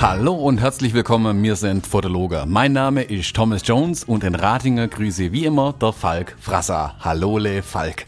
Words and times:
Hallo 0.00 0.34
und 0.34 0.58
herzlich 0.58 0.92
willkommen, 0.92 1.40
wir 1.40 1.54
sind 1.54 1.86
Fotologe. 1.86 2.44
Mein 2.48 2.72
Name 2.72 3.02
ist 3.04 3.36
Thomas 3.36 3.62
Jones 3.64 4.02
und 4.02 4.24
in 4.24 4.34
Ratinger 4.34 4.88
grüße 4.88 5.30
wie 5.30 5.44
immer 5.44 5.72
der 5.72 5.92
Falk 5.92 6.34
Frasser. 6.40 6.96
Hallole 6.98 7.62
Falk. 7.62 8.06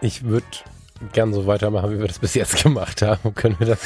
Ich 0.00 0.22
würde 0.22 0.46
gern 1.12 1.34
so 1.34 1.46
weitermachen, 1.48 1.90
wie 1.90 1.98
wir 1.98 2.06
das 2.06 2.20
bis 2.20 2.34
jetzt 2.34 2.62
gemacht 2.62 3.02
haben. 3.02 3.34
Können 3.34 3.56
wir 3.58 3.66
das? 3.66 3.80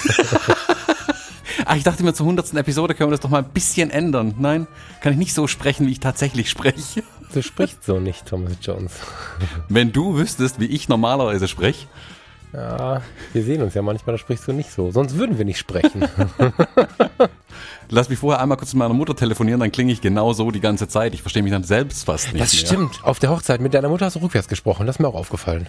Ach, 1.65 1.77
ich 1.77 1.85
dachte 1.85 2.03
mir, 2.03 2.13
zur 2.13 2.27
hundertsten 2.27 2.59
Episode 2.59 2.95
können 2.95 3.09
wir 3.09 3.17
das 3.17 3.21
doch 3.21 3.31
mal 3.31 3.39
ein 3.39 3.51
bisschen 3.51 3.89
ändern. 3.89 4.35
Nein, 4.39 4.67
kann 5.01 5.13
ich 5.13 5.19
nicht 5.19 5.33
so 5.33 5.47
sprechen, 5.47 5.87
wie 5.87 5.93
ich 5.93 6.01
tatsächlich 6.01 6.51
spreche. 6.51 7.03
Du 7.35 7.43
sprichst 7.43 7.83
so 7.83 7.99
nicht, 7.99 8.27
Thomas 8.27 8.53
Jones. 8.63 8.93
Wenn 9.69 9.91
du 9.91 10.17
wüsstest, 10.17 10.61
wie 10.61 10.67
ich 10.67 10.89
normalerweise 10.89 11.49
spreche. 11.49 11.89
Ja, 12.53 13.03
wir 13.33 13.43
sehen 13.43 13.61
uns 13.61 13.75
ja 13.75 13.83
manchmal, 13.83 14.15
da 14.15 14.19
sprichst 14.19 14.47
du 14.47 14.53
nicht 14.53 14.71
so. 14.71 14.93
Sonst 14.93 15.17
würden 15.17 15.37
wir 15.37 15.45
nicht 15.45 15.59
sprechen. 15.59 16.05
Lass 17.89 18.09
mich 18.09 18.21
vorher 18.21 18.41
einmal 18.41 18.57
kurz 18.57 18.73
mit 18.73 18.79
meiner 18.79 18.95
Mutter 18.95 19.17
telefonieren, 19.17 19.59
dann 19.59 19.73
klinge 19.73 19.93
ich 19.93 20.01
genau 20.01 20.33
so 20.33 20.53
die 20.53 20.61
ganze 20.61 20.87
Zeit. 20.87 21.13
Ich 21.15 21.23
verstehe 21.23 21.43
mich 21.43 21.51
dann 21.51 21.65
selbst 21.65 22.07
fast 22.07 22.33
nicht. 22.33 22.41
Das 22.41 22.53
mehr. 22.53 22.67
stimmt. 22.67 23.01
Auf 23.03 23.19
der 23.19 23.31
Hochzeit 23.31 23.61
mit 23.61 23.75
deiner 23.75 23.89
Mutter 23.89 24.07
hast 24.07 24.15
du 24.15 24.21
rückwärts 24.21 24.47
gesprochen. 24.47 24.87
Das 24.87 24.97
ist 24.97 25.01
mir 25.01 25.09
auch 25.09 25.17
aufgefallen. 25.17 25.69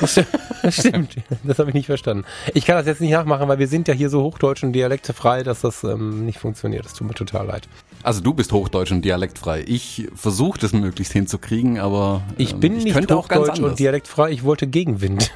Das 0.00 0.12
stimmt. 0.12 0.28
Das, 0.62 0.74
stimmt. 0.76 1.16
das 1.44 1.58
habe 1.58 1.68
ich 1.68 1.74
nicht 1.74 1.86
verstanden. 1.86 2.24
Ich 2.54 2.64
kann 2.64 2.76
das 2.76 2.86
jetzt 2.86 3.02
nicht 3.02 3.12
nachmachen, 3.12 3.46
weil 3.48 3.58
wir 3.58 3.68
sind 3.68 3.86
ja 3.86 3.92
hier 3.92 4.08
so 4.08 4.22
hochdeutsch 4.22 4.62
und 4.62 4.72
dialektefrei, 4.72 5.42
dass 5.42 5.60
das 5.60 5.84
ähm, 5.84 6.24
nicht 6.24 6.38
funktioniert. 6.38 6.86
Das 6.86 6.94
tut 6.94 7.06
mir 7.06 7.14
total 7.14 7.46
leid. 7.46 7.68
Also 8.06 8.20
du 8.20 8.34
bist 8.34 8.52
hochdeutsch 8.52 8.92
und 8.92 9.04
dialektfrei. 9.04 9.64
Ich 9.66 10.06
versuche 10.14 10.60
das 10.60 10.72
möglichst 10.72 11.12
hinzukriegen, 11.12 11.80
aber 11.80 12.22
ähm, 12.28 12.34
ich 12.38 12.54
bin 12.54 12.76
ich 12.76 12.84
nicht 12.84 13.10
hochdeutsch 13.10 13.58
und 13.58 13.80
dialektfrei. 13.80 14.30
Ich 14.30 14.44
wollte 14.44 14.68
Gegenwind. 14.68 15.32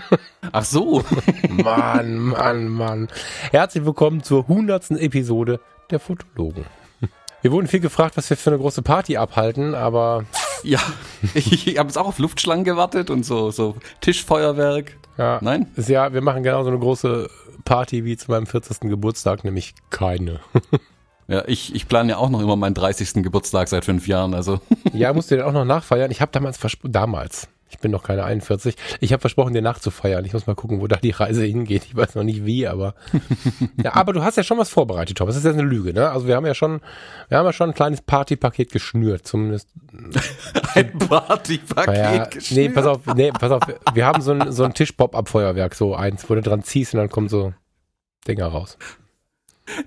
Ach 0.52 0.64
so. 0.64 1.04
Mann, 1.50 2.16
Mann, 2.16 2.68
Mann. 2.68 3.08
Herzlich 3.50 3.84
willkommen 3.84 4.22
zur 4.22 4.48
hundertsten 4.48 4.96
Episode 4.96 5.60
der 5.90 6.00
Fotologen. 6.00 6.64
Wir 7.42 7.52
wurden 7.52 7.66
viel 7.66 7.80
gefragt, 7.80 8.16
was 8.16 8.30
wir 8.30 8.38
für 8.38 8.52
eine 8.52 8.58
große 8.58 8.80
Party 8.80 9.18
abhalten, 9.18 9.74
aber. 9.74 10.24
Ja, 10.62 10.80
ich, 11.34 11.66
ich 11.68 11.78
habe 11.78 11.88
jetzt 11.88 11.98
auch 11.98 12.06
auf 12.06 12.18
Luftschlangen 12.18 12.64
gewartet 12.64 13.10
und 13.10 13.26
so, 13.26 13.50
so 13.50 13.76
Tischfeuerwerk. 14.00 14.96
Ja, 15.18 15.40
Nein? 15.42 15.66
Ja, 15.76 16.14
wir 16.14 16.22
machen 16.22 16.42
genau 16.42 16.62
so 16.62 16.70
eine 16.70 16.78
große 16.78 17.28
Party 17.66 18.06
wie 18.06 18.16
zu 18.16 18.30
meinem 18.30 18.46
40. 18.46 18.88
Geburtstag, 18.88 19.44
nämlich 19.44 19.74
keine. 19.90 20.40
Ja, 21.26 21.44
ich, 21.46 21.74
ich 21.74 21.88
plane 21.88 22.10
ja 22.10 22.16
auch 22.18 22.28
noch 22.28 22.40
immer 22.40 22.56
meinen 22.56 22.74
30. 22.74 23.22
Geburtstag 23.22 23.68
seit 23.68 23.84
fünf 23.84 24.06
Jahren, 24.06 24.34
also. 24.34 24.60
Ja, 24.92 25.12
musst 25.12 25.30
du 25.30 25.36
den 25.36 25.44
auch 25.44 25.52
noch 25.52 25.64
nachfeiern? 25.64 26.10
Ich 26.10 26.20
habe 26.20 26.30
damals 26.30 26.58
damals, 26.84 27.48
ich 27.68 27.78
bin 27.78 27.90
noch 27.90 28.04
keine 28.04 28.24
41, 28.24 28.76
ich 29.00 29.12
habe 29.12 29.20
versprochen, 29.20 29.54
dir 29.54 29.62
nachzufeiern. 29.62 30.24
Ich 30.24 30.32
muss 30.32 30.46
mal 30.46 30.54
gucken, 30.54 30.80
wo 30.80 30.86
da 30.86 30.96
die 30.96 31.10
Reise 31.10 31.44
hingeht. 31.44 31.84
Ich 31.86 31.96
weiß 31.96 32.14
noch 32.14 32.22
nicht 32.22 32.44
wie, 32.44 32.68
aber. 32.68 32.94
ja, 33.82 33.94
aber 33.94 34.12
du 34.12 34.22
hast 34.22 34.36
ja 34.36 34.44
schon 34.44 34.58
was 34.58 34.68
vorbereitet, 34.68 35.18
Tom. 35.18 35.26
Das 35.26 35.36
ist 35.36 35.44
ja 35.44 35.50
eine 35.50 35.62
Lüge, 35.62 35.92
ne? 35.92 36.10
Also 36.10 36.28
wir 36.28 36.36
haben 36.36 36.46
ja 36.46 36.54
schon, 36.54 36.80
wir 37.28 37.38
haben 37.38 37.46
ja 37.46 37.52
schon 37.52 37.70
ein 37.70 37.74
kleines 37.74 38.02
Partypaket 38.02 38.70
geschnürt, 38.70 39.26
zumindest. 39.26 39.70
ein 40.74 40.98
Partypaket 40.98 41.96
ja, 41.96 42.24
geschnürt? 42.26 42.68
Nee, 42.68 42.74
pass 42.74 42.86
auf, 42.86 43.06
nee, 43.14 43.32
pass 43.32 43.50
auf. 43.50 43.62
Wir 43.94 44.06
haben 44.06 44.20
so 44.20 44.32
ein, 44.32 44.52
so 44.52 44.64
ein 44.64 44.74
Tisch-Pop-Up-Feuerwerk, 44.74 45.74
so 45.74 45.94
eins, 45.96 46.28
wo 46.28 46.34
du 46.34 46.42
dran 46.42 46.62
ziehst 46.62 46.94
und 46.94 47.00
dann 47.00 47.10
kommen 47.10 47.28
so 47.28 47.52
Dinger 48.28 48.46
raus. 48.46 48.78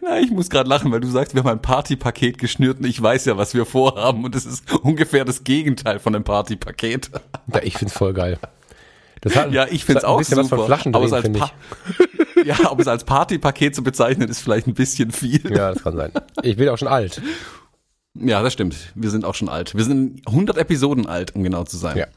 Na, 0.01 0.19
ich 0.19 0.31
muss 0.31 0.49
gerade 0.49 0.69
lachen, 0.69 0.91
weil 0.91 0.99
du 0.99 1.07
sagst, 1.07 1.35
wir 1.35 1.43
haben 1.43 1.49
ein 1.49 1.61
Partypaket 1.61 2.37
geschnürt 2.39 2.79
und 2.79 2.85
ich 2.85 3.01
weiß 3.01 3.25
ja, 3.25 3.37
was 3.37 3.53
wir 3.53 3.65
vorhaben 3.65 4.23
und 4.25 4.35
es 4.35 4.45
ist 4.45 4.71
ungefähr 4.81 5.23
das 5.23 5.43
Gegenteil 5.43 5.99
von 5.99 6.15
einem 6.15 6.23
Partypaket. 6.23 7.11
Ja, 7.53 7.61
ich 7.63 7.77
find's 7.77 7.93
voll 7.93 8.13
geil. 8.13 8.37
Hat, 9.33 9.53
ja, 9.53 9.65
ich 9.69 9.85
find's 9.85 10.03
auch 10.03 10.21
super. 10.21 10.41
Was 10.41 10.49
von 10.49 10.65
Flaschen 10.65 10.93
aber, 10.93 11.07
drehen, 11.07 11.41
als 11.41 11.51
ja, 12.45 12.69
aber 12.69 12.81
es 12.81 12.87
als 12.89 13.05
Partypaket 13.05 13.73
zu 13.73 13.83
bezeichnen, 13.83 14.27
ist 14.27 14.41
vielleicht 14.41 14.67
ein 14.67 14.73
bisschen 14.73 15.11
viel. 15.11 15.41
Ja, 15.49 15.73
das 15.73 15.81
kann 15.81 15.95
sein. 15.95 16.11
Ich 16.43 16.57
bin 16.57 16.67
auch 16.67 16.77
schon 16.77 16.89
alt. 16.89 17.21
Ja, 18.15 18.43
das 18.43 18.51
stimmt. 18.51 18.75
Wir 18.95 19.09
sind 19.09 19.23
auch 19.23 19.33
schon 19.33 19.47
alt. 19.47 19.75
Wir 19.75 19.85
sind 19.85 20.27
100 20.27 20.57
Episoden 20.57 21.05
alt, 21.05 21.35
um 21.35 21.43
genau 21.43 21.63
zu 21.63 21.77
sein. 21.77 21.97
Ja. 21.97 22.07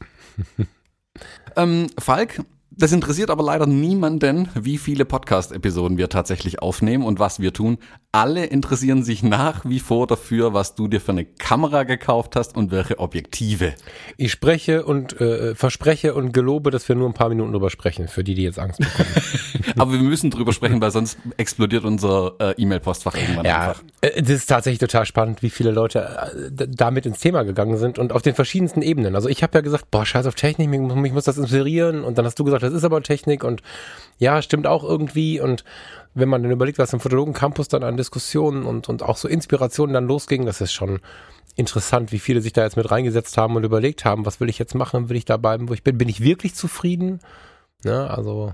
ähm, 1.55 1.87
Falk, 1.97 2.41
das 2.73 2.93
interessiert 2.93 3.29
aber 3.29 3.43
leider 3.43 3.65
niemanden, 3.65 4.47
wie 4.55 4.77
viele 4.77 5.03
Podcast-Episoden 5.03 5.97
wir 5.97 6.07
tatsächlich 6.07 6.61
aufnehmen 6.61 7.03
und 7.03 7.19
was 7.19 7.41
wir 7.41 7.51
tun. 7.51 7.77
Alle 8.13 8.43
interessieren 8.43 9.03
sich 9.03 9.23
nach 9.23 9.63
wie 9.63 9.79
vor 9.79 10.05
dafür, 10.05 10.53
was 10.53 10.75
du 10.75 10.89
dir 10.89 10.99
für 10.99 11.13
eine 11.13 11.23
Kamera 11.23 11.83
gekauft 11.83 12.35
hast 12.35 12.57
und 12.57 12.69
welche 12.69 12.99
Objektive. 12.99 13.73
Ich 14.17 14.33
spreche 14.33 14.83
und 14.83 15.21
äh, 15.21 15.55
verspreche 15.55 16.13
und 16.13 16.33
gelobe, 16.33 16.71
dass 16.71 16.89
wir 16.89 16.97
nur 16.97 17.07
ein 17.07 17.13
paar 17.13 17.29
Minuten 17.29 17.53
drüber 17.53 17.69
sprechen, 17.69 18.09
für 18.09 18.25
die, 18.25 18.35
die 18.35 18.43
jetzt 18.43 18.59
Angst 18.59 18.79
bekommen. 18.79 19.07
aber 19.77 19.93
wir 19.93 19.99
müssen 19.99 20.29
drüber 20.29 20.51
sprechen, 20.51 20.81
weil 20.81 20.91
sonst 20.91 21.19
explodiert 21.37 21.85
unser 21.85 22.33
äh, 22.39 22.61
E-Mail-Postfach 22.61 23.15
irgendwann 23.15 23.45
ja, 23.45 23.69
einfach. 23.69 23.83
Äh, 24.01 24.21
das 24.21 24.31
ist 24.31 24.47
tatsächlich 24.47 24.79
total 24.79 25.05
spannend, 25.05 25.41
wie 25.41 25.49
viele 25.49 25.71
Leute 25.71 25.99
äh, 26.01 26.67
damit 26.67 27.05
ins 27.05 27.19
Thema 27.19 27.43
gegangen 27.43 27.77
sind 27.77 27.97
und 27.97 28.11
auf 28.11 28.23
den 28.23 28.35
verschiedensten 28.35 28.81
Ebenen. 28.81 29.15
Also 29.15 29.29
ich 29.29 29.41
habe 29.41 29.57
ja 29.57 29.61
gesagt, 29.61 29.89
boah, 29.89 30.05
scheiß 30.05 30.25
auf 30.25 30.35
Technik, 30.35 30.69
mich, 30.69 30.81
mich 30.81 31.13
muss 31.13 31.23
das 31.23 31.37
inspirieren 31.37 32.03
und 32.03 32.17
dann 32.17 32.25
hast 32.25 32.37
du 32.37 32.43
gesagt, 32.43 32.63
das 32.63 32.73
ist 32.73 32.83
aber 32.83 33.01
Technik 33.03 33.45
und 33.45 33.61
ja, 34.17 34.41
stimmt 34.41 34.67
auch 34.67 34.83
irgendwie 34.83 35.39
und 35.39 35.63
wenn 36.13 36.29
man 36.29 36.43
dann 36.43 36.51
überlegt, 36.51 36.77
was 36.77 36.93
im 36.93 36.99
Fotologen 36.99 37.33
Campus 37.33 37.67
dann 37.67 37.83
an 37.83 37.97
Diskussionen 37.97 38.63
und, 38.63 38.89
und 38.89 39.03
auch 39.03 39.17
so 39.17 39.27
Inspirationen 39.27 39.93
dann 39.93 40.07
losging, 40.07 40.45
das 40.45 40.61
ist 40.61 40.73
schon 40.73 40.99
interessant, 41.55 42.11
wie 42.11 42.19
viele 42.19 42.41
sich 42.41 42.53
da 42.53 42.63
jetzt 42.63 42.77
mit 42.77 42.89
reingesetzt 42.89 43.37
haben 43.37 43.55
und 43.55 43.63
überlegt 43.63 44.05
haben, 44.05 44.25
was 44.25 44.39
will 44.39 44.49
ich 44.49 44.59
jetzt 44.59 44.75
machen, 44.75 45.09
will 45.09 45.17
ich 45.17 45.25
da 45.25 45.37
bleiben, 45.37 45.69
wo 45.69 45.73
ich 45.73 45.83
bin, 45.83 45.97
bin 45.97 46.09
ich 46.09 46.21
wirklich 46.21 46.55
zufrieden? 46.55 47.19
Ne, 47.83 48.09
also 48.09 48.53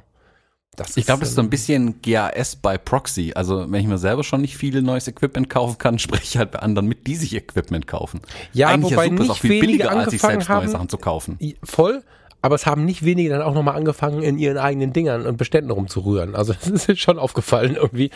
das 0.78 0.96
ich 0.96 1.06
glaube, 1.06 1.22
das 1.22 1.29
ist 1.29 1.35
so 1.35 1.41
ein 1.41 1.50
bisschen 1.50 2.01
GAS 2.03 2.56
bei 2.56 2.78
Proxy. 2.78 3.34
Also 3.35 3.66
wenn 3.72 3.81
ich 3.81 3.88
mir 3.88 3.97
selber 3.97 4.23
schon 4.23 4.41
nicht 4.41 4.57
viel 4.57 4.81
neues 4.84 5.07
Equipment 5.07 5.50
kaufen 5.50 5.79
kann, 5.79 6.00
spreche 6.00 6.23
ich 6.23 6.38
halt 6.38 6.51
bei 6.51 6.59
anderen 6.59 6.88
mit, 6.88 7.07
die 7.07 7.16
sich 7.16 7.35
Equipment 7.35 7.88
kaufen. 7.88 8.22
Ja, 8.53 8.67
Eigentlich 8.67 8.94
wobei 8.94 9.06
ja 9.06 9.09
super, 9.09 9.13
nicht 9.13 9.23
ist 9.23 9.29
auch 9.31 9.38
viel 9.40 9.59
billiger, 9.59 9.91
als 9.91 10.12
sich 10.12 10.22
selbst 10.22 10.50
haben, 10.50 10.66
neue 10.66 10.72
Sachen 10.72 10.90
zu 10.90 10.97
kaufen. 10.97 11.40
Voll, 11.63 12.03
aber 12.47 12.56
es 12.56 12.66
haben 12.66 12.85
nicht 12.85 13.03
wenige 13.03 13.30
dann 13.30 13.41
auch 13.41 13.53
nochmal 13.53 13.75
angefangen, 13.75 14.24
in 14.24 14.38
ihren 14.40 14.58
eigenen 14.58 14.94
Dingern 14.94 15.25
und 15.25 15.35
Beständen 15.35 15.69
rumzurühren. 15.69 16.34
Also 16.34 16.53
das 16.69 16.88
ist 16.88 17.00
schon 17.00 17.19
aufgefallen 17.19 17.75
irgendwie. 17.75 18.09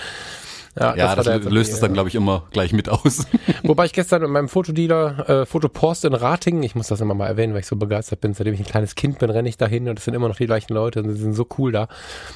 Ja, 0.80 0.96
ja 0.96 1.16
das, 1.18 1.26
das 1.26 1.44
löst 1.44 1.74
es 1.74 1.82
dann, 1.82 1.92
glaube 1.92 2.08
ich, 2.08 2.16
immer 2.16 2.48
gleich 2.52 2.72
mit 2.72 2.88
aus. 2.88 3.28
Wobei 3.64 3.84
ich 3.88 3.92
gestern 3.92 4.22
mit 4.22 4.32
meinem 4.32 4.48
Fotodealer, 4.48 5.42
äh, 5.42 5.46
Fotopost 5.46 6.06
in 6.06 6.14
Ratingen, 6.14 6.64
ich 6.64 6.76
muss 6.76 6.88
das 6.88 7.02
immer 7.02 7.14
mal 7.14 7.28
erwähnen, 7.28 7.52
weil 7.52 7.60
ich 7.60 7.68
so 7.68 7.76
begeistert 7.76 8.22
bin, 8.22 8.34
seitdem 8.34 8.54
ich 8.54 8.62
ein 8.62 8.66
kleines 8.66 8.96
Kind 8.96 9.20
bin, 9.20 9.30
renne 9.30 9.50
ich 9.50 9.58
dahin 9.58 9.90
und 9.90 10.00
es 10.00 10.06
sind 10.06 10.14
immer 10.14 10.30
noch 10.30 10.38
die 10.38 10.46
gleichen 10.46 10.74
Leute 10.74 11.04
und 11.04 11.10
sie 11.10 11.22
sind 11.22 11.34
so 11.34 11.46
cool 11.58 11.74
da. 11.74 11.90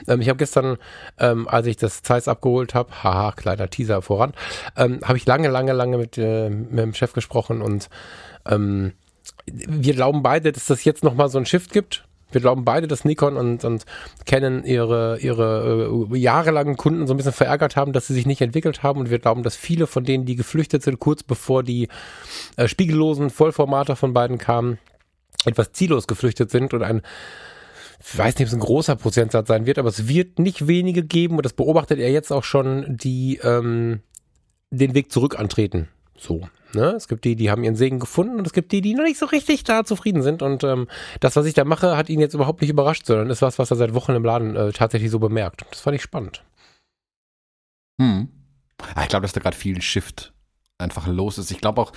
Ähm, 0.09 0.19
ich 0.19 0.27
habe 0.27 0.37
gestern, 0.37 0.75
ähm, 1.17 1.47
als 1.47 1.65
ich 1.65 1.77
das 1.77 2.03
Zeiss 2.03 2.27
abgeholt 2.27 2.75
habe, 2.75 2.91
haha, 3.05 3.31
kleiner 3.31 3.69
Teaser 3.69 4.01
voran, 4.01 4.33
ähm, 4.75 4.99
habe 5.05 5.17
ich 5.17 5.25
lange, 5.25 5.47
lange, 5.47 5.71
lange 5.71 5.97
mit, 5.97 6.17
äh, 6.17 6.49
mit 6.49 6.79
dem 6.79 6.93
Chef 6.93 7.13
gesprochen 7.13 7.61
und 7.61 7.87
ähm, 8.45 8.91
wir 9.45 9.93
glauben 9.93 10.23
beide, 10.23 10.51
dass 10.51 10.65
das 10.65 10.83
jetzt 10.83 11.03
nochmal 11.03 11.29
so 11.29 11.37
ein 11.37 11.45
Shift 11.45 11.71
gibt. 11.71 12.05
Wir 12.31 12.41
glauben 12.41 12.65
beide, 12.65 12.87
dass 12.87 13.05
Nikon 13.05 13.37
und, 13.37 13.63
und 13.63 13.85
Canon 14.25 14.63
ihre, 14.65 15.19
ihre 15.19 16.07
äh, 16.11 16.17
jahrelangen 16.17 16.75
Kunden 16.75 17.07
so 17.07 17.13
ein 17.13 17.17
bisschen 17.17 17.31
verärgert 17.31 17.75
haben, 17.75 17.93
dass 17.93 18.07
sie 18.07 18.13
sich 18.13 18.25
nicht 18.25 18.41
entwickelt 18.41 18.83
haben. 18.83 18.99
Und 18.99 19.09
wir 19.09 19.19
glauben, 19.19 19.43
dass 19.43 19.55
viele 19.55 19.87
von 19.87 20.03
denen, 20.03 20.25
die 20.25 20.35
geflüchtet 20.35 20.83
sind, 20.83 20.99
kurz 20.99 21.23
bevor 21.23 21.63
die 21.63 21.87
äh, 22.57 22.67
spiegellosen 22.67 23.29
Vollformate 23.29 23.95
von 23.95 24.13
beiden 24.13 24.37
kamen, 24.37 24.79
etwas 25.45 25.71
ziellos 25.71 26.07
geflüchtet 26.07 26.51
sind 26.51 26.73
und 26.73 26.83
ein 26.83 27.01
ich 28.07 28.17
weiß 28.17 28.35
nicht, 28.35 28.47
ob 28.47 28.47
es 28.47 28.53
ein 28.53 28.59
großer 28.59 28.95
Prozentsatz 28.97 29.47
sein 29.47 29.65
wird, 29.65 29.79
aber 29.79 29.89
es 29.89 30.07
wird 30.07 30.37
nicht 30.37 30.67
wenige 30.67 31.03
geben, 31.03 31.37
und 31.37 31.45
das 31.45 31.53
beobachtet 31.53 31.99
er 31.99 32.11
jetzt 32.11 32.31
auch 32.31 32.43
schon, 32.43 32.97
die 32.97 33.39
ähm, 33.41 34.01
den 34.69 34.93
Weg 34.93 35.11
zurück 35.11 35.39
antreten. 35.39 35.87
So. 36.17 36.47
Ne? 36.75 36.91
Es 36.91 37.07
gibt 37.07 37.25
die, 37.25 37.35
die 37.35 37.49
haben 37.49 37.63
ihren 37.63 37.75
Segen 37.75 37.99
gefunden 37.99 38.37
und 38.37 38.45
es 38.45 38.53
gibt 38.53 38.71
die, 38.71 38.81
die 38.81 38.93
noch 38.93 39.03
nicht 39.03 39.17
so 39.17 39.25
richtig 39.25 39.63
da 39.63 39.83
zufrieden 39.83 40.21
sind. 40.21 40.41
Und 40.41 40.63
ähm, 40.63 40.87
das, 41.19 41.35
was 41.35 41.45
ich 41.45 41.53
da 41.53 41.63
mache, 41.63 41.97
hat 41.97 42.09
ihn 42.09 42.19
jetzt 42.19 42.33
überhaupt 42.33 42.61
nicht 42.61 42.69
überrascht, 42.69 43.05
sondern 43.05 43.29
ist 43.29 43.41
was, 43.41 43.57
was 43.59 43.71
er 43.71 43.77
seit 43.77 43.93
Wochen 43.93 44.13
im 44.13 44.23
Laden 44.23 44.55
äh, 44.55 44.71
tatsächlich 44.71 45.11
so 45.11 45.19
bemerkt. 45.19 45.65
Das 45.71 45.81
fand 45.81 45.95
ich 45.95 46.01
spannend. 46.01 46.43
Hm. 47.99 48.29
Ja, 48.95 49.03
ich 49.03 49.09
glaube, 49.09 49.23
dass 49.23 49.33
da 49.33 49.41
gerade 49.41 49.57
viel 49.57 49.81
Shift 49.81 50.33
einfach 50.77 51.07
los 51.07 51.37
ist. 51.37 51.51
Ich 51.51 51.61
glaube 51.61 51.81
auch, 51.81 51.93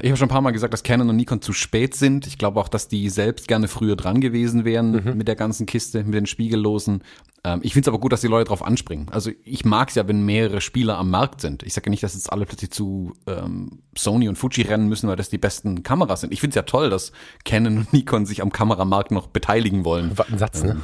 ich 0.00 0.10
habe 0.10 0.16
schon 0.16 0.26
ein 0.26 0.30
paar 0.30 0.40
Mal 0.40 0.52
gesagt, 0.52 0.72
dass 0.72 0.82
Canon 0.82 1.08
und 1.08 1.16
Nikon 1.16 1.40
zu 1.40 1.52
spät 1.52 1.94
sind. 1.94 2.26
Ich 2.26 2.38
glaube 2.38 2.60
auch, 2.60 2.68
dass 2.68 2.88
die 2.88 3.08
selbst 3.08 3.48
gerne 3.48 3.68
früher 3.68 3.96
dran 3.96 4.20
gewesen 4.20 4.64
wären 4.64 4.92
mhm. 4.92 5.16
mit 5.16 5.28
der 5.28 5.36
ganzen 5.36 5.66
Kiste, 5.66 6.04
mit 6.04 6.14
den 6.14 6.26
Spiegellosen. 6.26 7.02
Ähm, 7.44 7.60
ich 7.62 7.74
finde 7.74 7.84
es 7.84 7.88
aber 7.88 8.00
gut, 8.00 8.12
dass 8.12 8.22
die 8.22 8.26
Leute 8.26 8.44
darauf 8.44 8.64
anspringen. 8.64 9.08
Also 9.10 9.30
ich 9.44 9.64
mag 9.64 9.90
es 9.90 9.94
ja, 9.94 10.08
wenn 10.08 10.24
mehrere 10.24 10.60
Spieler 10.60 10.96
am 10.96 11.10
Markt 11.10 11.42
sind. 11.42 11.62
Ich 11.62 11.74
sage 11.74 11.86
ja 11.86 11.90
nicht, 11.90 12.02
dass 12.02 12.14
jetzt 12.14 12.32
alle 12.32 12.46
plötzlich 12.46 12.70
zu 12.70 13.12
ähm, 13.26 13.82
Sony 13.96 14.28
und 14.28 14.36
Fuji 14.36 14.62
rennen 14.62 14.88
müssen, 14.88 15.08
weil 15.08 15.16
das 15.16 15.28
die 15.28 15.38
besten 15.38 15.82
Kameras 15.82 16.22
sind. 16.22 16.32
Ich 16.32 16.40
finde 16.40 16.52
es 16.52 16.56
ja 16.56 16.62
toll, 16.62 16.88
dass 16.88 17.12
Canon 17.44 17.78
und 17.78 17.92
Nikon 17.92 18.24
sich 18.24 18.40
am 18.40 18.50
Kameramarkt 18.50 19.10
noch 19.10 19.26
beteiligen 19.26 19.84
wollen. 19.84 20.12
Was 20.16 20.28
ein 20.30 20.38
Satz, 20.38 20.62
ne? 20.62 20.80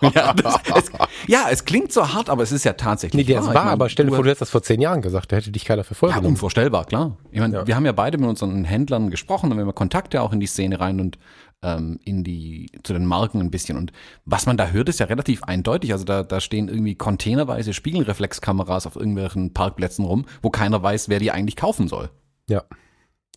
ja, 0.14 0.32
das, 0.32 0.56
es, 0.76 0.92
ja, 1.26 1.46
es 1.50 1.64
klingt 1.64 1.92
so 1.92 2.12
hart, 2.12 2.30
aber 2.30 2.44
es 2.44 2.52
ist 2.52 2.64
ja 2.64 2.74
tatsächlich 2.74 3.26
Nee, 3.26 3.34
ist 3.34 3.40
wahr, 3.40 3.48
Ich 3.48 3.54
mein, 3.54 3.68
aber 3.68 3.88
stell 3.88 4.06
dir 4.06 4.12
vor, 4.12 4.22
du 4.22 4.30
hättest 4.30 4.42
das 4.42 4.50
vor 4.50 4.62
zehn 4.62 4.80
Jahren 4.80 5.02
gesagt, 5.02 5.32
da 5.32 5.36
hätte 5.36 5.50
dich 5.50 5.64
keiner 5.64 5.82
voll 5.82 6.10
Ja, 6.10 6.18
unvorstellbar, 6.18 6.84
klar. 6.84 7.16
Ich 7.32 7.40
meine, 7.40 7.54
Ja. 7.54 7.66
wir 7.66 7.74
haben 7.74 7.86
ja 7.86 7.92
beide 7.92 8.18
mit 8.22 8.30
unseren 8.30 8.64
Händlern 8.64 9.10
gesprochen 9.10 9.54
wir 9.54 9.60
haben 9.60 9.74
Kontakte 9.74 10.22
auch 10.22 10.32
in 10.32 10.40
die 10.40 10.46
Szene 10.46 10.80
rein 10.80 11.00
und 11.00 11.18
ähm, 11.62 12.00
in 12.04 12.24
die, 12.24 12.70
zu 12.82 12.92
den 12.92 13.06
Marken 13.06 13.40
ein 13.40 13.50
bisschen. 13.50 13.76
Und 13.76 13.92
was 14.24 14.46
man 14.46 14.56
da 14.56 14.68
hört, 14.68 14.88
ist 14.88 15.00
ja 15.00 15.06
relativ 15.06 15.44
eindeutig. 15.44 15.92
Also 15.92 16.04
da, 16.04 16.22
da 16.22 16.40
stehen 16.40 16.68
irgendwie 16.68 16.94
containerweise 16.94 17.72
Spiegelreflexkameras 17.72 18.86
auf 18.86 18.96
irgendwelchen 18.96 19.52
Parkplätzen 19.52 20.04
rum, 20.04 20.26
wo 20.42 20.50
keiner 20.50 20.82
weiß, 20.82 21.08
wer 21.08 21.18
die 21.18 21.30
eigentlich 21.30 21.56
kaufen 21.56 21.88
soll. 21.88 22.10
Ja. 22.48 22.64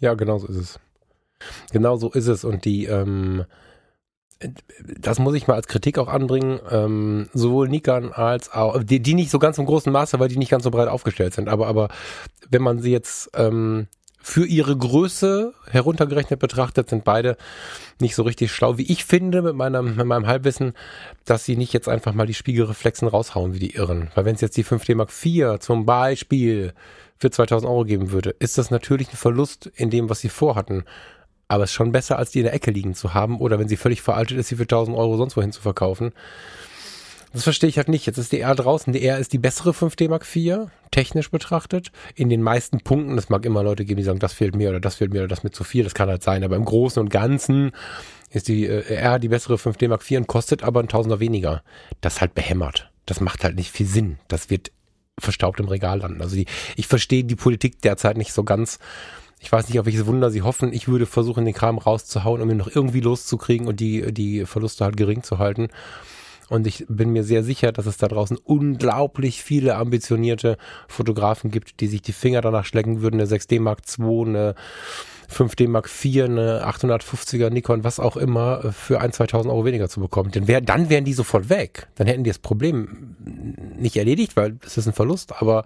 Ja, 0.02 0.14
genau 0.16 0.40
so 0.40 0.48
ist 0.48 0.58
es. 0.58 0.80
Genau 1.72 1.98
so 1.98 2.12
ist 2.12 2.28
es. 2.28 2.44
Und 2.44 2.66
die, 2.66 2.86
ähm, 2.86 3.46
das 5.00 5.20
muss 5.20 5.36
ich 5.36 5.48
mal 5.48 5.54
als 5.54 5.68
Kritik 5.68 5.98
auch 5.98 6.08
anbringen, 6.08 6.60
ähm, 6.70 7.30
sowohl 7.34 7.70
Nikon 7.70 8.12
als 8.12 8.52
auch, 8.52 8.84
die, 8.84 9.02
die 9.02 9.14
nicht 9.14 9.32
so 9.32 9.40
ganz 9.40 9.58
im 9.58 9.66
großen 9.66 9.92
Maße, 9.92 10.20
weil 10.20 10.28
die 10.28 10.38
nicht 10.38 10.52
ganz 10.52 10.64
so 10.64 10.72
breit 10.72 10.90
aufgestellt 10.90 11.34
sind, 11.34 11.48
aber, 11.48 11.68
aber 11.68 11.90
wenn 12.50 12.62
man 12.62 12.80
sie 12.80 12.92
jetzt 12.92 13.30
ähm, 13.34 13.88
für 14.28 14.48
ihre 14.48 14.76
Größe 14.76 15.54
heruntergerechnet 15.70 16.40
betrachtet, 16.40 16.90
sind 16.90 17.04
beide 17.04 17.38
nicht 18.02 18.16
so 18.16 18.24
richtig 18.24 18.52
schlau, 18.52 18.80
wie 18.80 18.92
ich 18.92 19.06
finde, 19.06 19.44
mit 19.44 19.54
meinem, 19.54 19.96
mit 19.98 20.08
meinem 20.08 20.26
Halbwissen, 20.26 20.74
dass 21.26 21.46
sie 21.46 21.56
nicht 21.56 21.74
jetzt 21.74 21.88
einfach 21.88 22.12
mal 22.16 22.26
die 22.26 22.34
Spiegelreflexen 22.34 23.08
raushauen 23.08 23.54
wie 23.54 23.60
die 23.60 23.76
Irren. 23.76 24.10
Weil 24.16 24.26
wenn 24.26 24.34
es 24.34 24.42
jetzt 24.42 24.58
die 24.58 24.66
5D 24.66 24.96
Mark 24.96 25.12
IV 25.24 25.60
zum 25.60 25.86
Beispiel 25.86 26.74
für 27.20 27.30
2000 27.30 27.70
Euro 27.70 27.86
geben 27.86 28.10
würde, 28.10 28.32
ist 28.40 28.58
das 28.58 28.72
natürlich 28.72 29.14
ein 29.14 29.18
Verlust 29.18 29.68
in 29.76 29.92
dem, 29.92 30.10
was 30.10 30.22
sie 30.22 30.30
vorhatten. 30.30 30.86
Aber 31.48 31.64
es 31.64 31.70
ist 31.70 31.76
schon 31.76 31.92
besser, 31.92 32.18
als 32.18 32.32
die 32.32 32.40
in 32.40 32.46
der 32.46 32.56
Ecke 32.56 32.72
liegen 32.72 32.96
zu 32.96 33.14
haben 33.14 33.40
oder 33.40 33.60
wenn 33.60 33.70
sie 33.70 33.78
völlig 33.78 34.02
veraltet 34.02 34.40
ist, 34.40 34.48
sie 34.48 34.56
für 34.56 34.64
1000 34.64 34.98
Euro 34.98 35.18
sonst 35.18 35.38
wohin 35.38 35.52
zu 35.52 35.62
verkaufen. 35.62 36.14
Das 37.36 37.44
verstehe 37.44 37.68
ich 37.68 37.76
halt 37.76 37.90
nicht. 37.90 38.06
Jetzt 38.06 38.18
ist 38.18 38.32
die 38.32 38.40
R 38.40 38.56
draußen. 38.56 38.94
Die 38.94 39.04
R 39.04 39.18
ist 39.18 39.34
die 39.34 39.38
bessere 39.38 39.72
5D 39.72 40.08
Mark 40.08 40.26
IV, 40.34 40.70
technisch 40.90 41.30
betrachtet. 41.30 41.92
In 42.16 42.30
den 42.30 42.42
meisten 42.42 42.80
Punkten, 42.80 43.18
es 43.18 43.28
mag 43.28 43.44
immer 43.46 43.62
Leute 43.62 43.84
geben, 43.84 43.98
die 43.98 44.06
sagen, 44.06 44.20
das 44.20 44.32
fehlt 44.32 44.56
mir 44.56 44.70
oder 44.70 44.80
das 44.80 44.96
fehlt 44.96 45.12
mir 45.12 45.20
oder 45.20 45.28
das 45.28 45.44
mit 45.44 45.54
zu 45.54 45.66
viel. 45.66 45.84
Das 45.84 45.94
kann 45.94 46.08
halt 46.08 46.24
sein. 46.24 46.46
Aber 46.46 46.56
im 46.56 46.64
Großen 46.64 46.98
und 46.98 47.10
Ganzen 47.10 47.74
ist 48.30 48.48
die 48.48 48.66
äh, 48.66 48.86
R 48.88 49.20
die 49.20 49.28
bessere 49.28 49.56
5D 49.56 49.90
Mark 49.90 50.10
IV 50.10 50.20
und 50.20 50.28
kostet 50.28 50.64
aber 50.64 50.80
ein 50.80 50.88
Tausender 50.88 51.20
weniger. 51.20 51.62
Das 52.00 52.22
halt 52.22 52.36
behämmert. 52.36 52.90
Das 53.06 53.20
macht 53.20 53.44
halt 53.44 53.58
nicht 53.58 53.70
viel 53.70 53.86
Sinn. 53.86 54.18
Das 54.30 54.50
wird 54.50 54.72
verstaubt 55.20 55.60
im 55.60 55.68
Regal 55.68 56.00
landen. 56.00 56.22
Also 56.22 56.38
die, 56.38 56.46
ich 56.78 56.88
verstehe 56.88 57.26
die 57.26 57.36
Politik 57.36 57.82
derzeit 57.82 58.16
nicht 58.16 58.32
so 58.32 58.46
ganz. 58.46 58.80
Ich 59.42 59.52
weiß 59.52 59.68
nicht, 59.68 59.78
auf 59.78 59.86
welches 59.86 60.06
Wunder 60.06 60.32
sie 60.32 60.42
hoffen. 60.42 60.72
Ich 60.72 60.88
würde 60.88 61.06
versuchen, 61.06 61.44
den 61.44 61.54
Kram 61.54 61.80
rauszuhauen, 61.80 62.42
um 62.42 62.50
ihn 62.50 62.56
noch 62.56 62.74
irgendwie 62.74 63.02
loszukriegen 63.02 63.68
und 63.68 63.82
die, 63.82 64.14
die 64.14 64.46
Verluste 64.46 64.86
halt 64.86 64.96
gering 64.96 65.22
zu 65.22 65.38
halten. 65.38 65.68
Und 66.50 66.68
ich 66.68 66.86
bin 66.88 67.12
mir 67.12 67.24
sehr 67.24 67.44
sicher, 67.44 67.72
dass 67.72 67.86
es 67.86 67.98
da 67.98 68.08
draußen 68.08 68.38
unglaublich 68.38 69.44
viele 69.44 69.76
ambitionierte 69.76 70.58
Fotografen 70.88 71.50
gibt, 71.50 71.80
die 71.80 71.88
sich 71.88 72.02
die 72.02 72.14
Finger 72.14 72.42
danach 72.42 72.66
schlecken 72.66 73.02
würden, 73.02 73.20
eine 73.20 73.30
6D 73.30 73.60
Mark 73.60 73.80
II, 73.98 74.26
eine 74.28 74.56
5D 75.32 75.68
Mark 75.68 75.90
IV, 75.90 76.26
eine 76.26 76.68
850er 76.68 77.50
Nikon, 77.50 77.84
was 77.84 78.00
auch 78.00 78.16
immer, 78.16 78.74
für 78.74 79.02
1.000, 79.02 79.32
2.000 79.32 79.50
Euro 79.50 79.66
weniger 79.66 79.90
zu 79.90 80.00
bekommen. 80.00 80.32
Denn 80.32 80.48
wär, 80.48 80.62
dann 80.62 80.90
wären 80.90 81.06
die 81.06 81.14
sofort 81.14 81.50
weg. 81.50 81.88
Dann 81.96 82.08
hätten 82.08 82.24
die 82.24 82.30
das 82.30 82.40
Problem 82.40 83.16
nicht 83.78 83.96
erledigt, 83.96 84.36
weil 84.36 84.58
es 84.64 84.78
ist 84.78 84.88
ein 84.88 84.94
Verlust, 84.94 85.42
aber 85.42 85.66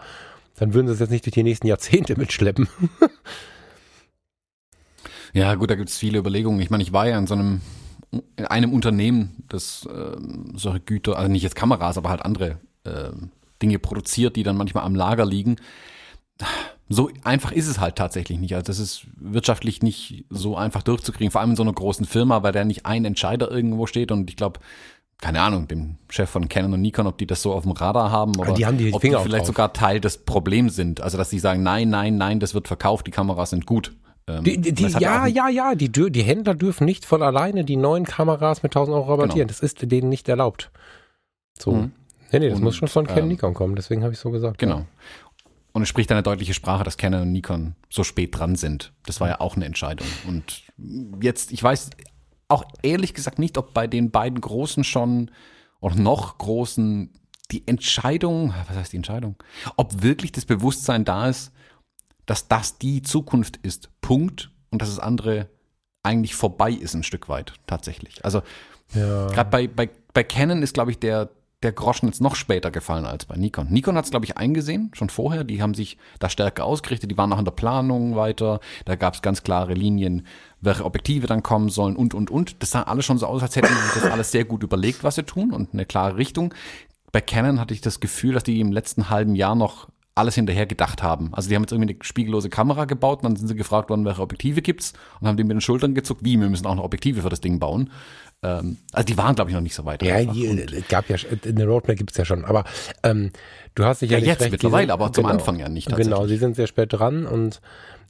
dann 0.58 0.74
würden 0.74 0.88
sie 0.88 0.94
es 0.94 1.00
jetzt 1.00 1.12
nicht 1.12 1.26
durch 1.26 1.34
die 1.34 1.44
nächsten 1.44 1.68
Jahrzehnte 1.68 2.16
mitschleppen. 2.18 2.70
Ja, 5.34 5.56
gut, 5.56 5.70
da 5.70 5.76
gibt 5.76 5.90
es 5.90 5.98
viele 5.98 6.20
Überlegungen. 6.20 6.60
Ich 6.62 6.70
meine, 6.70 6.84
ich 6.84 6.94
war 6.94 7.08
ja 7.08 7.18
in 7.18 7.28
so 7.28 7.36
einem 7.36 7.62
in 8.12 8.46
einem 8.46 8.74
Unternehmen, 8.74 9.44
das 9.48 9.88
ähm, 9.94 10.54
solche 10.56 10.80
Güter, 10.80 11.18
also 11.18 11.32
nicht 11.32 11.44
jetzt 11.44 11.56
Kameras, 11.56 11.98
aber 11.98 12.10
halt 12.10 12.24
andere 12.24 12.58
ähm, 12.86 13.32
Dinge 13.62 13.80
produziert, 13.80 14.36
die 14.36 14.44
dann 14.44 14.58
manchmal 14.58 14.84
am 14.84 14.96
Lager 14.96 15.26
liegen. 15.26 15.58
So 16.88 17.12
einfach 17.24 17.52
ist 17.52 17.68
es 17.68 17.80
halt 17.80 17.98
tatsächlich 17.98 18.40
nicht. 18.40 18.56
Also 18.56 18.66
das 18.66 18.80
ist 18.80 19.06
wirtschaftlich 19.18 19.84
nicht 19.84 20.26
so 20.30 20.56
einfach 20.56 20.82
durchzukriegen, 20.82 21.32
vor 21.32 21.42
allem 21.42 21.52
in 21.52 21.56
so 21.56 21.64
einer 21.64 21.74
großen 21.74 22.06
Firma, 22.06 22.42
weil 22.42 22.52
da 22.52 22.64
nicht 22.64 22.86
ein 22.86 23.06
Entscheider 23.06 23.52
irgendwo 23.52 23.86
steht 23.86 24.12
und 24.12 24.30
ich 24.30 24.38
glaube, 24.38 24.60
keine 25.22 25.42
Ahnung, 25.42 25.68
dem 25.68 25.98
Chef 26.10 26.30
von 26.30 26.48
Canon 26.48 26.74
und 26.74 26.82
Nikon, 26.82 27.06
ob 27.06 27.18
die 27.18 27.28
das 27.28 27.42
so 27.42 27.54
auf 27.54 27.64
dem 27.64 27.74
Radar 27.74 28.10
haben 28.10 28.38
oder 28.38 28.54
die 28.54 28.66
haben 28.66 28.78
die 28.78 28.94
ob 28.94 29.02
Finger 29.02 29.18
die 29.18 29.26
vielleicht 29.26 29.46
sogar 29.46 29.74
Teil 29.74 30.00
des 30.00 30.20
Problems 30.20 30.76
sind. 30.76 31.02
Also 31.02 31.18
dass 31.18 31.30
sie 31.30 31.40
sagen, 31.40 31.62
nein, 31.62 31.90
nein, 31.90 32.18
nein, 32.18 32.40
das 32.40 32.54
wird 32.54 32.68
verkauft, 32.68 33.06
die 33.06 33.12
Kameras 33.12 33.50
sind 33.50 33.66
gut. 33.66 33.92
Ähm, 34.30 34.44
Die, 34.44 34.60
die, 34.60 34.88
ja, 34.88 35.26
ja, 35.26 35.50
ja, 35.50 35.76
die, 35.76 35.90
die 35.92 36.24
Händler 36.24 36.56
dürfen 36.56 36.86
nicht 36.86 37.06
von 37.06 37.22
alleine 37.24 37.64
die 37.66 37.76
neuen 37.76 38.06
Kameras 38.06 38.64
mit 38.64 38.72
1000 38.72 38.96
Euro 38.96 39.12
rabattieren. 39.12 39.48
Genau. 39.48 39.60
Das 39.60 39.62
ist 39.62 39.92
denen 39.92 40.10
nicht 40.10 40.30
erlaubt. 40.30 40.72
So. 41.58 41.72
Mhm. 41.72 41.92
Nee, 42.32 42.40
nee, 42.40 42.50
das 42.50 42.60
Und, 42.60 42.64
muss 42.64 42.76
schon 42.76 42.88
von 42.88 43.08
Canon 43.08 43.24
ähm, 43.24 43.28
Nikon 43.30 43.54
kommen, 43.54 43.76
deswegen 43.76 44.04
habe 44.04 44.14
ich 44.14 44.20
so 44.20 44.30
gesagt. 44.30 44.60
Genau. 44.60 44.86
Und 45.72 45.82
es 45.82 45.90
spricht 45.90 46.12
eine 46.12 46.24
deutliche 46.24 46.54
Sprache, 46.54 46.84
dass 46.84 46.98
Canon 46.98 47.24
und 47.24 47.32
Nikon 47.32 47.76
so 47.90 48.04
spät 48.04 48.38
dran 48.38 48.56
sind. 48.56 48.94
Das 49.06 49.20
war 49.20 49.28
ja 49.30 49.40
auch 49.40 49.56
eine 49.56 49.66
Entscheidung. 49.66 50.08
Und 50.28 50.64
jetzt, 51.22 51.52
ich 51.52 51.64
weiß 51.64 51.90
auch 52.48 52.64
ehrlich 52.82 53.14
gesagt 53.14 53.40
nicht, 53.40 53.58
ob 53.58 53.74
bei 53.74 53.88
den 53.88 54.12
beiden 54.12 54.42
Großen 54.42 54.84
schon 54.84 55.32
oder 55.80 55.96
noch 55.96 56.38
Großen 56.38 57.12
die 57.52 57.68
Entscheidung, 57.68 58.54
was 58.68 58.78
heißt 58.78 58.94
die 58.94 58.98
Entscheidung? 58.98 59.36
Ob 59.76 60.04
wirklich 60.04 60.32
das 60.32 60.46
Bewusstsein 60.46 61.06
da 61.06 61.30
ist, 61.30 61.52
dass 62.30 62.48
das 62.48 62.78
die 62.78 63.02
Zukunft 63.02 63.58
ist. 63.64 63.90
Punkt. 64.02 64.52
Und 64.70 64.84
dass 64.84 64.90
das 64.90 65.00
andere 65.00 65.50
eigentlich 66.04 66.36
vorbei 66.36 66.72
ist 66.72 66.94
ein 66.94 67.04
Stück 67.04 67.28
weit, 67.28 67.54
tatsächlich. 67.66 68.24
Also 68.24 68.42
Ja. 68.94 69.28
Gerade 69.28 69.50
bei, 69.50 69.68
bei, 69.68 69.90
bei 70.14 70.24
Canon 70.24 70.62
ist, 70.64 70.74
glaube 70.74 70.92
ich, 70.92 71.00
der, 71.00 71.30
der 71.64 71.72
Groschen 71.72 72.08
jetzt 72.08 72.22
noch 72.22 72.36
später 72.36 72.72
gefallen 72.72 73.06
als 73.06 73.26
bei 73.26 73.36
Nikon. 73.36 73.68
Nikon 73.70 73.98
hat 73.98 74.06
es, 74.06 74.12
glaube 74.12 74.26
ich, 74.26 74.38
eingesehen, 74.38 74.92
schon 74.94 75.10
vorher. 75.10 75.44
Die 75.44 75.62
haben 75.62 75.74
sich 75.74 75.98
da 76.20 76.30
stärker 76.30 76.66
ausgerichtet, 76.66 77.12
die 77.12 77.18
waren 77.18 77.34
auch 77.34 77.40
in 77.40 77.46
der 77.46 77.52
Planung 77.52 78.16
weiter. 78.16 78.60
Da 78.86 78.96
gab 78.96 79.16
es 79.16 79.22
ganz 79.22 79.44
klare 79.44 79.74
Linien, 79.74 80.26
welche 80.62 80.86
Objektive 80.86 81.28
dann 81.28 81.44
kommen 81.44 81.70
sollen 81.70 81.96
und, 81.96 82.14
und, 82.14 82.32
und. 82.32 82.62
Das 82.62 82.72
sah 82.72 82.84
alles 82.84 83.06
schon 83.06 83.18
so 83.18 83.28
aus, 83.28 83.42
als 83.42 83.56
hätten 83.56 83.74
sie 83.74 83.94
sich 83.94 84.02
das 84.02 84.12
alles 84.12 84.32
sehr 84.32 84.46
gut 84.46 84.64
überlegt, 84.64 85.04
was 85.04 85.16
sie 85.16 85.24
tun 85.24 85.52
und 85.52 85.74
eine 85.74 85.86
klare 85.86 86.18
Richtung. 86.18 86.54
Bei 87.12 87.22
Canon 87.22 87.60
hatte 87.60 87.74
ich 87.74 87.82
das 87.82 88.00
Gefühl, 88.00 88.34
dass 88.34 88.44
die 88.44 88.60
im 88.60 88.72
letzten 88.72 89.10
halben 89.10 89.36
Jahr 89.36 89.56
noch 89.56 89.90
alles 90.20 90.36
hinterher 90.36 90.66
gedacht 90.66 91.02
haben. 91.02 91.34
Also 91.34 91.50
die 91.50 91.56
haben 91.56 91.64
jetzt 91.64 91.72
irgendwie 91.72 91.94
eine 91.96 92.04
spiegellose 92.04 92.50
Kamera 92.50 92.86
gebaut, 92.86 93.20
und 93.20 93.24
dann 93.26 93.36
sind 93.36 93.48
sie 93.48 93.56
gefragt 93.56 93.90
worden, 93.90 94.06
welche 94.06 94.22
Objektive 94.22 94.62
gibt's 94.62 94.94
und 95.20 95.28
haben 95.28 95.38
die 95.38 95.44
mit 95.44 95.54
den 95.54 95.62
Schultern 95.62 95.96
gezuckt, 95.96 96.24
wie, 96.24 96.40
wir 96.40 96.50
müssen 96.50 96.66
auch 96.68 96.76
noch 96.76 96.84
Objektive 96.84 97.22
für 97.22 97.30
das 97.30 97.42
Ding 97.42 97.60
bauen. 97.60 97.90
Ähm, 98.42 98.78
also 98.94 99.06
die 99.06 99.18
waren, 99.18 99.36
glaube 99.36 99.50
ich, 99.52 99.56
noch 99.56 99.62
nicht 99.62 99.76
so 99.76 99.84
weit. 99.86 100.02
Ja, 100.04 100.24
die, 100.24 100.46
es 100.48 100.88
gab 100.88 101.10
ja, 101.10 101.18
eine 101.46 101.66
Roadmap 101.66 101.98
gibt 101.98 102.12
es 102.12 102.18
ja 102.18 102.24
schon, 102.26 102.46
aber 102.46 102.64
ähm, 103.04 103.32
du 103.76 103.84
hast 103.84 104.00
sicherlich 104.00 104.28
Ja, 104.28 104.34
jetzt 104.34 104.42
recht. 104.42 104.52
mittlerweile, 104.52 104.84
sind- 104.84 104.92
aber 104.92 105.12
zum 105.12 105.26
Anfang 105.26 105.60
ja 105.60 105.68
nicht 105.68 105.94
Genau, 105.94 106.26
sie 106.28 106.38
sind 106.38 106.56
sehr 106.56 106.68
spät 106.68 106.94
dran 106.94 107.26
und 107.26 107.60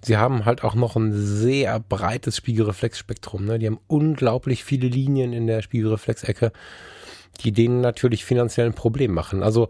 sie 0.04 0.18
haben 0.18 0.46
halt 0.46 0.64
auch 0.64 0.76
noch 0.76 0.96
ein 0.96 1.12
sehr 1.14 1.80
breites 1.80 2.38
Spiegelreflexspektrum. 2.38 3.46
Ne? 3.46 3.58
Die 3.60 3.66
haben 3.68 3.80
unglaublich 3.88 4.64
viele 4.64 4.88
Linien 4.88 5.34
in 5.34 5.48
der 5.48 5.62
Spiegelreflexecke, 5.62 6.52
die 7.44 7.52
denen 7.52 7.82
natürlich 7.82 8.24
finanziell 8.24 8.68
ein 8.68 8.74
Problem 8.74 9.14
machen. 9.14 9.42
Also 9.44 9.68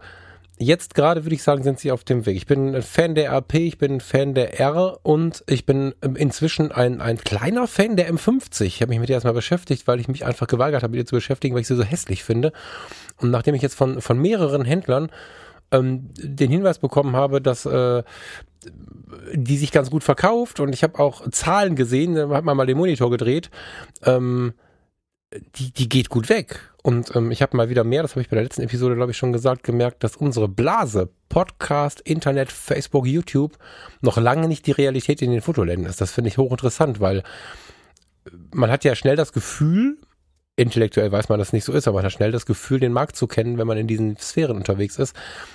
jetzt 0.60 0.94
gerade 0.94 1.24
würde 1.24 1.34
ich 1.34 1.42
sagen, 1.42 1.62
sind 1.62 1.80
sie 1.80 1.90
auf 1.90 2.04
dem 2.04 2.26
Weg. 2.26 2.36
Ich 2.36 2.46
bin 2.46 2.74
ein 2.74 2.82
Fan 2.82 3.14
der 3.14 3.32
AP, 3.32 3.54
ich 3.54 3.78
bin 3.78 3.94
ein 3.94 4.00
Fan 4.00 4.34
der 4.34 4.60
R 4.60 5.00
und 5.02 5.42
ich 5.46 5.64
bin 5.64 5.94
ähm, 6.02 6.16
inzwischen 6.16 6.70
ein, 6.70 7.00
ein 7.00 7.16
kleiner 7.16 7.66
Fan 7.66 7.96
der 7.96 8.12
M50. 8.12 8.64
Ich 8.64 8.82
habe 8.82 8.90
mich 8.90 9.00
mit 9.00 9.08
der 9.08 9.14
erstmal 9.14 9.34
beschäftigt, 9.34 9.86
weil 9.86 10.00
ich 10.00 10.08
mich 10.08 10.24
einfach 10.24 10.46
geweigert 10.46 10.82
habe, 10.82 10.92
mit 10.92 10.98
ihr 10.98 11.06
zu 11.06 11.16
beschäftigen, 11.16 11.54
weil 11.54 11.62
ich 11.62 11.66
sie 11.66 11.76
so 11.76 11.82
hässlich 11.82 12.22
finde. 12.22 12.52
Und 13.16 13.30
nachdem 13.30 13.54
ich 13.54 13.62
jetzt 13.62 13.74
von, 13.74 14.02
von 14.02 14.18
mehreren 14.18 14.64
Händlern 14.64 15.10
ähm, 15.72 16.10
den 16.16 16.50
Hinweis 16.50 16.78
bekommen 16.78 17.16
habe, 17.16 17.40
dass 17.40 17.64
äh, 17.64 18.02
die 19.32 19.56
sich 19.56 19.72
ganz 19.72 19.90
gut 19.90 20.04
verkauft 20.04 20.60
und 20.60 20.74
ich 20.74 20.82
habe 20.82 20.98
auch 20.98 21.28
Zahlen 21.30 21.74
gesehen, 21.74 22.14
da 22.14 22.28
hat 22.28 22.44
man 22.44 22.56
mal 22.56 22.66
den 22.66 22.76
Monitor 22.76 23.10
gedreht, 23.10 23.50
ähm, 24.04 24.52
die, 25.56 25.72
die 25.72 25.88
geht 25.88 26.10
gut 26.10 26.28
weg. 26.28 26.69
Und 26.82 27.14
ähm, 27.14 27.30
ich 27.30 27.42
habe 27.42 27.56
mal 27.56 27.68
wieder 27.68 27.84
mehr, 27.84 28.02
das 28.02 28.12
habe 28.12 28.22
ich 28.22 28.28
bei 28.28 28.36
der 28.36 28.44
letzten 28.44 28.62
Episode, 28.62 28.96
glaube 28.96 29.12
ich, 29.12 29.18
schon 29.18 29.32
gesagt, 29.32 29.64
gemerkt, 29.64 30.02
dass 30.02 30.16
unsere 30.16 30.48
Blase, 30.48 31.10
Podcast, 31.28 32.00
Internet, 32.00 32.50
Facebook, 32.50 33.06
YouTube, 33.06 33.58
noch 34.00 34.16
lange 34.16 34.48
nicht 34.48 34.66
die 34.66 34.72
Realität 34.72 35.20
in 35.20 35.30
den 35.30 35.42
Fotoläden 35.42 35.84
ist. 35.84 36.00
Das 36.00 36.12
finde 36.12 36.28
ich 36.28 36.38
hochinteressant, 36.38 37.00
weil 37.00 37.22
man 38.52 38.70
hat 38.70 38.84
ja 38.84 38.94
schnell 38.94 39.16
das 39.16 39.32
Gefühl, 39.32 39.98
intellektuell 40.56 41.10
weiß 41.10 41.28
man, 41.28 41.38
dass 41.38 41.48
es 41.48 41.52
nicht 41.52 41.64
so 41.64 41.72
ist, 41.72 41.86
aber 41.88 41.96
man 41.96 42.04
hat 42.04 42.12
schnell 42.12 42.32
das 42.32 42.46
Gefühl, 42.46 42.80
den 42.80 42.92
Markt 42.92 43.16
zu 43.16 43.26
kennen, 43.26 43.58
wenn 43.58 43.66
man 43.66 43.78
in 43.78 43.86
diesen 43.86 44.16
Sphären 44.16 44.56
unterwegs 44.56 44.98
ist. 44.98 45.14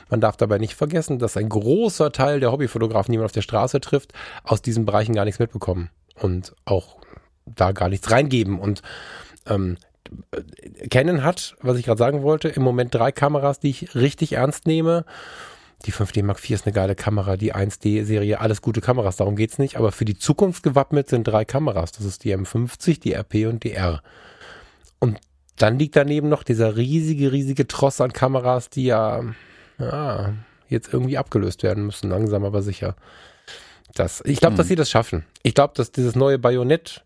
Man 0.10 0.22
darf 0.22 0.38
dabei 0.38 0.58
nicht 0.58 0.76
vergessen, 0.76 1.20
dass 1.20 1.38
ein 1.38 1.50
großer 1.50 2.12
Teil 2.12 2.40
der 2.40 2.52
Hobbyfotografen, 2.52 3.12
die 3.12 3.18
man 3.18 3.26
auf 3.26 3.32
der 3.32 3.42
Straße 3.42 3.82
trifft, 3.82 4.14
aus 4.44 4.62
diesen 4.62 4.86
Bereichen 4.86 5.14
gar 5.14 5.26
nichts 5.26 5.40
mitbekommen 5.40 5.90
und 6.20 6.56
auch 6.66 6.98
da 7.46 7.72
gar 7.72 7.90
nichts 7.90 8.10
reingeben. 8.10 8.60
Und 8.60 8.82
ähm, 9.48 9.78
äh, 9.78 9.95
Canon 10.90 11.24
hat, 11.24 11.56
was 11.62 11.78
ich 11.78 11.86
gerade 11.86 12.00
sagen 12.00 12.22
wollte, 12.24 12.50
im 12.50 12.64
Moment 12.64 12.94
drei 12.94 13.12
Kameras, 13.12 13.60
die 13.60 13.70
ich 13.70 13.96
richtig 13.96 14.34
ernst 14.34 14.68
nehme. 14.68 15.06
Die 15.86 15.92
5D 15.92 16.24
Mark 16.24 16.40
IV 16.40 16.52
ist 16.52 16.66
eine 16.66 16.74
geile 16.74 16.96
Kamera, 16.96 17.38
die 17.38 17.54
1D-Serie, 17.54 18.40
alles 18.40 18.62
gute 18.62 18.82
Kameras, 18.82 19.18
darum 19.18 19.36
geht's 19.36 19.60
nicht. 19.60 19.78
Aber 19.78 19.92
für 19.92 20.06
die 20.06 20.18
Zukunft 20.18 20.64
gewappnet 20.64 21.10
sind 21.10 21.26
drei 21.26 21.46
Kameras. 21.46 21.92
Das 21.92 22.06
ist 22.06 22.24
die 22.24 22.36
M50, 22.36 23.00
die 23.00 23.14
RP 23.14 23.48
und 23.48 23.64
die 23.64 23.74
R. 23.74 24.02
Und 25.00 25.20
dann 25.58 25.78
liegt 25.78 25.96
daneben 25.96 26.30
noch 26.30 26.44
dieser 26.44 26.76
riesige, 26.76 27.32
riesige 27.32 27.68
Tross 27.68 28.02
an 28.02 28.14
Kameras, 28.14 28.70
die 28.70 28.86
ja, 28.86 29.24
ja 29.78 30.34
jetzt 30.68 30.92
irgendwie 30.92 31.18
abgelöst 31.18 31.64
werden 31.64 31.86
müssen, 31.86 32.10
langsam 32.10 32.44
aber 32.44 32.62
sicher. 32.62 32.96
Das, 33.94 34.22
ich 34.26 34.40
glaube, 34.40 34.54
hm. 34.54 34.58
dass 34.58 34.68
sie 34.68 34.76
das 34.76 34.90
schaffen. 34.90 35.26
Ich 35.44 35.54
glaube, 35.54 35.74
dass 35.76 35.92
dieses 35.92 36.16
neue 36.16 36.40
Bajonett, 36.40 37.04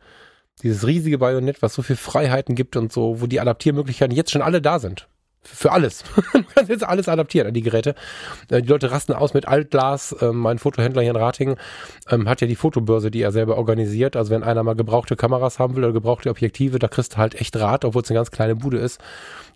dieses 0.63 0.85
riesige 0.85 1.17
Bajonett, 1.17 1.61
was 1.61 1.73
so 1.73 1.81
viel 1.81 1.95
Freiheiten 1.95 2.55
gibt 2.55 2.75
und 2.75 2.91
so, 2.91 3.21
wo 3.21 3.27
die 3.27 3.39
Adaptiermöglichkeiten 3.39 4.15
jetzt 4.15 4.31
schon 4.31 4.41
alle 4.41 4.61
da 4.61 4.79
sind. 4.79 5.07
Für 5.41 5.71
alles. 5.71 6.03
du 6.33 6.43
kannst 6.53 6.69
jetzt 6.69 6.83
alles 6.83 7.07
adaptieren 7.07 7.47
an 7.47 7.53
die 7.53 7.61
Geräte. 7.61 7.95
Äh, 8.49 8.61
die 8.61 8.67
Leute 8.67 8.91
rasten 8.91 9.13
aus 9.13 9.33
mit 9.33 9.47
Altglas. 9.47 10.13
Ähm, 10.21 10.35
mein 10.35 10.59
Fotohändler 10.59 11.01
hier 11.01 11.11
in 11.11 11.17
Rating 11.17 11.55
ähm, 12.09 12.27
hat 12.27 12.41
ja 12.41 12.47
die 12.47 12.57
Fotobörse, 12.57 13.09
die 13.09 13.21
er 13.21 13.31
selber 13.31 13.57
organisiert. 13.57 14.17
Also 14.17 14.31
wenn 14.31 14.43
einer 14.43 14.63
mal 14.63 14.75
gebrauchte 14.75 15.15
Kameras 15.15 15.57
haben 15.57 15.75
will 15.75 15.85
oder 15.85 15.93
gebrauchte 15.93 16.29
Objektive, 16.29 16.77
da 16.77 16.89
kriegst 16.89 17.13
du 17.13 17.17
halt 17.17 17.35
echt 17.35 17.55
Rat, 17.55 17.85
obwohl 17.85 18.01
es 18.01 18.09
eine 18.09 18.19
ganz 18.19 18.31
kleine 18.31 18.55
Bude 18.57 18.79
ist. 18.79 18.99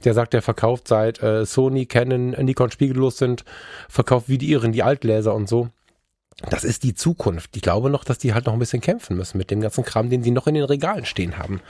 Der 0.06 0.14
sagt, 0.14 0.34
der 0.34 0.42
verkauft 0.42 0.88
seit 0.88 1.22
äh, 1.22 1.46
Sony, 1.46 1.86
Canon, 1.86 2.30
Nikon 2.30 2.72
spiegellos 2.72 3.18
sind, 3.18 3.44
verkauft 3.90 4.30
wie 4.30 4.38
die 4.38 4.52
Iren 4.52 4.72
die 4.72 4.84
Altgläser 4.84 5.36
und 5.36 5.50
so. 5.50 5.68
Das 6.50 6.63
ist 6.63 6.84
die 6.84 6.94
Zukunft. 6.94 7.56
Ich 7.56 7.62
glaube 7.62 7.90
noch, 7.90 8.04
dass 8.04 8.18
die 8.18 8.34
halt 8.34 8.46
noch 8.46 8.54
ein 8.54 8.60
bisschen 8.60 8.82
kämpfen 8.82 9.18
müssen 9.18 9.38
mit 9.38 9.52
dem 9.52 9.62
ganzen 9.62 9.84
Kram, 9.84 10.10
den 10.10 10.24
sie 10.24 10.32
noch 10.32 10.48
in 10.48 10.56
den 10.56 10.63
Regalen 10.63 11.06
stehen 11.06 11.38
haben. 11.38 11.62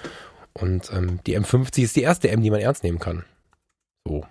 Und 0.54 0.92
ähm, 0.94 1.20
die 1.26 1.38
M50 1.38 1.84
ist 1.84 1.96
die 1.96 2.02
erste 2.02 2.30
M, 2.30 2.42
die 2.42 2.52
man 2.52 2.60
ernst 2.60 2.84
nehmen 2.84 3.00
kann. 3.00 3.26
So. 4.08 4.26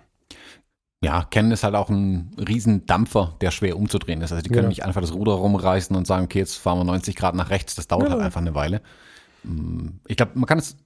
Ja, 1.03 1.23
Canon 1.29 1.51
ist 1.51 1.65
halt 1.65 1.75
auch 1.75 1.89
ein 1.89 2.31
Riesendampfer, 2.37 3.35
der 3.41 3.51
schwer 3.51 3.75
umzudrehen 3.75 4.21
ist. 4.21 4.31
Also 4.31 4.41
die 4.41 4.49
können 4.49 4.63
ja. 4.63 4.69
nicht 4.69 4.85
einfach 4.85 5.01
das 5.01 5.13
Ruder 5.13 5.33
rumreißen 5.33 5.93
und 5.95 6.07
sagen, 6.07 6.25
okay, 6.25 6.39
jetzt 6.39 6.55
fahren 6.55 6.79
wir 6.79 6.85
90 6.85 7.15
Grad 7.15 7.35
nach 7.35 7.49
rechts. 7.49 7.75
Das 7.75 7.87
dauert 7.87 8.05
ja. 8.05 8.11
halt 8.11 8.21
einfach 8.21 8.39
eine 8.39 8.55
Weile. 8.55 8.81
Mm, 9.43 9.87
ich 10.07 10.15
glaube, 10.15 10.31
man 10.35 10.45
kann 10.45 10.59
es 10.59 10.77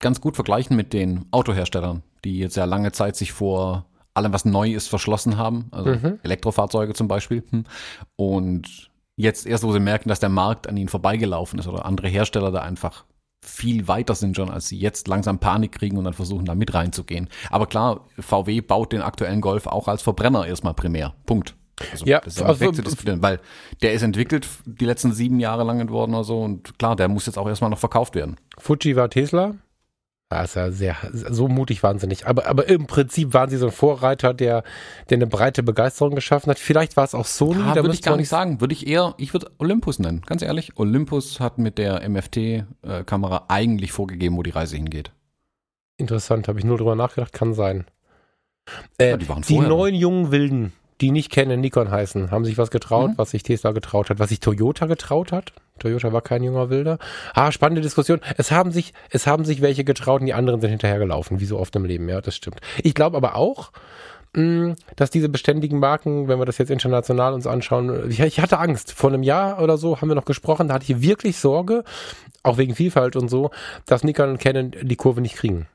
ganz 0.00 0.22
gut 0.22 0.34
vergleichen 0.34 0.76
mit 0.76 0.94
den 0.94 1.26
Autoherstellern, 1.30 2.02
die 2.24 2.38
jetzt 2.38 2.56
ja 2.56 2.64
lange 2.64 2.92
Zeit 2.92 3.16
sich 3.16 3.32
vor 3.32 3.84
allem, 4.14 4.32
was 4.32 4.44
neu 4.44 4.72
ist, 4.72 4.88
verschlossen 4.88 5.36
haben. 5.36 5.66
Also 5.70 5.90
mhm. 5.90 6.18
Elektrofahrzeuge 6.22 6.94
zum 6.94 7.08
Beispiel. 7.08 7.42
Hm. 7.50 7.64
Und 8.16 8.90
jetzt 9.16 9.46
erst, 9.46 9.64
wo 9.64 9.72
sie 9.72 9.80
merken, 9.80 10.08
dass 10.08 10.20
der 10.20 10.28
Markt 10.28 10.68
an 10.68 10.76
ihnen 10.76 10.88
vorbeigelaufen 10.88 11.58
ist 11.58 11.68
oder 11.68 11.84
andere 11.84 12.08
Hersteller 12.08 12.50
da 12.50 12.60
einfach 12.62 13.04
viel 13.42 13.88
weiter 13.88 14.14
sind 14.14 14.36
schon, 14.36 14.50
als 14.50 14.68
sie 14.68 14.78
jetzt 14.78 15.08
langsam 15.08 15.38
Panik 15.38 15.72
kriegen 15.72 15.96
und 15.96 16.04
dann 16.04 16.12
versuchen, 16.12 16.44
da 16.44 16.54
mit 16.54 16.74
reinzugehen. 16.74 17.28
Aber 17.50 17.66
klar, 17.66 18.06
VW 18.18 18.60
baut 18.60 18.92
den 18.92 19.00
aktuellen 19.00 19.40
Golf 19.40 19.66
auch 19.66 19.88
als 19.88 20.02
Verbrenner 20.02 20.46
erstmal 20.46 20.74
primär. 20.74 21.14
Punkt. 21.24 21.54
Also, 21.90 22.04
ja, 22.04 22.20
das 22.20 22.36
ist 22.36 22.42
also, 22.42 22.60
wegzudiskutieren, 22.60 23.22
weil 23.22 23.40
der 23.80 23.94
ist 23.94 24.02
entwickelt 24.02 24.46
die 24.66 24.84
letzten 24.84 25.12
sieben 25.12 25.40
Jahre 25.40 25.64
lang 25.64 25.78
geworden 25.86 26.14
oder 26.14 26.24
so 26.24 26.42
und 26.42 26.78
klar, 26.78 26.94
der 26.94 27.08
muss 27.08 27.24
jetzt 27.24 27.38
auch 27.38 27.48
erstmal 27.48 27.70
noch 27.70 27.78
verkauft 27.78 28.14
werden. 28.14 28.36
Fuji 28.58 28.96
war 28.96 29.08
Tesla, 29.08 29.54
ja 30.30 30.70
sehr, 30.70 30.96
so 31.12 31.48
mutig 31.48 31.82
waren 31.82 31.98
sie 31.98 32.06
nicht. 32.06 32.26
Aber, 32.26 32.46
aber 32.46 32.68
im 32.68 32.86
Prinzip 32.86 33.34
waren 33.34 33.50
sie 33.50 33.56
so 33.56 33.66
ein 33.66 33.72
Vorreiter, 33.72 34.32
der, 34.32 34.62
der 35.08 35.18
eine 35.18 35.26
breite 35.26 35.62
Begeisterung 35.62 36.14
geschaffen 36.14 36.50
hat. 36.50 36.58
Vielleicht 36.58 36.96
war 36.96 37.04
es 37.04 37.14
auch 37.14 37.26
Sony. 37.26 37.58
Ja, 37.60 37.74
würde 37.74 37.92
ich 37.92 38.02
gar 38.02 38.16
nicht 38.16 38.28
sagen. 38.28 38.60
Würde 38.60 38.72
ich 38.72 38.86
eher, 38.86 39.14
ich 39.18 39.32
würde 39.32 39.50
Olympus 39.58 39.98
nennen. 39.98 40.22
Ganz 40.26 40.42
ehrlich. 40.42 40.76
Olympus 40.76 41.40
hat 41.40 41.58
mit 41.58 41.78
der 41.78 42.08
MFT-Kamera 42.08 43.46
eigentlich 43.48 43.90
vorgegeben, 43.90 44.36
wo 44.36 44.44
die 44.44 44.50
Reise 44.50 44.76
hingeht. 44.76 45.10
Interessant, 45.96 46.46
habe 46.46 46.58
ich 46.58 46.64
nur 46.64 46.78
drüber 46.78 46.94
nachgedacht. 46.94 47.32
Kann 47.32 47.52
sein. 47.52 47.86
Äh, 48.98 49.10
ja, 49.10 49.16
die, 49.16 49.26
die 49.48 49.58
neuen 49.58 49.96
jungen 49.96 50.30
Wilden, 50.30 50.72
die 51.00 51.10
nicht 51.10 51.30
kennen, 51.30 51.60
Nikon 51.60 51.90
heißen, 51.90 52.30
haben 52.30 52.44
sich 52.44 52.56
was 52.56 52.70
getraut, 52.70 53.10
mhm. 53.10 53.18
was 53.18 53.30
sich 53.30 53.42
Tesla 53.42 53.72
getraut 53.72 54.10
hat, 54.10 54.18
was 54.20 54.28
sich 54.28 54.40
Toyota 54.40 54.86
getraut 54.86 55.32
hat. 55.32 55.52
Toyota 55.80 56.12
war 56.12 56.22
kein 56.22 56.44
junger 56.44 56.70
Wilder. 56.70 56.98
Ah, 57.34 57.50
spannende 57.50 57.80
Diskussion. 57.80 58.20
Es 58.36 58.52
haben 58.52 58.70
sich, 58.70 58.92
es 59.10 59.26
haben 59.26 59.44
sich 59.44 59.60
welche 59.60 59.82
getraut 59.82 60.20
und 60.20 60.26
die 60.26 60.34
anderen 60.34 60.60
sind 60.60 60.70
hinterhergelaufen, 60.70 61.40
wie 61.40 61.46
so 61.46 61.58
oft 61.58 61.74
im 61.74 61.84
Leben. 61.84 62.08
Ja, 62.08 62.20
das 62.20 62.36
stimmt. 62.36 62.60
Ich 62.82 62.94
glaube 62.94 63.16
aber 63.16 63.34
auch, 63.34 63.72
mm, 64.34 64.72
dass 64.94 65.10
diese 65.10 65.28
beständigen 65.28 65.80
Marken, 65.80 66.28
wenn 66.28 66.38
wir 66.38 66.46
das 66.46 66.58
jetzt 66.58 66.70
international 66.70 67.34
uns 67.34 67.46
anschauen, 67.46 68.08
ich, 68.10 68.40
hatte 68.40 68.58
Angst. 68.58 68.92
Vor 68.92 69.10
einem 69.10 69.24
Jahr 69.24 69.60
oder 69.62 69.76
so 69.76 70.00
haben 70.00 70.08
wir 70.08 70.14
noch 70.14 70.24
gesprochen, 70.24 70.68
da 70.68 70.74
hatte 70.74 70.92
ich 70.92 71.02
wirklich 71.02 71.38
Sorge, 71.38 71.82
auch 72.42 72.58
wegen 72.58 72.74
Vielfalt 72.74 73.16
und 73.16 73.28
so, 73.28 73.50
dass 73.86 74.04
Nikon 74.04 74.30
und 74.30 74.38
Canon 74.38 74.72
die 74.82 74.96
Kurve 74.96 75.20
nicht 75.20 75.36
kriegen. 75.36 75.66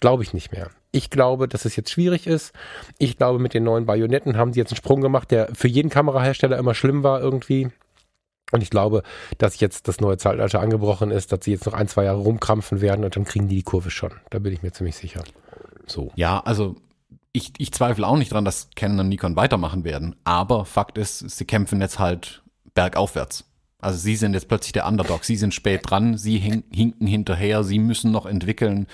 Glaube 0.00 0.22
ich 0.22 0.32
nicht 0.32 0.52
mehr. 0.52 0.70
Ich 0.90 1.10
glaube, 1.10 1.48
dass 1.48 1.64
es 1.64 1.76
jetzt 1.76 1.90
schwierig 1.90 2.26
ist. 2.26 2.52
Ich 2.98 3.18
glaube, 3.18 3.38
mit 3.38 3.52
den 3.52 3.64
neuen 3.64 3.84
Bajonetten 3.84 4.36
haben 4.36 4.52
sie 4.52 4.60
jetzt 4.60 4.72
einen 4.72 4.78
Sprung 4.78 5.00
gemacht, 5.00 5.30
der 5.30 5.48
für 5.54 5.68
jeden 5.68 5.90
Kamerahersteller 5.90 6.56
immer 6.56 6.74
schlimm 6.74 7.02
war 7.02 7.20
irgendwie. 7.20 7.70
Und 8.50 8.62
ich 8.62 8.70
glaube, 8.70 9.02
dass 9.36 9.60
jetzt 9.60 9.88
das 9.88 10.00
neue 10.00 10.16
Zeitalter 10.16 10.60
angebrochen 10.60 11.10
ist, 11.10 11.32
dass 11.32 11.44
sie 11.44 11.52
jetzt 11.52 11.66
noch 11.66 11.74
ein, 11.74 11.88
zwei 11.88 12.04
Jahre 12.04 12.20
rumkrampfen 12.20 12.80
werden 12.80 13.04
und 13.04 13.14
dann 13.14 13.24
kriegen 13.24 13.48
die 13.48 13.56
die 13.56 13.62
Kurve 13.62 13.90
schon. 13.90 14.12
Da 14.30 14.38
bin 14.38 14.52
ich 14.52 14.62
mir 14.62 14.72
ziemlich 14.72 14.96
sicher. 14.96 15.22
So. 15.86 16.10
Ja, 16.14 16.40
also 16.40 16.76
ich, 17.32 17.52
ich 17.58 17.72
zweifle 17.72 18.06
auch 18.06 18.16
nicht 18.16 18.32
dran, 18.32 18.44
dass 18.44 18.70
Canon 18.74 19.00
und 19.00 19.08
Nikon 19.08 19.36
weitermachen 19.36 19.84
werden. 19.84 20.16
Aber 20.24 20.64
Fakt 20.64 20.98
ist, 20.98 21.18
sie 21.18 21.44
kämpfen 21.44 21.80
jetzt 21.80 21.98
halt 21.98 22.42
bergaufwärts. 22.74 23.44
Also 23.80 23.98
sie 23.98 24.16
sind 24.16 24.34
jetzt 24.34 24.48
plötzlich 24.48 24.72
der 24.72 24.86
Underdog. 24.86 25.24
Sie 25.24 25.36
sind 25.36 25.54
spät 25.54 25.82
dran, 25.84 26.16
sie 26.16 26.38
hinken 26.38 27.06
hinterher, 27.06 27.62
sie 27.62 27.78
müssen 27.78 28.10
noch 28.10 28.26
entwickeln. 28.26 28.86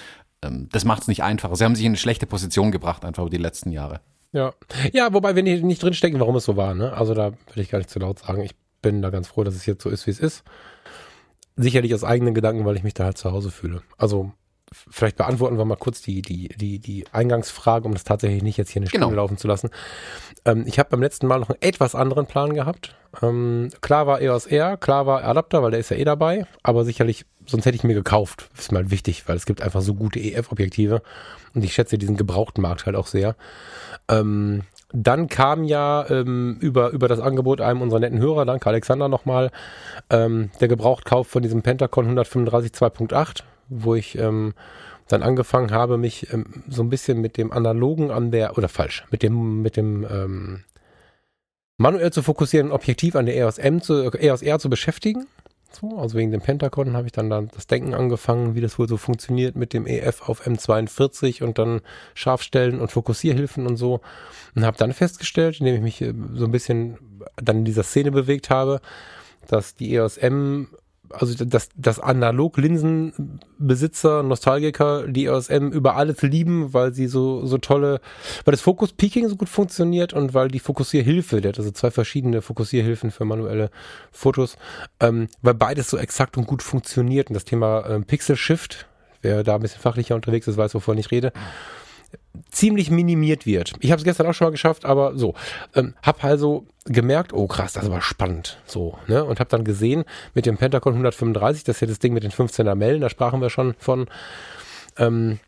Ähm, 0.43 0.69
das 0.73 0.85
macht 0.85 1.03
es 1.03 1.09
nicht 1.09 1.23
einfacher. 1.23 1.57
Sie 1.57 1.65
haben 1.65 1.75
sich 1.75 1.85
in 1.85 1.91
eine 1.91 1.97
schlechte 1.97 2.27
Position 2.27 2.71
gebracht, 2.71 3.05
einfach 3.05 3.23
über 3.23 3.31
die 3.31 3.39
letzten 3.39 3.71
Jahre. 3.71 4.01
Ja. 4.33 4.53
Ja, 4.93 5.13
wobei 5.15 5.37
wir 5.37 5.43
nicht, 5.43 5.63
nicht 5.63 5.83
drinstecken, 5.83 6.19
warum 6.21 6.37
es 6.37 6.45
so 6.45 6.57
war, 6.57 6.75
ne? 6.75 6.93
Also 6.93 7.15
da 7.15 7.33
will 7.55 7.63
ich 7.63 7.71
gar 7.71 7.79
nicht 7.79 7.89
zu 7.89 8.01
laut 8.01 8.19
sagen. 8.19 8.43
Ich 8.43 8.55
bin 8.85 9.03
da 9.03 9.11
ganz 9.11 9.29
froh, 9.29 9.43
dass 9.43 9.55
es 9.55 9.67
jetzt 9.67 9.83
so 9.83 9.91
ist, 9.91 10.07
wie 10.07 10.13
es 10.13 10.21
ist. 10.21 10.45
Sicherlich 11.57 11.95
aus 11.95 12.05
eigenen 12.05 12.35
Gedanken, 12.35 12.65
weil 12.65 12.77
ich 12.77 12.83
mich 12.83 12.95
da 12.95 13.05
halt 13.05 13.19
zu 13.19 13.33
Hause 13.33 13.51
fühle. 13.51 13.83
Also 13.97 14.33
vielleicht 14.91 15.17
beantworten 15.17 15.57
wir 15.57 15.65
mal 15.65 15.77
kurz 15.77 16.03
die, 16.03 16.21
die, 16.23 16.49
die, 16.49 16.79
die 16.79 17.05
Eingangsfrage, 17.13 17.87
um 17.87 17.95
das 17.95 18.05
tatsächlich 18.05 18.43
nicht 18.43 18.57
jetzt 18.57 18.71
hier 18.71 18.81
eine 18.81 18.89
Stunde 18.89 19.07
genau. 19.07 19.17
laufen 19.23 19.39
zu 19.39 19.49
lassen. 19.49 19.71
Ähm, 20.45 20.65
ich 20.67 20.79
habe 20.79 20.91
beim 20.91 21.03
letzten 21.03 21.27
Mal 21.27 21.41
noch 21.41 21.51
einen 21.51 21.63
etwas 21.63 21.95
anderen 21.95 22.27
Plan 22.27 22.55
gehabt. 22.55 22.97
Ähm, 23.23 23.71
klar 23.81 24.07
war 24.07 24.21
EOS 24.21 24.47
R, 24.47 24.77
klar 24.77 25.07
war 25.07 25.25
Adapter, 25.25 25.63
weil 25.63 25.71
der 25.71 25.81
ist 25.81 25.91
ja 25.91 25.97
eh 25.97 26.05
dabei, 26.05 26.47
aber 26.63 26.85
sicherlich, 26.85 27.25
sonst 27.47 27.67
hätte 27.67 27.77
ich 27.77 27.85
mir 27.85 27.95
gekauft. 27.95 28.49
Ist 28.59 28.73
mal 28.73 28.91
wichtig, 28.91 29.29
weil 29.29 29.37
es 29.37 29.47
gibt 29.47 29.63
einfach 29.63 29.83
so 29.83 29.95
gute 29.95 30.19
EF-Objektive 30.19 31.03
und 31.55 31.65
ich 31.65 31.73
schätze 31.73 31.99
diesen 31.99 32.17
gebrauchten 32.17 32.63
Markt 32.63 32.87
halt 32.87 32.97
auch 32.97 33.07
sehr. 33.07 33.37
Ähm, 34.09 34.63
dann 34.95 35.29
kam 35.29 35.65
ja 35.65 36.09
ähm, 36.09 36.57
über, 36.61 36.91
über 36.91 37.09
das 37.09 37.21
Angebot 37.21 37.61
einem 37.61 37.83
unserer 37.83 38.01
netten 38.01 38.19
Hörer, 38.19 38.47
danke 38.47 38.69
Alexander 38.69 39.09
nochmal, 39.09 39.51
ähm, 40.09 40.51
der 40.61 40.69
Gebrauchtkauf 40.69 41.27
von 41.27 41.43
diesem 41.43 41.63
Pentacon 41.63 42.05
135 42.05 42.73
2.8 42.73 43.43
wo 43.69 43.95
ich 43.95 44.19
ähm, 44.19 44.55
dann 45.09 45.23
angefangen 45.23 45.71
habe, 45.71 45.99
mich 45.99 46.33
ähm, 46.33 46.65
so 46.69 46.83
ein 46.83 46.91
bisschen 46.91 47.21
mit 47.21 47.37
dem 47.37 47.53
analogen 47.53 48.11
an 48.11 48.31
der, 48.31 48.57
oder 48.57 48.69
falsch, 48.69 49.05
mit 49.11 49.23
dem, 49.23 49.63
mit 49.63 49.77
dem 49.77 50.07
ähm, 50.11 50.65
manuell 51.77 52.13
zu 52.13 52.23
fokussieren, 52.23 52.73
objektiv 52.73 53.17
an 53.17 53.27
der 53.27 53.37
EOS 53.37 53.59
M 53.59 53.81
zu, 53.81 54.13
EOS 54.13 54.43
R 54.43 54.59
zu 54.59 54.71
beschäftigen. 54.71 55.27
So, 55.75 55.99
also 55.99 56.17
wegen 56.17 56.31
dem 56.31 56.41
Pentagon 56.41 56.97
habe 56.97 57.07
ich 57.07 57.13
dann, 57.13 57.31
dann 57.31 57.49
das 57.49 57.67
Denken 57.67 57.95
angefangen, 57.95 58.55
wie 58.55 58.61
das 58.61 58.79
wohl 58.79 58.89
so 58.89 58.97
funktioniert 58.97 59.57
mit 59.57 59.73
dem 59.73 59.87
EF 59.87 60.29
auf 60.29 60.47
M42 60.47 61.43
und 61.43 61.59
dann 61.59 61.81
Scharfstellen 62.15 62.81
und 62.81 62.93
Fokussierhilfen 62.93 63.67
und 63.67 63.77
so. 63.77 64.01
Und 64.55 64.65
habe 64.65 64.77
dann 64.77 64.93
festgestellt, 64.93 65.61
indem 65.61 65.77
ich 65.77 65.83
mich 65.83 66.03
äh, 66.03 66.15
so 66.35 66.45
ein 66.45 66.53
bisschen 66.53 66.99
dann 67.37 67.59
in 67.59 67.65
dieser 67.65 67.83
Szene 67.83 68.11
bewegt 68.11 68.51
habe, 68.51 68.81
dass 69.49 69.75
die 69.75 69.95
EOS 69.95 70.17
M 70.17 70.69
also 71.11 71.45
dass, 71.45 71.69
dass 71.77 72.01
Analog-Linsenbesitzer, 72.01 74.23
Nostalgiker 74.23 75.07
die 75.07 75.27
EOS 75.27 75.49
M 75.49 75.73
über 75.73 75.97
alles 75.97 76.23
lieben, 76.23 76.73
weil 76.73 76.95
sie 76.95 77.07
so, 77.07 77.47
so 77.47 77.59
tolle, 77.59 78.01
weil 78.45 78.53
das 78.53 78.63
Fokus-Peaking 78.63 79.29
so 79.29 79.37
gut 79.37 79.49
funktioniert 79.49 80.13
und 80.13 80.35
weil 80.35 80.49
die 80.49 80.59
Fokussierhilfe, 80.59 81.41
der 81.41 81.51
hat 81.51 81.59
also 81.59 81.71
zwei 81.71 81.91
verschiedene 81.91 82.43
Fokussierhilfen 82.43 83.11
für 83.11 83.25
manuelle 83.25 83.71
Fotos, 84.11 84.57
ähm, 85.01 85.29
weil 85.43 85.55
beides 85.55 85.91
so 85.91 85.99
exakt 85.99 86.37
und 86.37 86.47
gut 86.47 86.63
funktioniert. 86.63 87.29
Und 87.29 87.35
das 87.35 87.45
Thema 87.45 87.87
ähm, 87.89 88.05
Pixel 88.05 88.37
Shift, 88.37 88.87
wer 89.23 89.43
da 89.43 89.55
ein 89.55 89.63
bisschen 89.63 89.81
fachlicher 89.81 90.15
unterwegs 90.15 90.49
ist, 90.49 90.57
weiß, 90.57 90.75
wovon 90.75 90.99
ich 90.99 91.11
rede, 91.11 91.33
ziemlich 92.51 92.91
minimiert 92.91 93.47
wird. 93.47 93.75
Ich 93.81 93.91
habe 93.91 93.99
es 93.99 94.05
gestern 94.05 94.27
auch 94.27 94.35
schon 94.35 94.47
mal 94.47 94.53
geschafft, 94.53 94.85
aber 94.85 95.17
so. 95.17 95.35
Ähm, 95.75 95.95
hab 96.03 96.25
also 96.25 96.67
gemerkt, 96.85 97.33
oh 97.33 97.47
krass, 97.47 97.73
das 97.73 97.91
war 97.91 98.03
spannend. 98.03 98.59
So, 98.67 98.99
ne? 99.07 99.25
Und 99.25 99.41
hab 99.41 99.49
dann 99.49 99.65
gesehen, 99.65 100.05
mit 100.35 100.47
dem 100.47 100.57
Pentagon 100.57 100.95
135, 100.95 101.65
das 101.65 101.77
ist 101.77 101.81
ja 101.81 101.87
das 101.87 101.99
Ding 101.99 102.13
mit 102.13 102.23
den 102.23 102.33
15er 102.33 102.75
Mellen, 102.75 103.01
da 103.01 103.09
sprachen 103.09 103.41
wir 103.41 103.51
schon 103.51 103.75
von, 103.79 104.07
ähm, 104.99 105.39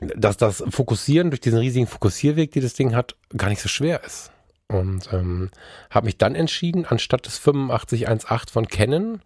dass 0.00 0.36
das 0.36 0.64
Fokussieren 0.68 1.30
durch 1.30 1.40
diesen 1.40 1.58
riesigen 1.58 1.86
Fokussierweg, 1.86 2.52
die 2.52 2.60
das 2.60 2.74
Ding 2.74 2.94
hat, 2.94 3.16
gar 3.36 3.48
nicht 3.48 3.60
so 3.60 3.68
schwer 3.68 4.02
ist. 4.04 4.30
Und 4.68 5.12
ähm, 5.12 5.50
habe 5.90 6.06
mich 6.06 6.18
dann 6.18 6.34
entschieden, 6.34 6.84
anstatt 6.84 7.26
des 7.26 7.38
8518 7.38 8.52
von 8.52 8.68
Canon 8.68 9.22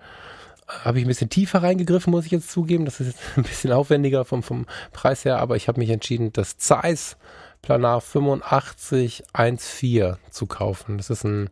habe 0.69 0.99
ich 0.99 1.04
ein 1.04 1.09
bisschen 1.09 1.31
tiefer 1.31 1.62
reingegriffen, 1.62 2.11
muss 2.11 2.26
ich 2.26 2.33
jetzt 2.33 2.50
zugeben. 2.50 2.85
Das 2.85 3.00
ist 3.00 3.09
jetzt 3.09 3.21
ein 3.37 3.42
bisschen 3.42 3.73
aufwendiger 3.73 4.25
vom, 4.25 4.42
vom 4.42 4.66
Preis 4.92 5.25
her, 5.25 5.38
aber 5.38 5.57
ich 5.57 5.69
habe 5.69 5.81
mich 5.81 5.90
entschieden, 5.90 6.33
das 6.33 6.59
Zeiss 6.59 7.16
Planar 7.62 7.99
8514 7.99 10.16
zu 10.31 10.47
kaufen. 10.47 10.99
Das 10.99 11.11
ist 11.11 11.25
ein 11.25 11.50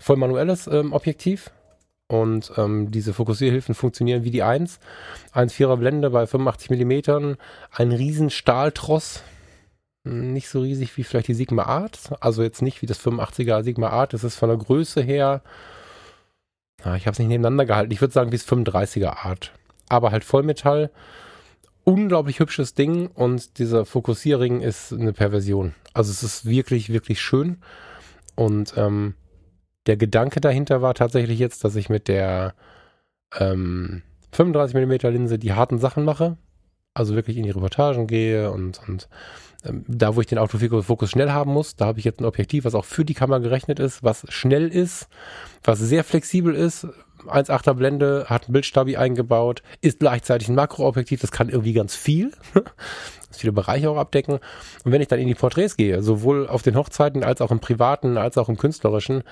voll 0.00 0.16
manuelles 0.16 0.66
ähm, 0.66 0.92
Objektiv 0.92 1.52
und 2.08 2.52
ähm, 2.56 2.90
diese 2.90 3.14
Fokussierhilfen 3.14 3.74
funktionieren 3.74 4.24
wie 4.24 4.30
die 4.30 4.42
1. 4.42 4.78
1,4er 5.34 5.76
Blende 5.76 6.10
bei 6.10 6.26
85 6.26 6.70
mm, 6.70 7.34
ein 7.70 7.92
riesen 7.92 8.30
Stahltross, 8.30 9.22
nicht 10.04 10.48
so 10.48 10.60
riesig 10.60 10.96
wie 10.96 11.04
vielleicht 11.04 11.28
die 11.28 11.34
Sigma 11.34 11.64
Art, 11.64 11.98
also 12.20 12.42
jetzt 12.42 12.62
nicht 12.62 12.82
wie 12.82 12.86
das 12.86 13.00
85er 13.00 13.64
Sigma 13.64 13.88
Art, 13.88 14.12
das 14.12 14.24
ist 14.24 14.36
von 14.36 14.48
der 14.48 14.58
Größe 14.58 15.02
her, 15.02 15.42
na, 16.84 16.96
ich 16.96 17.06
habe 17.06 17.12
es 17.12 17.18
nicht 17.18 17.28
nebeneinander 17.28 17.66
gehalten, 17.66 17.92
ich 17.92 18.00
würde 18.00 18.12
sagen 18.12 18.32
wie 18.32 18.36
das 18.36 18.46
35er 18.46 19.24
Art, 19.24 19.52
aber 19.88 20.10
halt 20.10 20.24
Vollmetall, 20.24 20.90
unglaublich 21.84 22.40
hübsches 22.40 22.74
Ding 22.74 23.06
und 23.08 23.58
dieser 23.58 23.86
Fokussierring 23.86 24.60
ist 24.60 24.92
eine 24.92 25.12
Perversion. 25.12 25.74
Also 25.94 26.10
es 26.10 26.22
ist 26.22 26.44
wirklich, 26.44 26.92
wirklich 26.92 27.20
schön. 27.20 27.58
Und 28.34 28.74
ähm, 28.76 29.14
der 29.86 29.96
Gedanke 29.96 30.40
dahinter 30.40 30.82
war 30.82 30.94
tatsächlich 30.94 31.38
jetzt, 31.38 31.64
dass 31.64 31.76
ich 31.76 31.88
mit 31.88 32.08
der 32.08 32.54
ähm, 33.38 34.02
35mm 34.34 35.08
Linse 35.10 35.38
die 35.38 35.52
harten 35.52 35.78
Sachen 35.78 36.04
mache, 36.04 36.36
also 36.96 37.14
wirklich 37.14 37.36
in 37.36 37.42
die 37.42 37.50
Reportagen 37.50 38.06
gehe 38.06 38.50
und, 38.50 38.80
und 38.88 39.08
ähm, 39.64 39.84
da, 39.86 40.16
wo 40.16 40.20
ich 40.20 40.26
den 40.26 40.38
Autofokus 40.38 41.10
schnell 41.10 41.30
haben 41.30 41.52
muss, 41.52 41.76
da 41.76 41.86
habe 41.86 41.98
ich 41.98 42.04
jetzt 42.04 42.20
ein 42.20 42.24
Objektiv, 42.24 42.64
was 42.64 42.74
auch 42.74 42.84
für 42.84 43.04
die 43.04 43.14
Kamera 43.14 43.38
gerechnet 43.38 43.78
ist, 43.78 44.02
was 44.02 44.24
schnell 44.28 44.68
ist, 44.68 45.08
was 45.62 45.78
sehr 45.78 46.04
flexibel 46.04 46.54
ist. 46.54 46.86
1,8er 47.26 47.74
Blende, 47.74 48.26
hat 48.28 48.48
ein 48.48 48.52
Bildstabi 48.52 48.96
eingebaut, 48.96 49.62
ist 49.80 49.98
gleichzeitig 49.98 50.48
ein 50.48 50.54
Makroobjektiv, 50.54 51.20
das 51.20 51.32
kann 51.32 51.48
irgendwie 51.48 51.72
ganz 51.72 51.96
viel. 51.96 52.32
das 53.28 53.38
viele 53.38 53.52
Bereiche 53.52 53.90
auch 53.90 53.96
abdecken. 53.96 54.38
Und 54.84 54.92
wenn 54.92 55.00
ich 55.00 55.08
dann 55.08 55.18
in 55.18 55.26
die 55.26 55.34
Porträts 55.34 55.76
gehe, 55.76 56.02
sowohl 56.02 56.46
auf 56.46 56.62
den 56.62 56.76
Hochzeiten 56.76 57.24
als 57.24 57.40
auch 57.40 57.50
im 57.50 57.58
privaten, 57.58 58.16
als 58.16 58.38
auch 58.38 58.48
im 58.48 58.56
künstlerischen, 58.56 59.24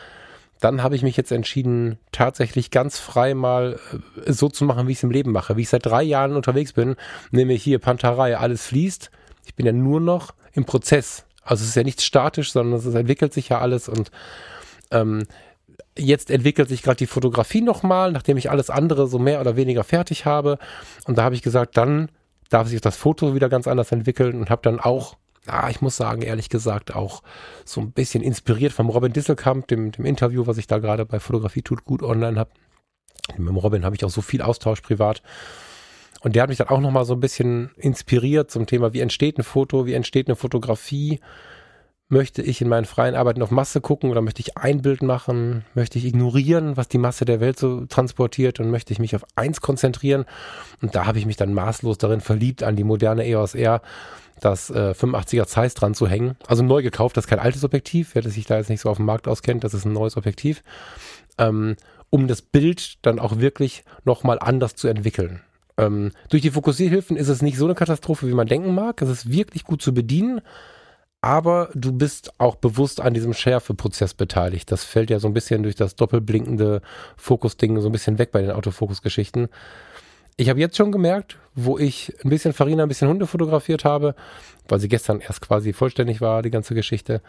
dann 0.60 0.82
habe 0.82 0.96
ich 0.96 1.02
mich 1.02 1.16
jetzt 1.16 1.32
entschieden, 1.32 1.98
tatsächlich 2.12 2.70
ganz 2.70 2.98
frei 2.98 3.34
mal 3.34 3.78
äh, 4.24 4.32
so 4.32 4.48
zu 4.48 4.64
machen, 4.64 4.86
wie 4.88 4.92
ich 4.92 4.98
es 4.98 5.04
im 5.04 5.10
Leben 5.10 5.32
mache. 5.32 5.56
Wie 5.56 5.62
ich 5.62 5.68
seit 5.68 5.86
drei 5.86 6.02
Jahren 6.02 6.36
unterwegs 6.36 6.72
bin, 6.72 6.96
nämlich 7.30 7.62
hier 7.62 7.78
Panterei, 7.78 8.36
alles 8.36 8.66
fließt. 8.66 9.10
Ich 9.46 9.54
bin 9.54 9.66
ja 9.66 9.72
nur 9.72 10.00
noch 10.00 10.34
im 10.52 10.64
Prozess. 10.64 11.26
Also 11.42 11.62
es 11.62 11.70
ist 11.70 11.76
ja 11.76 11.82
nichts 11.82 12.04
statisch, 12.04 12.52
sondern 12.52 12.78
es 12.78 12.86
entwickelt 12.86 13.34
sich 13.34 13.50
ja 13.50 13.58
alles 13.58 13.88
und 13.88 14.10
ähm, 14.90 15.26
jetzt 15.98 16.30
entwickelt 16.30 16.68
sich 16.68 16.82
gerade 16.82 16.96
die 16.96 17.06
Fotografie 17.06 17.60
nochmal, 17.60 18.12
nachdem 18.12 18.36
ich 18.36 18.50
alles 18.50 18.70
andere 18.70 19.06
so 19.06 19.18
mehr 19.18 19.40
oder 19.40 19.56
weniger 19.56 19.84
fertig 19.84 20.24
habe. 20.24 20.58
Und 21.06 21.18
da 21.18 21.24
habe 21.24 21.34
ich 21.34 21.42
gesagt, 21.42 21.76
dann 21.76 22.10
darf 22.48 22.68
sich 22.68 22.80
das 22.80 22.96
Foto 22.96 23.34
wieder 23.34 23.48
ganz 23.48 23.66
anders 23.66 23.92
entwickeln 23.92 24.40
und 24.40 24.50
habe 24.50 24.62
dann 24.62 24.80
auch 24.80 25.16
ah, 25.46 25.68
ich 25.70 25.80
muss 25.80 25.96
sagen, 25.96 26.22
ehrlich 26.22 26.48
gesagt, 26.48 26.94
auch 26.94 27.22
so 27.64 27.80
ein 27.80 27.92
bisschen 27.92 28.22
inspiriert 28.22 28.72
vom 28.72 28.88
Robin 28.88 29.12
Disselkamp, 29.12 29.68
dem, 29.68 29.92
dem 29.92 30.04
Interview, 30.04 30.46
was 30.46 30.58
ich 30.58 30.66
da 30.66 30.78
gerade 30.78 31.04
bei 31.06 31.20
Fotografie 31.20 31.62
tut 31.62 31.84
gut 31.84 32.02
online 32.02 32.38
habe. 32.38 32.50
Mit 33.36 33.48
dem 33.48 33.56
Robin 33.56 33.84
habe 33.84 33.96
ich 33.96 34.04
auch 34.04 34.10
so 34.10 34.22
viel 34.22 34.42
Austausch 34.42 34.80
privat. 34.80 35.22
Und 36.20 36.34
der 36.34 36.42
hat 36.42 36.48
mich 36.48 36.58
dann 36.58 36.68
auch 36.68 36.80
nochmal 36.80 37.04
so 37.04 37.14
ein 37.14 37.20
bisschen 37.20 37.70
inspiriert 37.76 38.50
zum 38.50 38.66
Thema, 38.66 38.92
wie 38.94 39.00
entsteht 39.00 39.38
ein 39.38 39.44
Foto, 39.44 39.86
wie 39.86 39.92
entsteht 39.92 40.26
eine 40.26 40.36
Fotografie. 40.36 41.20
Möchte 42.08 42.42
ich 42.42 42.60
in 42.60 42.68
meinen 42.68 42.84
freien 42.84 43.14
Arbeiten 43.14 43.40
auf 43.40 43.50
Masse 43.50 43.80
gucken 43.80 44.10
oder 44.10 44.20
möchte 44.20 44.40
ich 44.40 44.58
ein 44.58 44.82
Bild 44.82 45.02
machen? 45.02 45.64
Möchte 45.74 45.98
ich 45.98 46.04
ignorieren, 46.04 46.76
was 46.76 46.88
die 46.88 46.98
Masse 46.98 47.24
der 47.24 47.40
Welt 47.40 47.58
so 47.58 47.86
transportiert 47.86 48.60
und 48.60 48.70
möchte 48.70 48.92
ich 48.92 48.98
mich 48.98 49.16
auf 49.16 49.24
eins 49.36 49.62
konzentrieren? 49.62 50.26
Und 50.82 50.94
da 50.94 51.06
habe 51.06 51.18
ich 51.18 51.24
mich 51.24 51.36
dann 51.36 51.54
maßlos 51.54 51.96
darin 51.96 52.20
verliebt, 52.20 52.62
an 52.62 52.76
die 52.76 52.84
moderne 52.84 53.26
EOS 53.26 53.54
R 53.54 53.80
das 54.40 54.68
äh, 54.68 54.94
85er 54.96 55.46
Zeiss 55.46 55.74
dran 55.74 55.94
zu 55.94 56.06
hängen. 56.06 56.36
Also 56.46 56.62
neu 56.62 56.82
gekauft, 56.82 57.16
das 57.16 57.24
ist 57.24 57.30
kein 57.30 57.38
altes 57.38 57.64
Objektiv, 57.64 58.14
wer 58.14 58.22
sich 58.22 58.44
da 58.44 58.58
jetzt 58.58 58.68
nicht 58.68 58.80
so 58.80 58.90
auf 58.90 58.98
dem 58.98 59.06
Markt 59.06 59.26
auskennt, 59.26 59.64
das 59.64 59.72
ist 59.74 59.86
ein 59.86 59.92
neues 59.92 60.16
Objektiv, 60.16 60.62
ähm, 61.38 61.76
um 62.10 62.28
das 62.28 62.42
Bild 62.42 62.98
dann 63.06 63.18
auch 63.18 63.38
wirklich 63.38 63.84
nochmal 64.04 64.38
anders 64.40 64.74
zu 64.74 64.88
entwickeln. 64.88 65.40
Ähm, 65.78 66.12
durch 66.28 66.42
die 66.42 66.50
Fokussierhilfen 66.50 67.16
ist 67.16 67.28
es 67.28 67.42
nicht 67.42 67.56
so 67.56 67.64
eine 67.64 67.74
Katastrophe, 67.74 68.28
wie 68.28 68.34
man 68.34 68.46
denken 68.46 68.74
mag. 68.74 69.00
Es 69.02 69.08
ist 69.08 69.30
wirklich 69.30 69.64
gut 69.64 69.82
zu 69.82 69.94
bedienen, 69.94 70.40
aber 71.24 71.70
du 71.74 71.92
bist 71.92 72.38
auch 72.38 72.56
bewusst 72.56 73.00
an 73.00 73.14
diesem 73.14 73.32
Schärfeprozess 73.32 74.14
beteiligt. 74.14 74.70
Das 74.70 74.84
fällt 74.84 75.10
ja 75.10 75.18
so 75.18 75.28
ein 75.28 75.34
bisschen 75.34 75.62
durch 75.62 75.74
das 75.74 75.96
doppelblinkende 75.96 76.82
Fokusding 77.16 77.80
so 77.80 77.88
ein 77.88 77.92
bisschen 77.92 78.18
weg 78.18 78.30
bei 78.30 78.42
den 78.42 78.50
Autofokusgeschichten. 78.50 79.46
geschichten 79.46 79.54
ich 80.36 80.48
habe 80.48 80.60
jetzt 80.60 80.76
schon 80.76 80.92
gemerkt, 80.92 81.38
wo 81.54 81.78
ich 81.78 82.12
ein 82.24 82.30
bisschen 82.30 82.52
Farina, 82.52 82.82
ein 82.82 82.88
bisschen 82.88 83.08
Hunde 83.08 83.26
fotografiert 83.26 83.84
habe, 83.84 84.14
weil 84.68 84.80
sie 84.80 84.88
gestern 84.88 85.20
erst 85.20 85.40
quasi 85.40 85.72
vollständig 85.72 86.20
war, 86.20 86.42
die 86.42 86.50
ganze 86.50 86.74
Geschichte. 86.74 87.22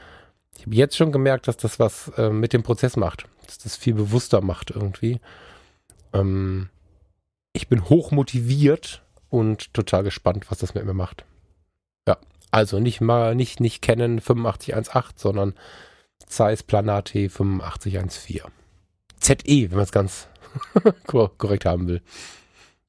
Ich 0.58 0.66
habe 0.66 0.76
jetzt 0.76 0.98
schon 0.98 1.12
gemerkt, 1.12 1.48
dass 1.48 1.58
das 1.58 1.80
was 1.80 2.10
äh, 2.18 2.30
mit 2.30 2.54
dem 2.54 2.64
Prozess 2.64 2.96
macht, 2.98 3.26
dass 3.46 3.60
das 3.60 3.76
viel 3.76 3.94
bewusster 3.94 4.42
macht 4.42 4.72
irgendwie. 4.72 5.20
Ähm, 6.14 6.70
ich 7.54 7.68
bin 7.68 7.90
hoch 7.90 8.12
motiviert 8.12 9.04
und 9.30 9.74
total 9.74 10.04
gespannt, 10.04 10.50
was 10.50 10.58
das 10.60 10.74
mit 10.74 10.86
mir 10.86 10.94
macht. 10.94 11.26
Ja, 12.08 12.18
also 12.56 12.80
nicht 12.80 13.02
mal, 13.02 13.36
nicht, 13.36 13.60
nicht 13.60 13.82
kennen 13.82 14.20
8518, 14.20 15.18
sondern 15.18 15.54
Zeiss 16.26 16.64
Planate 16.64 17.26
8514. 17.26 18.44
ZE, 19.20 19.36
wenn 19.46 19.72
man 19.72 19.84
es 19.84 19.92
ganz 19.92 20.28
korrekt 21.06 21.66
haben 21.66 21.90
will. 21.90 22.02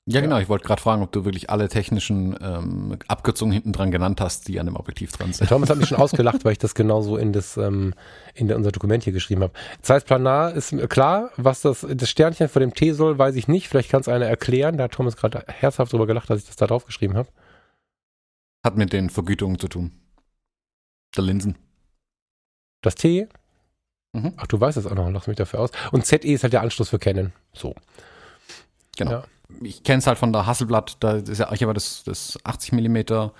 Ja, 0.08 0.20
genau. 0.20 0.38
Ich 0.38 0.48
wollte 0.48 0.64
gerade 0.64 0.80
fragen, 0.80 1.02
ob 1.02 1.10
du 1.10 1.24
wirklich 1.24 1.50
alle 1.50 1.68
technischen 1.68 2.38
ähm, 2.40 2.96
Abkürzungen 3.08 3.52
hinten 3.52 3.72
dran 3.72 3.90
genannt 3.90 4.20
hast, 4.20 4.46
die 4.46 4.60
an 4.60 4.66
dem 4.66 4.76
Objektiv 4.76 5.10
dran 5.10 5.32
sind. 5.32 5.48
Thomas 5.48 5.68
hat 5.68 5.78
mich 5.78 5.88
schon 5.88 5.98
ausgelacht, 5.98 6.44
weil 6.44 6.52
ich 6.52 6.58
das 6.58 6.76
genauso 6.76 7.16
in 7.16 7.32
das 7.32 7.56
ähm, 7.56 7.92
in 8.34 8.52
unser 8.52 8.70
Dokument 8.70 9.02
hier 9.02 9.12
geschrieben 9.12 9.42
habe. 9.42 9.52
Zeiss 9.82 10.04
Planar 10.04 10.52
ist 10.54 10.76
klar, 10.88 11.30
was 11.36 11.62
das 11.62 11.84
das 11.90 12.08
Sternchen 12.08 12.48
vor 12.48 12.60
dem 12.60 12.72
T 12.72 12.92
soll, 12.92 13.18
weiß 13.18 13.34
ich 13.34 13.48
nicht. 13.48 13.66
Vielleicht 13.66 13.90
kann 13.90 14.00
es 14.00 14.08
einer 14.08 14.26
erklären. 14.26 14.76
Da 14.76 14.84
hat 14.84 14.92
Thomas 14.92 15.16
gerade 15.16 15.42
herzhaft 15.48 15.92
drüber 15.92 16.06
gelacht, 16.06 16.30
dass 16.30 16.38
ich 16.38 16.46
das 16.46 16.54
da 16.54 16.68
drauf 16.68 16.86
geschrieben 16.86 17.16
habe. 17.16 17.28
Hat 18.66 18.76
mit 18.76 18.92
den 18.92 19.08
Vergütungen 19.08 19.58
zu 19.58 19.68
tun. 19.68 19.92
Der 21.16 21.24
Linsen. 21.24 21.56
Das 22.82 22.96
T? 22.96 23.28
Mhm. 24.12 24.34
Ach, 24.36 24.46
du 24.46 24.60
weißt 24.60 24.76
es 24.76 24.86
auch 24.86 24.94
noch. 24.94 25.10
Lass 25.10 25.26
mich 25.26 25.36
dafür 25.36 25.60
aus. 25.60 25.70
Und 25.92 26.04
ZE 26.04 26.16
ist 26.16 26.42
halt 26.42 26.52
der 26.52 26.60
Anschluss 26.60 26.90
für 26.90 26.98
Canon. 26.98 27.32
So. 27.54 27.74
Genau. 28.96 29.10
Ja 29.10 29.24
ich 29.62 29.82
kenne 29.82 29.98
es 29.98 30.06
halt 30.06 30.18
von 30.18 30.32
der 30.32 30.46
Hasselblatt, 30.46 30.96
da 31.00 31.16
ist 31.16 31.38
ja, 31.38 31.52
ich 31.52 31.62
habe 31.62 31.74
das, 31.74 32.04
das 32.04 32.38
80 32.44 32.72
Millimeter 32.72 33.32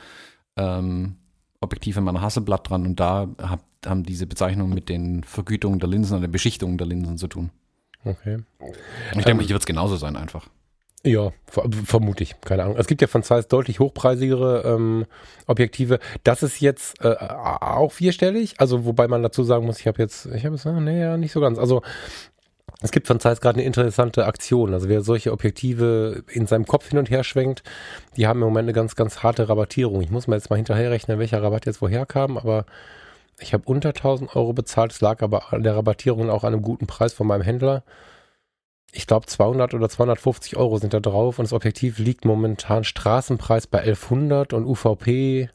ähm, 0.56 1.16
Objektiv 1.60 1.96
in 1.96 2.04
meiner 2.04 2.20
Hasselblatt 2.20 2.68
dran 2.68 2.86
und 2.86 3.00
da 3.00 3.28
hab, 3.40 3.60
haben 3.84 4.02
diese 4.02 4.26
Bezeichnungen 4.26 4.74
mit 4.74 4.88
den 4.88 5.24
Vergütungen 5.24 5.78
der 5.78 5.88
Linsen 5.88 6.14
und 6.14 6.20
der 6.20 6.28
Beschichtung 6.28 6.78
der 6.78 6.86
Linsen 6.86 7.18
zu 7.18 7.28
tun. 7.28 7.50
Okay. 8.04 8.36
Und 8.60 9.18
ich 9.18 9.24
denke, 9.24 9.30
ähm, 9.30 9.40
hier 9.40 9.50
wird 9.50 9.62
es 9.62 9.66
genauso 9.66 9.96
sein 9.96 10.16
einfach. 10.16 10.48
Ja, 11.06 11.30
vermute 11.46 12.24
ich, 12.24 12.40
keine 12.40 12.64
Ahnung. 12.64 12.76
Es 12.78 12.88
gibt 12.88 13.00
ja 13.00 13.06
von 13.06 13.22
Zeiss 13.22 13.46
deutlich 13.46 13.78
hochpreisigere 13.78 14.64
ähm, 14.66 15.06
Objektive. 15.46 16.00
Das 16.24 16.42
ist 16.42 16.60
jetzt 16.60 17.00
äh, 17.00 17.14
auch 17.14 17.92
vierstellig, 17.92 18.56
also 18.58 18.84
wobei 18.84 19.06
man 19.06 19.22
dazu 19.22 19.44
sagen 19.44 19.66
muss, 19.66 19.78
ich 19.78 19.86
habe 19.86 20.02
jetzt, 20.02 20.26
ich 20.26 20.44
habe 20.44 20.56
es, 20.56 20.66
äh, 20.66 20.72
nee, 20.72 21.00
ja, 21.00 21.16
nicht 21.16 21.30
so 21.30 21.40
ganz. 21.40 21.60
Also 21.60 21.82
es 22.82 22.90
gibt 22.90 23.06
von 23.06 23.20
Zeiss 23.20 23.40
gerade 23.40 23.58
eine 23.58 23.66
interessante 23.66 24.26
Aktion. 24.26 24.74
Also 24.74 24.88
wer 24.88 25.02
solche 25.02 25.30
Objektive 25.30 26.24
in 26.28 26.48
seinem 26.48 26.66
Kopf 26.66 26.88
hin 26.88 26.98
und 26.98 27.08
her 27.08 27.22
schwenkt, 27.22 27.62
die 28.16 28.26
haben 28.26 28.40
im 28.40 28.48
Moment 28.48 28.66
eine 28.66 28.72
ganz, 28.72 28.96
ganz 28.96 29.22
harte 29.22 29.48
Rabattierung. 29.48 30.00
Ich 30.00 30.10
muss 30.10 30.26
mal 30.26 30.34
jetzt 30.34 30.50
mal 30.50 30.56
hinterherrechnen, 30.56 31.20
welcher 31.20 31.40
Rabatt 31.40 31.66
jetzt 31.66 31.80
woher 31.80 32.04
kam, 32.04 32.36
aber 32.36 32.66
ich 33.38 33.54
habe 33.54 33.62
unter 33.66 33.90
1000 33.90 34.34
Euro 34.34 34.52
bezahlt. 34.52 34.90
Es 34.90 35.00
lag 35.00 35.22
aber 35.22 35.52
an 35.52 35.62
der 35.62 35.76
Rabattierung 35.76 36.30
auch 36.30 36.42
an 36.42 36.52
einem 36.52 36.62
guten 36.62 36.88
Preis 36.88 37.12
von 37.12 37.28
meinem 37.28 37.42
Händler. 37.42 37.84
Ich 38.92 39.06
glaube 39.06 39.26
200 39.26 39.74
oder 39.74 39.88
250 39.88 40.56
Euro 40.56 40.78
sind 40.78 40.94
da 40.94 41.00
drauf 41.00 41.38
und 41.38 41.44
das 41.44 41.52
Objektiv 41.52 41.98
liegt 41.98 42.24
momentan 42.24 42.84
Straßenpreis 42.84 43.66
bei 43.66 43.80
1100 43.80 44.52
und 44.52 44.64
UVP 44.64 45.50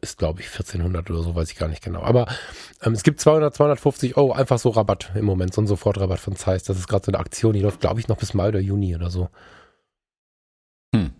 ist, 0.00 0.18
glaube 0.18 0.40
ich, 0.40 0.46
1400 0.46 1.10
oder 1.10 1.22
so, 1.22 1.34
weiß 1.34 1.50
ich 1.50 1.58
gar 1.58 1.68
nicht 1.68 1.82
genau. 1.82 2.00
Aber 2.00 2.26
ähm, 2.82 2.92
es 2.92 3.02
gibt 3.02 3.20
200, 3.20 3.54
250 3.54 4.16
Euro 4.16 4.32
einfach 4.32 4.58
so 4.58 4.70
Rabatt 4.70 5.12
im 5.14 5.24
Moment, 5.24 5.54
so 5.54 5.60
ein 5.60 5.66
Sofortrabatt 5.66 6.18
von 6.18 6.36
Zeiss. 6.36 6.64
Das 6.64 6.78
ist 6.78 6.88
gerade 6.88 7.04
so 7.04 7.12
eine 7.12 7.18
Aktion, 7.18 7.52
die 7.52 7.60
läuft, 7.60 7.80
glaube 7.80 8.00
ich, 8.00 8.08
noch 8.08 8.16
bis 8.16 8.34
Mai 8.34 8.48
oder 8.48 8.60
Juni 8.60 8.94
oder 8.94 9.10
so. 9.10 9.28
Hm. 10.94 11.12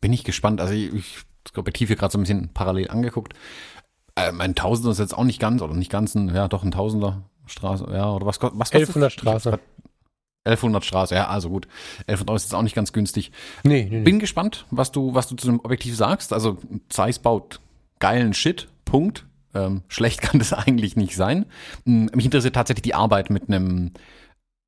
Bin 0.00 0.12
ich 0.12 0.24
gespannt. 0.24 0.60
Also 0.60 0.74
ich, 0.74 0.92
ich 0.92 1.18
das 1.44 1.56
Objektiv 1.58 1.88
hier 1.88 1.96
gerade 1.96 2.12
so 2.12 2.18
ein 2.18 2.22
bisschen 2.22 2.52
parallel 2.52 2.88
angeguckt. 2.90 3.34
Ähm, 4.16 4.40
ein 4.40 4.54
Tausender 4.54 4.92
ist 4.92 4.98
jetzt 4.98 5.16
auch 5.16 5.24
nicht 5.24 5.40
ganz, 5.40 5.62
oder 5.62 5.74
nicht 5.74 5.90
ganz 5.90 6.14
ein, 6.14 6.34
ja 6.34 6.48
doch 6.48 6.62
ein 6.62 6.70
Tausender 6.70 7.22
Straße, 7.46 7.86
ja, 7.90 8.10
oder 8.10 8.26
was, 8.26 8.40
was 8.40 8.70
kostet 8.70 8.74
1100 8.74 9.12
Straße. 9.12 9.60
1100 10.44 10.84
Straße, 10.84 11.14
ja, 11.14 11.28
also 11.28 11.48
gut. 11.48 11.68
1100 12.08 12.28
Euro 12.28 12.36
ist 12.36 12.44
jetzt 12.44 12.54
auch 12.54 12.62
nicht 12.62 12.74
ganz 12.74 12.92
günstig. 12.92 13.30
Nee, 13.62 13.84
nee, 13.84 13.98
nee. 13.98 14.02
Bin 14.02 14.18
gespannt, 14.18 14.66
was 14.70 14.90
du, 14.90 15.14
was 15.14 15.28
du 15.28 15.36
zu 15.36 15.46
dem 15.46 15.60
Objektiv 15.60 15.96
sagst. 15.96 16.32
Also 16.32 16.58
Zeiss 16.88 17.18
baut 17.18 17.60
geilen 18.00 18.34
Shit, 18.34 18.68
Punkt. 18.84 19.26
Ähm, 19.54 19.82
schlecht 19.88 20.20
kann 20.22 20.38
das 20.38 20.52
eigentlich 20.52 20.96
nicht 20.96 21.14
sein. 21.14 21.46
Hm, 21.84 22.10
mich 22.14 22.24
interessiert 22.24 22.54
tatsächlich 22.54 22.82
die 22.82 22.94
Arbeit 22.94 23.30
mit 23.30 23.48
einem 23.48 23.92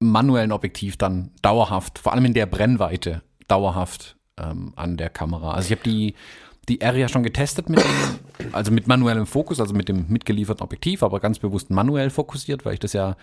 manuellen 0.00 0.52
Objektiv 0.52 0.96
dann 0.96 1.32
dauerhaft, 1.42 1.98
vor 1.98 2.12
allem 2.12 2.26
in 2.26 2.34
der 2.34 2.46
Brennweite, 2.46 3.22
dauerhaft 3.48 4.16
ähm, 4.38 4.72
an 4.76 4.96
der 4.96 5.10
Kamera. 5.10 5.54
Also 5.54 5.66
ich 5.66 5.72
habe 5.72 5.88
die, 5.88 6.14
die 6.68 6.80
R 6.80 6.96
ja 6.96 7.08
schon 7.08 7.22
getestet 7.22 7.68
mit 7.68 7.80
dem, 7.80 8.52
also 8.52 8.72
mit 8.72 8.86
manuellem 8.86 9.26
Fokus, 9.26 9.60
also 9.60 9.74
mit 9.74 9.88
dem 9.88 10.06
mitgelieferten 10.08 10.64
Objektiv, 10.64 11.02
aber 11.02 11.20
ganz 11.20 11.38
bewusst 11.38 11.70
manuell 11.70 12.10
fokussiert, 12.10 12.64
weil 12.64 12.74
ich 12.74 12.80
das 12.80 12.92
ja 12.92 13.16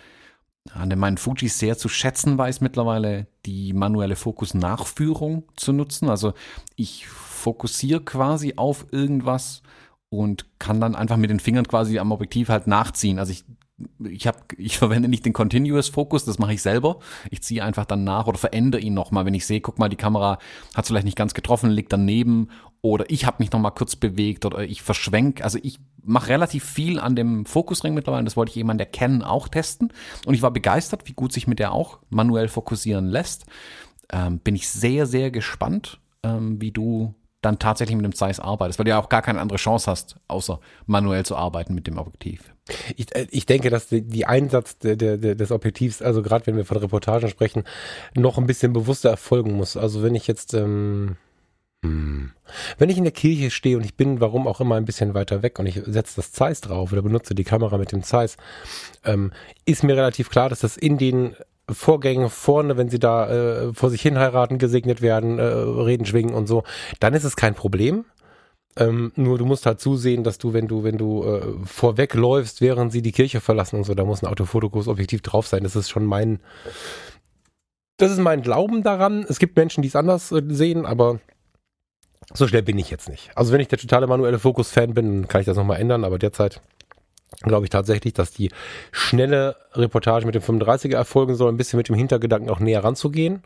an 0.74 0.90
meinen 0.98 1.18
Fujis 1.18 1.58
sehr 1.58 1.78
zu 1.78 1.90
schätzen 1.90 2.38
weiß 2.38 2.62
mittlerweile, 2.62 3.28
die 3.46 3.74
manuelle 3.74 4.16
Fokus-Nachführung 4.16 5.44
zu 5.56 5.74
nutzen. 5.74 6.10
Also 6.10 6.34
ich 6.76 7.08
fokussiere 7.08 8.02
quasi 8.02 8.54
auf 8.58 8.86
irgendwas 8.92 9.64
und 10.10 10.46
kann 10.60 10.80
dann 10.80 10.96
einfach 10.96 11.18
mit 11.18 11.32
den 11.32 11.40
Fingern 11.40 11.68
quasi 11.68 11.98
am 11.98 12.12
Objektiv 12.12 12.50
halt 12.50 12.68
nachziehen. 12.68 13.18
Also 13.18 13.32
ich 13.32 13.44
ich 14.08 14.28
habe, 14.28 14.38
ich 14.58 14.78
verwende 14.78 15.08
nicht 15.08 15.26
den 15.26 15.34
Continuous 15.34 15.90
Focus, 15.90 16.26
das 16.26 16.40
mache 16.40 16.54
ich 16.54 16.62
selber. 16.62 17.00
Ich 17.32 17.42
ziehe 17.42 17.64
einfach 17.64 17.86
dann 17.86 18.04
nach 18.04 18.28
oder 18.28 18.38
verändere 18.38 18.82
ihn 18.82 18.94
nochmal, 18.94 19.26
wenn 19.26 19.34
ich 19.34 19.48
sehe, 19.48 19.62
guck 19.62 19.80
mal, 19.80 19.90
die 19.90 19.96
Kamera 19.96 20.38
hat 20.76 20.86
es 20.86 20.88
vielleicht 20.88 21.06
nicht 21.06 21.18
ganz 21.18 21.34
getroffen, 21.34 21.72
liegt 21.72 21.92
daneben 21.92 22.50
oder 22.82 23.06
ich 23.10 23.26
habe 23.26 23.38
mich 23.40 23.52
nochmal 23.52 23.74
kurz 23.74 23.96
bewegt 23.96 24.46
oder 24.46 24.60
ich 24.64 24.82
verschwenk. 24.82 25.44
Also 25.44 25.60
ich 25.62 25.80
mache 26.04 26.30
relativ 26.30 26.66
viel 26.66 27.00
an 27.00 27.16
dem 27.16 27.46
Fokusring 27.46 27.94
mittlerweile. 27.94 28.24
Das 28.24 28.36
wollte 28.36 28.58
ich 28.58 28.70
an 28.70 28.78
der 28.78 28.88
Canon 28.88 29.22
auch 29.22 29.48
testen 29.48 29.94
und 30.26 30.34
ich 30.34 30.42
war 30.42 30.52
begeistert, 30.52 31.08
wie 31.08 31.14
gut 31.14 31.32
sich 31.32 31.48
mit 31.48 31.60
der 31.60 31.74
auch 31.74 32.00
manuell 32.10 32.48
fokussieren 32.48 33.06
lässt. 33.06 33.46
Ähm, 34.12 34.40
bin 34.40 34.56
ich 34.56 34.70
sehr, 34.70 35.06
sehr 35.06 35.32
gespannt, 35.32 36.00
ähm, 36.24 36.60
wie 36.60 36.72
du 36.72 37.14
dann 37.42 37.60
tatsächlich 37.60 37.96
mit 37.96 38.06
dem 38.06 38.14
Zeiss 38.14 38.40
arbeitest, 38.40 38.78
weil 38.78 38.86
du 38.86 38.92
ja 38.92 39.02
auch 39.02 39.10
gar 39.10 39.22
keine 39.22 39.40
andere 39.40 39.58
Chance 39.58 39.90
hast, 39.90 40.16
außer 40.28 40.60
manuell 40.86 41.26
zu 41.26 41.36
arbeiten 41.36 41.74
mit 41.74 41.88
dem 41.88 41.98
Objektiv. 41.98 42.54
Ich, 42.96 43.16
äh, 43.16 43.28
ich 43.32 43.46
denke, 43.46 43.70
dass 43.70 43.88
die, 43.88 44.04
die 44.04 44.26
Einsatz 44.26 44.78
der, 44.78 44.96
der, 44.96 45.18
des 45.18 45.52
Objektivs, 45.52 46.02
also 46.02 46.22
gerade 46.22 46.46
wenn 46.48 46.58
wir 46.58 46.66
von 46.66 46.78
Reportagen 46.78 47.30
sprechen, 47.30 47.64
noch 48.16 48.38
ein 48.38 48.46
bisschen 48.46 48.74
bewusster 48.74 49.10
erfolgen 49.10 49.54
muss. 49.54 49.76
Also 49.76 50.04
wenn 50.04 50.16
ich 50.16 50.28
jetzt, 50.28 50.54
ähm, 50.54 51.18
hm, 51.84 52.32
wenn 52.78 52.90
ich 52.90 52.98
in 52.98 53.04
der 53.04 53.14
Kirche 53.14 53.50
stehe 53.50 53.78
und 53.78 53.86
ich 53.86 53.96
bin, 53.96 54.20
warum 54.20 54.48
auch 54.48 54.62
immer, 54.62 54.76
ein 54.76 54.86
bisschen 54.86 55.14
weiter 55.14 55.42
weg 55.42 55.58
und 55.60 55.66
ich 55.66 55.82
setze 55.86 56.16
das 56.18 56.32
Zeiss 56.32 56.62
drauf 56.62 56.92
oder 56.92 57.02
benutze 57.02 57.34
die 57.34 57.44
Kamera 57.44 57.78
mit 57.78 57.92
dem 57.92 58.04
Zeiss, 58.04 58.38
ähm, 59.04 59.32
ist 59.66 59.84
mir 59.84 59.96
relativ 59.96 60.30
klar, 60.30 60.50
dass 60.50 60.60
das 60.60 60.78
in 60.78 60.98
den 60.98 61.36
Vorgänge 61.70 62.30
vorne, 62.30 62.78
wenn 62.78 62.90
sie 62.90 63.00
da 63.00 63.30
äh, 63.30 63.74
vor 63.74 63.90
sich 63.90 64.02
hin 64.02 64.20
heiraten, 64.20 64.58
gesegnet 64.58 65.02
werden, 65.02 65.40
äh, 65.40 65.44
Reden 65.44 66.06
schwingen 66.06 66.34
und 66.34 66.48
so, 66.48 66.64
dann 67.00 67.14
ist 67.14 67.24
es 67.24 67.36
kein 67.36 67.56
Problem. 67.56 68.06
Ähm, 68.78 69.12
nur 69.16 69.38
du 69.38 69.46
musst 69.46 69.66
halt 69.66 69.82
zusehen, 69.82 70.24
dass 70.24 70.38
du, 70.38 70.54
wenn 70.54 70.68
du, 70.68 70.84
wenn 70.84 70.98
du 70.98 71.24
äh, 71.24 71.66
vorweg 71.66 72.14
läufst, 72.14 72.62
während 72.62 72.92
sie 72.92 73.02
die 73.02 73.12
Kirche 73.12 73.42
verlassen 73.42 73.78
und 73.78 73.84
so, 73.84 73.96
da 73.96 74.06
muss 74.06 74.24
ein 74.24 74.28
Autofotokus-Objektiv 74.28 75.22
drauf 75.22 75.48
sein. 75.48 75.64
Das 75.64 75.76
ist 75.76 75.90
schon 75.90 76.06
mein, 76.06 76.40
das 77.98 78.12
ist 78.12 78.20
mein 78.20 78.42
Glauben 78.42 78.82
daran. 78.82 79.26
Es 79.28 79.40
gibt 79.40 79.58
Menschen, 79.58 79.82
die 79.82 79.90
es 79.90 79.96
anders 79.96 80.32
äh, 80.32 80.42
sehen, 80.48 80.86
aber 80.86 81.20
so 82.34 82.48
schnell 82.48 82.64
bin 82.64 82.78
ich 82.78 82.90
jetzt 82.90 83.10
nicht. 83.10 83.32
Also 83.36 83.52
wenn 83.52 83.62
ich 83.62 83.68
der 83.68 83.80
totale 83.80 84.08
manuelle 84.08 84.40
Fokus-Fan 84.40 84.94
bin, 84.94 85.28
kann 85.28 85.42
ich 85.42 85.46
das 85.46 85.58
nochmal 85.58 85.80
ändern, 85.80 86.04
aber 86.04 86.20
derzeit 86.20 86.62
glaube 87.44 87.66
ich 87.66 87.70
tatsächlich, 87.70 88.14
dass 88.14 88.32
die 88.32 88.52
schnelle 88.92 89.56
Reportage 89.74 90.26
mit 90.26 90.36
dem 90.36 90.42
35er 90.42 90.96
erfolgen 90.96 91.36
soll, 91.36 91.52
ein 91.52 91.58
bisschen 91.58 91.78
mit 91.78 91.88
dem 91.88 91.96
Hintergedanken 91.96 92.50
auch 92.50 92.60
näher 92.60 92.84
ranzugehen. 92.84 93.44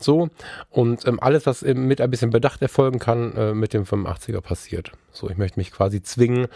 So. 0.00 0.28
Und 0.70 1.06
ähm, 1.06 1.18
alles, 1.20 1.46
was 1.46 1.62
mit 1.62 2.00
ein 2.00 2.10
bisschen 2.10 2.30
Bedacht 2.30 2.60
erfolgen 2.62 2.98
kann, 2.98 3.34
äh, 3.36 3.54
mit 3.54 3.72
dem 3.72 3.84
85er 3.84 4.40
passiert. 4.40 4.92
So, 5.12 5.30
ich 5.30 5.38
möchte 5.38 5.58
mich 5.58 5.72
quasi 5.72 6.02
zwingen, 6.02 6.48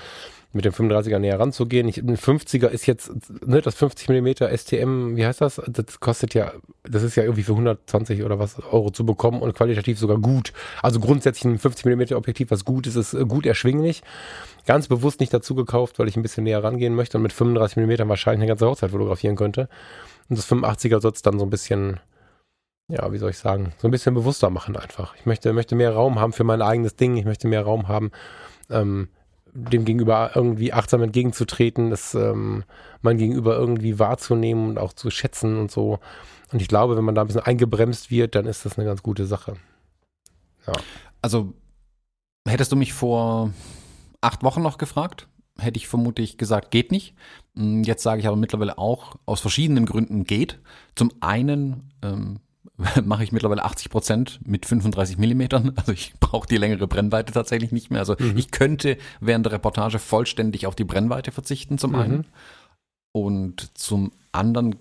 mit 0.53 0.64
dem 0.64 0.72
35er 0.72 1.18
näher 1.18 1.38
ranzugehen. 1.38 1.87
Ich, 1.88 1.98
ein 1.98 2.16
50er 2.16 2.66
ist 2.66 2.87
jetzt, 2.87 3.12
ne, 3.46 3.61
das 3.61 3.76
50 3.76 4.09
mm 4.09 4.57
STM, 4.57 5.16
wie 5.16 5.24
heißt 5.24 5.40
das? 5.40 5.61
Das 5.68 6.00
kostet 6.00 6.35
ja, 6.35 6.53
das 6.83 7.03
ist 7.03 7.14
ja 7.16 7.22
irgendwie 7.22 7.44
für 7.44 7.53
120 7.53 8.24
oder 8.24 8.38
was 8.38 8.59
Euro 8.59 8.90
zu 8.90 9.07
bekommen 9.07 9.42
und 9.42 9.55
qualitativ 9.55 9.98
sogar 9.98 10.18
gut. 10.18 10.53
Also 10.83 10.98
grundsätzlich 10.98 11.44
ein 11.44 11.59
50 11.59 11.87
mm 11.87 12.14
Objektiv, 12.14 12.50
was 12.50 12.64
gut 12.64 12.87
ist, 12.87 12.96
ist 12.96 13.14
äh, 13.14 13.24
gut 13.24 13.46
erschwinglich. 13.46 14.03
Ganz 14.66 14.88
bewusst 14.88 15.20
nicht 15.20 15.33
dazu 15.33 15.55
gekauft, 15.55 15.98
weil 15.98 16.09
ich 16.09 16.16
ein 16.16 16.22
bisschen 16.22 16.44
näher 16.44 16.64
rangehen 16.64 16.94
möchte 16.94 17.16
und 17.16 17.22
mit 17.22 17.33
35 17.33 17.76
mm 17.79 18.09
wahrscheinlich 18.09 18.40
eine 18.40 18.48
ganze 18.48 18.66
Hochzeit 18.66 18.90
fotografieren 18.90 19.37
könnte. 19.37 19.68
Und 20.29 20.38
das 20.38 20.48
85er 20.48 21.00
soll 21.00 21.12
es 21.12 21.22
dann 21.22 21.38
so 21.38 21.46
ein 21.46 21.50
bisschen, 21.50 22.00
ja, 22.90 23.12
wie 23.12 23.18
soll 23.18 23.31
ich 23.31 23.38
sagen, 23.38 23.72
so 23.79 23.88
ein 23.88 23.90
bisschen 23.90 24.14
bewusster 24.14 24.50
machen 24.50 24.76
einfach. 24.76 25.14
Ich 25.16 25.26
möchte, 25.26 25.53
möchte 25.53 25.74
mehr 25.74 25.92
Raum 25.92 26.18
haben 26.18 26.33
für 26.33 26.44
mein 26.44 26.62
eigenes 26.62 26.96
Ding. 26.96 27.16
Ich 27.16 27.24
möchte 27.24 27.48
mehr 27.48 27.62
Raum 27.62 27.88
haben, 27.88 28.11
ähm, 28.68 29.09
dem 29.53 29.85
Gegenüber 29.85 30.33
irgendwie 30.35 30.72
achtsam 30.72 31.03
entgegenzutreten, 31.03 31.90
das 31.90 32.14
ähm, 32.14 32.64
mein 33.03 33.18
Gegenüber 33.18 33.57
irgendwie 33.57 33.98
wahrzunehmen 33.98 34.70
und 34.70 34.79
auch 34.79 34.92
zu 34.92 35.11
schätzen 35.11 35.59
und 35.59 35.70
so. 35.70 35.98
Und 36.53 36.62
ich 36.62 36.68
glaube, 36.68 36.96
wenn 36.96 37.05
man 37.05 37.14
da 37.14 37.22
ein 37.22 37.26
bisschen 37.26 37.42
eingebremst 37.42 38.11
wird, 38.11 38.35
dann 38.35 38.46
ist 38.46 38.64
das 38.64 38.79
eine 38.79 38.87
ganz 38.87 39.03
gute 39.03 39.26
Sache. 39.26 39.55
Ja. 40.66 40.72
Also 41.22 41.53
hättest 42.46 42.72
du 42.72 42.76
mich 42.76 42.92
vor 42.92 43.53
acht 44.20 44.42
Wochen 44.42 44.62
noch 44.62 44.79
gefragt, 44.79 45.29
hätte 45.59 45.79
ich 45.79 45.88
vermutlich 45.88 46.38
gesagt, 46.38 46.70
geht 46.70 46.90
nicht. 46.90 47.14
Hm, 47.55 47.83
jetzt 47.85 48.03
sage 48.03 48.20
ich 48.20 48.26
aber 48.26 48.37
mittlerweile 48.37 48.79
auch, 48.79 49.16
aus 49.26 49.40
verschiedenen 49.40 49.87
Gründen 49.87 50.24
geht. 50.24 50.59
Zum 50.94 51.12
einen 51.20 51.92
ähm, 52.03 52.40
mache 53.04 53.24
ich 53.24 53.32
mittlerweile 53.32 53.64
80 53.64 53.90
Prozent 53.90 54.40
mit 54.44 54.66
35 54.66 55.18
Millimetern. 55.18 55.72
Also 55.80 55.92
ich 55.92 56.12
brauche 56.20 56.46
die 56.46 56.56
längere 56.56 56.86
Brennweite 56.86 57.32
tatsächlich 57.32 57.72
nicht 57.72 57.90
mehr. 57.90 58.00
Also 58.00 58.16
mhm. 58.18 58.36
ich 58.36 58.50
könnte 58.50 58.96
während 59.20 59.46
der 59.46 59.52
Reportage 59.52 59.98
vollständig 59.98 60.66
auf 60.66 60.74
die 60.74 60.84
Brennweite 60.84 61.32
verzichten 61.32 61.78
zum 61.78 61.92
mhm. 61.92 61.98
einen. 61.98 62.26
Und 63.12 63.76
zum 63.78 64.12
anderen 64.32 64.76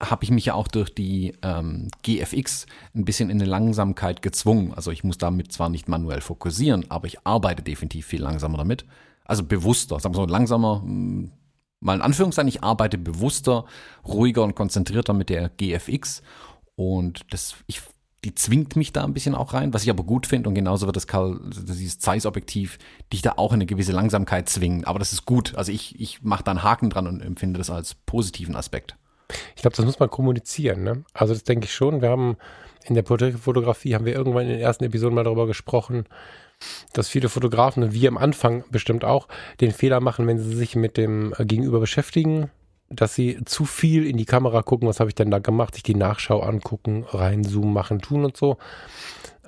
habe 0.00 0.22
ich 0.24 0.30
mich 0.30 0.46
ja 0.46 0.54
auch 0.54 0.68
durch 0.68 0.94
die 0.94 1.34
ähm, 1.42 1.88
GFX 2.02 2.66
ein 2.94 3.04
bisschen 3.04 3.30
in 3.30 3.40
eine 3.40 3.50
Langsamkeit 3.50 4.22
gezwungen. 4.22 4.72
Also 4.74 4.92
ich 4.92 5.02
muss 5.02 5.18
damit 5.18 5.52
zwar 5.52 5.70
nicht 5.70 5.88
manuell 5.88 6.20
fokussieren, 6.20 6.88
aber 6.88 7.06
ich 7.06 7.26
arbeite 7.26 7.62
definitiv 7.62 8.06
viel 8.06 8.22
langsamer 8.22 8.58
damit. 8.58 8.84
Also 9.24 9.42
bewusster, 9.42 9.98
sagen 9.98 10.14
wir 10.14 10.20
so 10.20 10.26
langsamer, 10.26 10.82
hm, 10.82 11.32
mal 11.80 11.96
in 11.96 12.02
Anführungszeichen, 12.02 12.48
ich 12.48 12.62
arbeite 12.62 12.96
bewusster, 12.96 13.64
ruhiger 14.06 14.44
und 14.44 14.54
konzentrierter 14.54 15.14
mit 15.14 15.30
der 15.30 15.48
GFX 15.48 16.22
und 16.78 17.22
das, 17.30 17.56
ich, 17.66 17.82
die 18.24 18.36
zwingt 18.36 18.76
mich 18.76 18.92
da 18.92 19.02
ein 19.02 19.12
bisschen 19.12 19.34
auch 19.34 19.52
rein, 19.52 19.74
was 19.74 19.82
ich 19.82 19.90
aber 19.90 20.04
gut 20.04 20.28
finde. 20.28 20.48
Und 20.48 20.54
genauso 20.54 20.86
wird 20.86 20.94
das 20.94 21.08
Karl, 21.08 21.40
dieses 21.44 21.98
Zeiss-Objektiv 21.98 22.78
dich 23.12 23.20
da 23.20 23.32
auch 23.36 23.50
in 23.50 23.56
eine 23.56 23.66
gewisse 23.66 23.90
Langsamkeit 23.90 24.48
zwingen. 24.48 24.84
Aber 24.84 25.00
das 25.00 25.12
ist 25.12 25.26
gut. 25.26 25.56
Also 25.56 25.72
ich, 25.72 26.00
ich 26.00 26.22
mache 26.22 26.44
da 26.44 26.52
einen 26.52 26.62
Haken 26.62 26.88
dran 26.88 27.08
und 27.08 27.20
empfinde 27.20 27.58
das 27.58 27.68
als 27.68 27.96
positiven 27.96 28.54
Aspekt. 28.54 28.94
Ich 29.56 29.62
glaube, 29.62 29.76
das 29.76 29.84
muss 29.84 29.98
man 29.98 30.08
kommunizieren. 30.08 30.84
Ne? 30.84 31.02
Also 31.14 31.34
das 31.34 31.42
denke 31.42 31.64
ich 31.64 31.74
schon. 31.74 32.00
Wir 32.00 32.10
haben 32.10 32.36
in 32.84 32.94
der 32.94 33.02
Porträtfotografie 33.02 33.96
haben 33.96 34.04
wir 34.04 34.14
irgendwann 34.14 34.44
in 34.44 34.50
den 34.50 34.60
ersten 34.60 34.84
Episoden 34.84 35.16
mal 35.16 35.24
darüber 35.24 35.48
gesprochen, 35.48 36.04
dass 36.92 37.08
viele 37.08 37.28
Fotografen 37.28 37.92
wir 37.92 38.08
am 38.08 38.18
Anfang 38.18 38.62
bestimmt 38.70 39.04
auch 39.04 39.26
den 39.60 39.72
Fehler 39.72 39.98
machen, 39.98 40.28
wenn 40.28 40.38
sie 40.38 40.54
sich 40.54 40.76
mit 40.76 40.96
dem 40.96 41.34
Gegenüber 41.40 41.80
beschäftigen 41.80 42.52
dass 42.90 43.14
sie 43.14 43.38
zu 43.44 43.64
viel 43.64 44.06
in 44.06 44.16
die 44.16 44.24
Kamera 44.24 44.62
gucken, 44.62 44.88
was 44.88 45.00
habe 45.00 45.10
ich 45.10 45.14
denn 45.14 45.30
da 45.30 45.38
gemacht, 45.38 45.74
sich 45.74 45.82
die 45.82 45.94
Nachschau 45.94 46.40
angucken, 46.40 47.04
reinzoomen, 47.08 47.72
machen, 47.72 48.00
tun 48.00 48.24
und 48.24 48.36
so. 48.36 48.56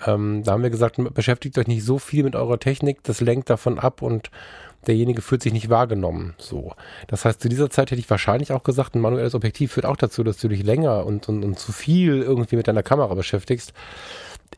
Ähm, 0.06 0.42
da 0.44 0.52
haben 0.52 0.62
wir 0.62 0.70
gesagt, 0.70 0.96
beschäftigt 1.14 1.58
euch 1.58 1.66
nicht 1.66 1.84
so 1.84 1.98
viel 1.98 2.24
mit 2.24 2.36
eurer 2.36 2.58
Technik, 2.58 3.02
das 3.02 3.20
lenkt 3.20 3.50
davon 3.50 3.78
ab 3.78 4.02
und 4.02 4.30
derjenige 4.86 5.20
fühlt 5.22 5.42
sich 5.42 5.52
nicht 5.52 5.68
wahrgenommen. 5.68 6.34
So. 6.38 6.72
Das 7.06 7.24
heißt, 7.24 7.40
zu 7.40 7.48
dieser 7.48 7.70
Zeit 7.70 7.90
hätte 7.90 8.00
ich 8.00 8.08
wahrscheinlich 8.08 8.52
auch 8.52 8.62
gesagt, 8.62 8.94
ein 8.94 9.00
manuelles 9.00 9.34
Objektiv 9.34 9.72
führt 9.72 9.86
auch 9.86 9.96
dazu, 9.96 10.22
dass 10.24 10.38
du 10.38 10.48
dich 10.48 10.62
länger 10.62 11.04
und, 11.04 11.28
und, 11.28 11.44
und 11.44 11.58
zu 11.58 11.72
viel 11.72 12.22
irgendwie 12.22 12.56
mit 12.56 12.68
deiner 12.68 12.82
Kamera 12.82 13.14
beschäftigst. 13.14 13.72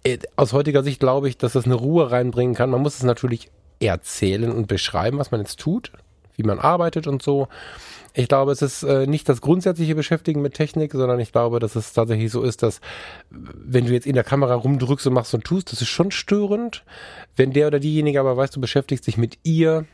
Äh, 0.05 0.19
aus 0.37 0.53
heutiger 0.53 0.83
Sicht 0.83 1.01
glaube 1.01 1.29
ich, 1.29 1.39
dass 1.39 1.53
das 1.53 1.65
eine 1.65 1.75
Ruhe 1.75 2.11
reinbringen 2.11 2.55
kann. 2.55 2.71
Man 2.71 2.83
muss 2.83 2.97
es 2.97 3.03
natürlich 3.03 3.51
erzählen 3.81 4.53
und 4.53 4.69
beschreiben, 4.69 5.19
was 5.19 5.33
man 5.33 5.41
jetzt 5.41 5.59
tut, 5.59 5.93
wie 6.37 6.45
man 6.45 6.61
arbeitet 6.61 7.07
und 7.07 7.23
so. 7.23 7.49
Ich 8.15 8.29
glaube, 8.29 8.53
es 8.53 8.61
ist 8.61 8.83
äh, 8.83 9.07
nicht 9.07 9.29
das 9.29 9.41
grundsätzliche 9.41 9.95
Beschäftigen 9.95 10.43
mit 10.43 10.55
Technik, 10.55 10.93
sondern 10.93 11.19
ich 11.19 11.33
glaube, 11.33 11.61
dass 11.61 11.77
es 11.77 11.93
tatsächlich 11.93 12.31
so 12.31 12.43
ist, 12.43 12.63
dass 12.63 12.81
wenn 13.31 13.87
du 13.87 13.93
jetzt 13.93 14.07
in 14.07 14.15
der 14.15 14.25
Kamera 14.25 14.55
rumdrückst 14.55 15.07
und 15.07 15.15
machst 15.15 15.33
und 15.35 15.45
tust, 15.45 15.73
das 15.73 15.81
ist 15.81 15.89
schon 15.89 16.11
störend. 16.11 16.85
Wenn 17.37 17.53
der 17.53 17.69
oder 17.69 17.81
diejenige 17.81 18.21
aber 18.21 18.37
weiß, 18.37 18.51
du 18.51 18.61
beschäftigst 18.61 19.07
dich 19.07 19.17
mit 19.17 19.39
ihr, 19.45 19.87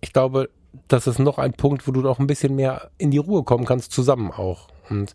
ich 0.00 0.12
glaube, 0.12 0.50
das 0.88 1.06
ist 1.06 1.18
noch 1.18 1.38
ein 1.38 1.52
Punkt, 1.52 1.86
wo 1.86 1.92
du 1.92 2.00
noch 2.00 2.18
ein 2.18 2.26
bisschen 2.26 2.56
mehr 2.56 2.90
in 2.98 3.10
die 3.10 3.18
Ruhe 3.18 3.44
kommen 3.44 3.64
kannst, 3.64 3.92
zusammen 3.92 4.30
auch. 4.30 4.68
Und 4.88 5.14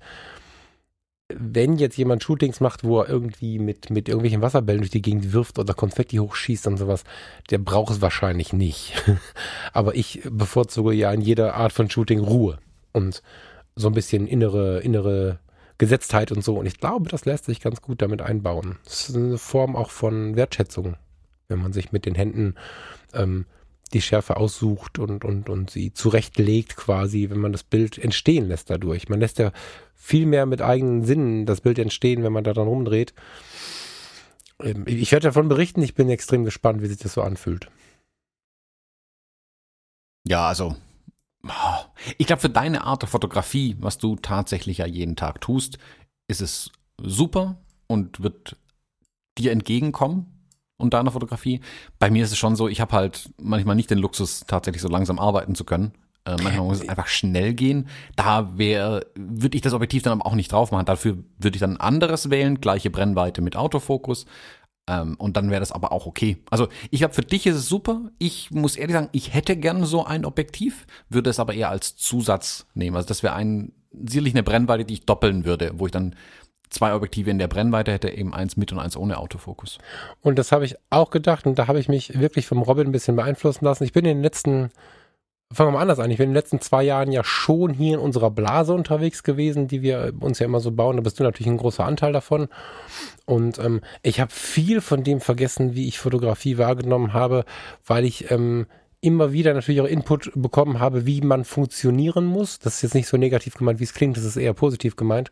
wenn 1.33 1.77
jetzt 1.77 1.97
jemand 1.97 2.23
Shootings 2.23 2.59
macht, 2.59 2.83
wo 2.83 2.99
er 2.99 3.09
irgendwie 3.09 3.57
mit, 3.57 3.89
mit 3.89 4.07
irgendwelchen 4.07 4.41
Wasserbällen 4.41 4.81
durch 4.81 4.91
die 4.91 5.01
Gegend 5.01 5.33
wirft 5.33 5.57
oder 5.57 5.73
Konfetti 5.73 6.17
hochschießt 6.17 6.67
und 6.67 6.77
sowas, 6.77 7.03
der 7.49 7.57
braucht 7.57 7.93
es 7.93 8.01
wahrscheinlich 8.01 8.53
nicht. 8.53 8.93
Aber 9.73 9.95
ich 9.95 10.21
bevorzuge 10.29 10.93
ja 10.93 11.11
in 11.11 11.21
jeder 11.21 11.55
Art 11.55 11.73
von 11.73 11.89
Shooting 11.89 12.19
Ruhe 12.19 12.59
und 12.91 13.23
so 13.75 13.87
ein 13.87 13.93
bisschen 13.93 14.27
innere, 14.27 14.81
innere 14.81 15.39
Gesetztheit 15.79 16.31
und 16.31 16.43
so. 16.43 16.57
Und 16.57 16.67
ich 16.67 16.79
glaube, 16.79 17.09
das 17.09 17.25
lässt 17.25 17.45
sich 17.45 17.59
ganz 17.59 17.81
gut 17.81 18.01
damit 18.03 18.21
einbauen. 18.21 18.77
Das 18.85 19.09
ist 19.09 19.15
eine 19.15 19.39
Form 19.39 19.75
auch 19.75 19.89
von 19.89 20.35
Wertschätzung, 20.35 20.95
wenn 21.47 21.59
man 21.59 21.73
sich 21.73 21.91
mit 21.91 22.05
den 22.05 22.15
Händen 22.15 22.55
ähm, 23.13 23.45
die 23.95 24.01
Schärfe 24.01 24.35
aussucht 24.35 24.99
und, 24.99 25.23
und, 25.23 25.49
und 25.49 25.71
sie 25.71 25.93
zurechtlegt 25.93 26.75
quasi, 26.75 27.29
wenn 27.29 27.39
man 27.39 27.53
das 27.53 27.63
Bild 27.63 27.97
entstehen 27.97 28.49
lässt 28.49 28.69
dadurch. 28.69 29.07
Man 29.07 29.21
lässt 29.21 29.39
ja 29.39 29.53
viel 29.95 30.25
mehr 30.25 30.45
mit 30.45 30.61
eigenen 30.61 31.05
Sinnen 31.05 31.45
das 31.45 31.61
Bild 31.61 31.79
entstehen, 31.79 32.21
wenn 32.21 32.33
man 32.33 32.43
da 32.43 32.51
dran 32.51 32.67
rumdreht. 32.67 33.13
Ähm, 34.61 34.83
ich 34.85 35.13
werde 35.13 35.29
davon 35.29 35.47
berichten, 35.47 35.81
ich 35.81 35.95
bin 35.95 36.09
extrem 36.09 36.43
gespannt, 36.43 36.81
wie 36.81 36.87
sich 36.87 36.97
das 36.97 37.13
so 37.13 37.21
anfühlt. 37.21 37.71
Ja, 40.27 40.47
also 40.49 40.75
ich 42.17 42.27
glaube, 42.27 42.41
für 42.41 42.49
deine 42.49 42.83
Art 42.83 43.01
der 43.01 43.09
Fotografie, 43.09 43.77
was 43.79 43.97
du 43.97 44.17
tatsächlich 44.17 44.79
ja 44.79 44.85
jeden 44.85 45.15
Tag 45.15 45.39
tust, 45.39 45.77
ist 46.27 46.41
es 46.41 46.69
super 47.01 47.57
und 47.87 48.21
wird 48.21 48.57
dir 49.37 49.53
entgegenkommen 49.53 50.34
und 50.77 50.93
deiner 50.93 51.11
Fotografie. 51.11 51.61
Bei 51.99 52.09
mir 52.09 52.23
ist 52.23 52.31
es 52.31 52.37
schon 52.37 52.55
so, 52.55 52.67
ich 52.67 52.81
habe 52.81 52.95
halt 52.95 53.29
manchmal 53.41 53.75
nicht 53.75 53.89
den 53.89 53.99
Luxus, 53.99 54.43
tatsächlich 54.47 54.81
so 54.81 54.89
langsam 54.89 55.19
arbeiten 55.19 55.55
zu 55.55 55.63
können. 55.63 55.93
Äh, 56.25 56.37
manchmal 56.41 56.65
muss 56.65 56.81
es 56.81 56.89
einfach 56.89 57.07
schnell 57.07 57.53
gehen. 57.53 57.87
Da 58.15 58.57
wäre, 58.57 59.05
würde 59.15 59.55
ich 59.55 59.61
das 59.61 59.73
Objektiv 59.73 60.03
dann 60.03 60.13
aber 60.13 60.25
auch 60.25 60.35
nicht 60.35 60.51
drauf 60.51 60.71
machen. 60.71 60.85
Dafür 60.85 61.17
würde 61.37 61.55
ich 61.55 61.59
dann 61.59 61.77
ein 61.77 61.81
anderes 61.81 62.29
wählen, 62.29 62.59
gleiche 62.59 62.89
Brennweite 62.89 63.41
mit 63.41 63.55
Autofokus. 63.55 64.25
Ähm, 64.87 65.15
und 65.17 65.37
dann 65.37 65.49
wäre 65.49 65.59
das 65.59 65.71
aber 65.71 65.91
auch 65.91 66.05
okay. 66.05 66.37
Also 66.49 66.67
ich 66.89 66.99
glaube, 66.99 67.13
für 67.13 67.21
dich 67.21 67.45
ist 67.45 67.55
es 67.55 67.69
super. 67.69 68.11
Ich 68.17 68.51
muss 68.51 68.75
ehrlich 68.75 68.95
sagen, 68.95 69.09
ich 69.11 69.33
hätte 69.33 69.55
gern 69.55 69.85
so 69.85 70.03
ein 70.03 70.25
Objektiv, 70.25 70.87
würde 71.09 71.29
es 71.29 71.39
aber 71.39 71.53
eher 71.53 71.69
als 71.69 71.95
Zusatz 71.95 72.65
nehmen. 72.73 72.95
Also 72.95 73.07
das 73.07 73.23
wäre 73.23 73.33
ein, 73.33 73.71
sicherlich 73.91 74.33
eine 74.33 74.43
Brennweite, 74.43 74.85
die 74.85 74.95
ich 74.95 75.05
doppeln 75.05 75.45
würde, 75.45 75.73
wo 75.75 75.85
ich 75.85 75.91
dann 75.91 76.15
zwei 76.75 76.93
Objektive 76.93 77.31
in 77.31 77.39
der 77.39 77.47
Brennweite 77.47 77.91
hätte, 77.91 78.09
eben 78.09 78.33
eins 78.33 78.57
mit 78.57 78.71
und 78.71 78.79
eins 78.79 78.97
ohne 78.97 79.17
Autofokus. 79.17 79.79
Und 80.21 80.37
das 80.37 80.51
habe 80.51 80.65
ich 80.65 80.75
auch 80.89 81.09
gedacht 81.09 81.47
und 81.47 81.57
da 81.57 81.67
habe 81.67 81.79
ich 81.79 81.87
mich 81.87 82.19
wirklich 82.19 82.45
vom 82.45 82.61
Robin 82.61 82.87
ein 82.87 82.91
bisschen 82.91 83.15
beeinflussen 83.15 83.65
lassen. 83.65 83.83
Ich 83.83 83.93
bin 83.93 84.05
in 84.05 84.17
den 84.17 84.23
letzten, 84.23 84.69
fangen 85.51 85.69
wir 85.69 85.71
mal 85.71 85.81
anders 85.81 85.99
an, 85.99 86.11
ich 86.11 86.17
bin 86.17 86.25
in 86.25 86.31
den 86.31 86.35
letzten 86.35 86.61
zwei 86.61 86.83
Jahren 86.83 87.11
ja 87.11 87.23
schon 87.23 87.73
hier 87.73 87.95
in 87.95 87.99
unserer 87.99 88.29
Blase 88.29 88.73
unterwegs 88.73 89.23
gewesen, 89.23 89.67
die 89.67 89.81
wir 89.81 90.13
uns 90.19 90.39
ja 90.39 90.45
immer 90.45 90.59
so 90.59 90.71
bauen. 90.71 90.97
Da 90.97 91.01
bist 91.01 91.19
du 91.19 91.23
natürlich 91.23 91.49
ein 91.49 91.57
großer 91.57 91.85
Anteil 91.85 92.13
davon. 92.13 92.49
Und 93.25 93.57
ähm, 93.57 93.81
ich 94.03 94.19
habe 94.19 94.31
viel 94.31 94.81
von 94.81 95.03
dem 95.03 95.21
vergessen, 95.21 95.75
wie 95.75 95.87
ich 95.87 95.97
Fotografie 95.97 96.57
wahrgenommen 96.57 97.13
habe, 97.13 97.45
weil 97.85 98.05
ich 98.05 98.29
ähm, 98.31 98.67
immer 99.01 99.31
wieder 99.31 99.53
natürlich 99.53 99.81
auch 99.81 99.85
Input 99.85 100.31
bekommen 100.35 100.79
habe, 100.79 101.05
wie 101.05 101.21
man 101.21 101.45
funktionieren 101.45 102.25
muss. 102.25 102.59
Das 102.59 102.75
ist 102.75 102.81
jetzt 102.81 102.95
nicht 102.95 103.07
so 103.07 103.17
negativ 103.17 103.55
gemeint, 103.55 103.79
wie 103.79 103.83
es 103.85 103.93
klingt, 103.93 104.17
das 104.17 104.23
ist 104.23 104.35
eher 104.35 104.53
positiv 104.53 104.95
gemeint 104.95 105.31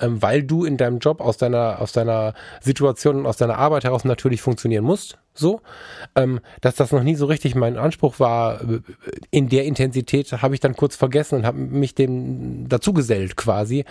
ähm, 0.00 0.22
weil 0.22 0.42
du 0.42 0.64
in 0.64 0.76
deinem 0.76 0.98
Job 0.98 1.20
aus 1.20 1.36
deiner, 1.36 1.80
aus 1.80 1.92
deiner 1.92 2.34
Situation 2.60 3.16
und 3.16 3.26
aus 3.26 3.36
deiner 3.36 3.58
Arbeit 3.58 3.84
heraus 3.84 4.04
natürlich 4.04 4.42
funktionieren 4.42 4.84
musst. 4.84 5.18
So, 5.34 5.60
ähm, 6.14 6.40
dass 6.62 6.76
das 6.76 6.92
noch 6.92 7.02
nie 7.02 7.14
so 7.14 7.26
richtig 7.26 7.54
mein 7.54 7.76
Anspruch 7.76 8.18
war, 8.18 8.62
äh, 8.62 8.80
in 9.30 9.48
der 9.48 9.64
Intensität 9.64 10.32
habe 10.32 10.54
ich 10.54 10.60
dann 10.60 10.76
kurz 10.76 10.96
vergessen 10.96 11.36
und 11.36 11.46
habe 11.46 11.58
mich 11.58 11.94
dem 11.94 12.68
dazugesellt 12.68 13.36
quasi. 13.36 13.84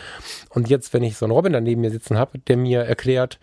Und 0.50 0.70
jetzt, 0.70 0.94
wenn 0.94 1.04
ich 1.04 1.18
so 1.18 1.26
einen 1.26 1.34
Robin 1.34 1.54
daneben 1.54 1.82
mir 1.82 1.92
sitzen 1.92 2.18
habe, 2.18 2.40
der 2.40 2.58
mir 2.58 2.82
erklärt, 2.82 3.40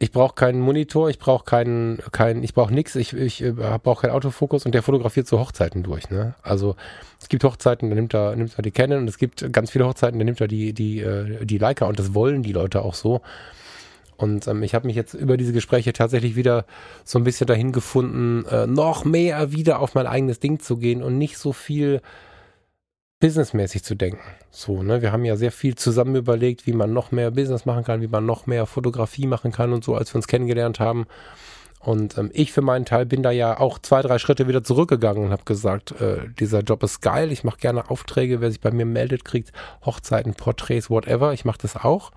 ich 0.00 0.12
brauche 0.12 0.34
keinen 0.34 0.60
Monitor, 0.60 1.10
ich 1.10 1.18
brauche 1.18 1.44
keinen, 1.44 1.98
keinen, 2.12 2.44
ich 2.44 2.54
brauche 2.54 2.72
nichts, 2.72 2.94
ich, 2.94 3.12
ich 3.14 3.42
äh, 3.42 3.52
brauche 3.52 4.02
keinen 4.02 4.12
Autofokus 4.12 4.64
und 4.64 4.72
der 4.72 4.82
fotografiert 4.82 5.26
so 5.26 5.40
Hochzeiten 5.40 5.82
durch. 5.82 6.08
Ne? 6.10 6.34
Also 6.42 6.76
es 7.20 7.28
gibt 7.28 7.42
Hochzeiten, 7.42 7.90
da 7.90 7.96
nimmt 7.96 8.14
er, 8.14 8.36
nimmt 8.36 8.56
er 8.56 8.62
die 8.62 8.70
Canon 8.70 8.98
und 8.98 9.08
es 9.08 9.18
gibt 9.18 9.52
ganz 9.52 9.70
viele 9.70 9.86
Hochzeiten, 9.86 10.18
da 10.18 10.24
nimmt 10.24 10.40
er 10.40 10.46
die, 10.46 10.72
die, 10.72 11.00
äh, 11.00 11.44
die 11.44 11.58
Leica 11.58 11.86
und 11.86 11.98
das 11.98 12.14
wollen 12.14 12.42
die 12.42 12.52
Leute 12.52 12.82
auch 12.82 12.94
so. 12.94 13.22
Und 14.16 14.46
ähm, 14.46 14.62
ich 14.62 14.74
habe 14.74 14.86
mich 14.86 14.96
jetzt 14.96 15.14
über 15.14 15.36
diese 15.36 15.52
Gespräche 15.52 15.92
tatsächlich 15.92 16.36
wieder 16.36 16.64
so 17.04 17.18
ein 17.18 17.24
bisschen 17.24 17.46
dahin 17.46 17.72
gefunden, 17.72 18.44
äh, 18.46 18.66
noch 18.66 19.04
mehr 19.04 19.52
wieder 19.52 19.80
auf 19.80 19.94
mein 19.94 20.06
eigenes 20.06 20.38
Ding 20.38 20.60
zu 20.60 20.76
gehen 20.76 21.02
und 21.02 21.18
nicht 21.18 21.38
so 21.38 21.52
viel 21.52 22.02
businessmäßig 23.20 23.82
zu 23.82 23.94
denken. 23.94 24.22
So, 24.50 24.82
ne? 24.82 25.02
Wir 25.02 25.12
haben 25.12 25.24
ja 25.24 25.36
sehr 25.36 25.52
viel 25.52 25.74
zusammen 25.74 26.14
überlegt, 26.14 26.66
wie 26.66 26.72
man 26.72 26.92
noch 26.92 27.10
mehr 27.10 27.30
Business 27.30 27.66
machen 27.66 27.84
kann, 27.84 28.00
wie 28.00 28.08
man 28.08 28.26
noch 28.26 28.46
mehr 28.46 28.66
Fotografie 28.66 29.26
machen 29.26 29.52
kann 29.52 29.72
und 29.72 29.84
so, 29.84 29.94
als 29.94 30.12
wir 30.12 30.16
uns 30.16 30.28
kennengelernt 30.28 30.78
haben. 30.78 31.06
Und 31.80 32.18
ähm, 32.18 32.30
ich 32.32 32.52
für 32.52 32.60
meinen 32.60 32.84
Teil 32.84 33.06
bin 33.06 33.22
da 33.22 33.30
ja 33.30 33.58
auch 33.58 33.78
zwei, 33.78 34.02
drei 34.02 34.18
Schritte 34.18 34.48
wieder 34.48 34.64
zurückgegangen 34.64 35.24
und 35.24 35.30
habe 35.30 35.44
gesagt, 35.44 36.00
äh, 36.00 36.28
dieser 36.38 36.60
Job 36.60 36.82
ist 36.82 37.00
geil, 37.00 37.30
ich 37.30 37.44
mache 37.44 37.58
gerne 37.58 37.88
Aufträge, 37.88 38.40
wer 38.40 38.50
sich 38.50 38.60
bei 38.60 38.72
mir 38.72 38.84
meldet, 38.84 39.24
kriegt 39.24 39.52
Hochzeiten, 39.84 40.34
Porträts, 40.34 40.90
whatever, 40.90 41.32
ich 41.32 41.44
mache 41.44 41.58
das 41.62 41.76
auch. 41.76 42.10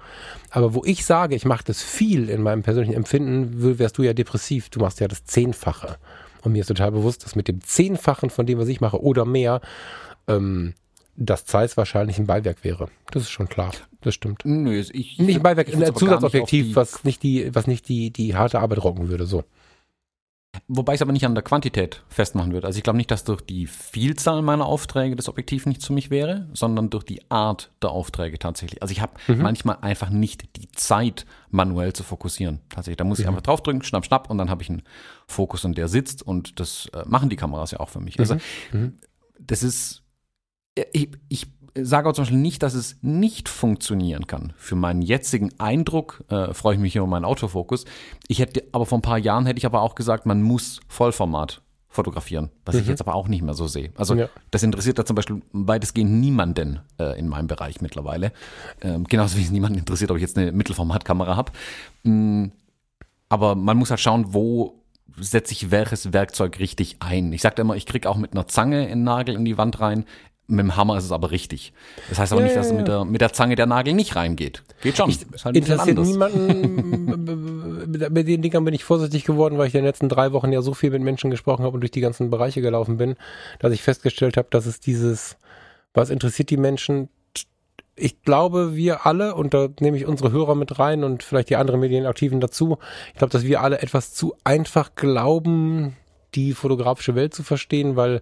Aber 0.50 0.74
wo 0.74 0.84
ich 0.84 1.06
sage, 1.06 1.36
ich 1.36 1.46
mache 1.46 1.64
das 1.64 1.82
viel 1.84 2.28
in 2.30 2.42
meinem 2.42 2.64
persönlichen 2.64 2.96
Empfinden, 2.96 3.80
wärst 3.80 4.00
du 4.00 4.04
ja 4.04 4.14
depressiv, 4.14 4.70
du 4.70 4.80
machst 4.80 5.00
ja 5.00 5.08
das 5.08 5.26
Zehnfache. 5.26 5.98
Und 6.42 6.54
mir 6.54 6.62
ist 6.62 6.68
total 6.68 6.92
bewusst, 6.92 7.24
dass 7.24 7.36
mit 7.36 7.48
dem 7.48 7.62
Zehnfachen 7.62 8.32
von 8.32 8.48
dem, 8.48 8.58
was 8.58 8.68
ich 8.68 8.82
mache 8.82 9.02
oder 9.02 9.26
mehr, 9.26 9.62
ähm, 10.28 10.74
dass 11.15 11.45
Zeiss 11.45 11.78
wahrscheinlich 11.78 12.17
ein 12.17 12.28
Beiwerk 12.28 12.63
wäre. 12.63 12.89
Das 13.12 13.24
ist 13.24 13.32
schon 13.32 13.50
klar. 13.50 13.71
Das 14.02 14.15
stimmt. 14.15 14.41
Nö, 14.45 14.80
ich, 14.80 15.19
nicht 15.19 15.36
ein 15.36 15.43
Beiwerk, 15.43 15.74
ein 15.74 15.95
Zusatzobjektiv, 15.95 16.67
nicht 16.67 16.76
was 16.76 17.04
nicht 17.04 17.24
die, 17.24 17.54
was 17.54 17.67
nicht 17.67 17.88
die, 17.88 18.12
die 18.12 18.36
harte 18.36 18.60
Arbeit 18.60 18.84
rocken 18.84 19.10
würde, 19.10 19.26
so. 19.26 19.43
Wobei 20.67 20.93
ich 20.93 20.97
es 20.97 21.02
aber 21.02 21.13
nicht 21.13 21.26
an 21.26 21.34
der 21.34 21.43
Quantität 21.43 22.04
festmachen 22.10 22.52
würde. 22.52 22.67
Also 22.67 22.78
ich 22.78 22.84
glaube 22.84 22.97
nicht, 22.97 23.10
dass 23.10 23.24
durch 23.24 23.41
die 23.41 23.67
Vielzahl 23.67 24.41
meiner 24.41 24.65
Aufträge 24.65 25.15
das 25.15 25.30
Objektiv 25.30 25.65
nicht 25.65 25.82
zu 25.82 25.93
mich 25.93 26.10
wäre, 26.10 26.50
sondern 26.54 26.89
durch 26.89 27.06
die 27.06 27.30
Art 27.32 27.71
der 27.82 27.91
Aufträge 27.91 28.38
tatsächlich. 28.38 28.82
Also 28.82 28.91
ich 28.91 29.02
habe 29.02 29.13
mhm. 29.28 29.41
manchmal 29.41 29.78
einfach 29.82 30.10
nicht 30.10 30.58
die 30.58 30.69
Zeit, 30.71 31.26
manuell 31.52 31.93
zu 31.93 32.04
fokussieren. 32.04 32.60
Tatsächlich, 32.69 32.97
da 32.97 33.06
muss 33.06 33.19
ich 33.19 33.26
mhm. 33.26 33.30
einfach 33.30 33.43
draufdrücken, 33.43 33.82
schnapp, 33.84 34.06
schnapp, 34.06 34.30
und 34.30 34.38
dann 34.38 34.50
habe 34.50 34.62
ich 34.62 34.69
einen 34.69 34.84
Fokus 35.26 35.63
und 35.63 35.78
der 35.78 35.88
sitzt 35.88 36.21
und 36.21 36.60
das 36.60 36.89
äh, 36.93 37.04
machen 37.06 37.30
die 37.30 37.38
Kameras 37.38 37.71
ja 37.71 37.80
auch 37.80 37.89
für 37.89 38.02
mich. 38.02 38.19
Also 38.19 38.36
mhm. 38.36 38.41
mhm. 38.74 38.97
das 39.39 39.63
ist 39.63 40.01
ich, 40.76 41.10
ich 41.30 41.48
sage 41.76 42.10
auch 42.10 42.14
zum 42.14 42.24
Beispiel 42.24 42.40
nicht, 42.40 42.64
dass 42.64 42.74
es 42.74 42.98
nicht 43.02 43.50
funktionieren 43.50 44.28
kann. 44.28 44.54
Für 44.58 44.76
meinen 44.76 45.02
jetzigen 45.02 45.52
Eindruck 45.60 46.24
äh, 46.30 46.54
freue 46.54 46.76
ich 46.76 46.82
mich 46.82 46.96
über 46.96 47.08
meinen 47.08 47.26
Autofokus. 47.26 47.86
Ich 48.28 48.40
hätte 48.40 48.64
aber 48.72 48.86
vor 48.86 48.98
ein 48.98 49.04
paar 49.04 49.18
Jahren 49.18 49.46
hätte 49.46 49.58
ich 49.58 49.66
aber 49.66 49.82
auch 49.82 49.96
gesagt, 49.96 50.26
man 50.26 50.42
muss 50.42 50.82
Vollformat 50.88 51.62
fotografieren, 51.88 52.52
was 52.66 52.76
mhm. 52.76 52.82
ich 52.82 52.88
jetzt 52.88 53.02
aber 53.02 53.16
auch 53.16 53.28
nicht 53.28 53.42
mehr 53.42 53.54
so 53.54 53.68
sehe. 53.68 53.92
Also 53.96 54.16
ja. 54.16 54.30
das 54.50 54.64
interessiert 54.64 54.98
da 54.98 55.06
zum 55.06 55.16
Beispiel 55.16 55.42
weitestgehend 55.52 56.12
niemanden 56.12 56.80
äh, 56.98 57.20
in 57.20 57.28
meinem 57.28 57.48
Bereich 57.48 57.82
mittlerweile. 57.82 58.32
Ähm, 58.82 59.04
genauso 59.06 59.38
wie 59.38 59.44
es 59.44 59.52
niemanden 59.52 59.80
interessiert, 59.80 60.10
ob 60.10 60.18
ich 60.18 60.22
jetzt 60.22 60.38
eine 60.38 60.54
Mittelformatkamera 60.54 61.36
habe. 61.36 61.52
Mhm. 62.04 62.52
Aber 63.28 63.56
man 63.56 63.78
muss 63.78 63.90
halt 63.90 64.00
schauen, 64.00 64.34
wo 64.34 64.82
setze 65.18 65.54
ich 65.54 65.72
welches 65.72 66.14
Werkzeug 66.14 66.60
richtig 66.60 66.98
ein. 67.00 67.34
Ich 67.34 67.42
sage 67.42 67.62
immer, 67.62 67.76
ich 67.76 67.86
kriege 67.86 68.10
auch 68.10 68.18
mit 68.18 68.34
einer 68.34 68.48
Zange 68.48 68.88
einen 68.88 69.04
Nagel 69.04 69.36
in 69.36 69.46
die 69.46 69.58
Wand 69.58 69.80
rein. 69.80 70.06
Mit 70.52 70.60
dem 70.60 70.76
Hammer 70.76 70.98
ist 70.98 71.06
es 71.06 71.14
aber 71.14 71.32
richtig. 71.32 71.72
Das 72.10 72.20
heißt 72.20 72.34
aber 72.34 72.42
ja, 72.42 72.48
nicht, 72.48 72.58
dass 72.58 72.68
ja, 72.68 72.74
ja. 72.74 72.78
Mit, 72.80 72.88
der, 72.90 73.06
mit 73.06 73.22
der 73.22 73.32
Zange 73.32 73.56
der 73.56 73.68
Nagel 73.68 73.94
nicht 73.94 74.18
reingeht. 74.18 74.64
Geht 74.82 74.98
schon. 74.98 75.10
Ich, 75.10 75.26
halt 75.46 75.56
interessiert 75.56 75.98
niemanden. 75.98 77.88
mit 78.12 78.28
den 78.28 78.42
Dingern 78.42 78.66
bin 78.66 78.74
ich 78.74 78.84
vorsichtig 78.84 79.24
geworden, 79.24 79.58
weil 79.58 79.68
ich 79.68 79.76
in 79.76 79.80
den 79.80 79.86
letzten 79.86 80.10
drei 80.10 80.34
Wochen 80.34 80.52
ja 80.52 80.62
so 80.62 80.74
viel 80.74 80.90
mit 80.92 81.02
Menschen 81.04 81.32
gesprochen 81.32 81.64
habe 81.64 81.74
und 81.74 81.82
durch 81.82 81.92
die 81.92 82.02
ganzen 82.02 82.30
Bereiche 82.30 82.62
gelaufen 82.62 82.98
bin, 82.98 83.16
dass 83.60 83.72
ich 83.72 83.82
festgestellt 83.82 84.36
habe, 84.36 84.50
dass 84.52 84.66
es 84.66 84.82
dieses, 84.82 85.38
was 85.94 86.10
interessiert 86.10 86.50
die 86.50 86.58
Menschen, 86.58 87.08
ich 87.96 88.22
glaube, 88.24 88.76
wir 88.76 89.06
alle, 89.06 89.36
und 89.36 89.54
da 89.54 89.70
nehme 89.80 89.96
ich 89.96 90.06
unsere 90.06 90.34
Hörer 90.34 90.56
mit 90.56 90.80
rein 90.80 91.06
und 91.06 91.24
vielleicht 91.24 91.50
die 91.50 91.56
anderen 91.56 91.80
Medienaktiven 91.80 92.42
dazu, 92.42 92.78
ich 93.14 93.20
glaube, 93.20 93.32
dass 93.32 93.46
wir 93.46 93.62
alle 93.62 93.82
etwas 93.82 94.14
zu 94.14 94.36
einfach 94.44 94.96
glauben, 94.96 95.96
die 96.36 96.54
fotografische 96.54 97.16
Welt 97.16 97.34
zu 97.34 97.44
verstehen, 97.44 97.96
weil 97.96 98.22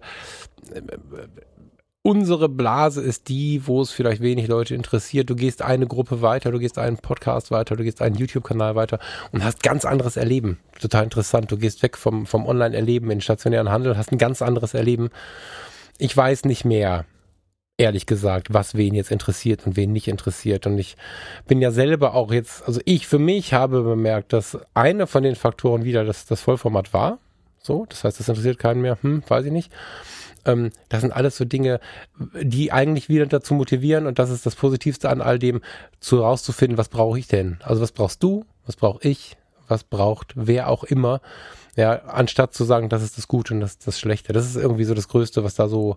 unsere 2.02 2.48
Blase 2.48 3.02
ist 3.02 3.28
die, 3.28 3.66
wo 3.66 3.82
es 3.82 3.90
vielleicht 3.90 4.22
wenig 4.22 4.48
Leute 4.48 4.74
interessiert. 4.74 5.28
Du 5.28 5.36
gehst 5.36 5.62
eine 5.62 5.86
Gruppe 5.86 6.22
weiter, 6.22 6.50
du 6.50 6.58
gehst 6.58 6.78
einen 6.78 6.96
Podcast 6.96 7.50
weiter, 7.50 7.76
du 7.76 7.84
gehst 7.84 8.00
einen 8.00 8.16
YouTube-Kanal 8.16 8.74
weiter 8.74 8.98
und 9.32 9.44
hast 9.44 9.62
ganz 9.62 9.84
anderes 9.84 10.16
Erleben. 10.16 10.58
Total 10.80 11.04
interessant. 11.04 11.50
Du 11.52 11.58
gehst 11.58 11.82
weg 11.82 11.96
vom, 11.96 12.26
vom 12.26 12.46
Online-Erleben 12.46 13.10
in 13.10 13.20
stationären 13.20 13.70
Handel, 13.70 13.96
hast 13.96 14.12
ein 14.12 14.18
ganz 14.18 14.40
anderes 14.40 14.74
Erleben. 14.74 15.10
Ich 15.98 16.16
weiß 16.16 16.46
nicht 16.46 16.64
mehr, 16.64 17.04
ehrlich 17.76 18.06
gesagt, 18.06 18.52
was 18.52 18.74
wen 18.74 18.94
jetzt 18.94 19.10
interessiert 19.10 19.66
und 19.66 19.76
wen 19.76 19.92
nicht 19.92 20.08
interessiert. 20.08 20.66
Und 20.66 20.78
ich 20.78 20.96
bin 21.46 21.60
ja 21.60 21.70
selber 21.70 22.14
auch 22.14 22.32
jetzt, 22.32 22.66
also 22.66 22.80
ich 22.86 23.06
für 23.06 23.18
mich 23.18 23.52
habe 23.52 23.82
bemerkt, 23.82 24.32
dass 24.32 24.58
eine 24.72 25.06
von 25.06 25.22
den 25.22 25.34
Faktoren 25.34 25.84
wieder 25.84 26.04
das, 26.04 26.24
das 26.24 26.40
Vollformat 26.40 26.94
war. 26.94 27.18
So, 27.62 27.84
das 27.86 28.04
heißt, 28.04 28.18
das 28.18 28.28
interessiert 28.28 28.58
keinen 28.58 28.80
mehr. 28.80 28.96
Hm, 29.02 29.22
weiß 29.28 29.44
ich 29.44 29.52
nicht. 29.52 29.70
Ähm, 30.44 30.70
das 30.88 31.00
sind 31.02 31.12
alles 31.12 31.36
so 31.36 31.44
Dinge, 31.44 31.80
die 32.40 32.72
eigentlich 32.72 33.08
wieder 33.08 33.26
dazu 33.26 33.54
motivieren 33.54 34.06
und 34.06 34.18
das 34.18 34.30
ist 34.30 34.46
das 34.46 34.54
Positivste 34.54 35.08
an 35.08 35.20
all 35.20 35.38
dem, 35.38 35.60
zu 36.00 36.20
rauszufinden, 36.20 36.78
was 36.78 36.88
brauche 36.88 37.18
ich 37.18 37.28
denn? 37.28 37.58
Also 37.62 37.82
was 37.82 37.92
brauchst 37.92 38.22
du? 38.22 38.44
Was 38.66 38.76
brauche 38.76 39.06
ich? 39.06 39.36
Was 39.68 39.84
braucht 39.84 40.32
wer 40.34 40.68
auch 40.68 40.84
immer? 40.84 41.20
Ja, 41.76 42.02
anstatt 42.06 42.54
zu 42.54 42.64
sagen, 42.64 42.88
das 42.88 43.02
ist 43.02 43.16
das 43.16 43.28
Gute 43.28 43.54
und 43.54 43.60
das 43.60 43.72
ist 43.72 43.86
das 43.86 43.98
Schlechte. 43.98 44.32
Das 44.32 44.46
ist 44.46 44.56
irgendwie 44.56 44.84
so 44.84 44.94
das 44.94 45.08
Größte, 45.08 45.44
was 45.44 45.54
da 45.54 45.68
so 45.68 45.96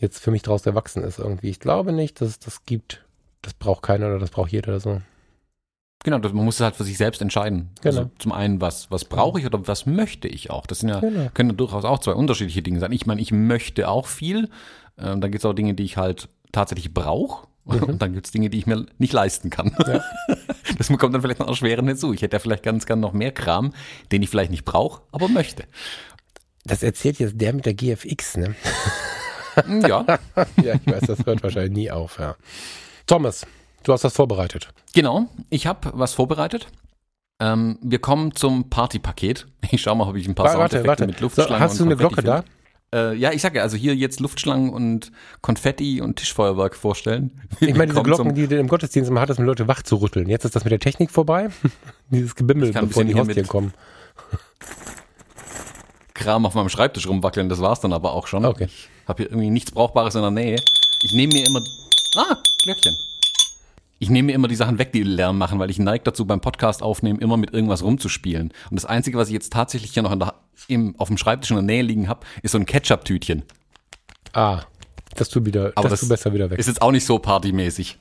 jetzt 0.00 0.18
für 0.18 0.30
mich 0.30 0.42
draus 0.42 0.64
erwachsen 0.66 1.04
ist 1.04 1.18
irgendwie. 1.18 1.50
Ich 1.50 1.60
glaube 1.60 1.92
nicht, 1.92 2.20
dass 2.20 2.28
es 2.28 2.38
das 2.38 2.64
gibt. 2.64 3.04
Das 3.42 3.54
braucht 3.54 3.82
keiner 3.82 4.06
oder 4.06 4.18
das 4.18 4.30
braucht 4.30 4.52
jeder 4.52 4.68
oder 4.68 4.80
so. 4.80 5.02
Genau, 6.04 6.18
das, 6.18 6.32
man 6.32 6.44
muss 6.44 6.56
es 6.56 6.60
halt 6.62 6.74
für 6.76 6.84
sich 6.84 6.96
selbst 6.98 7.22
entscheiden. 7.22 7.70
Genau. 7.80 7.98
Also 7.98 8.10
zum 8.18 8.32
einen, 8.32 8.60
was, 8.60 8.90
was 8.90 9.04
brauche 9.04 9.38
ich 9.38 9.46
oder 9.46 9.66
was 9.68 9.86
möchte 9.86 10.26
ich 10.28 10.50
auch? 10.50 10.66
Das 10.66 10.80
sind 10.80 10.88
ja, 10.88 11.00
Genau. 11.00 11.30
können 11.34 11.50
ja 11.50 11.56
durchaus 11.56 11.84
auch 11.84 12.00
zwei 12.00 12.12
unterschiedliche 12.12 12.62
Dinge 12.62 12.80
sein. 12.80 12.90
Ich 12.92 13.06
meine, 13.06 13.20
ich 13.20 13.30
möchte 13.32 13.88
auch 13.88 14.06
viel. 14.06 14.48
Ähm, 14.98 15.20
dann 15.20 15.30
gibt 15.30 15.36
es 15.36 15.44
auch 15.44 15.52
Dinge, 15.54 15.74
die 15.74 15.84
ich 15.84 15.96
halt 15.96 16.28
tatsächlich 16.50 16.92
brauche. 16.92 17.46
Und 17.64 18.02
dann 18.02 18.12
gibt 18.12 18.26
es 18.26 18.32
Dinge, 18.32 18.50
die 18.50 18.58
ich 18.58 18.66
mir 18.66 18.86
nicht 18.98 19.12
leisten 19.12 19.50
kann. 19.50 19.76
Das 20.78 20.88
kommt 20.88 21.14
dann 21.14 21.20
vielleicht 21.20 21.38
noch 21.40 21.48
erschwerend 21.48 21.86
hinzu. 21.88 22.12
Ich 22.14 22.22
hätte 22.22 22.36
ja 22.36 22.40
vielleicht 22.40 22.62
ganz 22.62 22.86
gern 22.86 22.98
noch 22.98 23.12
mehr 23.12 23.30
Kram, 23.30 23.72
den 24.10 24.22
ich 24.22 24.30
vielleicht 24.30 24.50
nicht 24.50 24.64
brauche, 24.64 25.02
aber 25.12 25.28
möchte. 25.28 25.64
Das 26.64 26.82
erzählt 26.82 27.18
jetzt 27.18 27.40
der 27.40 27.52
mit 27.52 27.66
der 27.66 27.74
GFX, 27.74 28.36
ne? 28.38 28.54
Ja, 29.86 30.04
ja, 30.62 30.74
ich 30.74 30.86
weiß, 30.86 31.02
das 31.06 31.26
hört 31.26 31.42
wahrscheinlich 31.42 31.72
nie 31.72 31.90
auf, 31.90 32.18
ja. 32.18 32.36
Thomas, 33.06 33.46
du 33.84 33.92
hast 33.92 34.04
das 34.04 34.14
vorbereitet. 34.14 34.68
genau. 34.94 35.26
Ich 35.50 35.66
habe 35.66 35.90
was 35.94 36.14
vorbereitet. 36.14 36.66
Ähm, 37.40 37.78
wir 37.82 37.98
kommen 37.98 38.34
zum 38.34 38.70
Partypaket. 38.70 39.46
Ich 39.70 39.82
schau 39.82 39.94
mal, 39.94 40.08
ob 40.08 40.16
ich 40.16 40.28
ein 40.28 40.34
paar 40.34 40.46
Warte, 40.46 40.58
warte, 40.58 40.76
Soundeffekte 40.76 40.88
warte. 40.88 41.06
mit 41.06 41.18
So, 41.18 41.24
Luftschlangen 41.24 41.60
hast 41.60 41.80
du 41.80 41.84
eine 41.84 41.96
Konfetti 41.96 42.14
Glocke 42.14 42.28
finde. 42.42 42.44
da? 42.92 43.10
Äh, 43.12 43.14
ja, 43.16 43.32
ich 43.32 43.40
sage 43.40 43.56
ja, 43.56 43.62
also 43.62 43.76
hier 43.76 43.96
jetzt 43.96 44.20
Luftschlangen 44.20 44.70
und 44.70 45.10
Konfetti 45.40 46.00
und 46.02 46.16
Tischfeuerwerk 46.16 46.76
vorstellen. 46.76 47.40
Ich 47.60 47.74
meine, 47.74 47.86
diese 47.92 48.02
Glocken, 48.02 48.34
die 48.34 48.46
du 48.46 48.58
im 48.58 48.68
Gottesdienst 48.68 49.10
immer 49.10 49.20
hattest, 49.22 49.40
um 49.40 49.46
Leute 49.46 49.66
wach 49.66 49.82
zu 49.82 49.96
rütteln. 49.96 50.28
Jetzt 50.28 50.44
ist 50.44 50.54
das 50.54 50.64
mit 50.64 50.72
der 50.72 50.78
Technik 50.80 51.10
vorbei. 51.10 51.48
Dieses 52.10 52.34
Gebimmel, 52.34 52.70
bevor 52.72 53.04
die 53.04 53.14
Hostien 53.14 53.46
kommen. 53.48 53.72
Kram 56.14 56.44
auf 56.46 56.54
meinem 56.54 56.68
Schreibtisch 56.68 57.08
rumwackeln, 57.08 57.48
das 57.48 57.60
war's 57.60 57.80
dann 57.80 57.92
aber 57.92 58.12
auch 58.12 58.26
schon. 58.26 58.44
Okay. 58.44 58.66
Ich 58.66 58.88
habe 59.08 59.22
hier 59.22 59.30
irgendwie 59.32 59.50
nichts 59.50 59.70
Brauchbares 59.72 60.14
in 60.14 60.20
der 60.22 60.30
Nähe. 60.30 60.56
Ich 61.02 61.12
nehme 61.14 61.32
mir 61.32 61.44
immer. 61.46 61.60
Ah, 62.16 62.36
Glöckchen. 62.62 62.94
Ich 64.02 64.10
nehme 64.10 64.26
mir 64.26 64.32
immer 64.32 64.48
die 64.48 64.56
Sachen 64.56 64.80
weg, 64.80 64.90
die 64.90 65.04
Lärm 65.04 65.38
machen, 65.38 65.60
weil 65.60 65.70
ich 65.70 65.78
neige 65.78 66.02
dazu, 66.02 66.26
beim 66.26 66.40
Podcast 66.40 66.82
aufnehmen, 66.82 67.20
immer 67.20 67.36
mit 67.36 67.54
irgendwas 67.54 67.84
rumzuspielen. 67.84 68.52
Und 68.68 68.74
das 68.74 68.84
Einzige, 68.84 69.16
was 69.16 69.28
ich 69.28 69.32
jetzt 69.32 69.52
tatsächlich 69.52 69.92
hier 69.92 70.02
noch 70.02 70.12
der, 70.18 70.34
im, 70.66 70.96
auf 70.98 71.06
dem 71.06 71.16
Schreibtisch 71.16 71.52
in 71.52 71.56
der 71.56 71.62
Nähe 71.62 71.82
liegen 71.82 72.08
habe, 72.08 72.26
ist 72.42 72.50
so 72.50 72.58
ein 72.58 72.66
Ketchup-Tütchen. 72.66 73.44
Ah, 74.32 74.62
das 75.14 75.28
tu 75.28 75.46
wieder, 75.46 75.70
Aber 75.76 75.88
das, 75.88 76.00
das 76.00 76.08
besser 76.08 76.34
wieder 76.34 76.50
weg. 76.50 76.58
Ist 76.58 76.66
jetzt 76.66 76.82
auch 76.82 76.90
nicht 76.90 77.06
so 77.06 77.20
partymäßig. 77.20 78.00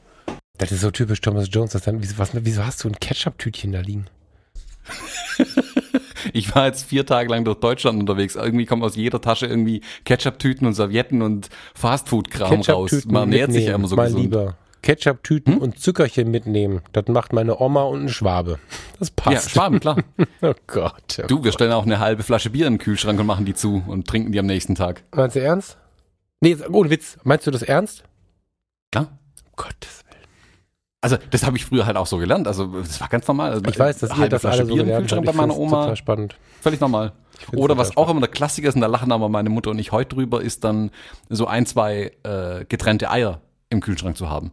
Das 0.57 0.71
ist 0.71 0.81
so 0.81 0.89
typisch 0.89 1.21
Thomas 1.21 1.49
Jones. 1.51 1.73
Dass 1.73 1.83
dann, 1.83 2.01
wieso, 2.01 2.17
was, 2.17 2.31
wieso 2.33 2.65
hast 2.65 2.83
du 2.83 2.87
ein 2.87 2.99
Ketchup-Tütchen 2.99 3.71
da 3.71 3.81
liegen? 3.81 4.07
Ich 6.33 6.53
war 6.53 6.67
jetzt 6.67 6.85
vier 6.85 7.05
Tage 7.05 7.29
lang 7.29 7.45
durch 7.45 7.59
Deutschland 7.59 7.99
unterwegs. 7.99 8.35
Irgendwie 8.35 8.65
kommen 8.65 8.83
aus 8.83 8.95
jeder 8.95 9.21
Tasche 9.21 9.47
irgendwie 9.47 9.81
Ketchup-Tüten 10.05 10.67
und 10.67 10.75
Servietten 10.75 11.23
und 11.23 11.49
Fastfood-Kram 11.73 12.61
raus. 12.61 13.05
Man 13.05 13.29
nähert 13.29 13.51
sich 13.51 13.65
ja 13.65 13.75
immer 13.75 13.87
so 13.87 13.95
mein 13.95 14.05
gesund. 14.05 14.23
Lieber. 14.23 14.55
Ketchup-Tüten 14.81 15.57
und 15.57 15.79
Zuckerchen 15.79 16.29
mitnehmen. 16.31 16.81
Das 16.93 17.07
macht 17.07 17.33
meine 17.33 17.59
Oma 17.59 17.83
und 17.83 18.03
ein 18.05 18.09
Schwabe. 18.09 18.59
Das 18.99 19.09
Ja, 19.09 19.13
passt. 19.31 19.51
Schwaben, 19.51 19.79
klar. 19.79 19.97
Oh 20.41 20.53
Gott. 20.67 21.23
Du, 21.27 21.43
wir 21.43 21.51
stellen 21.51 21.71
auch 21.71 21.85
eine 21.85 21.99
halbe 21.99 22.23
Flasche 22.23 22.49
Bier 22.49 22.67
in 22.67 22.73
den 22.73 22.79
Kühlschrank 22.79 23.19
und 23.19 23.25
machen 23.27 23.45
die 23.45 23.53
zu 23.53 23.83
und 23.87 24.07
trinken 24.07 24.31
die 24.31 24.39
am 24.39 24.45
nächsten 24.47 24.75
Tag. 24.75 25.03
Meinst 25.15 25.35
du 25.35 25.41
ernst? 25.41 25.77
Nee, 26.39 26.57
ohne 26.71 26.89
Witz. 26.89 27.17
Meinst 27.23 27.45
du 27.45 27.51
das 27.51 27.61
ernst? 27.61 28.03
Klar. 28.91 29.07
Um 29.45 29.51
Gottes 29.55 30.03
Willen. 30.09 30.25
Also, 31.01 31.17
das 31.29 31.45
habe 31.45 31.57
ich 31.57 31.65
früher 31.65 31.85
halt 31.85 31.97
auch 31.97 32.07
so 32.07 32.17
gelernt. 32.17 32.47
Also, 32.47 32.65
das 32.81 32.99
war 32.99 33.07
ganz 33.09 33.27
normal. 33.27 33.51
Also, 33.51 33.63
Ich 33.65 33.77
weiß, 33.77 33.99
dass 33.99 34.09
ihr 34.11 34.17
halbe 34.17 34.29
das 34.29 34.41
Flasche 34.41 34.59
alle 34.61 34.67
so 34.67 34.73
Bier 34.73 34.81
im 34.81 34.87
gelernt 34.87 35.03
Kühlschrank 35.07 35.27
habt. 35.27 35.37
bei 35.37 35.41
meiner 35.47 35.57
Oma. 35.57 35.81
total 35.83 35.95
spannend. 35.95 36.35
Völlig 36.61 36.79
normal. 36.79 37.11
Oder 37.55 37.77
was 37.77 37.95
auch 37.97 38.09
immer 38.09 38.19
der 38.21 38.29
Klassiker 38.29 38.69
ist, 38.69 38.75
und 38.75 38.81
da 38.81 38.87
lachen 38.87 39.11
aber 39.11 39.29
meine 39.29 39.49
Mutter 39.49 39.71
und 39.71 39.79
ich 39.79 39.91
heute 39.91 40.15
drüber, 40.15 40.41
ist 40.41 40.63
dann 40.63 40.91
so 41.29 41.47
ein, 41.47 41.65
zwei 41.65 42.11
äh, 42.23 42.65
getrennte 42.65 43.09
Eier 43.09 43.41
im 43.69 43.79
Kühlschrank 43.79 44.15
zu 44.17 44.29
haben. 44.29 44.51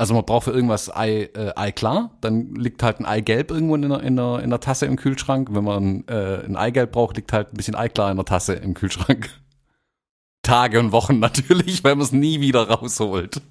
Also 0.00 0.14
man 0.14 0.24
braucht 0.24 0.44
für 0.44 0.50
irgendwas 0.52 0.90
Ei, 0.96 1.28
äh, 1.34 1.52
Ei 1.56 1.72
klar, 1.72 2.16
dann 2.22 2.54
liegt 2.54 2.82
halt 2.82 3.00
ein 3.00 3.04
Eigelb 3.04 3.50
irgendwo 3.50 3.74
in 3.74 3.82
der, 3.86 4.00
in, 4.00 4.16
der, 4.16 4.40
in 4.42 4.48
der 4.48 4.58
Tasse 4.58 4.86
im 4.86 4.96
Kühlschrank. 4.96 5.48
Wenn 5.52 5.62
man 5.62 6.04
äh, 6.08 6.42
ein 6.42 6.56
Eigelb 6.56 6.92
braucht, 6.92 7.16
liegt 7.16 7.34
halt 7.34 7.52
ein 7.52 7.56
bisschen 7.58 7.74
Eiklar 7.74 8.10
in 8.10 8.16
der 8.16 8.24
Tasse 8.24 8.54
im 8.54 8.72
Kühlschrank. 8.72 9.28
Tage 10.42 10.80
und 10.80 10.92
Wochen 10.92 11.18
natürlich, 11.18 11.84
weil 11.84 11.96
man 11.96 12.04
es 12.06 12.12
nie 12.12 12.40
wieder 12.40 12.66
rausholt. 12.70 13.42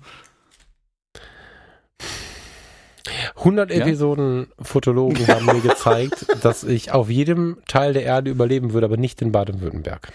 100 3.37 3.69
Ja? 3.71 3.81
Episoden 3.85 4.47
Fotologen 4.59 5.27
haben 5.27 5.45
mir 5.45 5.61
gezeigt, 5.61 6.25
dass 6.41 6.63
ich 6.63 6.91
auf 6.91 7.11
jedem 7.11 7.57
Teil 7.67 7.93
der 7.93 8.03
Erde 8.05 8.31
überleben 8.31 8.73
würde, 8.73 8.85
aber 8.85 8.97
nicht 8.97 9.21
in 9.21 9.31
Baden-Württemberg. 9.31 10.11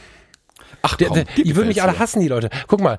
Ach 0.82 0.96
Der- 0.96 1.06
komm, 1.06 1.14
der- 1.14 1.24
dir 1.26 1.44
Die 1.44 1.54
würden 1.54 1.68
mich 1.68 1.80
alle 1.80 1.96
hassen, 1.98 2.18
die 2.20 2.28
Leute. 2.28 2.50
Guck 2.66 2.80
mal, 2.80 2.98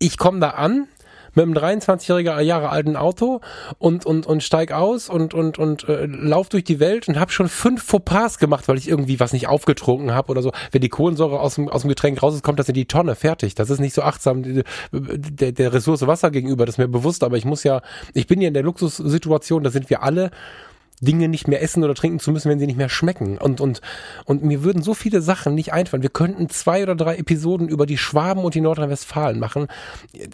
ich 0.00 0.18
komme 0.18 0.40
da 0.40 0.50
an 0.50 0.88
mit 1.34 1.44
einem 1.44 1.54
23-jähriger 1.54 2.40
Jahre 2.40 2.70
alten 2.70 2.96
Auto 2.96 3.40
und 3.78 4.06
und 4.06 4.26
und 4.26 4.42
steig 4.42 4.72
aus 4.72 5.08
und 5.08 5.34
und 5.34 5.58
und 5.58 5.88
äh, 5.88 6.06
lauf 6.06 6.48
durch 6.48 6.64
die 6.64 6.80
Welt 6.80 7.08
und 7.08 7.18
habe 7.18 7.32
schon 7.32 7.48
fünf 7.48 7.82
Fauxpas 7.84 8.38
gemacht, 8.38 8.68
weil 8.68 8.78
ich 8.78 8.88
irgendwie 8.88 9.20
was 9.20 9.32
nicht 9.32 9.48
aufgetrunken 9.48 10.12
habe 10.12 10.30
oder 10.30 10.42
so. 10.42 10.52
Wenn 10.70 10.80
die 10.80 10.88
Kohlensäure 10.88 11.40
aus 11.40 11.56
dem 11.56 11.68
aus 11.68 11.82
dem 11.82 11.88
Getränk 11.88 12.22
raus 12.22 12.34
ist, 12.34 12.42
kommt 12.42 12.58
das 12.58 12.68
in 12.68 12.74
die 12.74 12.86
Tonne, 12.86 13.14
fertig. 13.14 13.54
Das 13.54 13.70
ist 13.70 13.80
nicht 13.80 13.94
so 13.94 14.02
achtsam 14.02 14.42
der, 14.92 15.52
der 15.52 15.72
Ressource 15.72 16.06
Wasser 16.06 16.30
gegenüber, 16.30 16.66
das 16.66 16.74
ist 16.74 16.78
mir 16.78 16.88
bewusst, 16.88 17.24
aber 17.24 17.36
ich 17.36 17.44
muss 17.44 17.64
ja, 17.64 17.82
ich 18.14 18.26
bin 18.26 18.40
ja 18.40 18.48
in 18.48 18.54
der 18.54 18.62
Luxussituation, 18.62 19.62
da 19.62 19.70
sind 19.70 19.90
wir 19.90 20.02
alle 20.02 20.30
Dinge 21.02 21.28
nicht 21.28 21.48
mehr 21.48 21.62
essen 21.62 21.84
oder 21.84 21.94
trinken 21.94 22.20
zu 22.20 22.30
müssen, 22.30 22.48
wenn 22.48 22.58
sie 22.58 22.66
nicht 22.66 22.78
mehr 22.78 22.88
schmecken. 22.88 23.36
Und, 23.36 23.60
und, 23.60 23.80
und 24.24 24.42
mir 24.42 24.62
würden 24.62 24.82
so 24.82 24.94
viele 24.94 25.20
Sachen 25.20 25.54
nicht 25.54 25.72
einfallen. 25.72 26.02
Wir 26.02 26.10
könnten 26.10 26.48
zwei 26.48 26.82
oder 26.82 26.94
drei 26.94 27.16
Episoden 27.16 27.68
über 27.68 27.86
die 27.86 27.98
Schwaben 27.98 28.44
und 28.44 28.54
die 28.54 28.60
Nordrhein-Westfalen 28.60 29.38
machen. 29.38 29.66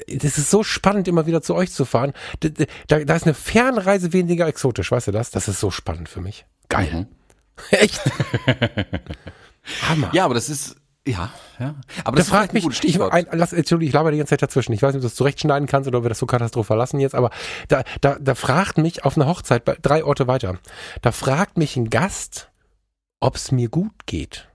Das 0.06 0.38
ist 0.38 0.50
so 0.50 0.62
spannend, 0.62 1.08
immer 1.08 1.26
wieder 1.26 1.42
zu 1.42 1.54
euch 1.54 1.72
zu 1.72 1.84
fahren. 1.84 2.12
Da, 2.40 2.50
da, 2.86 2.98
da 3.04 3.16
ist 3.16 3.24
eine 3.24 3.34
Fernreise 3.34 4.12
weniger 4.12 4.46
exotisch, 4.46 4.92
weißt 4.92 5.08
du 5.08 5.12
das? 5.12 5.30
Das 5.30 5.48
ist 5.48 5.58
so 5.58 5.70
spannend 5.70 6.08
für 6.08 6.20
mich. 6.20 6.44
Geil. 6.68 6.88
Mhm. 6.92 7.06
Echt? 7.70 8.00
Hammer. 9.88 10.10
Ja, 10.12 10.24
aber 10.24 10.34
das 10.34 10.48
ist, 10.48 10.76
ja, 11.08 11.30
ja. 11.58 11.74
Aber 12.04 12.16
Da 12.16 12.22
das 12.22 12.28
fragt 12.28 12.52
mich, 12.52 12.66
ich, 12.84 13.00
ein, 13.00 13.26
lass, 13.32 13.52
Entschuldigung, 13.52 13.88
ich 13.88 13.94
laber 13.94 14.10
die 14.10 14.18
ganze 14.18 14.30
Zeit 14.30 14.42
dazwischen. 14.42 14.72
Ich 14.72 14.82
weiß 14.82 14.92
nicht, 14.92 14.98
ob 14.98 15.02
du 15.02 15.08
das 15.08 15.14
zurechtschneiden 15.14 15.66
kannst 15.66 15.88
oder 15.88 15.98
ob 15.98 16.04
wir 16.04 16.08
das 16.08 16.18
so 16.18 16.26
katastrophal 16.26 16.76
lassen 16.76 17.00
jetzt, 17.00 17.14
aber 17.14 17.30
da, 17.68 17.82
da, 18.00 18.16
da 18.20 18.34
fragt 18.34 18.78
mich 18.78 19.04
auf 19.04 19.16
einer 19.16 19.26
Hochzeit, 19.26 19.64
bei, 19.64 19.76
drei 19.80 20.04
Orte 20.04 20.26
weiter, 20.26 20.58
da 21.02 21.12
fragt 21.12 21.56
mich 21.56 21.76
ein 21.76 21.90
Gast, 21.90 22.50
ob 23.20 23.36
es 23.36 23.50
mir 23.52 23.68
gut 23.68 24.06
geht. 24.06 24.48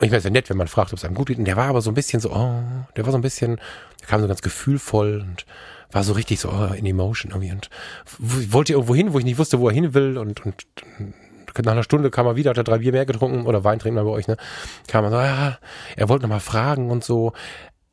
Und 0.00 0.06
ich 0.06 0.12
weiß 0.12 0.24
ja 0.24 0.30
nett, 0.30 0.50
wenn 0.50 0.56
man 0.56 0.68
fragt, 0.68 0.92
ob 0.92 0.98
es 0.98 1.04
einem 1.04 1.14
gut 1.14 1.28
geht. 1.28 1.38
Und 1.38 1.44
der 1.44 1.56
war 1.56 1.68
aber 1.68 1.80
so 1.80 1.90
ein 1.90 1.94
bisschen 1.94 2.20
so, 2.20 2.32
oh, 2.32 2.62
der 2.96 3.04
war 3.04 3.12
so 3.12 3.18
ein 3.18 3.22
bisschen, 3.22 3.60
der 4.00 4.08
kam 4.08 4.20
so 4.20 4.26
ganz 4.26 4.42
gefühlvoll 4.42 5.20
und 5.20 5.46
war 5.92 6.02
so 6.02 6.12
richtig 6.12 6.40
so 6.40 6.50
oh, 6.50 6.74
in 6.74 6.86
Emotion 6.86 7.30
irgendwie 7.30 7.52
und 7.52 7.70
wollte 8.18 8.72
irgendwo 8.72 8.94
hin, 8.94 9.12
wo 9.12 9.18
ich 9.18 9.24
nicht 9.24 9.38
wusste, 9.38 9.60
wo 9.60 9.68
er 9.68 9.74
hin 9.74 9.94
will 9.94 10.18
und, 10.18 10.44
und 10.44 10.66
nach 11.64 11.72
einer 11.72 11.82
Stunde 11.82 12.10
kam 12.10 12.26
er 12.26 12.36
wieder, 12.36 12.50
hat 12.50 12.58
er 12.58 12.64
drei 12.64 12.78
Bier 12.78 12.92
mehr 12.92 13.06
getrunken 13.06 13.46
oder 13.46 13.64
Wein 13.64 13.78
trinken 13.78 14.02
bei 14.02 14.10
euch, 14.10 14.28
ne? 14.28 14.36
Kam 14.86 15.04
er 15.04 15.10
so, 15.10 15.16
ja, 15.16 15.58
er 15.96 16.08
wollte 16.08 16.22
nochmal 16.22 16.40
fragen 16.40 16.90
und 16.90 17.04
so. 17.04 17.32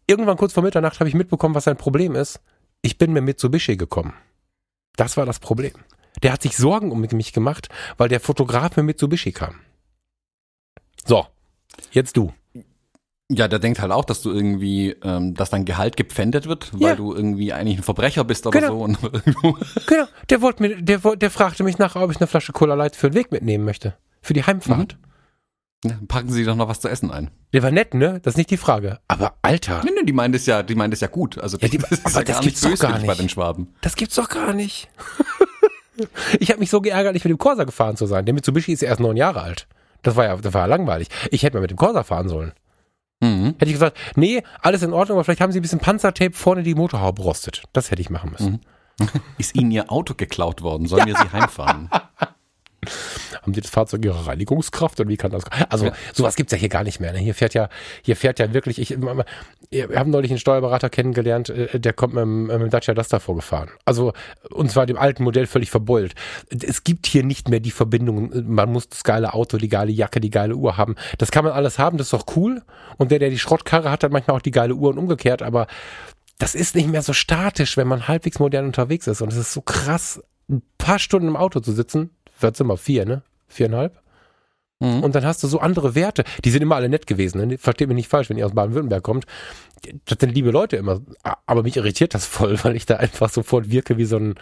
Irgendwann 0.08 0.38
kurz 0.38 0.54
vor 0.54 0.64
Mitternacht 0.64 1.00
habe 1.00 1.10
ich 1.10 1.16
mitbekommen, 1.16 1.56
was 1.56 1.66
sein 1.66 1.78
Problem 1.78 2.16
ist. 2.16 2.40
Ich 2.82 2.98
bin 2.98 3.14
mit 3.14 3.24
Mitsubishi 3.24 3.78
gekommen. 3.78 4.14
Das 4.96 5.18
war 5.18 5.26
das 5.26 5.40
Problem. 5.40 5.74
Der 6.24 6.34
hat 6.34 6.42
sich 6.42 6.58
Sorgen 6.58 6.92
um 6.92 7.02
mich 7.02 7.34
gemacht, 7.34 7.70
weil 7.98 8.10
der 8.10 8.20
Fotograf 8.20 8.76
mit 8.78 8.86
Mitsubishi 8.86 9.32
kam. 9.32 9.60
So, 11.06 11.26
jetzt 11.92 12.18
du. 12.18 12.34
Ja, 13.32 13.48
der 13.48 13.60
denkt 13.60 13.80
halt 13.80 13.92
auch, 13.92 14.06
dass 14.06 14.22
du 14.24 14.32
irgendwie, 14.32 14.90
ähm, 15.04 15.36
dass 15.36 15.52
dein 15.52 15.64
Gehalt 15.66 15.96
gepfändet 15.98 16.48
wird, 16.48 16.72
weil 16.74 16.82
Ja. 16.90 16.96
du 16.96 17.14
irgendwie 17.14 17.54
eigentlich 17.54 17.78
ein 17.78 17.84
Verbrecher 17.84 18.24
bist 18.24 18.48
oder 18.48 18.60
Genau. 18.60 18.78
so. 18.80 18.84
Und 18.86 18.98
Genau, 19.88 20.06
der 20.32 20.42
wollte 20.42 20.64
mir, 20.64 20.82
der, 20.82 20.98
der 21.16 21.30
fragte 21.30 21.64
mich 21.64 21.78
nachher, 21.78 22.02
ob 22.02 22.10
ich 22.10 22.18
eine 22.18 22.26
Flasche 22.28 22.54
Cola 22.54 22.74
Light 22.74 22.96
für 22.96 23.12
den 23.12 23.16
Weg 23.16 23.32
mitnehmen 23.32 23.66
möchte. 23.66 23.96
Für 24.22 24.34
die 24.34 24.44
Heimfahrt. 24.44 24.98
Ja, 25.86 25.92
packen 26.08 26.30
sie 26.32 26.44
doch 26.44 26.56
noch 26.56 26.68
was 26.68 26.80
zu 26.82 26.90
essen 26.90 27.12
ein. 27.12 27.30
Der 27.54 27.62
war 27.64 27.72
nett, 27.72 27.94
ne? 27.94 28.20
Das 28.24 28.34
ist 28.34 28.38
nicht 28.38 28.50
die 28.50 28.58
Frage. 28.58 29.00
Aber 29.08 29.36
Alter, 29.44 29.82
Nee, 29.86 29.92
nee, 29.96 30.06
die 30.06 30.12
meint 30.12 30.34
es 30.36 30.46
ja, 30.48 30.62
die 30.64 30.76
meint 30.76 30.94
es 30.94 31.00
ja 31.00 31.08
gut. 31.08 31.38
Also 31.38 31.58
Ja, 31.62 31.68
die- 31.68 31.78
das 31.90 31.92
ist 31.92 32.16
ja 32.16 32.24
gar 32.24 32.42
gibt's 32.42 32.64
nicht 32.64 32.76
doch 32.76 32.80
gar 32.82 32.92
böswillig 32.94 33.08
bei 33.08 33.14
nicht. 33.14 33.22
den 33.22 33.30
Schwaben. 33.30 33.74
das 33.82 33.96
gibt's 33.96 34.16
doch 34.16 34.28
gar 34.28 34.54
nicht. 34.54 34.90
ich 36.40 36.50
habe 36.50 36.60
mich 36.60 36.70
so 36.70 36.82
geärgert, 36.82 37.14
nicht 37.14 37.24
mit 37.26 37.30
dem 37.32 37.38
Corsa 37.38 37.64
gefahren 37.64 37.96
zu 37.96 38.06
sein. 38.08 38.26
Der 38.26 38.34
Mitsubishi 38.34 38.74
ist 38.74 38.82
ja 38.82 38.88
erst 38.90 39.00
neun 39.02 39.18
Jahre 39.18 39.42
alt. 39.42 39.68
Das 40.02 40.16
war 40.16 40.26
ja, 40.26 40.36
das 40.36 40.54
war 40.54 40.62
ja 40.62 40.68
langweilig. 40.68 41.10
Ich 41.32 41.44
hätte 41.44 41.58
mal 41.58 41.62
mit 41.62 41.72
dem 41.72 41.78
Corsa 41.78 42.04
fahren 42.04 42.28
sollen. 42.30 42.54
Mhm. 43.22 43.56
Hätte 43.58 43.66
ich 43.66 43.74
gesagt, 43.74 43.98
nee, 44.16 44.44
alles 44.62 44.82
in 44.84 44.94
Ordnung, 44.94 45.18
aber 45.18 45.26
vielleicht 45.26 45.42
haben 45.42 45.52
sie 45.52 45.60
ein 45.60 45.62
bisschen 45.62 45.80
Panzertape 45.80 46.34
vorne 46.34 46.64
die 46.64 46.76
Motorhaube 46.76 47.22
rostet. 47.22 47.64
Das 47.74 47.92
hätte 47.92 48.02
ich 48.02 48.10
machen 48.10 48.32
müssen. 48.32 48.62
Ist 49.38 49.56
ihnen 49.56 49.72
ihr 49.72 49.92
Auto 49.92 50.14
geklaut 50.14 50.62
worden? 50.62 50.88
Sollen 50.88 51.06
wir 51.08 51.16
sie 51.16 51.32
heimfahren? 51.32 51.90
Haben 53.42 53.54
die 53.54 53.62
das 53.62 53.70
Fahrzeug 53.70 54.04
ihre 54.06 54.26
Reinigungskraft 54.26 55.00
oder 55.00 55.10
wie 55.10 55.18
kann 55.18 55.32
das? 55.32 55.44
Also 55.70 55.92
sowas 56.14 56.36
gibt's 56.36 56.52
ja 56.52 56.58
hier 56.58 56.70
gar 56.70 56.84
nicht 56.84 57.00
mehr. 57.00 57.12
Ne? 57.12 57.20
Hier 57.20 57.36
fährt 57.36 57.54
ja, 57.54 57.70
hier 58.02 58.16
fährt 58.16 58.40
ja 58.40 58.54
wirklich. 58.54 58.80
Ich, 58.80 58.98
wir 59.00 59.26
haben 60.00 60.12
neulich 60.12 60.32
einen 60.32 60.40
Steuerberater 60.40 60.90
kennengelernt, 60.90 61.50
äh, 61.50 61.80
der 61.80 61.94
kommt 61.94 62.14
mit 62.14 62.22
dem, 62.22 62.48
mit 62.48 62.62
dem 62.62 62.70
Dacia 62.70 62.94
Duster 62.94 63.20
vorgefahren. 63.20 63.70
Also 63.86 64.14
und 64.52 64.72
zwar 64.72 64.86
dem 64.86 64.98
alten 64.98 65.24
Modell 65.24 65.46
völlig 65.46 65.70
verbeult. 65.70 66.16
Es 66.50 66.84
gibt 66.84 67.06
hier 67.06 67.24
nicht 67.24 67.50
mehr 67.50 67.60
die 67.60 67.72
Verbindung. 67.72 68.32
Man 68.48 68.72
muss 68.72 68.90
das 68.90 69.04
geile 69.04 69.34
Auto, 69.34 69.58
die 69.58 69.70
geile 69.70 69.92
Jacke, 69.92 70.20
die 70.20 70.30
geile 70.30 70.56
Uhr 70.56 70.78
haben. 70.78 70.96
Das 71.18 71.32
kann 71.32 71.44
man 71.44 71.54
alles 71.54 71.80
haben. 71.80 71.98
Das 71.98 72.08
ist 72.08 72.14
doch 72.14 72.36
cool. 72.36 72.62
Und 72.98 73.12
der, 73.12 73.20
der 73.20 73.30
die 73.30 73.40
Schrottkarre 73.40 73.92
hat, 73.92 74.04
hat 74.04 74.12
manchmal 74.12 74.38
auch 74.38 74.42
die 74.42 74.52
geile 74.52 74.76
Uhr 74.76 74.90
und 74.90 74.98
umgekehrt. 74.98 75.42
Aber 75.42 75.68
das 76.38 76.56
ist 76.56 76.76
nicht 76.76 76.88
mehr 76.88 77.02
so 77.02 77.14
statisch, 77.14 77.78
wenn 77.78 77.88
man 77.88 78.08
halbwegs 78.08 78.40
modern 78.40 78.66
unterwegs 78.66 79.08
ist. 79.08 79.22
Und 79.22 79.32
es 79.32 79.38
ist 79.38 79.54
so 79.54 79.62
krass 79.62 80.22
ein 80.50 80.64
paar 80.78 81.00
Stunden 81.00 81.28
im 81.28 81.36
Auto 81.36 81.60
zu 81.60 81.72
sitzen, 81.72 82.10
was 82.42 82.58
sind 82.58 82.68
wir, 82.68 82.78
vier, 82.78 83.06
ne? 83.06 83.24
Viereinhalb? 83.48 84.02
Mhm. 84.80 85.04
Und 85.04 85.16
dann 85.16 85.26
hast 85.26 85.44
du 85.44 85.48
so 85.48 85.60
andere 85.60 85.96
Werte. 85.96 86.24
Die 86.44 86.50
sind 86.52 86.62
immer 86.62 86.76
alle 86.76 86.90
nett 86.90 87.06
gewesen. 87.08 87.46
Ne? 87.46 87.58
Versteht 87.58 87.88
mich 87.88 87.96
nicht 87.96 88.08
falsch, 88.08 88.30
wenn 88.30 88.38
ihr 88.38 88.46
aus 88.46 88.54
Baden-Württemberg 88.54 89.04
kommt. 89.04 89.26
Das 90.06 90.18
sind 90.20 90.34
liebe 90.34 90.52
Leute 90.52 90.78
immer. 90.78 91.02
Aber 91.46 91.64
mich 91.64 91.78
irritiert 91.78 92.14
das 92.14 92.26
voll, 92.26 92.58
weil 92.64 92.76
ich 92.76 92.86
da 92.86 92.98
einfach 92.98 93.30
sofort 93.30 93.70
wirke 93.70 93.98
wie 93.98 94.06
so 94.06 94.18
ein, 94.18 94.36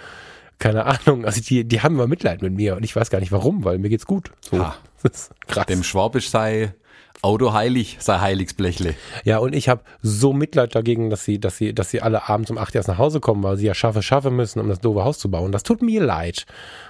keine 0.59 0.85
Ahnung. 0.85 1.25
Also 1.25 1.41
die, 1.41 1.65
die 1.65 1.81
haben 1.81 1.95
immer 1.95 2.07
Mitleid 2.07 2.41
mit 2.41 2.53
mir 2.53 2.75
und 2.75 2.83
ich 2.83 2.95
weiß 2.95 3.09
gar 3.09 3.19
nicht 3.19 3.31
warum, 3.31 3.63
weil 3.63 3.79
mir 3.79 3.89
geht's 3.89 4.05
gut. 4.05 4.31
So. 4.41 4.57
Ja. 4.57 4.75
Das 5.03 5.11
ist 5.11 5.31
krass. 5.47 5.65
Dem 5.67 5.83
Schwabisch 5.83 6.29
sei 6.29 6.73
Auto 7.21 7.51
heilig, 7.53 7.97
sei 7.99 8.19
Heiligsblechle. 8.19 8.93
Ja, 9.23 9.39
und 9.39 9.53
ich 9.55 9.69
habe 9.69 9.81
so 10.01 10.33
Mitleid 10.33 10.75
dagegen, 10.75 11.09
dass 11.09 11.25
sie, 11.25 11.39
dass 11.39 11.57
sie, 11.57 11.73
dass 11.73 11.89
sie 11.89 12.01
alle 12.01 12.29
abends 12.29 12.51
um 12.51 12.57
acht 12.57 12.75
erst 12.75 12.87
nach 12.87 12.97
Hause 12.99 13.19
kommen, 13.19 13.41
weil 13.43 13.57
sie 13.57 13.65
ja 13.65 13.73
schaffe, 13.73 14.01
schaffe 14.03 14.29
müssen, 14.29 14.59
um 14.59 14.69
das 14.69 14.79
doofe 14.79 15.03
Haus 15.03 15.17
zu 15.19 15.29
bauen. 15.31 15.51
Das 15.51 15.63
tut 15.63 15.81
mir 15.81 16.03
leid. 16.03 16.45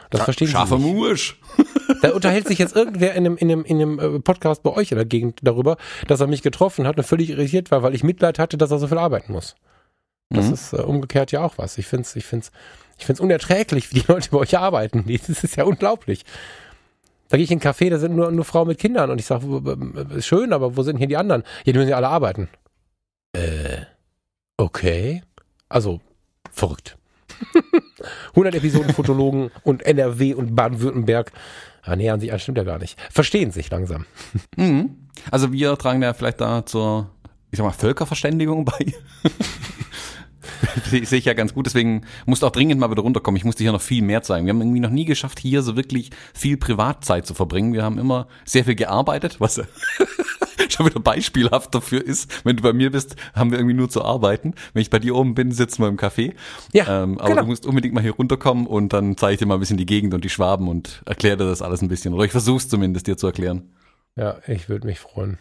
Das 0.09 0.21
verstehen 0.21 0.47
Scharfer 0.49 0.77
sie 0.77 0.83
nicht. 0.83 0.95
Mursch. 0.95 1.39
Da 2.01 2.11
unterhält 2.11 2.47
sich 2.47 2.59
jetzt 2.59 2.75
irgendwer 2.75 3.15
in 3.15 3.25
einem, 3.25 3.37
in 3.37 3.49
einem, 3.51 3.63
in 3.63 3.81
einem 3.81 3.99
äh, 3.99 4.19
Podcast 4.19 4.61
bei 4.61 4.71
euch 4.71 4.91
in 4.91 4.97
der 4.97 5.05
Gegend 5.05 5.39
darüber, 5.41 5.77
dass 6.07 6.19
er 6.19 6.27
mich 6.27 6.43
getroffen 6.43 6.85
hat 6.85 6.97
und 6.97 7.03
völlig 7.05 7.29
irritiert 7.31 7.71
war, 7.71 7.81
weil 7.81 7.95
ich 7.95 8.03
Mitleid 8.03 8.37
hatte, 8.37 8.57
dass 8.57 8.69
er 8.69 8.77
so 8.77 8.87
viel 8.87 8.97
arbeiten 8.99 9.31
muss. 9.31 9.55
Das 10.29 10.47
Mhm. 10.47 10.53
ist 10.53 10.73
äh, 10.73 10.77
umgekehrt 10.81 11.31
ja 11.31 11.41
auch 11.43 11.57
was. 11.57 11.77
Ich 11.77 11.87
find's, 11.87 12.15
ich 12.17 12.25
find's, 12.25 12.51
ich 12.99 13.05
find's 13.05 13.21
unerträglich, 13.21 13.91
wie 13.93 14.01
die 14.01 14.05
Leute 14.11 14.29
bei 14.31 14.37
euch 14.37 14.57
arbeiten. 14.57 15.05
Das 15.27 15.43
ist 15.43 15.55
ja 15.55 15.63
unglaublich. 15.63 16.23
Da 17.29 17.37
gehe 17.37 17.43
ich 17.43 17.51
in 17.51 17.61
einen 17.61 17.73
Café, 17.73 17.89
da 17.89 17.97
sind 17.97 18.15
nur, 18.15 18.31
nur 18.31 18.45
Frauen 18.45 18.67
mit 18.67 18.79
Kindern 18.79 19.09
und 19.09 19.19
ich 19.19 19.25
sage, 19.25 19.45
schön, 20.19 20.53
aber 20.53 20.77
wo 20.77 20.83
sind 20.83 20.97
hier 20.97 21.07
die 21.07 21.17
anderen? 21.17 21.43
Die 21.65 21.73
müssen 21.73 21.89
ja 21.89 21.97
alle 21.97 22.07
arbeiten. 22.07 22.49
Äh, 23.33 23.81
okay. 24.57 25.23
Also, 25.69 25.99
verrückt. 26.51 26.97
100 28.29 28.55
Episoden 28.55 28.93
Fotologen 28.93 29.51
und 29.63 29.85
NRW 29.85 30.33
und 30.33 30.55
Baden-Württemberg 30.55 31.31
ja, 31.85 31.95
nähern 31.95 32.19
sich 32.19 32.31
an, 32.31 32.39
stimmt 32.39 32.57
ja 32.57 32.63
gar 32.63 32.79
nicht. 32.79 32.99
Verstehen 33.11 33.51
sich 33.51 33.69
langsam. 33.69 34.05
Mhm. 34.55 35.07
Also 35.31 35.51
wir 35.53 35.77
tragen 35.77 36.01
ja 36.01 36.13
vielleicht 36.13 36.41
da 36.41 36.65
zur, 36.65 37.09
ich 37.51 37.57
sag 37.57 37.65
mal, 37.65 37.71
Völkerverständigung 37.71 38.65
bei. 38.65 38.93
Sehe 40.85 41.05
sehe 41.05 41.19
ich 41.19 41.25
ja 41.25 41.33
ganz 41.33 41.53
gut, 41.53 41.65
deswegen 41.65 42.01
musst 42.25 42.41
du 42.41 42.47
auch 42.47 42.51
dringend 42.51 42.79
mal 42.79 42.91
wieder 42.91 43.01
runterkommen. 43.01 43.37
Ich 43.37 43.45
musste 43.45 43.63
hier 43.63 43.71
noch 43.71 43.81
viel 43.81 44.01
mehr 44.01 44.21
zeigen. 44.21 44.45
Wir 44.45 44.53
haben 44.53 44.61
irgendwie 44.61 44.79
noch 44.79 44.89
nie 44.89 45.05
geschafft, 45.05 45.39
hier 45.39 45.61
so 45.61 45.75
wirklich 45.75 46.11
viel 46.33 46.57
Privatzeit 46.57 47.25
zu 47.25 47.33
verbringen. 47.33 47.73
Wir 47.73 47.83
haben 47.83 47.97
immer 47.97 48.27
sehr 48.45 48.65
viel 48.65 48.75
gearbeitet, 48.75 49.37
was 49.39 49.61
schon 50.69 50.85
wieder 50.85 50.99
beispielhaft 50.99 51.73
dafür 51.73 52.03
ist. 52.03 52.45
Wenn 52.45 52.57
du 52.57 52.63
bei 52.63 52.73
mir 52.73 52.91
bist, 52.91 53.15
haben 53.33 53.51
wir 53.51 53.57
irgendwie 53.57 53.75
nur 53.75 53.89
zu 53.89 54.03
arbeiten. 54.03 54.53
Wenn 54.73 54.81
ich 54.81 54.89
bei 54.89 54.99
dir 54.99 55.15
oben 55.15 55.35
bin, 55.35 55.51
sitzen 55.51 55.81
wir 55.81 55.87
im 55.87 55.97
Café. 55.97 56.33
Ja, 56.73 57.03
ähm, 57.03 57.17
aber 57.17 57.29
genau. 57.29 57.41
du 57.41 57.47
musst 57.47 57.65
unbedingt 57.65 57.93
mal 57.93 58.01
hier 58.01 58.13
runterkommen 58.13 58.67
und 58.67 58.93
dann 58.93 59.17
zeige 59.17 59.33
ich 59.33 59.39
dir 59.39 59.45
mal 59.45 59.55
ein 59.55 59.59
bisschen 59.59 59.77
die 59.77 59.85
Gegend 59.85 60.13
und 60.13 60.23
die 60.23 60.29
Schwaben 60.29 60.67
und 60.67 61.01
erkläre 61.05 61.37
dir 61.37 61.45
das 61.45 61.61
alles 61.61 61.81
ein 61.81 61.87
bisschen. 61.87 62.13
Oder 62.13 62.25
ich 62.25 62.31
versuch's 62.31 62.69
zumindest 62.69 63.07
dir 63.07 63.17
zu 63.17 63.27
erklären. 63.27 63.69
Ja, 64.15 64.37
ich 64.47 64.69
würde 64.69 64.87
mich 64.87 64.99
freuen. 64.99 65.37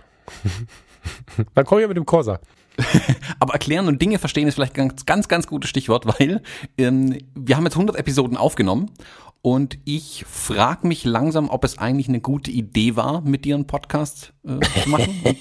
Dann 1.54 1.64
komm 1.64 1.78
ich 1.78 1.88
mit 1.88 1.96
dem 1.96 2.06
Corsa. 2.06 2.40
Aber 3.38 3.52
erklären 3.52 3.88
und 3.88 4.00
Dinge 4.00 4.18
verstehen 4.18 4.48
ist 4.48 4.54
vielleicht 4.54 4.74
ganz, 4.74 5.06
ganz, 5.06 5.28
ganz 5.28 5.46
gutes 5.46 5.70
Stichwort, 5.70 6.06
weil 6.18 6.42
ähm, 6.78 7.18
wir 7.34 7.56
haben 7.56 7.64
jetzt 7.64 7.74
100 7.76 7.96
Episoden 7.96 8.36
aufgenommen 8.36 8.90
und 9.46 9.78
ich 9.84 10.24
frage 10.28 10.88
mich 10.88 11.04
langsam, 11.04 11.48
ob 11.50 11.62
es 11.62 11.78
eigentlich 11.78 12.08
eine 12.08 12.20
gute 12.20 12.50
Idee 12.50 12.96
war, 12.96 13.20
mit 13.20 13.44
dir 13.44 13.54
einen 13.54 13.68
Podcast 13.68 14.32
äh, 14.44 14.58
zu 14.82 14.88
machen 14.88 15.14
und, 15.22 15.38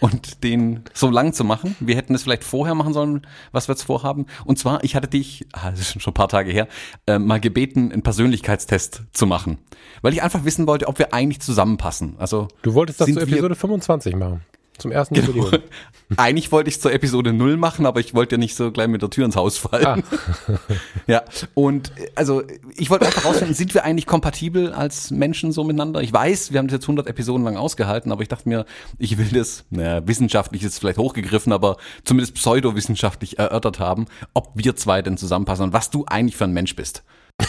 und 0.00 0.44
den 0.44 0.82
so 0.92 1.08
lang 1.08 1.32
zu 1.32 1.44
machen. 1.44 1.76
Wir 1.80 1.96
hätten 1.96 2.14
es 2.14 2.24
vielleicht 2.24 2.44
vorher 2.44 2.74
machen 2.74 2.92
sollen, 2.92 3.26
was 3.52 3.68
wir 3.68 3.74
jetzt 3.74 3.84
vorhaben. 3.84 4.26
Und 4.44 4.58
zwar, 4.58 4.84
ich 4.84 4.96
hatte 4.96 5.08
dich, 5.08 5.46
ah, 5.52 5.70
das 5.70 5.80
ist 5.80 6.02
schon 6.02 6.10
ein 6.10 6.14
paar 6.14 6.28
Tage 6.28 6.52
her, 6.52 6.68
äh, 7.06 7.18
mal 7.18 7.40
gebeten, 7.40 7.90
einen 7.90 8.02
Persönlichkeitstest 8.02 9.04
zu 9.12 9.26
machen, 9.26 9.56
weil 10.02 10.12
ich 10.12 10.22
einfach 10.22 10.44
wissen 10.44 10.66
wollte, 10.66 10.86
ob 10.86 10.98
wir 10.98 11.14
eigentlich 11.14 11.40
zusammenpassen. 11.40 12.16
Also 12.18 12.48
Du 12.60 12.74
wolltest 12.74 13.00
das 13.00 13.10
zur 13.10 13.22
Episode 13.22 13.54
25 13.54 14.14
machen. 14.14 14.42
Zum 14.78 14.90
ersten 14.92 15.14
Genau. 15.14 15.28
Jubiläum. 15.28 15.62
Eigentlich 16.16 16.52
wollte 16.52 16.68
ich 16.68 16.80
zur 16.80 16.92
Episode 16.92 17.32
0 17.32 17.56
machen, 17.56 17.86
aber 17.86 18.00
ich 18.00 18.14
wollte 18.14 18.34
ja 18.34 18.38
nicht 18.38 18.56
so 18.56 18.70
gleich 18.72 18.88
mit 18.88 19.02
der 19.02 19.10
Tür 19.10 19.24
ins 19.24 19.36
Haus 19.36 19.56
fallen. 19.56 20.02
ja, 21.06 21.22
und 21.54 21.92
äh, 21.96 22.10
also 22.14 22.42
ich 22.76 22.90
wollte 22.90 23.06
einfach 23.06 23.24
rausfinden, 23.24 23.54
sind 23.54 23.74
wir 23.74 23.84
eigentlich 23.84 24.06
kompatibel 24.06 24.72
als 24.72 25.10
Menschen 25.10 25.52
so 25.52 25.64
miteinander? 25.64 26.02
Ich 26.02 26.12
weiß, 26.12 26.52
wir 26.52 26.58
haben 26.58 26.66
das 26.66 26.74
jetzt 26.74 26.84
100 26.84 27.06
Episoden 27.06 27.44
lang 27.44 27.56
ausgehalten, 27.56 28.12
aber 28.12 28.22
ich 28.22 28.28
dachte 28.28 28.48
mir, 28.48 28.66
ich 28.98 29.16
will 29.16 29.28
das, 29.28 29.64
naja, 29.70 30.06
wissenschaftlich 30.06 30.62
ist 30.62 30.78
vielleicht 30.78 30.98
hochgegriffen, 30.98 31.52
aber 31.52 31.76
zumindest 32.04 32.34
pseudowissenschaftlich 32.34 33.38
erörtert 33.38 33.78
haben, 33.78 34.06
ob 34.34 34.50
wir 34.54 34.76
zwei 34.76 35.02
denn 35.02 35.16
zusammenpassen 35.16 35.66
und 35.66 35.72
was 35.72 35.90
du 35.90 36.04
eigentlich 36.06 36.36
für 36.36 36.44
ein 36.44 36.52
Mensch 36.52 36.76
bist. 36.76 37.02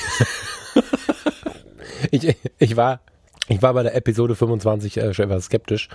Ich, 2.12 2.36
ich, 2.60 2.76
war, 2.76 3.00
ich 3.48 3.62
war 3.62 3.74
bei 3.74 3.84
der 3.84 3.96
Episode 3.96 4.36
25 4.36 4.98
äh, 4.98 5.14
schon 5.14 5.26
etwas 5.26 5.46
skeptisch. 5.46 5.90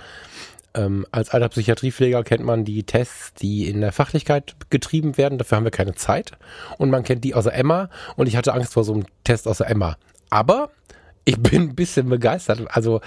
Ähm, 0.73 1.05
als 1.11 1.29
alter 1.29 1.49
Psychiatriepfleger 1.49 2.23
kennt 2.23 2.43
man 2.43 2.63
die 2.63 2.83
Tests, 2.83 3.33
die 3.33 3.67
in 3.67 3.81
der 3.81 3.91
Fachlichkeit 3.91 4.55
getrieben 4.69 5.17
werden. 5.17 5.37
Dafür 5.37 5.57
haben 5.57 5.63
wir 5.65 5.71
keine 5.71 5.95
Zeit. 5.95 6.31
Und 6.77 6.89
man 6.89 7.03
kennt 7.03 7.23
die 7.23 7.35
aus 7.35 7.43
der 7.43 7.55
Emma. 7.55 7.89
Und 8.15 8.27
ich 8.27 8.37
hatte 8.37 8.53
Angst 8.53 8.73
vor 8.73 8.83
so 8.83 8.93
einem 8.93 9.05
Test 9.23 9.47
aus 9.47 9.57
der 9.57 9.69
Emma. 9.69 9.97
Aber 10.29 10.71
ich 11.25 11.37
bin 11.37 11.61
ein 11.63 11.75
bisschen 11.75 12.09
begeistert. 12.09 12.61
Also 12.69 13.01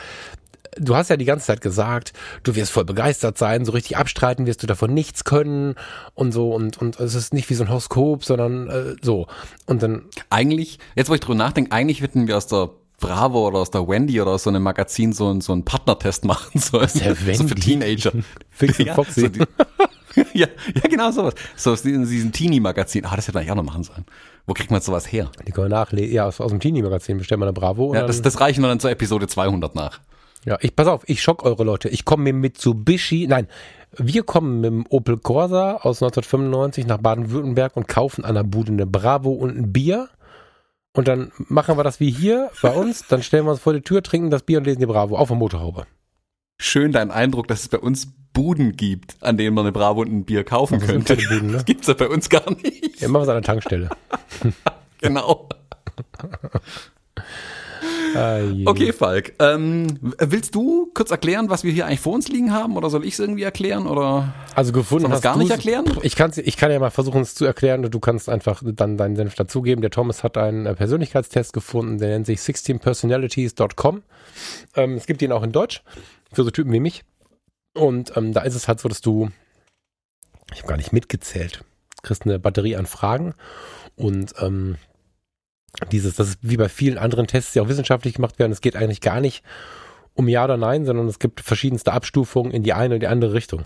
du 0.76 0.96
hast 0.96 1.10
ja 1.10 1.16
die 1.16 1.24
ganze 1.24 1.46
Zeit 1.46 1.60
gesagt, 1.60 2.12
du 2.42 2.54
wirst 2.54 2.72
voll 2.72 2.84
begeistert 2.84 3.38
sein, 3.38 3.64
so 3.64 3.72
richtig 3.72 3.96
abstreiten 3.96 4.46
wirst 4.46 4.62
du 4.62 4.66
davon 4.66 4.92
nichts 4.92 5.24
können 5.24 5.74
und 6.14 6.32
so 6.32 6.52
und 6.52 6.78
und 6.78 6.98
es 7.00 7.14
ist 7.14 7.32
nicht 7.32 7.48
wie 7.50 7.54
so 7.54 7.64
ein 7.64 7.70
Horoskop, 7.70 8.24
sondern 8.24 8.68
äh, 8.68 8.96
so 9.00 9.26
und 9.66 9.82
dann 9.82 10.02
Eigentlich, 10.30 10.78
jetzt 10.94 11.08
wo 11.10 11.14
ich 11.14 11.20
drüber 11.20 11.36
nachdenke, 11.36 11.72
eigentlich 11.72 12.00
hätten 12.00 12.26
wir 12.26 12.36
aus 12.36 12.46
der 12.46 12.70
Bravo 13.06 13.46
oder 13.48 13.58
aus 13.58 13.70
der 13.70 13.86
Wendy 13.86 14.20
oder 14.20 14.32
aus 14.32 14.44
so 14.44 14.50
einem 14.50 14.62
Magazin 14.62 15.12
so, 15.12 15.28
einen- 15.28 15.40
so 15.40 15.52
einen 15.52 15.64
Partnertest 15.64 16.24
machen 16.24 16.58
sollen. 16.60 16.88
der 16.94 17.14
So 17.14 17.14
für 17.14 17.26
Wendy? 17.50 17.54
Teenager. 17.54 18.12
Fix 18.50 18.78
und 18.78 18.86
Ja, 18.86 18.94
Foxy. 18.94 19.20
so 19.22 19.28
die, 19.28 19.38
ja, 20.34 20.46
ja, 20.74 20.80
genau 20.88 21.10
sowas. 21.10 21.34
So 21.56 21.72
aus 21.72 21.82
diesem, 21.82 22.32
Teenie-Magazin. 22.32 23.04
Ah, 23.04 23.16
das 23.16 23.26
hätte 23.28 23.38
man 23.38 23.46
ja 23.46 23.54
noch 23.54 23.62
machen 23.64 23.82
sollen. 23.84 24.04
Wo 24.46 24.54
kriegt 24.54 24.70
man 24.70 24.80
sowas 24.80 25.10
her? 25.10 25.30
Die 25.46 25.52
können 25.52 25.70
wir 25.70 25.76
nachlesen. 25.76 26.14
Ja, 26.14 26.26
aus, 26.26 26.40
aus 26.40 26.50
dem 26.50 26.60
Teenie-Magazin 26.60 27.18
bestellen 27.18 27.40
wir 27.40 27.46
eine 27.46 27.52
Bravo. 27.52 27.94
Ja, 27.94 28.06
das, 28.06 28.22
das 28.22 28.40
reichen 28.40 28.62
wir 28.62 28.68
dann 28.68 28.80
zur 28.80 28.90
Episode 28.90 29.26
200 29.26 29.74
nach. 29.74 30.00
ja, 30.44 30.58
ich 30.60 30.74
pass 30.76 30.86
auf, 30.86 31.02
ich 31.06 31.22
schock 31.22 31.42
eure 31.44 31.64
Leute. 31.64 31.88
Ich 31.88 32.04
komme 32.04 32.24
mit 32.24 32.36
Mitsubishi, 32.36 33.26
nein, 33.28 33.48
wir 33.96 34.22
kommen 34.24 34.60
mit 34.60 34.70
dem 34.70 34.86
Opel 34.88 35.16
Corsa 35.18 35.76
aus 35.76 36.02
1995 36.02 36.86
nach 36.86 36.98
Baden-Württemberg 36.98 37.76
und 37.76 37.86
kaufen 37.88 38.24
an 38.24 38.34
der 38.34 38.42
Bude 38.42 38.72
eine 38.72 38.86
Bravo 38.86 39.30
und 39.30 39.56
ein 39.56 39.72
Bier. 39.72 40.08
Und 40.94 41.08
dann 41.08 41.32
machen 41.36 41.76
wir 41.76 41.82
das 41.84 41.98
wie 42.00 42.10
hier 42.10 42.50
bei 42.62 42.70
uns. 42.70 43.06
Dann 43.08 43.22
stellen 43.22 43.44
wir 43.44 43.50
uns 43.50 43.60
vor 43.60 43.72
die 43.72 43.82
Tür, 43.82 44.02
trinken 44.02 44.30
das 44.30 44.42
Bier 44.44 44.58
und 44.58 44.64
lesen 44.64 44.78
die 44.80 44.86
Bravo 44.86 45.16
auf 45.18 45.28
der 45.28 45.36
Motorhaube. 45.36 45.86
Schön 46.56 46.92
dein 46.92 47.10
Eindruck, 47.10 47.48
dass 47.48 47.62
es 47.62 47.68
bei 47.68 47.78
uns 47.78 48.12
Buden 48.32 48.76
gibt, 48.76 49.16
an 49.20 49.36
denen 49.36 49.54
man 49.54 49.64
eine 49.64 49.72
Bravo 49.72 50.00
und 50.02 50.12
ein 50.12 50.24
Bier 50.24 50.44
kaufen 50.44 50.78
Das 50.78 50.88
könnte. 50.88 51.16
Buden, 51.16 51.48
ne? 51.48 51.52
Das 51.54 51.64
gibt's 51.64 51.88
ja 51.88 51.94
bei 51.94 52.08
uns 52.08 52.28
gar 52.28 52.48
nicht. 52.50 53.00
Ja, 53.00 53.08
machen 53.08 53.22
wir 53.22 53.22
es 53.22 53.28
an 53.28 53.34
der 53.34 53.42
Tankstelle. 53.42 53.90
Genau. 55.00 55.50
Okay, 58.66 58.92
Falk. 58.92 59.32
Ähm, 59.38 59.98
willst 60.18 60.54
du 60.54 60.90
kurz 60.94 61.10
erklären, 61.10 61.48
was 61.50 61.64
wir 61.64 61.72
hier 61.72 61.86
eigentlich 61.86 62.00
vor 62.00 62.14
uns 62.14 62.28
liegen 62.28 62.52
haben? 62.52 62.76
Oder 62.76 62.90
soll 62.90 63.04
ich 63.04 63.14
es 63.14 63.18
irgendwie 63.18 63.42
erklären? 63.42 63.86
Oder 63.86 64.34
Also 64.54 64.72
gefunden 64.72 65.10
hast 65.10 65.22
gar 65.22 65.36
nicht 65.36 65.50
erklären? 65.50 65.84
Ich, 66.02 66.16
kann's, 66.16 66.38
ich 66.38 66.56
kann 66.56 66.70
ja 66.70 66.78
mal 66.78 66.90
versuchen, 66.90 67.20
es 67.22 67.34
zu 67.34 67.44
erklären 67.44 67.84
du 67.90 68.00
kannst 68.00 68.28
einfach 68.28 68.62
dann 68.64 68.96
deinen 68.96 69.16
Senf 69.16 69.34
dazugeben. 69.34 69.82
Der 69.82 69.90
Thomas 69.90 70.22
hat 70.22 70.36
einen 70.36 70.66
äh, 70.66 70.74
Persönlichkeitstest 70.74 71.52
gefunden, 71.52 71.98
der 71.98 72.10
nennt 72.10 72.26
sich 72.26 72.40
16personalities.com. 72.40 74.02
Ähm, 74.76 74.94
es 74.94 75.06
gibt 75.06 75.22
ihn 75.22 75.32
auch 75.32 75.42
in 75.42 75.52
Deutsch 75.52 75.82
für 76.32 76.44
so 76.44 76.50
Typen 76.50 76.72
wie 76.72 76.80
mich. 76.80 77.04
Und 77.74 78.16
ähm, 78.16 78.32
da 78.32 78.42
ist 78.42 78.54
es 78.54 78.68
halt 78.68 78.80
so, 78.80 78.88
dass 78.88 79.00
du, 79.00 79.30
ich 80.52 80.58
habe 80.58 80.68
gar 80.68 80.76
nicht 80.76 80.92
mitgezählt, 80.92 81.64
kriegst 82.02 82.24
eine 82.24 82.38
Batterie 82.38 82.76
an 82.76 82.86
Fragen 82.86 83.34
und 83.96 84.34
ähm, 84.40 84.76
dieses, 85.90 86.16
das 86.16 86.28
ist 86.28 86.38
wie 86.42 86.56
bei 86.56 86.68
vielen 86.68 86.98
anderen 86.98 87.26
Tests, 87.26 87.52
die 87.52 87.60
auch 87.60 87.68
wissenschaftlich 87.68 88.14
gemacht 88.14 88.38
werden, 88.38 88.52
es 88.52 88.60
geht 88.60 88.76
eigentlich 88.76 89.00
gar 89.00 89.20
nicht 89.20 89.42
um 90.14 90.28
Ja 90.28 90.44
oder 90.44 90.56
Nein, 90.56 90.84
sondern 90.84 91.08
es 91.08 91.18
gibt 91.18 91.40
verschiedenste 91.40 91.92
Abstufungen 91.92 92.52
in 92.52 92.62
die 92.62 92.72
eine 92.72 92.94
oder 92.94 93.00
die 93.00 93.06
andere 93.08 93.34
Richtung. 93.34 93.64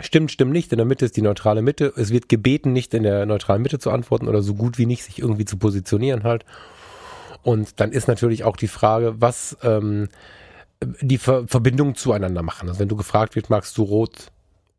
Stimmt, 0.00 0.30
stimmt 0.30 0.52
nicht. 0.52 0.72
In 0.72 0.78
der 0.78 0.86
Mitte 0.86 1.04
ist 1.04 1.16
die 1.16 1.22
neutrale 1.22 1.62
Mitte. 1.62 1.92
Es 1.96 2.10
wird 2.10 2.28
gebeten, 2.28 2.72
nicht 2.72 2.94
in 2.94 3.02
der 3.02 3.26
neutralen 3.26 3.62
Mitte 3.62 3.78
zu 3.78 3.90
antworten 3.90 4.28
oder 4.28 4.42
so 4.42 4.54
gut 4.54 4.78
wie 4.78 4.86
nicht 4.86 5.04
sich 5.04 5.18
irgendwie 5.18 5.44
zu 5.44 5.56
positionieren 5.58 6.22
halt. 6.22 6.44
Und 7.42 7.80
dann 7.80 7.92
ist 7.92 8.08
natürlich 8.08 8.44
auch 8.44 8.56
die 8.56 8.68
Frage, 8.68 9.14
was 9.18 9.56
ähm, 9.62 10.08
die 11.00 11.18
Ver 11.18 11.46
Verbindung 11.46 11.94
zueinander 11.94 12.42
machen. 12.42 12.68
Also 12.68 12.80
wenn 12.80 12.88
du 12.88 12.96
gefragt 12.96 13.36
wird, 13.36 13.50
magst 13.50 13.76
du 13.76 13.82
rot 13.82 14.30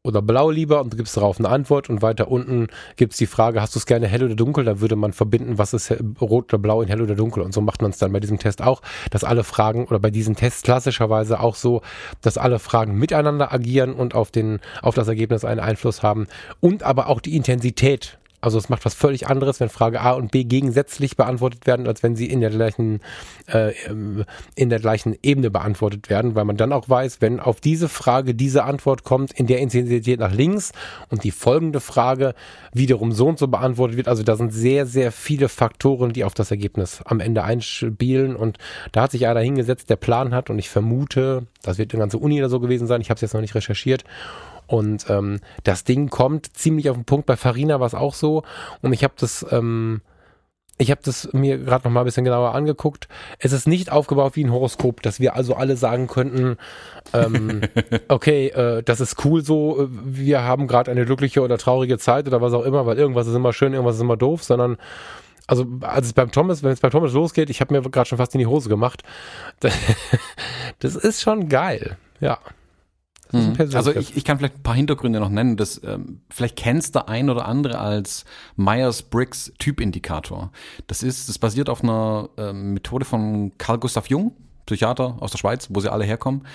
oder 0.03 0.21
blau 0.21 0.49
lieber 0.49 0.81
und 0.81 0.93
du 0.93 0.97
gibst 0.97 1.15
darauf 1.15 1.37
eine 1.37 1.49
Antwort 1.49 1.89
und 1.89 2.01
weiter 2.01 2.29
unten 2.29 2.67
gibt's 2.95 3.17
die 3.17 3.27
Frage, 3.27 3.61
hast 3.61 3.75
du 3.75 3.79
es 3.79 3.85
gerne 3.85 4.07
hell 4.07 4.23
oder 4.23 4.35
dunkel? 4.35 4.63
Da 4.63 4.79
würde 4.79 4.95
man 4.95 5.13
verbinden, 5.13 5.57
was 5.57 5.73
ist 5.73 5.93
rot 6.19 6.53
oder 6.53 6.61
blau 6.61 6.81
in 6.81 6.87
hell 6.87 7.01
oder 7.01 7.15
dunkel. 7.15 7.43
Und 7.43 7.53
so 7.53 7.61
macht 7.61 7.81
man 7.81 7.91
es 7.91 7.97
dann 7.97 8.11
bei 8.11 8.19
diesem 8.19 8.39
Test 8.39 8.61
auch, 8.63 8.81
dass 9.11 9.23
alle 9.23 9.43
Fragen 9.43 9.85
oder 9.85 9.99
bei 9.99 10.09
diesen 10.09 10.35
Tests 10.35 10.63
klassischerweise 10.63 11.39
auch 11.39 11.55
so, 11.55 11.81
dass 12.21 12.37
alle 12.37 12.59
Fragen 12.59 12.95
miteinander 12.95 13.53
agieren 13.53 13.93
und 13.93 14.15
auf 14.15 14.31
den, 14.31 14.59
auf 14.81 14.95
das 14.95 15.07
Ergebnis 15.07 15.45
einen 15.45 15.59
Einfluss 15.59 16.01
haben 16.01 16.27
und 16.59 16.83
aber 16.83 17.07
auch 17.07 17.21
die 17.21 17.35
Intensität 17.35 18.17
Also 18.41 18.57
es 18.57 18.69
macht 18.69 18.83
was 18.85 18.95
völlig 18.95 19.27
anderes, 19.27 19.59
wenn 19.59 19.69
Frage 19.69 20.01
A 20.01 20.11
und 20.11 20.31
B 20.31 20.43
gegensätzlich 20.43 21.15
beantwortet 21.15 21.67
werden, 21.67 21.87
als 21.87 22.01
wenn 22.01 22.15
sie 22.15 22.25
in 22.25 22.41
der 22.41 22.49
gleichen, 22.49 22.99
äh, 23.47 23.73
ähm, 23.87 24.25
in 24.55 24.69
der 24.69 24.79
gleichen 24.79 25.15
Ebene 25.21 25.51
beantwortet 25.51 26.09
werden, 26.09 26.35
weil 26.35 26.45
man 26.45 26.57
dann 26.57 26.73
auch 26.73 26.89
weiß, 26.89 27.21
wenn 27.21 27.39
auf 27.39 27.61
diese 27.61 27.87
Frage 27.87 28.33
diese 28.33 28.63
Antwort 28.63 29.03
kommt, 29.03 29.31
in 29.31 29.45
der 29.45 29.59
Intensität 29.59 30.19
nach 30.19 30.33
links 30.33 30.71
und 31.09 31.23
die 31.23 31.31
folgende 31.31 31.79
Frage 31.79 32.33
wiederum 32.73 33.11
so 33.11 33.27
und 33.27 33.37
so 33.37 33.47
beantwortet 33.47 33.97
wird. 33.97 34.07
Also 34.07 34.23
da 34.23 34.35
sind 34.35 34.51
sehr, 34.51 34.85
sehr 34.85 35.11
viele 35.11 35.47
Faktoren, 35.47 36.13
die 36.13 36.23
auf 36.23 36.33
das 36.33 36.49
Ergebnis 36.51 37.01
am 37.05 37.19
Ende 37.19 37.43
einspielen. 37.43 38.35
Und 38.35 38.57
da 38.91 39.03
hat 39.03 39.11
sich 39.11 39.27
einer 39.27 39.41
hingesetzt, 39.41 39.89
der 39.89 39.97
Plan 39.97 40.33
hat 40.33 40.49
und 40.49 40.57
ich 40.57 40.69
vermute, 40.69 41.45
das 41.61 41.77
wird 41.77 41.93
eine 41.93 41.99
ganze 41.99 42.17
Uni 42.17 42.39
oder 42.39 42.49
so 42.49 42.59
gewesen 42.59 42.87
sein. 42.87 43.01
Ich 43.01 43.09
habe 43.09 43.15
es 43.15 43.21
jetzt 43.21 43.33
noch 43.33 43.41
nicht 43.41 43.55
recherchiert 43.55 44.03
und 44.71 45.09
ähm, 45.09 45.41
das 45.65 45.83
Ding 45.83 46.09
kommt 46.09 46.55
ziemlich 46.55 46.89
auf 46.89 46.95
den 46.95 47.03
Punkt. 47.03 47.25
Bei 47.25 47.35
Farina 47.35 47.81
war 47.81 47.87
es 47.87 47.93
auch 47.93 48.13
so. 48.13 48.43
Und 48.81 48.93
ich 48.93 49.03
habe 49.03 49.13
das, 49.19 49.45
ähm, 49.51 49.99
ich 50.77 50.91
habe 50.91 51.01
das 51.03 51.33
mir 51.33 51.57
gerade 51.57 51.83
noch 51.83 51.91
mal 51.91 51.99
ein 51.99 52.05
bisschen 52.05 52.23
genauer 52.23 52.55
angeguckt. 52.55 53.09
Es 53.37 53.51
ist 53.51 53.67
nicht 53.67 53.91
aufgebaut 53.91 54.37
wie 54.37 54.45
ein 54.45 54.53
Horoskop, 54.53 55.01
dass 55.01 55.19
wir 55.19 55.35
also 55.35 55.55
alle 55.55 55.75
sagen 55.75 56.07
könnten, 56.07 56.55
ähm, 57.11 57.63
okay, 58.07 58.47
äh, 58.47 58.81
das 58.81 59.01
ist 59.01 59.25
cool 59.25 59.43
so, 59.43 59.89
wir 59.91 60.43
haben 60.43 60.67
gerade 60.67 60.89
eine 60.89 61.03
glückliche 61.03 61.41
oder 61.41 61.57
traurige 61.57 61.97
Zeit 61.97 62.25
oder 62.27 62.39
was 62.39 62.53
auch 62.53 62.63
immer, 62.63 62.85
weil 62.85 62.97
irgendwas 62.97 63.27
ist 63.27 63.35
immer 63.35 63.51
schön, 63.51 63.73
irgendwas 63.73 63.97
ist 63.97 64.01
immer 64.01 64.15
doof, 64.15 64.41
sondern 64.41 64.77
also 65.47 65.65
als 65.81 66.05
es 66.05 66.13
beim 66.13 66.31
Thomas, 66.31 66.63
wenn 66.63 66.71
es 66.71 66.79
bei 66.79 66.89
Thomas 66.89 67.11
losgeht, 67.11 67.49
ich 67.49 67.59
habe 67.59 67.73
mir 67.73 67.81
gerade 67.81 68.07
schon 68.07 68.19
fast 68.19 68.33
in 68.35 68.39
die 68.39 68.47
Hose 68.47 68.69
gemacht. 68.69 69.03
Das 70.79 70.95
ist 70.95 71.21
schon 71.21 71.47
geil, 71.49 71.97
ja. 72.21 72.39
Mhm. 73.31 73.55
Also 73.73 73.95
ich, 73.95 74.15
ich 74.15 74.25
kann 74.25 74.37
vielleicht 74.37 74.57
ein 74.57 74.63
paar 74.63 74.75
Hintergründe 74.75 75.19
noch 75.19 75.29
nennen. 75.29 75.57
Das, 75.57 75.81
ähm, 75.83 76.21
vielleicht 76.29 76.55
kennst 76.55 76.95
du 76.95 77.07
ein 77.07 77.29
oder 77.29 77.45
andere 77.45 77.79
als 77.79 78.25
Myers-Briggs 78.55 79.53
Typindikator. 79.57 80.51
Das 80.87 81.03
ist, 81.03 81.29
das 81.29 81.39
basiert 81.39 81.69
auf 81.69 81.83
einer 81.83 82.29
ähm, 82.37 82.73
Methode 82.73 83.05
von 83.05 83.51
Carl 83.57 83.79
Gustav 83.79 84.07
Jung, 84.07 84.33
Psychiater 84.65 85.17
aus 85.19 85.31
der 85.31 85.37
Schweiz, 85.37 85.67
wo 85.71 85.79
sie 85.79 85.91
alle 85.91 86.05
herkommen. 86.05 86.45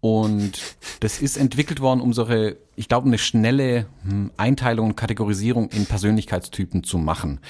Und 0.00 0.76
das 1.00 1.20
ist 1.20 1.36
entwickelt 1.36 1.80
worden, 1.80 2.00
um 2.00 2.12
solche, 2.12 2.58
ich 2.76 2.88
glaube, 2.88 3.06
eine 3.06 3.18
schnelle 3.18 3.86
hm, 4.02 4.30
Einteilung 4.36 4.90
und 4.90 4.96
Kategorisierung 4.96 5.68
in 5.70 5.86
Persönlichkeitstypen 5.86 6.84
zu 6.84 6.98
machen. 6.98 7.40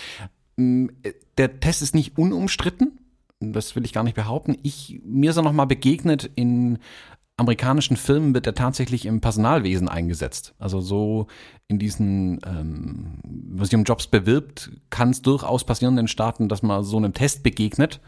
Hm, 0.56 0.90
der 1.38 1.60
Test 1.60 1.82
ist 1.82 1.94
nicht 1.94 2.16
unumstritten. 2.18 2.98
Das 3.40 3.76
will 3.76 3.84
ich 3.84 3.92
gar 3.92 4.02
nicht 4.02 4.16
behaupten. 4.16 4.56
Ich, 4.62 5.00
mir 5.04 5.30
ist 5.30 5.36
er 5.36 5.42
nochmal 5.42 5.66
begegnet 5.66 6.30
in 6.36 6.78
amerikanischen 7.36 7.96
Filmen 7.96 8.34
wird 8.34 8.46
er 8.46 8.54
tatsächlich 8.54 9.04
im 9.04 9.20
Personalwesen 9.20 9.88
eingesetzt. 9.88 10.54
Also 10.58 10.80
so 10.80 11.26
in 11.68 11.78
diesen, 11.78 12.40
ähm, 12.46 13.18
was 13.24 13.68
sich 13.68 13.76
um 13.76 13.84
Jobs 13.84 14.06
bewirbt, 14.06 14.70
kann 14.88 15.10
es 15.10 15.22
durchaus 15.22 15.64
passieren 15.64 15.94
in 15.94 16.04
den 16.04 16.08
Staaten, 16.08 16.48
dass 16.48 16.62
man 16.62 16.82
so 16.82 16.96
einem 16.96 17.12
Test 17.12 17.42
begegnet 17.42 18.00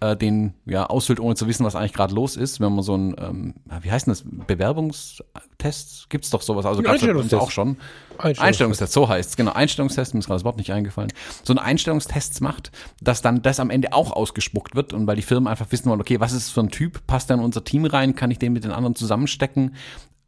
äh, 0.00 0.16
den 0.16 0.54
ja 0.66 0.86
ausfüllt, 0.86 1.20
ohne 1.20 1.34
zu 1.34 1.46
wissen, 1.46 1.64
was 1.64 1.76
eigentlich 1.76 1.92
gerade 1.92 2.14
los 2.14 2.36
ist. 2.36 2.60
Wenn 2.60 2.74
man 2.74 2.82
so 2.82 2.96
ein, 2.96 3.14
ähm, 3.18 3.54
wie 3.82 3.90
heißt 3.90 4.06
denn 4.06 4.12
das, 4.12 4.24
Bewerbungstest? 4.24 6.10
Gibt 6.10 6.24
es 6.24 6.30
doch 6.30 6.42
sowas, 6.42 6.66
also 6.66 6.82
gab 6.82 6.96
es 6.96 7.34
auch 7.34 7.50
schon. 7.50 7.76
Einstellungstest. 8.18 8.40
Einstellungstest, 8.40 8.92
so 8.92 9.08
heißt 9.08 9.30
es, 9.30 9.36
genau. 9.36 9.52
Einstellungstest, 9.52 10.14
mir 10.14 10.20
ist 10.20 10.26
gerade 10.26 10.38
das 10.38 10.44
Wort 10.44 10.58
nicht 10.58 10.72
eingefallen. 10.72 11.12
So 11.42 11.52
ein 11.52 11.58
Einstellungstest 11.58 12.40
macht, 12.40 12.70
dass 13.00 13.22
dann 13.22 13.42
das 13.42 13.60
am 13.60 13.70
Ende 13.70 13.92
auch 13.92 14.12
ausgespuckt 14.12 14.74
wird 14.74 14.92
und 14.92 15.06
weil 15.06 15.16
die 15.16 15.22
Firmen 15.22 15.48
einfach 15.48 15.70
wissen 15.70 15.90
wollen, 15.90 16.00
okay, 16.00 16.20
was 16.20 16.32
ist 16.32 16.50
für 16.50 16.60
ein 16.60 16.70
Typ, 16.70 17.06
passt 17.06 17.30
der 17.30 17.36
in 17.36 17.42
unser 17.42 17.64
Team 17.64 17.84
rein, 17.84 18.14
kann 18.14 18.30
ich 18.30 18.38
den 18.38 18.52
mit 18.52 18.64
den 18.64 18.72
anderen 18.72 18.94
zusammenstecken? 18.94 19.74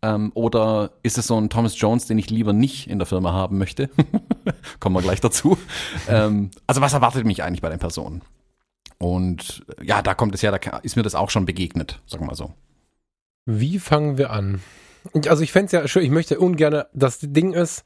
Ähm, 0.02 0.30
oder 0.34 0.92
ist 1.02 1.18
es 1.18 1.26
so 1.26 1.40
ein 1.40 1.48
Thomas 1.48 1.78
Jones, 1.78 2.06
den 2.06 2.18
ich 2.18 2.30
lieber 2.30 2.52
nicht 2.52 2.88
in 2.88 2.98
der 2.98 3.06
Firma 3.06 3.32
haben 3.32 3.58
möchte? 3.58 3.90
Kommen 4.80 4.94
wir 4.94 5.02
gleich 5.02 5.20
dazu. 5.20 5.56
ähm, 6.08 6.50
also 6.66 6.80
was 6.80 6.92
erwartet 6.92 7.24
mich 7.24 7.42
eigentlich 7.42 7.62
bei 7.62 7.70
den 7.70 7.78
Personen? 7.78 8.22
Und 8.98 9.64
ja, 9.82 10.02
da 10.02 10.14
kommt 10.14 10.34
es 10.34 10.42
ja, 10.42 10.56
da 10.56 10.78
ist 10.78 10.96
mir 10.96 11.02
das 11.02 11.14
auch 11.14 11.30
schon 11.30 11.46
begegnet, 11.46 12.00
sagen 12.06 12.24
wir 12.24 12.28
mal 12.28 12.34
so. 12.34 12.54
Wie 13.44 13.78
fangen 13.78 14.18
wir 14.18 14.30
an? 14.30 14.60
Also 15.28 15.42
ich 15.42 15.52
fände 15.52 15.66
es 15.66 15.72
ja 15.72 15.86
schön, 15.86 16.02
ich 16.02 16.10
möchte 16.10 16.40
ungern, 16.40 16.84
das 16.92 17.18
Ding 17.20 17.52
ist, 17.52 17.84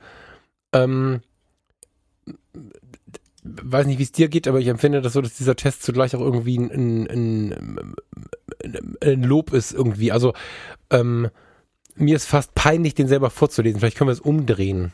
ähm, 0.72 1.20
weiß 3.42 3.86
nicht, 3.86 3.98
wie 3.98 4.04
es 4.04 4.12
dir 4.12 4.28
geht, 4.28 4.48
aber 4.48 4.60
ich 4.60 4.68
empfinde 4.68 5.02
das 5.02 5.12
so, 5.12 5.20
dass 5.20 5.34
dieser 5.34 5.56
Test 5.56 5.82
zugleich 5.82 6.14
auch 6.14 6.20
irgendwie 6.20 6.58
ein, 6.58 6.70
ein, 6.70 7.94
ein, 8.62 8.96
ein 9.02 9.22
Lob 9.22 9.52
ist 9.52 9.72
irgendwie. 9.72 10.12
Also 10.12 10.32
ähm, 10.90 11.28
mir 11.94 12.16
ist 12.16 12.26
fast 12.26 12.54
peinlich, 12.54 12.94
den 12.94 13.08
selber 13.08 13.30
vorzulesen. 13.30 13.80
Vielleicht 13.80 13.96
können 13.96 14.08
wir 14.08 14.12
es 14.12 14.20
umdrehen. 14.20 14.92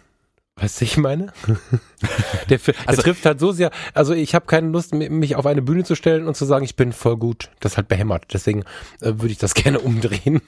Weißt 0.59 0.80
du, 0.80 0.84
ich 0.86 0.96
meine? 0.96 1.32
der, 2.48 2.59
der 2.59 2.74
also, 2.86 3.02
trifft 3.02 3.26
halt 3.26 3.38
so 3.38 3.52
sehr. 3.52 3.70
Also 3.92 4.14
ich 4.14 4.34
habe 4.34 4.46
keine 4.46 4.68
Lust, 4.68 4.94
mich 4.94 5.36
auf 5.36 5.44
eine 5.44 5.61
Bühne 5.61 5.84
zu 5.84 5.94
stellen 5.94 6.26
und 6.26 6.34
zu 6.34 6.46
sagen, 6.46 6.64
ich 6.64 6.76
bin 6.76 6.94
voll 6.94 7.18
gut. 7.18 7.50
Das 7.61 7.76
halt 7.76 7.88
behämmert. 7.88 8.24
Deswegen 8.32 8.61
äh, 9.00 9.12
würde 9.16 9.28
ich 9.28 9.38
das 9.38 9.52
gerne 9.54 9.80
umdrehen. 9.80 10.40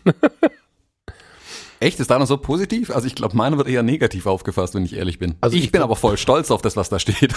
Echt? 1.80 2.00
Ist 2.00 2.10
da 2.10 2.18
noch 2.18 2.26
so 2.26 2.38
positiv? 2.38 2.90
Also 2.90 3.06
ich 3.06 3.14
glaube, 3.14 3.36
meiner 3.36 3.58
wird 3.58 3.68
eher 3.68 3.82
negativ 3.82 4.26
aufgefasst, 4.26 4.74
wenn 4.74 4.84
ich 4.84 4.96
ehrlich 4.96 5.18
bin. 5.18 5.34
Also 5.42 5.56
ich, 5.56 5.64
ich 5.64 5.72
bin 5.72 5.82
aber 5.82 5.94
voll 5.94 6.16
stolz 6.16 6.50
auf 6.50 6.62
das, 6.62 6.76
was 6.76 6.88
da 6.88 6.98
steht. 6.98 7.34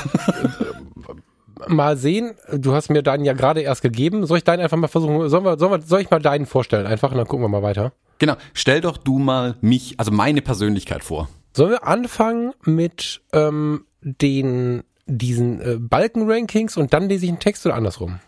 mal 1.67 1.97
sehen. 1.97 2.36
Du 2.53 2.74
hast 2.74 2.89
mir 2.89 3.03
deinen 3.03 3.26
ja 3.26 3.34
gerade 3.34 3.59
erst 3.59 3.82
gegeben. 3.82 4.26
Soll 4.26 4.38
ich 4.38 4.43
deinen 4.45 4.61
einfach 4.61 4.78
mal 4.78 4.88
versuchen? 4.88 5.28
Sollen 5.28 5.43
wir, 5.43 5.59
sollen 5.59 5.72
wir, 5.72 5.82
soll 5.82 5.99
ich 5.99 6.09
mal 6.09 6.22
deinen 6.22 6.45
vorstellen? 6.45 6.88
Einfach 6.88 7.11
und 7.11 7.17
dann 7.17 7.28
gucken 7.28 7.43
wir 7.43 7.49
mal 7.49 7.63
weiter. 7.63 7.91
Genau. 8.19 8.36
Stell 8.53 8.80
doch 8.80 8.95
du 8.95 9.19
mal 9.19 9.57
mich, 9.59 9.99
also 9.99 10.11
meine 10.11 10.41
Persönlichkeit 10.41 11.03
vor. 11.03 11.28
Sollen 11.54 11.72
wir 11.72 11.88
anfangen 11.88 12.54
mit 12.64 13.22
ähm, 13.34 13.86
den 14.02 14.84
diesen 15.06 15.62
äh, 15.62 15.78
Balken-Rankings 15.78 16.78
und 16.78 16.93
dann 16.93 17.10
lese 17.10 17.26
ich 17.26 17.32
einen 17.32 17.39
Text 17.39 17.66
oder 17.66 17.76
andersrum? 17.76 18.20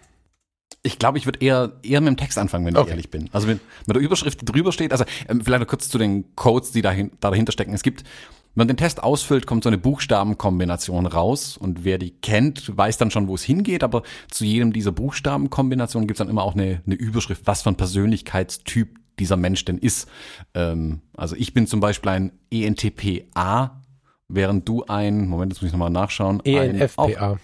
Ich 0.86 1.00
glaube, 1.00 1.18
ich 1.18 1.26
würde 1.26 1.40
eher, 1.40 1.80
eher 1.82 2.02
mit 2.02 2.10
dem 2.10 2.18
Text 2.18 2.38
anfangen, 2.38 2.66
wenn 2.66 2.76
okay. 2.76 2.88
ich 2.88 2.92
ehrlich 2.92 3.10
bin. 3.10 3.30
Also 3.32 3.48
mit, 3.48 3.62
mit 3.88 3.96
der 3.96 4.04
Überschrift, 4.04 4.42
die 4.42 4.46
drüber 4.46 4.74
steht. 4.74 4.92
Also 4.92 5.06
ähm, 5.30 5.42
vielleicht 5.42 5.62
noch 5.62 5.68
kurz 5.68 5.88
zu 5.88 5.98
den 5.98 6.36
Codes, 6.36 6.72
die 6.72 6.82
dahin, 6.82 7.12
da 7.22 7.30
dahinter 7.30 7.54
stecken. 7.54 7.74
Es 7.74 7.84
gibt, 7.84 8.02
wenn 8.02 8.62
man 8.62 8.68
den 8.68 8.76
Test 8.76 9.02
ausfüllt, 9.02 9.48
kommt 9.48 9.64
so 9.64 9.70
eine 9.70 9.78
Buchstabenkombination 9.78 11.06
raus. 11.06 11.56
Und 11.56 11.86
wer 11.86 11.98
die 11.98 12.12
kennt, 12.12 12.78
weiß 12.78 12.98
dann 12.98 13.12
schon, 13.12 13.30
wo 13.30 13.36
es 13.36 13.44
hingeht. 13.44 13.82
Aber 13.82 14.04
zu 14.30 14.44
jedem 14.44 14.74
dieser 14.74 14.92
Buchstabenkombinationen 14.92 16.06
gibt 16.06 16.16
es 16.16 16.20
dann 16.20 16.30
immer 16.30 16.44
auch 16.44 16.56
eine, 16.56 16.82
eine 16.86 16.96
Überschrift, 16.96 17.44
was 17.46 17.62
für 17.62 17.70
ein 17.70 17.78
Persönlichkeitstyp 17.78 19.00
dieser 19.20 19.38
Mensch 19.38 19.66
denn 19.66 19.78
ist. 19.78 20.07
Ähm, 20.53 21.01
also 21.16 21.36
ich 21.36 21.53
bin 21.53 21.68
zum 21.68 21.80
Beispiel 21.80 22.09
ein 22.11 22.32
ENTPA, 22.51 23.82
während 24.28 24.68
du 24.68 24.86
ein, 24.86 25.28
Moment, 25.28 25.53
jetzt 25.53 25.61
muss 25.61 25.68
ich 25.68 25.74
nochmal 25.74 25.89
nachschauen. 25.89 26.41
ENFPA. 26.43 27.39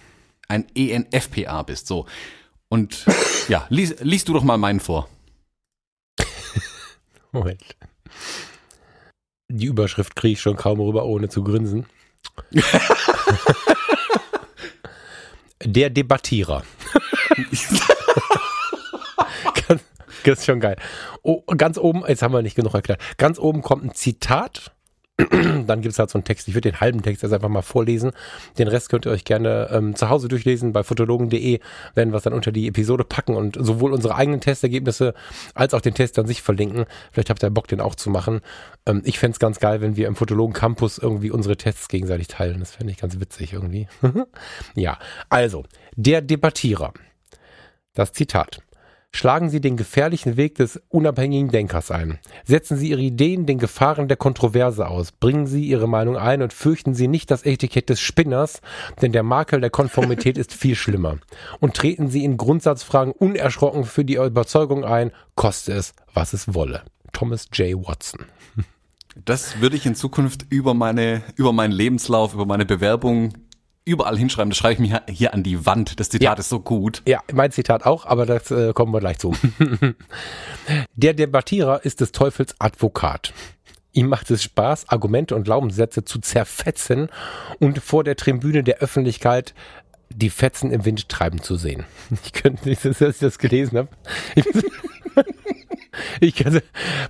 Ein, 0.48 0.66
ein 0.74 1.06
ENFPA 1.10 1.62
bist, 1.62 1.86
so. 1.86 2.06
Und 2.68 3.04
ja, 3.48 3.66
lies, 3.68 3.96
liest 4.00 4.28
du 4.28 4.32
doch 4.32 4.44
mal 4.44 4.58
meinen 4.58 4.80
vor. 4.80 5.08
Moment. 7.32 7.62
Die 9.48 9.66
Überschrift 9.66 10.14
kriege 10.14 10.34
ich 10.34 10.40
schon 10.40 10.56
kaum 10.56 10.80
rüber, 10.80 11.04
ohne 11.04 11.28
zu 11.28 11.42
grinsen. 11.42 11.86
Der 15.64 15.90
Debattierer. 15.90 16.62
Das 20.24 20.40
ist 20.40 20.46
schon 20.46 20.60
geil. 20.60 20.76
Oh, 21.22 21.42
ganz 21.56 21.78
oben, 21.78 22.04
jetzt 22.06 22.22
haben 22.22 22.32
wir 22.32 22.42
nicht 22.42 22.56
genug 22.56 22.74
erklärt. 22.74 23.00
Ganz 23.16 23.38
oben 23.38 23.62
kommt 23.62 23.84
ein 23.84 23.94
Zitat. 23.94 24.72
Dann 25.66 25.80
gibt 25.80 25.92
es 25.92 25.98
halt 25.98 26.10
so 26.10 26.18
einen 26.18 26.24
Text. 26.24 26.48
Ich 26.48 26.54
würde 26.54 26.70
den 26.70 26.80
halben 26.80 27.02
Text 27.02 27.22
jetzt 27.22 27.32
einfach 27.32 27.48
mal 27.48 27.62
vorlesen. 27.62 28.12
Den 28.58 28.68
Rest 28.68 28.88
könnt 28.88 29.06
ihr 29.06 29.12
euch 29.12 29.24
gerne 29.24 29.68
ähm, 29.70 29.94
zu 29.94 30.08
Hause 30.08 30.28
durchlesen. 30.28 30.72
Bei 30.72 30.82
fotologen.de 30.82 31.60
werden 31.94 32.12
wir 32.12 32.16
es 32.16 32.22
dann 32.22 32.32
unter 32.32 32.52
die 32.52 32.68
Episode 32.68 33.04
packen 33.04 33.34
und 33.34 33.56
sowohl 33.58 33.92
unsere 33.92 34.14
eigenen 34.14 34.40
Testergebnisse 34.40 35.14
als 35.54 35.74
auch 35.74 35.80
den 35.80 35.94
Test 35.94 36.18
an 36.18 36.26
sich 36.26 36.42
verlinken. 36.42 36.84
Vielleicht 37.12 37.30
habt 37.30 37.42
ihr 37.42 37.50
Bock, 37.50 37.68
den 37.68 37.80
auch 37.80 37.94
zu 37.94 38.10
machen. 38.10 38.40
Ähm, 38.86 39.02
ich 39.04 39.18
fände 39.18 39.34
es 39.34 39.38
ganz 39.38 39.60
geil, 39.60 39.80
wenn 39.80 39.96
wir 39.96 40.06
im 40.06 40.16
Fotologen 40.16 40.54
Campus 40.54 40.98
irgendwie 40.98 41.30
unsere 41.30 41.56
Tests 41.56 41.88
gegenseitig 41.88 42.28
teilen. 42.28 42.60
Das 42.60 42.72
fände 42.72 42.92
ich 42.92 42.98
ganz 42.98 43.20
witzig 43.20 43.52
irgendwie. 43.52 43.88
ja, 44.74 44.98
also, 45.28 45.64
der 45.96 46.22
Debattierer. 46.22 46.92
Das 47.94 48.12
Zitat. 48.12 48.62
Schlagen 49.12 49.50
Sie 49.50 49.60
den 49.60 49.76
gefährlichen 49.76 50.36
Weg 50.36 50.54
des 50.54 50.80
unabhängigen 50.88 51.50
Denkers 51.50 51.90
ein. 51.90 52.18
Setzen 52.44 52.76
Sie 52.76 52.90
Ihre 52.90 53.00
Ideen 53.00 53.44
den 53.44 53.58
Gefahren 53.58 54.08
der 54.08 54.16
Kontroverse 54.16 54.86
aus. 54.86 55.10
Bringen 55.12 55.46
Sie 55.46 55.66
Ihre 55.66 55.88
Meinung 55.88 56.16
ein 56.16 56.42
und 56.42 56.52
fürchten 56.52 56.94
Sie 56.94 57.08
nicht 57.08 57.30
das 57.30 57.44
Etikett 57.44 57.88
des 57.88 58.00
Spinners, 58.00 58.60
denn 59.02 59.12
der 59.12 59.24
Makel 59.24 59.60
der 59.60 59.70
Konformität 59.70 60.38
ist 60.38 60.54
viel 60.54 60.76
schlimmer. 60.76 61.18
Und 61.58 61.74
treten 61.74 62.08
Sie 62.08 62.24
in 62.24 62.36
Grundsatzfragen 62.36 63.12
unerschrocken 63.12 63.84
für 63.84 64.04
die 64.04 64.14
Überzeugung 64.14 64.84
ein, 64.84 65.10
koste 65.34 65.72
es, 65.72 65.92
was 66.14 66.32
es 66.32 66.54
wolle. 66.54 66.82
Thomas 67.12 67.48
J. 67.52 67.76
Watson. 67.76 68.26
Das 69.24 69.60
würde 69.60 69.76
ich 69.76 69.86
in 69.86 69.96
Zukunft 69.96 70.46
über 70.50 70.72
meine, 70.72 71.22
über 71.34 71.52
meinen 71.52 71.72
Lebenslauf, 71.72 72.32
über 72.32 72.46
meine 72.46 72.64
Bewerbung 72.64 73.32
überall 73.84 74.16
hinschreiben. 74.16 74.50
Das 74.50 74.58
schreibe 74.58 74.74
ich 74.74 74.90
mir 74.90 75.02
hier 75.08 75.34
an 75.34 75.42
die 75.42 75.66
Wand. 75.66 76.00
Das 76.00 76.10
Zitat 76.10 76.22
ja. 76.22 76.34
ist 76.34 76.48
so 76.48 76.60
gut. 76.60 77.02
Ja, 77.06 77.20
mein 77.32 77.50
Zitat 77.50 77.84
auch, 77.86 78.06
aber 78.06 78.26
das 78.26 78.50
äh, 78.50 78.72
kommen 78.72 78.92
wir 78.92 79.00
gleich 79.00 79.18
zu. 79.18 79.34
Der 80.94 81.14
Debattierer 81.14 81.84
ist 81.84 82.00
des 82.00 82.12
Teufels 82.12 82.54
Advokat. 82.58 83.32
Ihm 83.92 84.08
macht 84.08 84.30
es 84.30 84.42
Spaß, 84.44 84.88
Argumente 84.88 85.34
und 85.34 85.42
Glaubenssätze 85.42 86.04
zu 86.04 86.20
zerfetzen 86.20 87.08
und 87.58 87.80
vor 87.80 88.04
der 88.04 88.14
Tribüne 88.14 88.62
der 88.62 88.78
Öffentlichkeit 88.78 89.52
die 90.10 90.30
Fetzen 90.30 90.70
im 90.70 90.84
Wind 90.84 91.08
treiben 91.08 91.42
zu 91.42 91.56
sehen. 91.56 91.84
Ich 92.24 92.32
könnte 92.32 92.68
nicht, 92.68 92.84
dass 93.00 93.00
ich 93.00 93.18
das 93.18 93.38
gelesen 93.38 93.78
habe. 93.78 93.88
Ich 96.20 96.44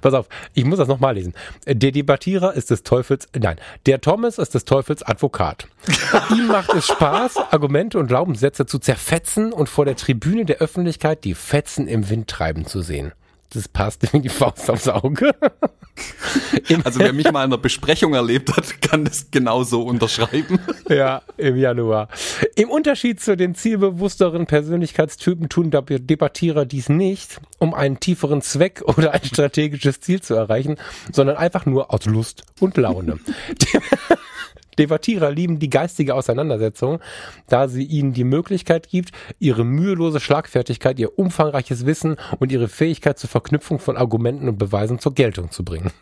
pass 0.00 0.14
auf, 0.14 0.28
ich 0.54 0.64
muss 0.64 0.78
das 0.78 0.88
nochmal 0.88 1.14
lesen. 1.14 1.34
Der 1.66 1.90
Debattierer 1.90 2.54
ist 2.54 2.70
des 2.70 2.82
Teufels, 2.82 3.28
nein, 3.38 3.56
der 3.86 4.00
Thomas 4.00 4.38
ist 4.38 4.54
des 4.54 4.64
Teufels 4.64 5.02
Advokat. 5.02 5.66
Ihm 6.30 6.46
macht 6.46 6.72
es 6.74 6.86
Spaß, 6.86 7.36
Argumente 7.50 7.98
und 7.98 8.06
Glaubenssätze 8.06 8.66
zu 8.66 8.78
zerfetzen 8.78 9.52
und 9.52 9.68
vor 9.68 9.84
der 9.84 9.96
Tribüne 9.96 10.44
der 10.44 10.58
Öffentlichkeit 10.58 11.24
die 11.24 11.34
Fetzen 11.34 11.88
im 11.88 12.08
Wind 12.08 12.28
treiben 12.28 12.66
zu 12.66 12.82
sehen 12.82 13.12
das 13.50 13.68
passt 13.68 14.12
wie 14.12 14.20
die 14.20 14.28
Faust 14.28 14.70
aufs 14.70 14.88
Auge. 14.88 15.34
also 16.84 17.00
wer 17.00 17.12
mich 17.12 17.30
mal 17.30 17.44
in 17.44 17.52
einer 17.52 17.58
Besprechung 17.58 18.14
erlebt 18.14 18.56
hat, 18.56 18.80
kann 18.80 19.04
das 19.04 19.30
genauso 19.30 19.82
unterschreiben. 19.82 20.58
Ja, 20.88 21.22
im 21.36 21.56
Januar. 21.56 22.08
Im 22.56 22.68
Unterschied 22.68 23.20
zu 23.20 23.36
den 23.36 23.54
zielbewussteren 23.54 24.46
Persönlichkeitstypen 24.46 25.48
tun 25.48 25.70
Debattierer 25.70 26.64
dies 26.64 26.88
nicht, 26.88 27.40
um 27.58 27.74
einen 27.74 28.00
tieferen 28.00 28.42
Zweck 28.42 28.82
oder 28.84 29.12
ein 29.12 29.22
strategisches 29.22 30.00
Ziel 30.00 30.20
zu 30.20 30.34
erreichen, 30.34 30.78
sondern 31.12 31.36
einfach 31.36 31.64
nur 31.64 31.94
aus 31.94 32.06
Lust 32.06 32.42
und 32.58 32.76
Laune. 32.76 33.20
Debattierer 34.80 35.30
lieben 35.30 35.58
die 35.58 35.70
geistige 35.70 36.14
Auseinandersetzung, 36.14 37.00
da 37.48 37.68
sie 37.68 37.84
ihnen 37.84 38.12
die 38.12 38.24
Möglichkeit 38.24 38.88
gibt, 38.88 39.10
ihre 39.38 39.64
mühelose 39.64 40.20
Schlagfertigkeit, 40.20 40.98
ihr 40.98 41.18
umfangreiches 41.18 41.86
Wissen 41.86 42.16
und 42.38 42.50
ihre 42.50 42.68
Fähigkeit 42.68 43.18
zur 43.18 43.30
Verknüpfung 43.30 43.78
von 43.78 43.96
Argumenten 43.96 44.48
und 44.48 44.58
Beweisen 44.58 44.98
zur 44.98 45.14
Geltung 45.14 45.50
zu 45.50 45.64
bringen. 45.64 45.92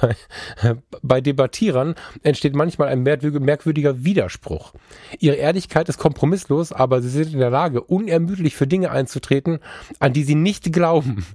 Bei, 0.00 0.16
bei 1.02 1.20
Debattierern 1.20 1.94
entsteht 2.22 2.54
manchmal 2.54 2.88
ein 2.88 3.02
merkwürdiger 3.02 4.04
Widerspruch. 4.04 4.72
Ihre 5.18 5.36
Ehrlichkeit 5.36 5.88
ist 5.88 5.98
kompromisslos, 5.98 6.72
aber 6.72 7.02
sie 7.02 7.10
sind 7.10 7.34
in 7.34 7.38
der 7.38 7.50
Lage, 7.50 7.82
unermüdlich 7.82 8.56
für 8.56 8.66
Dinge 8.66 8.90
einzutreten, 8.90 9.58
an 9.98 10.12
die 10.12 10.24
sie 10.24 10.34
nicht 10.34 10.72
glauben. 10.72 11.26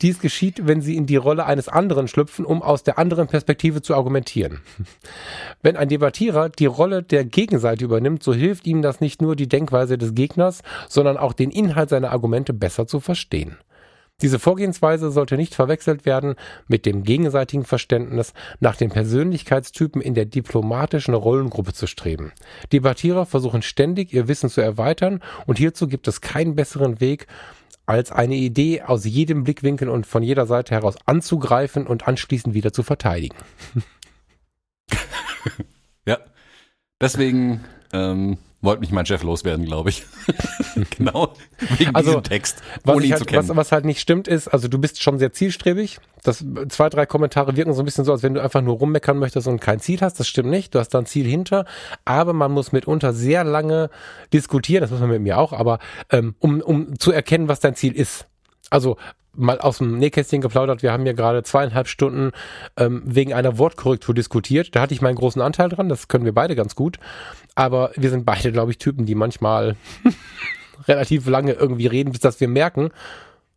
Dies 0.00 0.20
geschieht, 0.20 0.66
wenn 0.66 0.80
sie 0.80 0.96
in 0.96 1.06
die 1.06 1.16
Rolle 1.16 1.44
eines 1.44 1.68
anderen 1.68 2.08
schlüpfen, 2.08 2.44
um 2.44 2.62
aus 2.62 2.82
der 2.82 2.98
anderen 2.98 3.28
Perspektive 3.28 3.82
zu 3.82 3.94
argumentieren. 3.94 4.60
Wenn 5.62 5.76
ein 5.76 5.88
Debattierer 5.88 6.48
die 6.48 6.66
Rolle 6.66 7.02
der 7.02 7.24
Gegenseite 7.24 7.84
übernimmt, 7.84 8.22
so 8.22 8.32
hilft 8.32 8.66
ihm 8.66 8.82
das 8.82 9.00
nicht 9.00 9.20
nur 9.20 9.36
die 9.36 9.48
Denkweise 9.48 9.98
des 9.98 10.14
Gegners, 10.14 10.62
sondern 10.88 11.16
auch 11.16 11.32
den 11.32 11.50
Inhalt 11.50 11.90
seiner 11.90 12.12
Argumente 12.12 12.52
besser 12.54 12.86
zu 12.86 13.00
verstehen. 13.00 13.56
Diese 14.20 14.40
Vorgehensweise 14.40 15.12
sollte 15.12 15.36
nicht 15.36 15.54
verwechselt 15.54 16.04
werden 16.04 16.34
mit 16.66 16.86
dem 16.86 17.04
gegenseitigen 17.04 17.64
Verständnis, 17.64 18.32
nach 18.58 18.74
den 18.74 18.90
Persönlichkeitstypen 18.90 20.02
in 20.02 20.14
der 20.14 20.24
diplomatischen 20.24 21.14
Rollengruppe 21.14 21.72
zu 21.72 21.86
streben. 21.86 22.32
Debattierer 22.72 23.26
versuchen 23.26 23.62
ständig, 23.62 24.12
ihr 24.12 24.26
Wissen 24.26 24.50
zu 24.50 24.60
erweitern 24.60 25.22
und 25.46 25.58
hierzu 25.58 25.86
gibt 25.86 26.08
es 26.08 26.20
keinen 26.20 26.56
besseren 26.56 27.00
Weg, 27.00 27.28
als 27.86 28.10
eine 28.10 28.34
Idee 28.34 28.82
aus 28.82 29.04
jedem 29.04 29.44
Blickwinkel 29.44 29.88
und 29.88 30.04
von 30.04 30.24
jeder 30.24 30.46
Seite 30.46 30.74
heraus 30.74 30.96
anzugreifen 31.06 31.86
und 31.86 32.08
anschließend 32.08 32.54
wieder 32.54 32.72
zu 32.72 32.82
verteidigen. 32.82 33.36
ja, 36.06 36.18
deswegen 37.00 37.64
ähm, 37.92 38.36
wollte 38.60 38.80
mich 38.80 38.90
mein 38.90 39.06
Chef 39.06 39.22
loswerden, 39.22 39.64
glaube 39.64 39.90
ich. 39.90 40.04
genau, 40.96 41.34
wegen 41.78 41.94
also, 41.94 42.10
diesem 42.10 42.22
Text, 42.24 42.62
was, 42.84 42.96
halt, 42.96 43.18
zu 43.18 43.24
kennen. 43.24 43.48
Was, 43.48 43.56
was 43.56 43.72
halt 43.72 43.84
nicht 43.84 44.00
stimmt 44.00 44.26
ist, 44.26 44.48
also 44.48 44.68
du 44.68 44.78
bist 44.78 45.02
schon 45.02 45.18
sehr 45.18 45.32
zielstrebig. 45.32 46.00
Das, 46.24 46.44
zwei, 46.68 46.88
drei 46.88 47.06
Kommentare 47.06 47.56
wirken 47.56 47.72
so 47.72 47.82
ein 47.82 47.84
bisschen 47.84 48.04
so, 48.04 48.12
als 48.12 48.22
wenn 48.22 48.34
du 48.34 48.42
einfach 48.42 48.60
nur 48.60 48.76
rummeckern 48.76 49.18
möchtest 49.18 49.46
und 49.46 49.60
kein 49.60 49.78
Ziel 49.78 50.00
hast. 50.00 50.18
Das 50.18 50.26
stimmt 50.26 50.50
nicht. 50.50 50.74
Du 50.74 50.80
hast 50.80 50.88
da 50.88 50.98
ein 50.98 51.06
Ziel 51.06 51.26
hinter. 51.26 51.64
Aber 52.04 52.32
man 52.32 52.50
muss 52.50 52.72
mitunter 52.72 53.12
sehr 53.12 53.44
lange 53.44 53.90
diskutieren, 54.32 54.82
das 54.82 54.90
muss 54.90 55.00
man 55.00 55.10
mit 55.10 55.22
mir 55.22 55.38
auch, 55.38 55.52
aber 55.52 55.78
ähm, 56.10 56.34
um, 56.40 56.60
um 56.60 56.98
zu 56.98 57.12
erkennen, 57.12 57.48
was 57.48 57.60
dein 57.60 57.76
Ziel 57.76 57.94
ist. 57.94 58.26
Also 58.70 58.96
mal 59.38 59.58
aus 59.60 59.78
dem 59.78 59.98
Nähkästchen 59.98 60.40
geplaudert, 60.40 60.82
wir 60.82 60.92
haben 60.92 61.06
ja 61.06 61.12
gerade 61.12 61.42
zweieinhalb 61.42 61.88
Stunden 61.88 62.32
ähm, 62.76 63.02
wegen 63.04 63.32
einer 63.32 63.58
Wortkorrektur 63.58 64.14
diskutiert. 64.14 64.74
Da 64.74 64.80
hatte 64.80 64.94
ich 64.94 65.00
meinen 65.00 65.16
großen 65.16 65.40
Anteil 65.40 65.68
dran, 65.68 65.88
das 65.88 66.08
können 66.08 66.24
wir 66.24 66.34
beide 66.34 66.56
ganz 66.56 66.74
gut. 66.74 66.98
Aber 67.54 67.90
wir 67.96 68.10
sind 68.10 68.26
beide, 68.26 68.52
glaube 68.52 68.70
ich, 68.70 68.78
Typen, 68.78 69.06
die 69.06 69.14
manchmal 69.14 69.76
relativ 70.88 71.26
lange 71.26 71.52
irgendwie 71.52 71.86
reden, 71.86 72.12
bis 72.12 72.20
dass 72.20 72.40
wir 72.40 72.48
merken, 72.48 72.90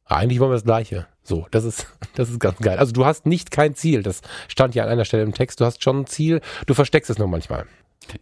eigentlich 0.05 0.39
wollen 0.39 0.51
wir 0.51 0.55
das 0.55 0.63
Gleiche. 0.63 1.07
So, 1.23 1.47
das 1.51 1.63
ist, 1.63 1.87
das 2.15 2.29
ist 2.29 2.39
ganz 2.39 2.59
geil. 2.59 2.77
Also 2.77 2.91
du 2.91 3.05
hast 3.05 3.25
nicht 3.25 3.51
kein 3.51 3.75
Ziel. 3.75 4.03
Das 4.03 4.21
stand 4.47 4.75
ja 4.75 4.83
an 4.83 4.89
einer 4.89 5.05
Stelle 5.05 5.23
im 5.23 5.33
Text. 5.33 5.59
Du 5.59 5.65
hast 5.65 5.83
schon 5.83 6.01
ein 6.01 6.05
Ziel. 6.05 6.41
Du 6.65 6.73
versteckst 6.73 7.09
es 7.09 7.17
nur 7.17 7.27
manchmal. 7.27 7.65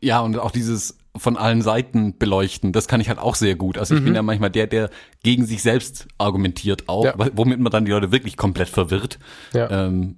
Ja, 0.01 0.19
und 0.21 0.37
auch 0.37 0.51
dieses 0.51 0.98
von 1.15 1.37
allen 1.37 1.61
Seiten 1.61 2.17
beleuchten, 2.17 2.71
das 2.71 2.87
kann 2.87 3.01
ich 3.01 3.09
halt 3.09 3.19
auch 3.19 3.35
sehr 3.35 3.55
gut. 3.55 3.77
Also 3.77 3.95
ich 3.95 4.01
mhm. 4.01 4.05
bin 4.05 4.15
ja 4.15 4.21
manchmal 4.21 4.51
der, 4.51 4.67
der 4.67 4.89
gegen 5.23 5.45
sich 5.45 5.61
selbst 5.61 6.07
argumentiert 6.17 6.87
auch, 6.87 7.05
ja. 7.05 7.13
womit 7.33 7.59
man 7.59 7.71
dann 7.71 7.85
die 7.85 7.91
Leute 7.91 8.11
wirklich 8.11 8.37
komplett 8.37 8.69
verwirrt. 8.69 9.19
Ja. 9.53 9.69
Ähm, 9.69 10.17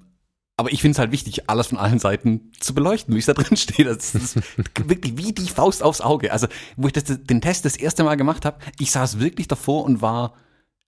aber 0.57 0.71
ich 0.71 0.81
finde 0.81 0.91
es 0.91 0.99
halt 0.99 1.11
wichtig, 1.11 1.49
alles 1.49 1.67
von 1.67 1.77
allen 1.79 1.97
Seiten 1.97 2.51
zu 2.59 2.75
beleuchten, 2.75 3.15
wie 3.15 3.19
es 3.19 3.25
da 3.25 3.33
drin 3.33 3.57
steht. 3.57 3.87
Das 3.87 4.13
ist 4.13 4.35
wirklich 4.85 5.17
wie 5.17 5.33
die 5.33 5.49
Faust 5.49 5.81
aufs 5.81 6.01
Auge. 6.01 6.31
Also, 6.31 6.47
wo 6.75 6.87
ich 6.87 6.93
das, 6.93 7.05
den 7.05 7.41
Test 7.41 7.65
das 7.65 7.75
erste 7.75 8.03
Mal 8.03 8.15
gemacht 8.15 8.45
habe, 8.45 8.59
ich 8.77 8.91
saß 8.91 9.19
wirklich 9.19 9.47
davor 9.47 9.83
und 9.85 10.01
war 10.01 10.35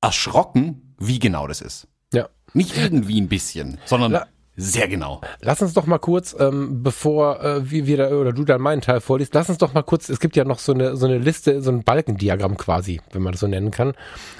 erschrocken, 0.01 0.95
wie 0.99 1.17
genau 1.17 1.47
das 1.47 1.61
ist. 1.61 1.87
Ja. 2.13 2.29
Nicht 2.53 2.77
irgendwie 2.77 3.19
ein 3.19 3.29
bisschen, 3.29 3.79
sondern 3.85 4.11
La 4.11 4.27
sehr 4.55 4.87
genau. 4.87 5.19
Lass 5.41 5.63
uns 5.63 5.73
doch 5.73 5.87
mal 5.87 5.97
kurz, 5.97 6.35
ähm, 6.39 6.83
bevor 6.83 7.43
äh, 7.43 7.71
wir, 7.71 7.87
wir 7.87 7.97
da, 7.97 8.11
oder 8.11 8.33
du 8.33 8.43
dann 8.43 8.61
meinen 8.61 8.81
Teil 8.81 9.01
vorliest, 9.01 9.33
lass 9.33 9.49
uns 9.49 9.57
doch 9.57 9.73
mal 9.73 9.81
kurz, 9.81 10.09
es 10.09 10.19
gibt 10.19 10.35
ja 10.35 10.45
noch 10.45 10.59
so 10.59 10.73
eine, 10.73 10.95
so 10.95 11.07
eine 11.07 11.17
Liste, 11.17 11.61
so 11.63 11.71
ein 11.71 11.83
Balkendiagramm 11.83 12.55
quasi, 12.57 13.01
wenn 13.11 13.23
man 13.23 13.33
das 13.33 13.39
so 13.39 13.47
nennen 13.47 13.71
kann, 13.71 13.93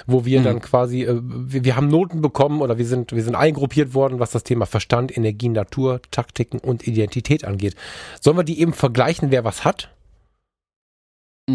wo 0.06 0.24
wir 0.24 0.40
mhm. 0.40 0.44
dann 0.44 0.60
quasi, 0.60 1.02
äh, 1.02 1.20
wir, 1.20 1.64
wir 1.64 1.74
haben 1.74 1.88
Noten 1.88 2.20
bekommen 2.20 2.60
oder 2.62 2.78
wir 2.78 2.86
sind, 2.86 3.12
wir 3.12 3.24
sind 3.24 3.34
eingruppiert 3.34 3.92
worden, 3.94 4.20
was 4.20 4.30
das 4.30 4.44
Thema 4.44 4.66
Verstand, 4.66 5.16
Energie, 5.16 5.48
Natur, 5.48 6.00
Taktiken 6.12 6.60
und 6.60 6.86
Identität 6.86 7.44
angeht. 7.44 7.74
Sollen 8.20 8.36
wir 8.36 8.44
die 8.44 8.60
eben 8.60 8.72
vergleichen, 8.72 9.32
wer 9.32 9.44
was 9.44 9.64
hat? 9.64 9.90
Ja, 11.48 11.54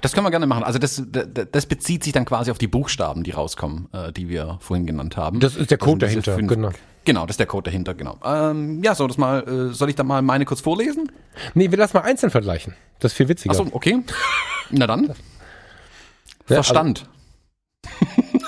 das 0.00 0.12
können 0.12 0.26
wir 0.26 0.30
gerne 0.30 0.46
machen. 0.46 0.64
Also 0.64 0.78
das, 0.78 1.02
das 1.06 1.66
bezieht 1.66 2.04
sich 2.04 2.12
dann 2.12 2.24
quasi 2.24 2.50
auf 2.50 2.58
die 2.58 2.66
Buchstaben, 2.66 3.24
die 3.24 3.32
rauskommen, 3.32 3.88
äh, 3.92 4.12
die 4.12 4.28
wir 4.28 4.58
vorhin 4.60 4.86
genannt 4.86 5.16
haben. 5.16 5.40
Das 5.40 5.56
ist 5.56 5.70
der 5.70 5.78
Code 5.78 6.06
dahinter, 6.06 6.34
fünf, 6.34 6.48
genau. 6.48 6.70
Genau, 7.04 7.24
das 7.24 7.34
ist 7.34 7.40
der 7.40 7.46
Code 7.46 7.70
dahinter, 7.70 7.94
genau. 7.94 8.18
Ähm, 8.24 8.82
ja, 8.82 8.94
soll 8.94 9.08
das 9.08 9.16
mal, 9.16 9.42
äh, 9.48 9.72
soll 9.72 9.88
ich 9.88 9.96
da 9.96 10.04
mal 10.04 10.20
meine 10.22 10.44
kurz 10.44 10.60
vorlesen? 10.60 11.10
Nee, 11.54 11.70
wir 11.70 11.78
lassen 11.78 11.96
mal 11.96 12.02
einzeln 12.02 12.30
vergleichen. 12.30 12.74
Das 12.98 13.12
ist 13.12 13.16
viel 13.16 13.28
witziger. 13.28 13.52
Achso, 13.52 13.66
okay. 13.72 14.02
Na 14.70 14.86
dann. 14.86 15.06
Ja, 15.06 15.14
Verstand. 16.56 17.06
Also, 18.00 18.46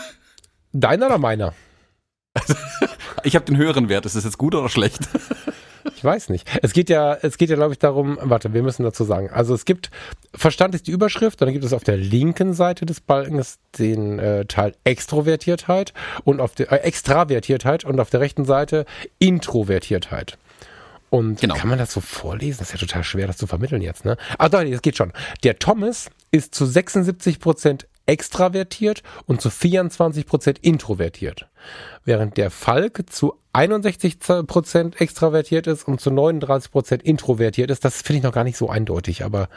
deiner 0.72 1.06
oder 1.06 1.18
meiner? 1.18 1.54
ich 3.24 3.34
habe 3.34 3.44
den 3.44 3.56
höheren 3.56 3.88
Wert. 3.88 4.06
Ist 4.06 4.16
das 4.16 4.24
jetzt 4.24 4.38
gut 4.38 4.54
oder 4.54 4.68
schlecht? 4.68 5.08
Ich 6.00 6.04
weiß 6.04 6.30
nicht. 6.30 6.48
Es 6.62 6.72
geht 6.72 6.88
ja, 6.88 7.12
es 7.20 7.36
geht 7.36 7.50
ja, 7.50 7.56
glaube 7.56 7.74
ich, 7.74 7.78
darum, 7.78 8.18
warte, 8.22 8.54
wir 8.54 8.62
müssen 8.62 8.84
dazu 8.84 9.04
sagen. 9.04 9.28
Also 9.28 9.52
es 9.52 9.66
gibt, 9.66 9.90
Verstand 10.34 10.74
ist 10.74 10.86
die 10.86 10.92
Überschrift, 10.92 11.42
dann 11.42 11.52
gibt 11.52 11.62
es 11.62 11.74
auf 11.74 11.84
der 11.84 11.98
linken 11.98 12.54
Seite 12.54 12.86
des 12.86 13.02
Balkens 13.02 13.58
den 13.78 14.18
äh, 14.18 14.46
Teil 14.46 14.72
Extrovertiertheit 14.84 15.92
und 16.24 16.40
auf 16.40 16.54
der 16.54 16.72
äh, 16.72 16.76
Extravertiertheit 16.76 17.84
und 17.84 18.00
auf 18.00 18.08
der 18.08 18.20
rechten 18.20 18.46
Seite 18.46 18.86
Introvertiertheit. 19.18 20.38
Und 21.10 21.42
genau. 21.42 21.54
kann 21.54 21.68
man 21.68 21.78
das 21.78 21.92
so 21.92 22.00
vorlesen? 22.00 22.60
Das 22.60 22.68
ist 22.68 22.80
ja 22.80 22.86
total 22.86 23.04
schwer, 23.04 23.26
das 23.26 23.36
zu 23.36 23.46
vermitteln 23.46 23.82
jetzt, 23.82 24.06
ne? 24.06 24.16
Ah, 24.38 24.48
doch, 24.48 24.64
das 24.64 24.80
geht 24.80 24.96
schon. 24.96 25.12
Der 25.44 25.58
Thomas 25.58 26.08
ist 26.30 26.54
zu 26.54 26.64
76 26.64 27.40
Prozent 27.40 27.88
extravertiert 28.10 29.04
und 29.26 29.40
zu 29.40 29.50
24% 29.50 30.56
introvertiert. 30.60 31.48
Während 32.04 32.36
der 32.36 32.50
Falk 32.50 33.04
zu 33.08 33.34
61% 33.52 34.96
extravertiert 35.00 35.68
ist 35.68 35.86
und 35.86 36.00
zu 36.00 36.10
39% 36.10 37.00
introvertiert 37.02 37.70
ist. 37.70 37.84
Das 37.84 38.02
finde 38.02 38.18
ich 38.18 38.22
noch 38.24 38.32
gar 38.32 38.44
nicht 38.44 38.56
so 38.56 38.68
eindeutig, 38.68 39.24
aber 39.24 39.48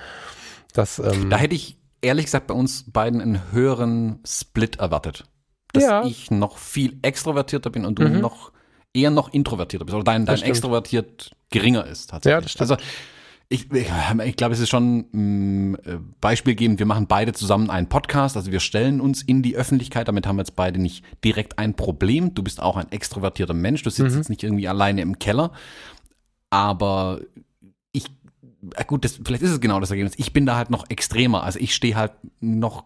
das. 0.74 1.00
Ähm 1.00 1.32
da 1.32 1.38
hätte 1.38 1.56
ich 1.56 1.78
ehrlich 2.02 2.26
gesagt 2.26 2.48
bei 2.48 2.54
uns 2.54 2.86
beiden 2.92 3.22
einen 3.22 3.52
höheren 3.52 4.20
Split 4.26 4.78
erwartet. 4.78 5.26
Dass 5.74 5.84
ja. 5.84 6.06
ich 6.06 6.30
noch 6.30 6.58
viel 6.60 7.00
extrovertierter 7.02 7.72
bin 7.72 7.86
und 7.86 7.98
du 7.98 8.08
mhm. 8.08 8.20
noch 8.20 8.52
eher 8.94 9.10
noch 9.10 9.34
introvertierter 9.34 9.86
bist. 9.86 9.96
Oder 9.96 10.04
dein, 10.04 10.28
dein 10.28 10.44
extrovertiert 10.44 11.32
geringer 11.50 11.88
ist 11.88 12.12
tatsächlich. 12.12 12.36
Ja, 12.36 12.42
das 12.42 12.52
stimmt. 12.52 12.72
Also 12.72 12.84
ich, 13.54 13.72
ich, 13.72 13.88
ich 14.26 14.36
glaube, 14.36 14.56
es 14.56 14.60
ist 14.60 14.70
schon 14.70 15.06
ein 15.14 15.76
äh, 15.86 16.00
Beispiel 16.20 16.56
geben. 16.56 16.80
Wir 16.80 16.88
machen 16.88 17.06
beide 17.06 17.34
zusammen 17.34 17.70
einen 17.70 17.88
Podcast. 17.88 18.36
Also 18.36 18.52
wir 18.52 18.60
stellen 18.60 19.00
uns 19.00 19.22
in 19.22 19.44
die 19.44 19.56
Öffentlichkeit. 19.56 20.08
Damit 20.08 20.26
haben 20.26 20.38
wir 20.38 20.42
jetzt 20.42 20.56
beide 20.56 20.82
nicht 20.82 21.06
direkt 21.24 21.60
ein 21.60 21.76
Problem. 21.76 22.34
Du 22.34 22.42
bist 22.42 22.60
auch 22.60 22.78
ein 22.78 22.92
extrovertierter 22.92 23.54
Mensch. 23.54 23.84
Du 23.84 23.92
sitzt 23.92 24.12
mhm. 24.12 24.18
jetzt 24.18 24.30
nicht 24.30 24.42
irgendwie 24.42 24.68
alleine 24.68 25.02
im 25.02 25.20
Keller. 25.20 25.52
Aber 26.50 27.22
ich, 27.92 28.06
gut, 28.88 29.06
das, 29.06 29.20
vielleicht 29.24 29.44
ist 29.44 29.52
es 29.52 29.62
genau 29.62 29.80
das 29.80 29.92
Ergebnis. 29.92 30.16
Ich 30.18 30.34
bin 30.34 30.48
da 30.48 30.56
halt 30.56 30.72
noch 30.72 30.90
extremer. 30.90 31.44
Also 31.44 31.60
ich 31.60 31.76
stehe 31.76 31.96
halt 31.96 32.14
noch 32.40 32.86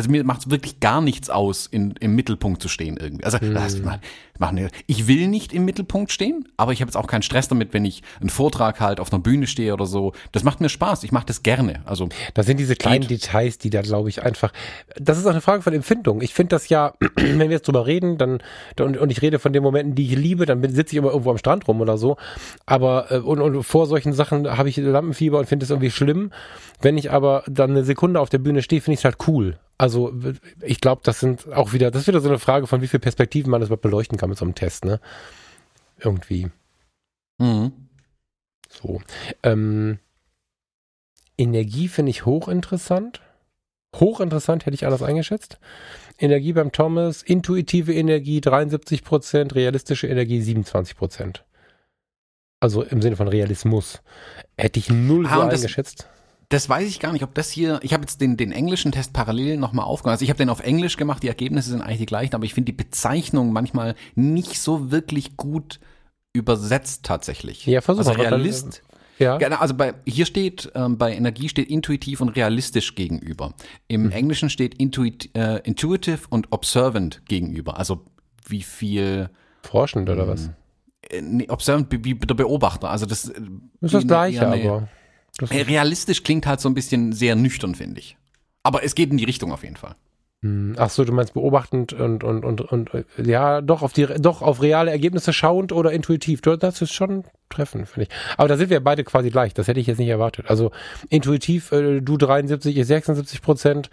also 0.00 0.10
mir 0.10 0.24
macht 0.24 0.40
es 0.40 0.50
wirklich 0.50 0.80
gar 0.80 1.02
nichts 1.02 1.28
aus, 1.28 1.66
in, 1.66 1.92
im 2.00 2.14
Mittelpunkt 2.14 2.62
zu 2.62 2.68
stehen 2.68 2.96
irgendwie. 2.96 3.24
Also 3.24 3.38
Hm. 3.38 3.52
das 3.52 3.82
machen, 3.82 4.70
ich 4.86 5.06
will 5.06 5.28
nicht 5.28 5.52
im 5.52 5.66
Mittelpunkt 5.66 6.10
stehen, 6.10 6.48
aber 6.56 6.72
ich 6.72 6.80
habe 6.80 6.88
jetzt 6.88 6.96
auch 6.96 7.06
keinen 7.06 7.20
Stress 7.20 7.48
damit, 7.48 7.74
wenn 7.74 7.84
ich 7.84 8.02
einen 8.18 8.30
Vortrag 8.30 8.80
halt 8.80 8.98
auf 8.98 9.12
einer 9.12 9.20
Bühne 9.20 9.46
stehe 9.46 9.74
oder 9.74 9.84
so. 9.84 10.14
Das 10.32 10.42
macht 10.42 10.62
mir 10.62 10.70
Spaß. 10.70 11.04
Ich 11.04 11.12
mache 11.12 11.26
das 11.26 11.42
gerne. 11.42 11.82
Also 11.84 12.08
Das 12.32 12.46
sind 12.46 12.58
diese 12.58 12.74
kleinen 12.76 13.02
Geht. 13.06 13.22
Details, 13.24 13.58
die 13.58 13.68
da, 13.68 13.82
glaube 13.82 14.08
ich, 14.08 14.22
einfach. 14.22 14.54
Das 14.98 15.18
ist 15.18 15.26
auch 15.26 15.32
eine 15.32 15.42
Frage 15.42 15.60
von 15.60 15.74
Empfindung. 15.74 16.22
Ich 16.22 16.32
finde 16.32 16.56
das 16.56 16.70
ja, 16.70 16.94
wenn 17.16 17.38
wir 17.38 17.50
jetzt 17.50 17.68
drüber 17.68 17.86
reden, 17.86 18.16
dann, 18.16 18.38
dann 18.76 18.96
und 18.96 19.12
ich 19.12 19.20
rede 19.20 19.38
von 19.38 19.52
den 19.52 19.62
Momenten, 19.62 19.94
die 19.94 20.06
ich 20.06 20.16
liebe, 20.16 20.46
dann 20.46 20.62
sitze 20.62 20.94
ich 20.94 20.96
immer 20.96 21.10
irgendwo 21.10 21.30
am 21.30 21.36
Strand 21.38 21.68
rum 21.68 21.82
oder 21.82 21.98
so. 21.98 22.16
Aber 22.64 23.12
äh, 23.12 23.18
und, 23.18 23.42
und 23.42 23.62
vor 23.64 23.86
solchen 23.86 24.14
Sachen 24.14 24.56
habe 24.56 24.70
ich 24.70 24.78
Lampenfieber 24.78 25.38
und 25.38 25.46
finde 25.46 25.64
es 25.64 25.70
irgendwie 25.70 25.90
schlimm. 25.90 26.30
Wenn 26.80 26.96
ich 26.96 27.10
aber 27.10 27.44
dann 27.46 27.72
eine 27.72 27.84
Sekunde 27.84 28.18
auf 28.18 28.30
der 28.30 28.38
Bühne 28.38 28.62
stehe, 28.62 28.80
finde 28.80 28.94
ich 28.94 29.00
es 29.00 29.04
halt 29.04 29.16
cool. 29.28 29.58
Also 29.80 30.12
ich 30.60 30.82
glaube, 30.82 31.00
das 31.04 31.20
sind 31.20 31.50
auch 31.54 31.72
wieder, 31.72 31.90
das 31.90 32.02
ist 32.02 32.08
wieder 32.08 32.20
so 32.20 32.28
eine 32.28 32.38
Frage 32.38 32.66
von 32.66 32.82
wie 32.82 32.86
viel 32.86 33.00
Perspektiven 33.00 33.50
man 33.50 33.62
das 33.62 33.68
überhaupt 33.70 33.80
beleuchten 33.82 34.18
kann 34.18 34.28
mit 34.28 34.36
so 34.38 34.44
einem 34.44 34.54
Test, 34.54 34.84
ne? 34.84 35.00
Irgendwie. 35.98 36.50
mhm. 37.38 37.72
So. 38.68 39.00
Ähm, 39.42 39.98
Energie 41.38 41.88
finde 41.88 42.10
ich 42.10 42.26
hochinteressant. 42.26 43.22
Hochinteressant 43.96 44.66
hätte 44.66 44.74
ich 44.74 44.84
anders 44.84 45.02
eingeschätzt. 45.02 45.58
Energie 46.18 46.52
beim 46.52 46.72
Thomas, 46.72 47.22
intuitive 47.22 47.94
Energie 47.94 48.40
73%, 48.40 49.54
realistische 49.54 50.06
Energie 50.08 50.40
27%. 50.42 51.40
Also 52.60 52.82
im 52.82 53.00
Sinne 53.00 53.16
von 53.16 53.28
Realismus. 53.28 54.02
Hätte 54.58 54.78
ich 54.78 54.90
null 54.90 55.26
Ah, 55.26 55.36
so 55.36 55.40
und 55.40 55.52
das- 55.52 55.60
eingeschätzt. 55.60 56.06
Das 56.50 56.68
weiß 56.68 56.86
ich 56.88 57.00
gar 57.00 57.12
nicht, 57.12 57.22
ob 57.22 57.32
das 57.34 57.50
hier. 57.50 57.78
Ich 57.82 57.92
habe 57.94 58.02
jetzt 58.02 58.20
den, 58.20 58.36
den 58.36 58.52
englischen 58.52 58.92
Test 58.92 59.12
parallel 59.12 59.56
nochmal 59.56 59.86
aufgemacht. 59.86 60.14
Also 60.14 60.24
ich 60.24 60.30
habe 60.30 60.38
den 60.38 60.50
auf 60.50 60.60
Englisch 60.60 60.96
gemacht, 60.96 61.22
die 61.22 61.28
Ergebnisse 61.28 61.70
sind 61.70 61.80
eigentlich 61.80 61.98
die 62.00 62.06
gleichen, 62.06 62.34
aber 62.34 62.44
ich 62.44 62.54
finde 62.54 62.66
die 62.72 62.76
Bezeichnung 62.76 63.52
manchmal 63.52 63.94
nicht 64.16 64.60
so 64.60 64.90
wirklich 64.90 65.36
gut 65.36 65.78
übersetzt 66.32 67.04
tatsächlich. 67.04 67.66
Ja, 67.66 67.80
versuch 67.80 68.06
also 68.06 68.14
mal, 68.18 68.26
Realist. 68.26 68.82
Ja. 69.18 69.36
Genau, 69.36 69.56
also 69.56 69.74
bei, 69.74 69.94
hier 70.06 70.24
steht, 70.26 70.72
ähm, 70.74 70.96
bei 70.96 71.14
Energie 71.14 71.48
steht 71.48 71.68
intuitiv 71.68 72.20
und 72.20 72.30
realistisch 72.30 72.94
gegenüber. 72.94 73.54
Im 73.86 74.04
Mhm. 74.04 74.12
Englischen 74.12 74.50
steht 74.50 74.74
intuit, 74.74 75.30
äh, 75.36 75.58
intuitive 75.58 76.20
und 76.30 76.48
observant 76.52 77.22
gegenüber. 77.26 77.76
Also 77.78 78.04
wie 78.48 78.62
viel 78.62 79.28
Forschend 79.62 80.08
oder 80.08 80.26
was? 80.26 80.50
äh, 81.10 81.20
nee, 81.20 81.48
observant 81.48 81.88
wie 81.92 82.04
wie 82.04 82.14
der 82.14 82.34
Beobachter. 82.34 82.88
Also 82.90 83.04
das, 83.06 83.28
äh, 83.28 83.40
ist 83.82 83.94
das 83.94 84.06
Gleiche, 84.06 84.48
eine- 84.48 84.62
aber. 84.68 84.88
Das 85.40 85.50
Äh, 85.50 85.62
Realistisch 85.62 86.22
klingt 86.22 86.46
halt 86.46 86.60
so 86.60 86.68
ein 86.68 86.74
bisschen 86.74 87.12
sehr 87.12 87.34
nüchtern, 87.36 87.74
finde 87.74 88.00
ich. 88.00 88.16
Aber 88.62 88.84
es 88.84 88.94
geht 88.94 89.10
in 89.10 89.16
die 89.16 89.24
Richtung 89.24 89.52
auf 89.52 89.62
jeden 89.64 89.76
Fall. 89.76 89.94
Hm, 90.42 90.74
Ach 90.78 90.88
so, 90.90 91.04
du 91.04 91.12
meinst 91.12 91.34
beobachtend 91.34 91.92
und, 91.92 92.24
und, 92.24 92.44
und, 92.44 92.60
und 92.62 92.94
äh, 92.94 93.04
ja, 93.22 93.60
doch 93.60 93.82
auf 93.82 93.92
die 93.92 94.06
doch 94.06 94.40
auf 94.42 94.62
reale 94.62 94.90
Ergebnisse 94.90 95.32
schauend 95.32 95.70
oder 95.72 95.92
intuitiv. 95.92 96.40
Du- 96.40 96.56
Das 96.56 96.80
ist 96.80 96.92
schon 96.92 97.24
treffen, 97.50 97.84
finde 97.86 98.08
ich. 98.08 98.16
Aber 98.38 98.48
da 98.48 98.56
sind 98.56 98.70
wir 98.70 98.80
beide 98.80 99.04
quasi 99.04 99.30
gleich. 99.30 99.52
Das 99.54 99.68
hätte 99.68 99.80
ich 99.80 99.86
jetzt 99.86 99.98
nicht 99.98 100.08
erwartet. 100.08 100.46
Also 100.48 100.70
intuitiv, 101.10 101.72
äh, 101.72 102.00
du 102.00 102.16
73, 102.16 102.76
ich 102.76 102.86
76 102.86 103.42
Prozent. 103.42 103.90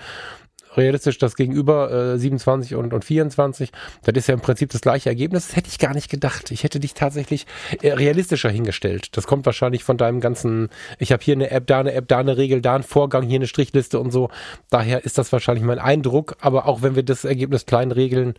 Realistisch 0.77 1.17
das 1.17 1.35
Gegenüber 1.35 2.13
äh, 2.13 2.19
27 2.19 2.75
und, 2.75 2.93
und 2.93 3.03
24. 3.03 3.71
Das 4.03 4.15
ist 4.15 4.27
ja 4.27 4.35
im 4.35 4.41
Prinzip 4.41 4.71
das 4.71 4.81
gleiche 4.81 5.09
Ergebnis. 5.09 5.47
Das 5.47 5.55
hätte 5.55 5.69
ich 5.69 5.79
gar 5.79 5.93
nicht 5.93 6.09
gedacht. 6.09 6.51
Ich 6.51 6.63
hätte 6.63 6.79
dich 6.79 6.93
tatsächlich 6.93 7.45
äh, 7.81 7.93
realistischer 7.93 8.49
hingestellt. 8.49 9.17
Das 9.17 9.27
kommt 9.27 9.45
wahrscheinlich 9.45 9.83
von 9.83 9.97
deinem 9.97 10.21
ganzen, 10.21 10.69
ich 10.99 11.11
habe 11.11 11.23
hier 11.23 11.35
eine 11.35 11.49
App, 11.49 11.67
da 11.67 11.79
eine 11.79 11.93
App, 11.93 12.07
da 12.07 12.19
eine 12.19 12.37
Regel, 12.37 12.61
da 12.61 12.75
ein 12.75 12.83
Vorgang, 12.83 13.23
hier 13.23 13.37
eine 13.37 13.47
Strichliste 13.47 13.99
und 13.99 14.11
so. 14.11 14.29
Daher 14.69 15.03
ist 15.03 15.17
das 15.17 15.31
wahrscheinlich 15.31 15.65
mein 15.65 15.79
Eindruck. 15.79 16.37
Aber 16.41 16.67
auch 16.67 16.81
wenn 16.81 16.95
wir 16.95 17.03
das 17.03 17.25
Ergebnis 17.25 17.65
klein 17.65 17.91
regeln, 17.91 18.35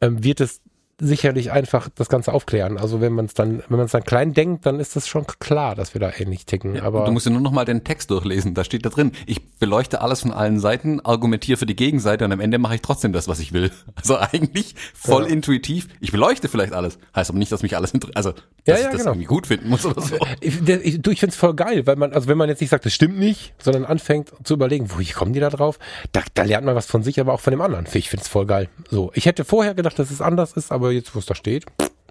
ähm, 0.00 0.22
wird 0.22 0.40
es 0.40 0.60
sicherlich 1.00 1.50
einfach 1.52 1.88
das 1.94 2.08
Ganze 2.08 2.32
aufklären. 2.32 2.78
Also 2.78 3.00
wenn 3.00 3.12
man 3.12 3.24
es 3.26 3.34
dann, 3.34 3.62
wenn 3.68 3.76
man 3.78 3.86
es 3.86 3.92
dann 3.92 4.04
klein 4.04 4.32
denkt, 4.34 4.66
dann 4.66 4.80
ist 4.80 4.96
das 4.96 5.08
schon 5.08 5.26
klar, 5.38 5.74
dass 5.74 5.94
wir 5.94 6.00
da 6.00 6.10
ähnlich 6.16 6.46
ticken. 6.46 6.80
Aber 6.80 7.04
du 7.04 7.12
musst 7.12 7.26
ja 7.26 7.32
nur 7.32 7.40
noch 7.40 7.50
mal 7.52 7.64
den 7.64 7.84
Text 7.84 8.10
durchlesen. 8.10 8.54
Da 8.54 8.64
steht 8.64 8.84
da 8.86 8.90
drin, 8.90 9.12
ich 9.26 9.44
beleuchte 9.58 10.00
alles 10.00 10.20
von 10.20 10.32
allen 10.32 10.60
Seiten, 10.60 11.00
argumentiere 11.00 11.56
für 11.58 11.66
die 11.66 11.76
Gegenseite 11.76 12.24
und 12.24 12.32
am 12.32 12.40
Ende 12.40 12.58
mache 12.58 12.76
ich 12.76 12.82
trotzdem 12.82 13.12
das, 13.12 13.28
was 13.28 13.38
ich 13.40 13.52
will. 13.52 13.70
Also 13.96 14.18
eigentlich 14.18 14.74
voll 14.94 15.22
Ja. 15.24 15.28
intuitiv. 15.30 15.88
Ich 16.00 16.12
beleuchte 16.12 16.48
vielleicht 16.48 16.72
alles. 16.74 16.98
Heißt 17.16 17.30
aber 17.30 17.38
nicht, 17.38 17.50
dass 17.52 17.62
mich 17.62 17.74
alles. 17.76 17.92
Also, 18.14 18.32
dass 18.32 18.42
Ja, 18.66 18.74
ich 18.74 18.80
ja, 18.82 18.90
das 18.90 18.98
genau. 18.98 19.10
irgendwie 19.12 19.26
gut 19.26 19.46
finden 19.46 19.68
muss 19.68 19.86
oder 19.86 20.00
so. 20.02 20.16
Ich, 20.40 20.68
ich, 20.68 21.00
du, 21.00 21.10
ich 21.10 21.20
finde 21.20 21.32
es 21.32 21.36
voll 21.36 21.54
geil, 21.54 21.86
weil 21.86 21.96
man, 21.96 22.12
also 22.12 22.28
wenn 22.28 22.36
man 22.36 22.48
jetzt 22.48 22.60
nicht 22.60 22.70
sagt, 22.70 22.84
das 22.84 22.92
stimmt 22.92 23.18
nicht, 23.18 23.54
sondern 23.62 23.84
anfängt 23.84 24.32
zu 24.44 24.54
überlegen, 24.54 24.90
wo 24.90 25.02
kommen 25.14 25.32
die 25.32 25.40
da 25.40 25.48
drauf, 25.48 25.78
da, 26.12 26.20
da 26.34 26.42
lernt 26.42 26.66
man 26.66 26.74
was 26.74 26.86
von 26.86 27.02
sich, 27.02 27.18
aber 27.20 27.32
auch 27.32 27.40
von 27.40 27.52
dem 27.52 27.60
anderen. 27.60 27.86
Ich 27.94 28.10
finde 28.10 28.22
es 28.22 28.28
voll 28.28 28.46
geil. 28.46 28.68
So, 28.90 29.10
ich 29.14 29.26
hätte 29.26 29.44
vorher 29.44 29.74
gedacht, 29.74 29.98
dass 29.98 30.10
es 30.10 30.20
anders 30.20 30.52
ist, 30.52 30.72
aber 30.72 30.83
jetzt, 30.92 31.14
wo 31.14 31.18
es 31.18 31.26
da 31.26 31.34
steht, 31.34 31.66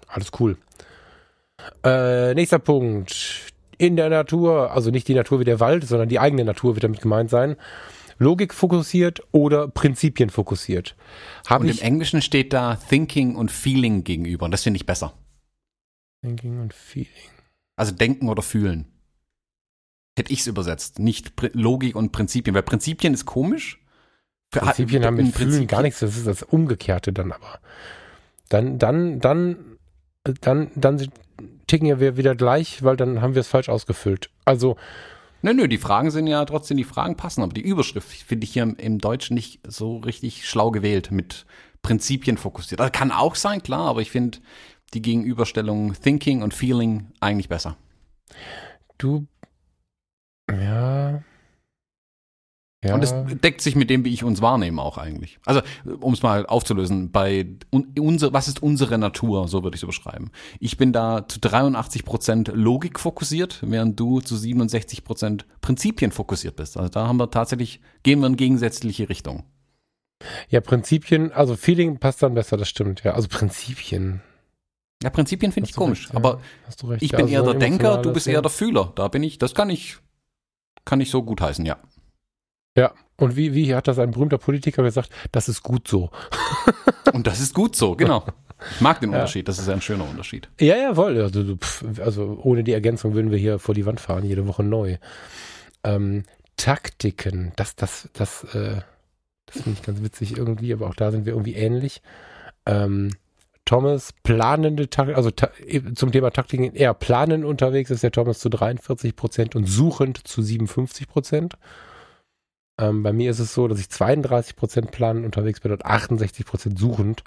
alles 0.08 0.30
cool. 0.38 0.56
Äh, 1.84 2.34
nächster 2.34 2.58
Punkt. 2.58 3.52
In 3.76 3.96
der 3.96 4.08
Natur, 4.08 4.70
also 4.70 4.90
nicht 4.90 5.08
die 5.08 5.14
Natur 5.14 5.40
wie 5.40 5.44
der 5.44 5.58
Wald, 5.60 5.86
sondern 5.86 6.08
die 6.08 6.20
eigene 6.20 6.44
Natur 6.44 6.76
wird 6.76 6.84
damit 6.84 7.00
gemeint 7.00 7.30
sein. 7.30 7.56
Logik 8.18 8.54
fokussiert 8.54 9.20
oder 9.32 9.66
Prinzipien 9.66 10.30
fokussiert. 10.30 10.94
Habe 11.48 11.64
Und 11.64 11.70
im 11.70 11.78
Englischen 11.78 12.22
steht 12.22 12.52
da 12.52 12.76
Thinking 12.76 13.34
und 13.34 13.50
Feeling 13.50 14.04
gegenüber. 14.04 14.44
Und 14.44 14.52
das 14.52 14.62
finde 14.62 14.76
ich 14.76 14.86
besser. 14.86 15.12
Thinking 16.22 16.60
und 16.60 16.72
Feeling. 16.72 17.08
Also 17.76 17.92
denken 17.92 18.28
oder 18.28 18.42
fühlen. 18.42 18.86
Hätte 20.16 20.32
ich 20.32 20.40
es 20.40 20.46
übersetzt. 20.46 21.00
Nicht 21.00 21.34
Pri 21.34 21.50
Logik 21.52 21.96
und 21.96 22.12
Prinzipien. 22.12 22.54
Weil 22.54 22.62
Prinzipien 22.62 23.14
ist 23.14 23.26
komisch. 23.26 23.80
Prinzipien 24.50 25.04
haben 25.04 25.16
mit 25.16 25.34
Fühlen 25.34 25.50
Prinzipien- 25.50 25.66
gar 25.66 25.82
nichts, 25.82 25.98
das 25.98 26.16
ist 26.16 26.28
das 26.28 26.44
Umgekehrte 26.44 27.12
dann 27.12 27.32
aber. 27.32 27.58
Dann, 28.48 28.78
dann, 28.78 29.20
dann, 29.20 29.78
dann, 30.40 30.70
dann 30.74 31.08
ticken 31.66 31.86
ja 31.86 32.00
wir 32.00 32.16
wieder 32.16 32.34
gleich, 32.34 32.82
weil 32.82 32.96
dann 32.96 33.20
haben 33.20 33.34
wir 33.34 33.40
es 33.40 33.48
falsch 33.48 33.68
ausgefüllt. 33.68 34.30
Also, 34.44 34.76
Nö, 35.44 35.52
nö, 35.52 35.68
die 35.68 35.76
Fragen 35.76 36.10
sind 36.10 36.26
ja 36.26 36.42
trotzdem, 36.46 36.78
die 36.78 36.84
Fragen 36.84 37.18
passen, 37.18 37.42
aber 37.42 37.52
die 37.52 37.60
Überschrift 37.60 38.08
finde 38.08 38.44
ich 38.44 38.54
hier 38.54 38.62
im, 38.62 38.76
im 38.76 38.98
Deutschen 38.98 39.34
nicht 39.34 39.60
so 39.68 39.98
richtig 39.98 40.48
schlau 40.48 40.70
gewählt, 40.70 41.10
mit 41.10 41.44
Prinzipien 41.82 42.38
fokussiert. 42.38 42.80
Also 42.80 42.90
kann 42.90 43.12
auch 43.12 43.34
sein, 43.34 43.62
klar, 43.62 43.90
aber 43.90 44.00
ich 44.00 44.10
finde 44.10 44.38
die 44.94 45.02
Gegenüberstellung 45.02 45.92
Thinking 46.00 46.42
und 46.42 46.54
Feeling 46.54 47.12
eigentlich 47.20 47.50
besser. 47.50 47.76
du, 48.96 49.26
ja. 50.50 51.22
Ja, 52.84 52.94
Und 52.94 53.02
es 53.02 53.14
deckt 53.42 53.62
sich 53.62 53.76
mit 53.76 53.88
dem, 53.88 54.04
wie 54.04 54.12
ich 54.12 54.24
uns 54.24 54.42
wahrnehme, 54.42 54.82
auch 54.82 54.98
eigentlich. 54.98 55.38
Also, 55.46 55.62
um 56.00 56.12
es 56.12 56.22
mal 56.22 56.44
aufzulösen, 56.44 57.10
bei 57.10 57.46
un, 57.72 58.20
was 58.32 58.46
ist 58.46 58.62
unsere 58.62 58.98
Natur, 58.98 59.48
so 59.48 59.64
würde 59.64 59.74
ich 59.74 59.80
es 59.80 59.84
überschreiben. 59.84 60.30
Ich 60.60 60.76
bin 60.76 60.92
da 60.92 61.26
zu 61.26 61.40
83 61.40 62.04
Prozent 62.04 62.50
Logik 62.54 63.00
fokussiert, 63.00 63.60
während 63.62 63.98
du 63.98 64.20
zu 64.20 64.36
67 64.36 65.02
Prozent 65.02 65.46
Prinzipien 65.62 66.12
fokussiert 66.12 66.56
bist. 66.56 66.76
Also 66.76 66.90
da 66.90 67.08
haben 67.08 67.16
wir 67.16 67.30
tatsächlich, 67.30 67.80
gehen 68.02 68.20
wir 68.20 68.26
in 68.26 68.36
gegensätzliche 68.36 69.08
Richtung. 69.08 69.44
ja, 70.50 70.60
Prinzipien, 70.60 71.32
also 71.32 71.56
Feeling 71.56 71.98
passt 71.98 72.22
dann 72.22 72.34
besser, 72.34 72.56
das 72.56 72.68
stimmt, 72.68 73.02
ja. 73.02 73.14
Also 73.14 73.28
Prinzipien. 73.28 74.20
Ja, 75.02 75.10
Prinzipien 75.10 75.52
finde 75.52 75.68
ich 75.68 75.76
komisch, 75.76 76.04
recht, 76.04 76.12
ja. 76.12 76.16
aber 76.16 76.40
ich 77.00 77.10
bin 77.10 77.22
also 77.22 77.34
eher 77.34 77.42
der 77.42 77.54
Denker, 77.54 77.98
du 77.98 78.12
bist 78.12 78.26
eher 78.26 78.42
der 78.42 78.50
Fühler. 78.50 78.92
Da 78.94 79.08
bin 79.08 79.22
ich, 79.22 79.38
das 79.38 79.54
kann 79.54 79.68
ich, 79.70 79.98
kann 80.84 81.00
ich 81.00 81.10
so 81.10 81.22
gut 81.22 81.40
heißen, 81.40 81.66
ja. 81.66 81.78
Ja, 82.76 82.92
und 83.16 83.36
wie, 83.36 83.54
wie 83.54 83.74
hat 83.74 83.86
das 83.86 83.98
ein 83.98 84.10
berühmter 84.10 84.38
Politiker 84.38 84.82
gesagt? 84.82 85.10
Das 85.32 85.48
ist 85.48 85.62
gut 85.62 85.86
so. 85.86 86.10
Und 87.12 87.28
das 87.28 87.38
ist 87.38 87.54
gut 87.54 87.76
so, 87.76 87.94
genau. 87.94 88.24
Ich 88.74 88.80
mag 88.80 88.98
den 88.98 89.10
Ja. 89.12 89.18
Unterschied, 89.18 89.46
das 89.46 89.58
ist 89.60 89.68
ein 89.68 89.80
schöner 89.80 90.08
Unterschied. 90.08 90.48
Ja, 90.58 90.76
ja, 90.76 90.94
voll. 90.94 91.20
Also, 91.20 91.56
pff, 91.56 91.84
also 92.00 92.40
ohne 92.42 92.64
die 92.64 92.72
Ergänzung 92.72 93.14
würden 93.14 93.30
wir 93.30 93.38
hier 93.38 93.60
vor 93.60 93.74
die 93.74 93.86
Wand 93.86 94.00
fahren, 94.00 94.24
jede 94.24 94.48
Woche 94.48 94.64
neu. 94.64 94.96
Ähm, 95.84 96.24
Taktiken, 96.56 97.52
das, 97.56 97.76
das, 97.76 98.08
das, 98.14 98.42
äh, 98.54 98.80
das 99.46 99.62
finde 99.62 99.78
ich 99.78 99.82
ganz 99.82 100.02
witzig 100.02 100.36
irgendwie, 100.36 100.72
aber 100.72 100.88
auch 100.88 100.94
da 100.94 101.12
sind 101.12 101.26
wir 101.26 101.34
irgendwie 101.34 101.54
ähnlich. 101.54 102.02
Ähm, 102.66 103.10
Thomas, 103.64 104.12
planende 104.24 104.90
Taktiken, 104.90 105.16
also 105.16 105.30
ta 105.30 105.50
zum 105.94 106.10
Thema 106.10 106.30
Taktiken 106.30 106.74
eher 106.74 106.94
planend 106.94 107.44
unterwegs 107.44 107.90
ist 107.90 108.02
der 108.02 108.12
Thomas 108.12 108.38
zu 108.40 108.48
43 108.48 109.14
Prozent 109.14 109.54
und 109.54 109.66
suchend 109.66 110.26
zu 110.26 110.42
57 110.42 111.06
Prozent. 111.06 111.54
Ähm, 112.78 113.02
bei 113.02 113.12
mir 113.12 113.30
ist 113.30 113.38
es 113.38 113.54
so, 113.54 113.68
dass 113.68 113.78
ich 113.78 113.88
32 113.90 114.56
Prozent 114.56 114.90
planend 114.90 115.24
unterwegs 115.24 115.60
bin 115.60 115.72
und 115.72 115.84
68 115.84 116.44
Prozent 116.44 116.78
suchend. 116.78 117.22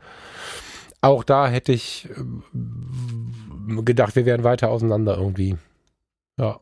Auch 1.01 1.23
da 1.23 1.47
hätte 1.47 1.71
ich 1.71 2.09
ähm, 2.17 2.43
gedacht, 3.85 4.15
wir 4.15 4.25
wären 4.25 4.43
weiter 4.43 4.69
auseinander 4.69 5.15
irgendwie. 5.17 5.57
Ja. 6.39 6.59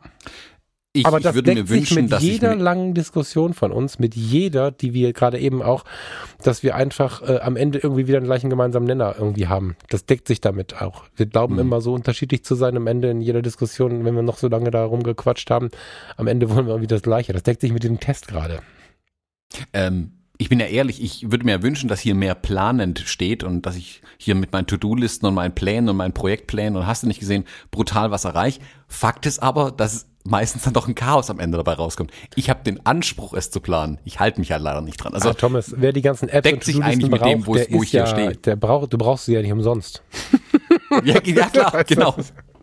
Ich, 0.93 1.05
Aber 1.05 1.17
ich 1.17 1.23
das 1.23 1.35
würde 1.35 1.53
deckt 1.53 1.63
mir 1.63 1.69
wünschen, 1.69 2.07
sich 2.07 2.11
mit 2.11 2.13
ich 2.13 2.19
jeder 2.21 2.55
langen 2.55 2.93
Diskussion 2.93 3.53
von 3.53 3.73
uns, 3.73 3.99
mit 3.99 4.15
jeder, 4.15 4.71
die 4.71 4.93
wir 4.93 5.11
gerade 5.11 5.37
eben 5.39 5.61
auch, 5.61 5.83
dass 6.41 6.63
wir 6.63 6.75
einfach 6.75 7.21
äh, 7.21 7.39
am 7.39 7.57
Ende 7.57 7.79
irgendwie 7.79 8.07
wieder 8.07 8.17
einen 8.17 8.27
gleichen 8.27 8.49
gemeinsamen 8.49 8.85
Nenner 8.85 9.13
irgendwie 9.17 9.47
haben. 9.47 9.75
Das 9.89 10.05
deckt 10.05 10.25
sich 10.29 10.39
damit 10.39 10.81
auch. 10.81 11.03
Wir 11.17 11.25
glauben 11.25 11.55
Mhm. 11.55 11.59
immer 11.59 11.81
so 11.81 11.93
unterschiedlich 11.93 12.45
zu 12.45 12.55
sein 12.55 12.77
am 12.77 12.87
Ende 12.87 13.09
in 13.09 13.19
jeder 13.19 13.41
Diskussion, 13.41 14.05
wenn 14.05 14.15
wir 14.15 14.21
noch 14.21 14.37
so 14.37 14.47
lange 14.47 14.71
da 14.71 14.85
rumgequatscht 14.85 15.49
haben. 15.51 15.69
Am 16.15 16.27
Ende 16.27 16.49
wollen 16.49 16.65
wir 16.65 16.71
irgendwie 16.73 16.87
das 16.87 17.01
Gleiche. 17.01 17.33
Das 17.33 17.43
deckt 17.43 17.59
sich 17.59 17.73
mit 17.73 17.83
dem 17.83 17.99
Test 17.99 18.29
gerade. 18.29 18.59
Ähm, 19.73 20.11
ich 20.37 20.49
bin 20.49 20.59
ja 20.59 20.65
ehrlich, 20.65 21.01
ich 21.01 21.31
würde 21.31 21.45
mir 21.45 21.63
wünschen, 21.63 21.87
dass 21.87 22.01
hier 22.01 22.15
mehr 22.15 22.35
planend 22.35 22.99
steht 22.99 23.43
und 23.43 23.65
dass 23.65 23.75
ich 23.75 24.01
hier 24.17 24.35
mit 24.35 24.51
meinen 24.51 24.67
To-Do-Listen 24.67 25.25
und 25.25 25.33
meinen 25.33 25.55
Plänen 25.55 25.89
und 25.89 25.97
meinen 25.97 26.13
Projektplänen 26.13 26.75
und 26.75 26.87
hast 26.87 27.03
du 27.03 27.07
nicht 27.07 27.19
gesehen, 27.19 27.45
brutal 27.71 28.11
was 28.11 28.25
erreiche. 28.25 28.59
Fakt 28.87 29.25
ist 29.25 29.41
aber, 29.41 29.71
dass 29.71 30.07
meistens 30.25 30.63
dann 30.63 30.73
doch 30.73 30.87
ein 30.87 30.95
Chaos 30.95 31.29
am 31.29 31.39
Ende 31.39 31.57
dabei 31.57 31.73
rauskommt. 31.73 32.11
Ich 32.35 32.49
habe 32.49 32.63
den 32.63 32.85
Anspruch, 32.85 33.33
es 33.33 33.51
zu 33.51 33.59
planen. 33.61 33.99
Ich 34.03 34.19
halte 34.19 34.39
mich 34.39 34.51
halt 34.51 34.61
leider 34.61 34.81
nicht 34.81 34.97
dran. 34.97 35.13
Also 35.13 35.29
ah, 35.29 35.33
Thomas, 35.33 35.73
wer 35.77 35.93
die 35.93 36.01
ganzen 36.01 36.27
Apps 36.29 36.49
deckt 36.49 36.63
sich 36.63 36.83
eigentlich 36.83 37.11
mit 37.11 37.23
dem, 37.23 37.45
wo, 37.45 37.53
wo 37.53 37.83
ich 37.83 37.91
hier 37.91 38.01
ja, 38.01 38.07
stehe. 38.07 38.35
Der 38.35 38.55
braucht, 38.55 38.91
du 38.91 38.97
brauchst 38.97 39.25
sie 39.25 39.33
ja 39.33 39.41
nicht 39.41 39.51
umsonst. 39.51 40.03
ja, 41.03 41.21
ja 41.23 41.49
klar, 41.49 41.83
genau. 41.87 42.15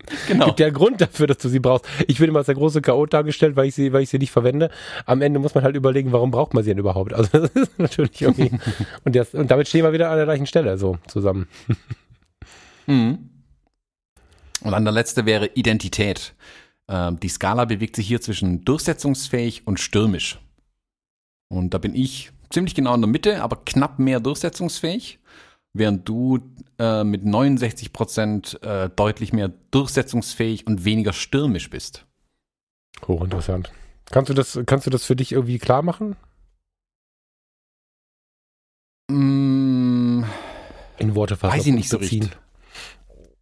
Genau. 0.28 0.46
Gibt 0.46 0.60
ja 0.60 0.66
einen 0.66 0.74
Grund 0.74 1.00
dafür, 1.00 1.26
dass 1.26 1.38
du 1.38 1.48
sie 1.48 1.58
brauchst. 1.58 1.86
Ich 2.06 2.20
will 2.20 2.28
immer 2.28 2.40
als 2.40 2.46
der 2.46 2.54
große 2.54 2.82
Chaot 2.82 3.12
dargestellt, 3.12 3.56
weil 3.56 3.66
ich 3.66 3.74
sie, 3.74 3.92
weil 3.92 4.02
ich 4.02 4.08
sie 4.08 4.18
nicht 4.18 4.30
verwende. 4.30 4.70
Am 5.06 5.22
Ende 5.22 5.38
muss 5.38 5.54
man 5.54 5.64
halt 5.64 5.76
überlegen, 5.76 6.12
warum 6.12 6.30
braucht 6.30 6.54
man 6.54 6.64
sie 6.64 6.70
denn 6.70 6.78
überhaupt? 6.78 7.12
Also 7.12 7.28
das 7.38 7.50
ist 7.50 7.78
natürlich 7.78 8.20
irgendwie. 8.22 8.50
und, 9.04 9.16
das, 9.16 9.34
und 9.34 9.50
damit 9.50 9.68
stehen 9.68 9.84
wir 9.84 9.92
wieder 9.92 10.10
an 10.10 10.16
der 10.16 10.26
gleichen 10.26 10.46
Stelle 10.46 10.78
so 10.78 10.98
zusammen. 11.08 11.48
Mhm. 12.86 13.30
Und 14.62 14.70
dann 14.70 14.84
der 14.84 14.92
letzte 14.92 15.26
wäre 15.26 15.46
Identität. 15.54 16.34
Ähm, 16.88 17.18
die 17.20 17.28
Skala 17.28 17.64
bewegt 17.64 17.96
sich 17.96 18.06
hier 18.06 18.20
zwischen 18.20 18.64
durchsetzungsfähig 18.64 19.66
und 19.66 19.80
stürmisch. 19.80 20.38
Und 21.48 21.74
da 21.74 21.78
bin 21.78 21.94
ich 21.94 22.32
ziemlich 22.50 22.74
genau 22.74 22.94
in 22.94 23.00
der 23.00 23.10
Mitte, 23.10 23.42
aber 23.42 23.56
knapp 23.64 23.98
mehr 23.98 24.20
durchsetzungsfähig, 24.20 25.18
während 25.72 26.08
du 26.08 26.38
äh, 26.78 27.04
mit 27.04 27.24
69 27.24 27.92
Prozent 27.92 28.62
äh, 28.62 28.90
deutlich 28.90 29.32
mehr 29.32 29.52
durchsetzungsfähig 29.70 30.66
und 30.66 30.84
weniger 30.84 31.12
stürmisch 31.12 31.70
bist. 31.70 32.06
Hochinteressant. 33.06 33.72
Kannst 34.10 34.30
du 34.30 34.34
das, 34.34 34.60
kannst 34.66 34.86
du 34.86 34.90
das 34.90 35.04
für 35.04 35.16
dich 35.16 35.32
irgendwie 35.32 35.58
klar 35.58 35.82
machen? 35.82 36.16
Mm, 39.10 40.24
in 40.98 41.14
Worte 41.14 41.36
fassen. 41.36 41.58
Weiß 41.58 41.66
ich 41.66 41.72
nicht 41.72 41.88
so 41.88 41.96
richtig. 41.96 42.30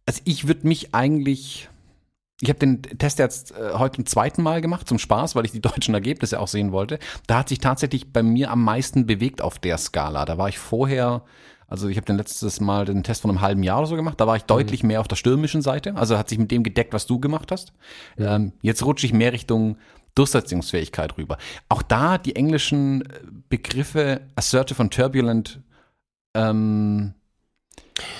Also 0.05 0.21
ich 0.25 0.47
würde 0.47 0.67
mich 0.67 0.95
eigentlich 0.95 1.69
ich 2.41 2.49
habe 2.49 2.59
den 2.59 2.81
Test 2.81 3.19
jetzt 3.19 3.51
äh, 3.51 3.73
heute 3.75 3.97
zum 3.97 4.07
zweiten 4.07 4.41
Mal 4.41 4.61
gemacht, 4.61 4.87
zum 4.87 4.97
Spaß, 4.97 5.35
weil 5.35 5.45
ich 5.45 5.51
die 5.51 5.61
deutschen 5.61 5.93
Ergebnisse 5.93 6.39
auch 6.39 6.47
sehen 6.47 6.71
wollte. 6.71 6.97
Da 7.27 7.37
hat 7.39 7.49
sich 7.49 7.59
tatsächlich 7.59 8.11
bei 8.11 8.23
mir 8.23 8.49
am 8.49 8.63
meisten 8.63 9.05
bewegt 9.05 9.41
auf 9.41 9.59
der 9.59 9.77
Skala. 9.77 10.25
Da 10.25 10.39
war 10.39 10.49
ich 10.49 10.57
vorher, 10.57 11.23
also 11.71 11.87
ich 11.87 11.95
habe 11.95 12.05
den 12.05 12.17
letztes 12.17 12.59
Mal 12.59 12.83
den 12.83 13.01
Test 13.01 13.21
von 13.21 13.31
einem 13.31 13.39
halben 13.39 13.63
Jahr 13.63 13.79
oder 13.79 13.87
so 13.87 13.95
gemacht, 13.95 14.19
da 14.19 14.27
war 14.27 14.35
ich 14.35 14.43
mhm. 14.43 14.47
deutlich 14.47 14.83
mehr 14.83 14.99
auf 14.99 15.07
der 15.07 15.15
stürmischen 15.15 15.61
Seite. 15.61 15.95
Also 15.95 16.17
hat 16.17 16.27
sich 16.27 16.37
mit 16.37 16.51
dem 16.51 16.63
gedeckt, 16.63 16.93
was 16.93 17.07
du 17.07 17.19
gemacht 17.19 17.49
hast. 17.49 17.71
Ja. 18.17 18.35
Ähm, 18.35 18.51
jetzt 18.61 18.83
rutsche 18.83 19.05
ich 19.05 19.13
mehr 19.13 19.31
Richtung 19.31 19.77
Durchsetzungsfähigkeit 20.13 21.17
rüber. 21.17 21.37
Auch 21.69 21.81
da 21.81 22.17
die 22.17 22.35
englischen 22.35 23.03
äh, 23.03 23.05
Begriffe 23.47 24.19
assertive 24.35 24.81
und 24.81 24.93
turbulent 24.93 25.61
ähm, 26.33 27.13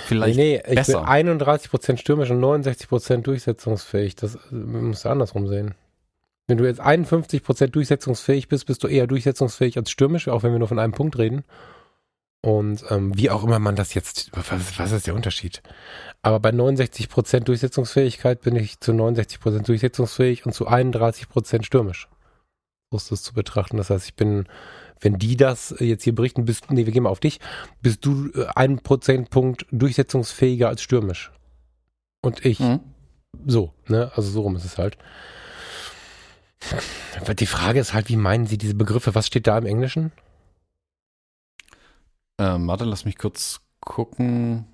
vielleicht 0.05 0.37
nee, 0.37 0.61
nee, 0.65 0.75
besser. 0.75 1.01
Ich 1.01 1.23
bin 1.23 1.41
31% 1.41 1.97
stürmisch 1.97 2.29
und 2.31 2.39
69% 2.41 3.17
durchsetzungsfähig. 3.17 4.15
Das 4.15 4.39
musst 4.49 5.03
du 5.03 5.09
andersrum 5.09 5.49
sehen. 5.49 5.75
Wenn 6.47 6.57
du 6.57 6.65
jetzt 6.65 6.81
51% 6.81 7.67
durchsetzungsfähig 7.67 8.47
bist, 8.47 8.65
bist 8.65 8.81
du 8.81 8.87
eher 8.87 9.07
durchsetzungsfähig 9.07 9.77
als 9.77 9.91
stürmisch, 9.91 10.29
auch 10.29 10.43
wenn 10.43 10.53
wir 10.53 10.59
nur 10.59 10.69
von 10.69 10.79
einem 10.79 10.93
Punkt 10.93 11.17
reden. 11.17 11.43
Und 12.43 12.83
ähm, 12.89 13.15
wie 13.15 13.29
auch 13.29 13.43
immer 13.43 13.59
man 13.59 13.75
das 13.75 13.93
jetzt, 13.93 14.31
was, 14.33 14.79
was 14.79 14.91
ist 14.91 15.05
der 15.05 15.15
Unterschied? 15.15 15.61
Aber 16.23 16.39
bei 16.39 16.49
69% 16.49 17.41
Durchsetzungsfähigkeit 17.41 18.41
bin 18.41 18.55
ich 18.55 18.79
zu 18.79 18.93
69% 18.93 19.65
durchsetzungsfähig 19.65 20.45
und 20.45 20.53
zu 20.53 20.67
31% 20.67 21.63
stürmisch. 21.63 22.07
So 22.89 22.97
ist 22.97 23.11
das 23.11 23.23
zu 23.23 23.33
betrachten. 23.33 23.77
Das 23.77 23.89
heißt, 23.91 24.05
ich 24.05 24.15
bin 24.15 24.47
wenn 25.01 25.17
die 25.17 25.35
das 25.35 25.75
jetzt 25.79 26.03
hier 26.03 26.15
berichten, 26.15 26.45
bist, 26.45 26.71
nee, 26.71 26.85
wir 26.85 26.93
gehen 26.93 27.03
mal 27.03 27.09
auf 27.09 27.19
dich, 27.19 27.39
bist 27.81 28.05
du 28.05 28.29
äh, 28.33 28.45
ein 28.55 28.79
Prozentpunkt 28.79 29.65
durchsetzungsfähiger 29.71 30.69
als 30.69 30.81
stürmisch. 30.81 31.31
Und 32.21 32.45
ich. 32.45 32.59
Mhm. 32.59 32.79
So, 33.45 33.73
ne? 33.87 34.11
Also 34.15 34.29
so 34.29 34.41
rum 34.41 34.55
ist 34.55 34.65
es 34.65 34.77
halt. 34.77 34.97
Die 37.39 37.45
Frage 37.47 37.79
ist 37.79 37.93
halt, 37.93 38.09
wie 38.09 38.17
meinen 38.17 38.45
Sie 38.45 38.59
diese 38.59 38.75
Begriffe? 38.75 39.15
Was 39.15 39.25
steht 39.25 39.47
da 39.47 39.57
im 39.57 39.65
Englischen? 39.65 40.11
Ähm, 42.41 42.67
warte, 42.67 42.85
lass 42.85 43.05
mich 43.05 43.19
kurz 43.19 43.61
gucken. 43.81 44.65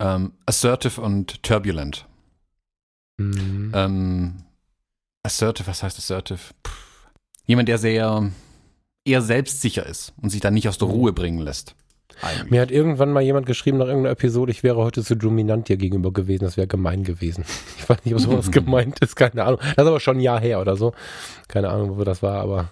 Ähm, 0.00 0.32
assertive 0.46 1.00
und 1.00 1.44
turbulent. 1.44 2.06
Mhm. 3.18 3.72
Ähm, 3.72 4.34
assertive, 5.22 5.68
was 5.68 5.84
heißt 5.84 5.96
assertive? 5.96 6.40
Puh. 6.62 6.72
Jemand, 7.46 7.68
der 7.68 7.78
sehr 7.78 8.32
eher 9.04 9.22
selbstsicher 9.22 9.86
ist 9.86 10.12
und 10.20 10.30
sich 10.30 10.40
dann 10.40 10.54
nicht 10.54 10.68
aus 10.68 10.78
der 10.78 10.88
Ruhe 10.88 11.12
bringen 11.12 11.38
lässt. 11.38 11.76
Eigentlich. 12.20 12.50
Mir 12.50 12.62
hat 12.62 12.72
irgendwann 12.72 13.12
mal 13.12 13.22
jemand 13.22 13.46
geschrieben 13.46 13.78
nach 13.78 13.86
irgendeiner 13.86 14.12
Episode, 14.12 14.50
ich 14.50 14.64
wäre 14.64 14.76
heute 14.76 15.04
zu 15.04 15.14
dominant 15.14 15.68
dir 15.68 15.76
gegenüber 15.76 16.12
gewesen, 16.12 16.44
das 16.44 16.56
wäre 16.56 16.66
gemein 16.66 17.04
gewesen. 17.04 17.44
Ich 17.78 17.88
weiß 17.88 18.04
nicht, 18.04 18.14
ob 18.14 18.20
sowas 18.20 18.50
gemeint 18.50 18.98
ist, 18.98 19.14
keine 19.14 19.44
Ahnung. 19.44 19.60
Das 19.60 19.84
ist 19.84 19.88
aber 19.88 20.00
schon 20.00 20.18
ein 20.18 20.20
Jahr 20.20 20.40
her 20.40 20.60
oder 20.60 20.76
so. 20.76 20.92
Keine 21.46 21.70
Ahnung, 21.70 21.96
wo 21.96 22.04
das 22.04 22.22
war, 22.22 22.42
aber 22.42 22.70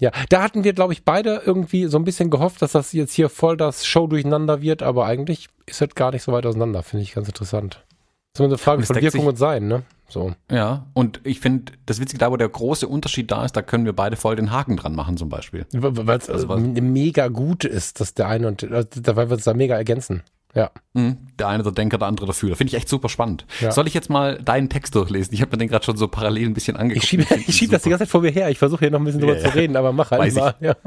ja, 0.00 0.10
da 0.28 0.42
hatten 0.42 0.64
wir, 0.64 0.72
glaube 0.72 0.92
ich, 0.92 1.04
beide 1.04 1.42
irgendwie 1.44 1.86
so 1.86 1.98
ein 1.98 2.04
bisschen 2.04 2.30
gehofft, 2.30 2.62
dass 2.62 2.72
das 2.72 2.92
jetzt 2.92 3.12
hier 3.12 3.28
voll 3.28 3.56
das 3.56 3.86
Show 3.86 4.06
durcheinander 4.06 4.62
wird, 4.62 4.82
aber 4.82 5.06
eigentlich 5.06 5.48
ist 5.66 5.80
das 5.80 5.94
gar 5.94 6.12
nicht 6.12 6.22
so 6.22 6.32
weit 6.32 6.46
auseinander, 6.46 6.82
finde 6.82 7.02
ich 7.02 7.14
ganz 7.14 7.28
interessant. 7.28 7.84
Das 8.32 8.40
ist 8.40 8.40
immer 8.40 8.48
eine 8.48 8.58
Frage 8.58 8.82
von 8.84 9.00
Wirkung 9.00 9.26
und 9.26 9.36
Sein, 9.36 9.68
ne? 9.68 9.82
So. 10.08 10.32
Ja, 10.50 10.86
und 10.94 11.20
ich 11.24 11.40
finde, 11.40 11.72
das 11.84 12.00
Witzige, 12.00 12.18
da 12.18 12.30
wo 12.30 12.36
der 12.36 12.48
große 12.48 12.88
Unterschied 12.88 13.30
da 13.30 13.44
ist, 13.44 13.56
da 13.56 13.62
können 13.62 13.84
wir 13.84 13.92
beide 13.92 14.16
voll 14.16 14.36
den 14.36 14.50
Haken 14.50 14.76
dran 14.76 14.94
machen 14.94 15.18
zum 15.18 15.28
Beispiel. 15.28 15.66
Weil 15.72 16.16
es 16.16 16.30
also, 16.30 16.56
mega 16.56 17.28
gut 17.28 17.64
ist, 17.64 18.00
dass 18.00 18.14
der 18.14 18.28
eine 18.28 18.48
und 18.48 18.66
dabei 18.70 19.28
wird 19.28 19.40
es 19.40 19.44
da 19.44 19.52
mega 19.52 19.76
ergänzen. 19.76 20.22
Ja. 20.58 20.72
Mhm, 20.92 21.18
der 21.38 21.46
eine 21.46 21.62
der 21.62 21.70
Denker, 21.70 21.98
der 21.98 22.08
andere 22.08 22.26
der 22.26 22.34
Fühler. 22.34 22.56
Finde 22.56 22.72
ich 22.72 22.76
echt 22.76 22.88
super 22.88 23.08
spannend. 23.08 23.46
Ja. 23.60 23.70
Soll 23.70 23.86
ich 23.86 23.94
jetzt 23.94 24.10
mal 24.10 24.42
deinen 24.42 24.68
Text 24.68 24.92
durchlesen? 24.96 25.32
Ich 25.32 25.40
habe 25.40 25.52
mir 25.52 25.58
den 25.58 25.68
gerade 25.68 25.84
schon 25.84 25.96
so 25.96 26.08
parallel 26.08 26.48
ein 26.48 26.54
bisschen 26.54 26.76
angeguckt. 26.76 27.04
Ich 27.04 27.08
schiebe 27.08 27.52
schieb 27.52 27.70
das 27.70 27.82
die 27.82 27.90
ganze 27.90 28.04
Zeit 28.04 28.10
vor 28.10 28.22
mir 28.22 28.32
her. 28.32 28.50
Ich 28.50 28.58
versuche 28.58 28.80
hier 28.80 28.90
noch 28.90 28.98
ein 28.98 29.04
bisschen 29.04 29.20
drüber 29.20 29.38
ja, 29.38 29.48
zu 29.48 29.54
reden, 29.54 29.76
aber 29.76 29.92
mach 29.92 30.10
halt 30.10 30.34
mal. 30.34 30.54
Ja. 30.60 30.74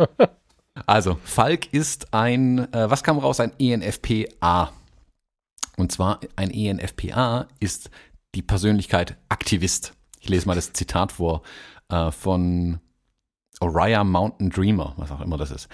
Also, 0.85 1.17
Falk 1.25 1.73
ist 1.73 2.13
ein, 2.13 2.73
äh, 2.73 2.89
was 2.89 3.03
kam 3.03 3.19
raus? 3.19 3.41
Ein 3.41 3.51
ENFPA. 3.59 4.71
Und 5.75 5.91
zwar 5.91 6.21
ein 6.37 6.49
ENFPA 6.49 7.47
ist 7.59 7.91
die 8.35 8.41
Persönlichkeit 8.41 9.17
Aktivist. 9.27 9.93
Ich 10.21 10.29
lese 10.29 10.47
mal 10.47 10.55
das 10.55 10.71
Zitat 10.71 11.11
vor 11.11 11.41
äh, 11.89 12.09
von 12.11 12.79
Oriah 13.59 14.05
Mountain 14.05 14.49
Dreamer, 14.49 14.93
was 14.95 15.11
auch 15.11 15.19
immer 15.19 15.37
das 15.37 15.51
ist. 15.51 15.67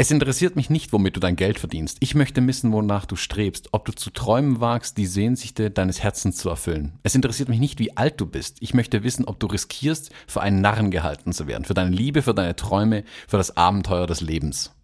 Es 0.00 0.10
interessiert 0.10 0.56
mich 0.56 0.70
nicht, 0.70 0.94
womit 0.94 1.16
du 1.16 1.20
dein 1.20 1.36
Geld 1.36 1.58
verdienst. 1.58 1.98
Ich 2.00 2.14
möchte 2.14 2.46
wissen, 2.46 2.72
wonach 2.72 3.04
du 3.04 3.16
strebst, 3.16 3.68
ob 3.72 3.84
du 3.84 3.92
zu 3.92 4.08
träumen 4.08 4.58
wagst, 4.58 4.96
die 4.96 5.04
Sehnsüchte 5.04 5.70
deines 5.70 6.02
Herzens 6.02 6.38
zu 6.38 6.48
erfüllen. 6.48 6.98
Es 7.02 7.14
interessiert 7.14 7.50
mich 7.50 7.60
nicht, 7.60 7.78
wie 7.78 7.98
alt 7.98 8.18
du 8.18 8.24
bist. 8.24 8.56
Ich 8.60 8.72
möchte 8.72 9.02
wissen, 9.02 9.26
ob 9.26 9.38
du 9.38 9.46
riskierst, 9.46 10.10
für 10.26 10.40
einen 10.40 10.62
Narren 10.62 10.90
gehalten 10.90 11.34
zu 11.34 11.46
werden, 11.46 11.66
für 11.66 11.74
deine 11.74 11.90
Liebe, 11.90 12.22
für 12.22 12.32
deine 12.32 12.56
Träume, 12.56 13.04
für 13.28 13.36
das 13.36 13.58
Abenteuer 13.58 14.06
des 14.06 14.22
Lebens. 14.22 14.74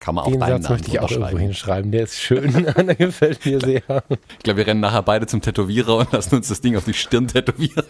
Kann 0.00 0.16
man 0.16 0.24
auch 0.24 0.30
Den 0.30 0.40
deinen 0.40 0.60
Satz 0.60 0.70
möchte 0.70 0.90
ich 0.90 1.00
auch 1.00 1.10
irgendwo 1.10 1.38
hinschreiben. 1.38 1.92
Der 1.92 2.02
ist 2.02 2.20
schön. 2.20 2.52
der 2.76 2.94
gefällt 2.94 3.46
mir 3.46 3.58
sehr. 3.58 3.82
Ich 4.10 4.38
glaube, 4.40 4.58
wir 4.58 4.66
rennen 4.66 4.80
nachher 4.80 5.02
beide 5.02 5.26
zum 5.26 5.40
Tätowierer 5.40 5.96
und 5.96 6.12
lassen 6.12 6.34
uns 6.34 6.48
das 6.48 6.60
Ding 6.60 6.76
auf 6.76 6.84
die 6.84 6.92
Stirn 6.92 7.26
tätowieren. 7.26 7.86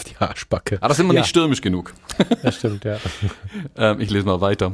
Auf 0.00 0.04
die 0.04 0.16
Arschbacke. 0.18 0.78
Aber 0.80 0.88
das 0.88 0.96
sind 0.96 1.06
wir 1.08 1.14
ja. 1.14 1.20
nicht 1.20 1.28
stürmisch 1.28 1.60
genug. 1.60 1.92
Das 2.42 2.56
stimmt, 2.56 2.84
ja. 2.84 2.96
ähm, 3.76 4.00
ich 4.00 4.10
lese 4.10 4.24
mal 4.24 4.40
weiter. 4.40 4.72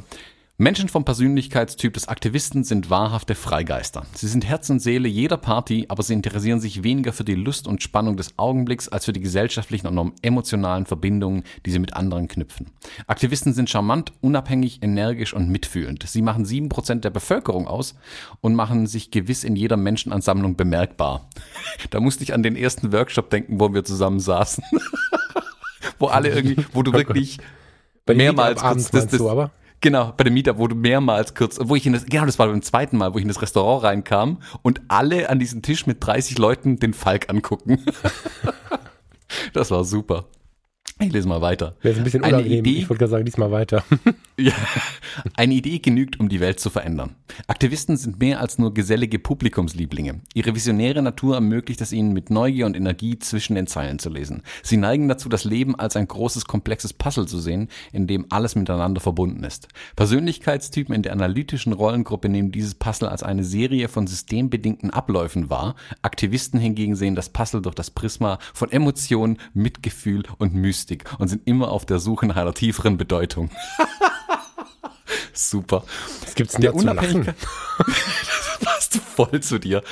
Menschen 0.59 0.89
vom 0.89 1.05
Persönlichkeitstyp 1.05 1.93
des 1.93 2.09
Aktivisten 2.09 2.65
sind 2.65 2.89
wahrhafte 2.89 3.35
Freigeister. 3.35 4.07
Sie 4.15 4.27
sind 4.27 4.47
Herz 4.47 4.71
und 4.71 4.81
Seele 4.81 5.07
jeder 5.07 5.37
Party, 5.37 5.85
aber 5.91 6.03
sie 6.03 6.15
interessieren 6.15 6.61
sich 6.61 6.83
weniger 6.83 7.13
für 7.13 7.25
die 7.25 7.35
Lust 7.35 7.69
und 7.69 7.83
Spannung 7.83 8.17
des 8.17 8.39
Augenblicks 8.39 8.89
als 8.89 9.05
für 9.05 9.13
die 9.13 9.21
gesellschaftlichen 9.21 9.87
und 9.87 10.15
emotionalen 10.23 10.87
Verbindungen, 10.87 11.43
die 11.67 11.73
sie 11.73 11.79
mit 11.79 11.93
anderen 11.93 12.27
knüpfen. 12.27 12.71
Aktivisten 13.07 13.53
sind 13.53 13.69
charmant, 13.69 14.15
unabhängig, 14.23 14.83
energisch 14.83 15.35
und 15.35 15.51
mitfühlend. 15.51 16.05
Sie 16.09 16.23
machen 16.23 16.47
sieben 16.47 16.71
Prozent 16.71 17.05
der 17.05 17.11
Bevölkerung 17.11 17.69
aus 17.69 17.95
und 18.41 18.55
machen 18.55 18.87
sich 18.87 19.11
gewiss 19.11 19.45
in 19.45 19.57
jeder 19.57 19.77
Menschenansammlung 19.77 20.57
bemerkbar. 20.57 21.29
da 21.91 22.01
musste 22.01 22.25
ich 22.25 22.33
an 22.33 22.43
den 22.43 22.57
ersten 22.57 22.95
Workshop 22.95 23.29
denken, 23.29 23.61
wo 23.61 23.75
wir 23.75 23.85
zusammen 23.85 24.21
saßen. 24.21 24.65
wo 25.99 26.07
alle 26.07 26.31
irgendwie, 26.31 26.65
wo 26.73 26.83
du 26.83 26.95
wirklich 26.95 27.37
mehrmals 28.09 28.63
kurz 28.63 28.91
das, 28.91 29.09
das, 29.09 29.19
du 29.19 29.29
aber? 29.29 29.51
Genau, 29.81 30.13
bei 30.17 30.25
dem 30.25 30.35
Meetup, 30.35 30.59
wo 30.59 30.69
du 30.69 30.75
mehrmals 30.75 31.35
kurz, 31.35 31.59
wo 31.63 31.77
ich 31.77 31.87
in 31.87 31.93
das, 31.93 32.07
genau, 32.07 32.25
das 32.25 32.39
war 32.39 32.49
beim 32.49 32.63
zweiten 32.63 32.97
Mal, 32.97 33.13
wo 33.13 33.19
ich 33.19 33.23
in 33.23 33.29
das 33.29 33.43
Restaurant 33.43 33.85
reinkam 33.85 34.39
und 34.63 34.81
alle 34.89 35.29
an 35.29 35.39
diesem 35.39 35.63
Tisch 35.63 35.87
mit 35.87 36.05
30 36.05 36.39
Leuten 36.39 36.79
den 36.79 36.95
Falk 36.95 37.29
angucken. 37.29 37.85
das 39.53 39.71
war 39.71 39.85
super. 39.85 40.27
Ich 40.99 41.13
lese 41.13 41.29
mal 41.29 41.43
weiter. 41.43 41.77
Wäre 41.83 41.99
ein 41.99 42.05
bisschen 42.05 42.25
Eine 42.25 42.37
unangenehm. 42.39 42.61
Idee- 42.65 42.79
Ich 42.79 42.89
wollte 42.89 43.01
gerade 43.01 43.11
sagen, 43.11 43.25
lies 43.27 43.37
mal 43.37 43.51
weiter. 43.51 43.85
Ja. 44.39 44.53
Eine 45.35 45.55
Idee 45.55 45.79
genügt, 45.79 46.21
um 46.21 46.29
die 46.29 46.41
Welt 46.41 46.61
zu 46.61 46.69
verändern. 46.69 47.15
Aktivisten 47.47 47.97
sind 47.97 48.21
mehr 48.21 48.39
als 48.39 48.59
nur 48.59 48.75
gesellige 48.75 49.19
Publikumslieblinge. 49.19 50.21
Ihre 50.35 50.55
visionäre 50.55 51.01
Natur 51.01 51.37
ermöglicht 51.37 51.81
es 51.81 51.91
ihnen, 51.95 52.13
mit 52.13 52.29
Neugier 52.29 52.67
und 52.67 52.77
Energie 52.77 53.19
zwischen 53.19 53.55
den 53.55 53.67
Zeilen 53.67 53.99
zu 53.99 54.11
lesen. 54.11 54.43
Sie 54.63 54.77
neigen 54.77 55.09
dazu, 55.09 55.31
das 55.31 55.45
Leben 55.45 55.75
als 55.75 55.97
ein 55.97 56.07
großes, 56.07 56.45
komplexes 56.45 56.93
Puzzle 56.93 57.27
zu 57.27 57.39
sehen, 57.39 57.69
in 57.95 58.07
dem 58.07 58.27
alles 58.29 58.57
miteinander 58.57 59.01
verbunden 59.01 59.43
ist. 59.43 59.69
Persönlichkeitstypen 59.97 60.95
in 60.95 61.01
der 61.03 61.13
analytischen 61.13 61.73
Rollengruppe 61.73 62.29
nehmen 62.29 62.53
dieses 62.53 62.75
Puzzle 62.75 63.09
als 63.09 63.23
eine 63.23 63.43
Serie 63.43 63.89
von 63.89 64.07
systembedingten 64.07 64.91
Abläufen 64.91 65.49
wahr. 65.49 65.77
Aktivisten 66.03 66.61
hingegen 66.61 66.95
sehen 66.95 67.15
das 67.15 67.31
Puzzle 67.31 67.63
durch 67.63 67.75
das 67.75 67.91
Prisma 67.91 68.39
von 68.53 68.71
Emotionen, 68.71 69.39
Mitgefühl 69.55 70.25
und 70.37 70.55
Mystik 70.55 70.86
und 71.19 71.29
sind 71.29 71.47
immer 71.47 71.71
auf 71.71 71.87
der 71.87 71.99
Suche 71.99 72.27
nach 72.27 72.37
einer 72.37 72.55
tieferen 72.55 72.97
Bedeutung. 72.97 73.51
Super. 75.33 75.85
Was 76.23 76.35
gibt's 76.35 76.55
denn 76.55 76.63
Der 76.63 76.73
da 76.73 76.79
zu 76.79 76.87
lachen? 76.87 77.21
Unabhängigkeit. 77.21 77.37
das 77.79 78.59
passt 78.61 78.97
voll 78.97 79.41
zu 79.41 79.59
dir. 79.59 79.83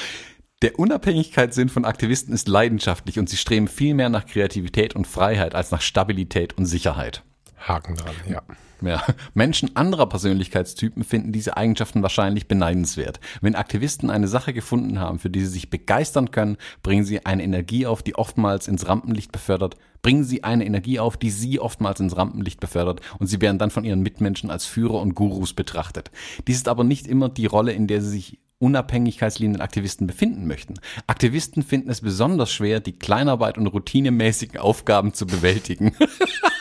Der 0.63 0.79
Unabhängigkeitssinn 0.79 1.69
von 1.69 1.85
Aktivisten 1.85 2.33
ist 2.33 2.49
leidenschaftlich 2.49 3.19
und 3.19 3.29
sie 3.29 3.37
streben 3.37 3.69
viel 3.69 3.95
mehr 3.95 4.09
nach 4.09 4.25
Kreativität 4.25 4.97
und 4.97 5.07
Freiheit 5.07 5.55
als 5.55 5.71
nach 5.71 5.83
Stabilität 5.83 6.57
und 6.57 6.67
Sicherheit. 6.67 7.23
Haken 7.59 7.97
dran, 7.97 8.15
ja. 8.27 8.43
Ja. 8.87 9.03
Menschen 9.35 9.77
anderer 9.77 10.09
Persönlichkeitstypen 10.09 11.05
finden 11.05 11.33
diese 11.33 11.57
Eigenschaften 11.57 12.03
wahrscheinlich 12.03 12.49
beneidenswert. 12.49 13.21
Wenn 13.41 13.55
Aktivisten 13.55 14.11
eine 14.11 14.29
Sache 14.29 14.53
gefunden 14.53 14.99
haben, 14.99 15.19
für 15.19 15.31
die 15.31 15.41
sie 15.41 15.47
sich 15.47 15.71
begeistern 15.71 16.31
können, 16.31 16.57
bringen 16.83 17.05
sie 17.05 17.25
eine 17.27 17.43
Energie 17.43 17.87
auf, 17.87 18.03
die 18.03 18.17
oftmals 18.17 18.69
ins 18.69 18.87
Rampenlicht 18.87 19.33
befördert, 19.33 19.77
bringen 20.03 20.25
sie 20.25 20.45
eine 20.45 20.67
Energie 20.67 20.99
auf, 21.01 21.17
die 21.17 21.31
sie 21.31 21.61
oftmals 21.61 21.99
ins 22.01 22.17
Rampenlicht 22.17 22.61
befördert 22.61 23.01
und 23.19 23.27
sie 23.27 23.41
werden 23.41 23.59
dann 23.59 23.71
von 23.71 23.85
ihren 23.85 24.03
Mitmenschen 24.03 24.51
als 24.51 24.67
Führer 24.67 25.01
und 25.01 25.15
Gurus 25.15 25.55
betrachtet. 25.55 26.11
Dies 26.47 26.57
ist 26.57 26.69
aber 26.69 26.85
nicht 26.85 27.07
immer 27.07 27.29
die 27.29 27.47
Rolle, 27.47 27.73
in 27.73 27.87
der 27.87 28.03
sie 28.03 28.11
sich 28.11 28.39
unabhängigkeitsliebenden 28.59 29.61
Aktivisten 29.61 30.07
befinden 30.07 30.47
möchten. 30.47 30.75
Aktivisten 31.07 31.63
finden 31.63 31.91
es 31.91 32.01
besonders 32.01 32.53
schwer, 32.53 32.81
die 32.81 32.99
Kleinarbeit 32.99 33.59
und 33.59 33.67
routinemäßigen 33.67 34.59
Aufgaben 34.59 35.13
zu 35.13 35.27
bewältigen 35.27 35.95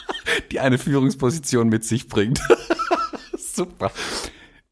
die 0.51 0.59
eine 0.59 0.77
Führungsposition 0.77 1.69
mit 1.69 1.83
sich 1.83 2.07
bringt. 2.07 2.39
Super. 3.37 3.91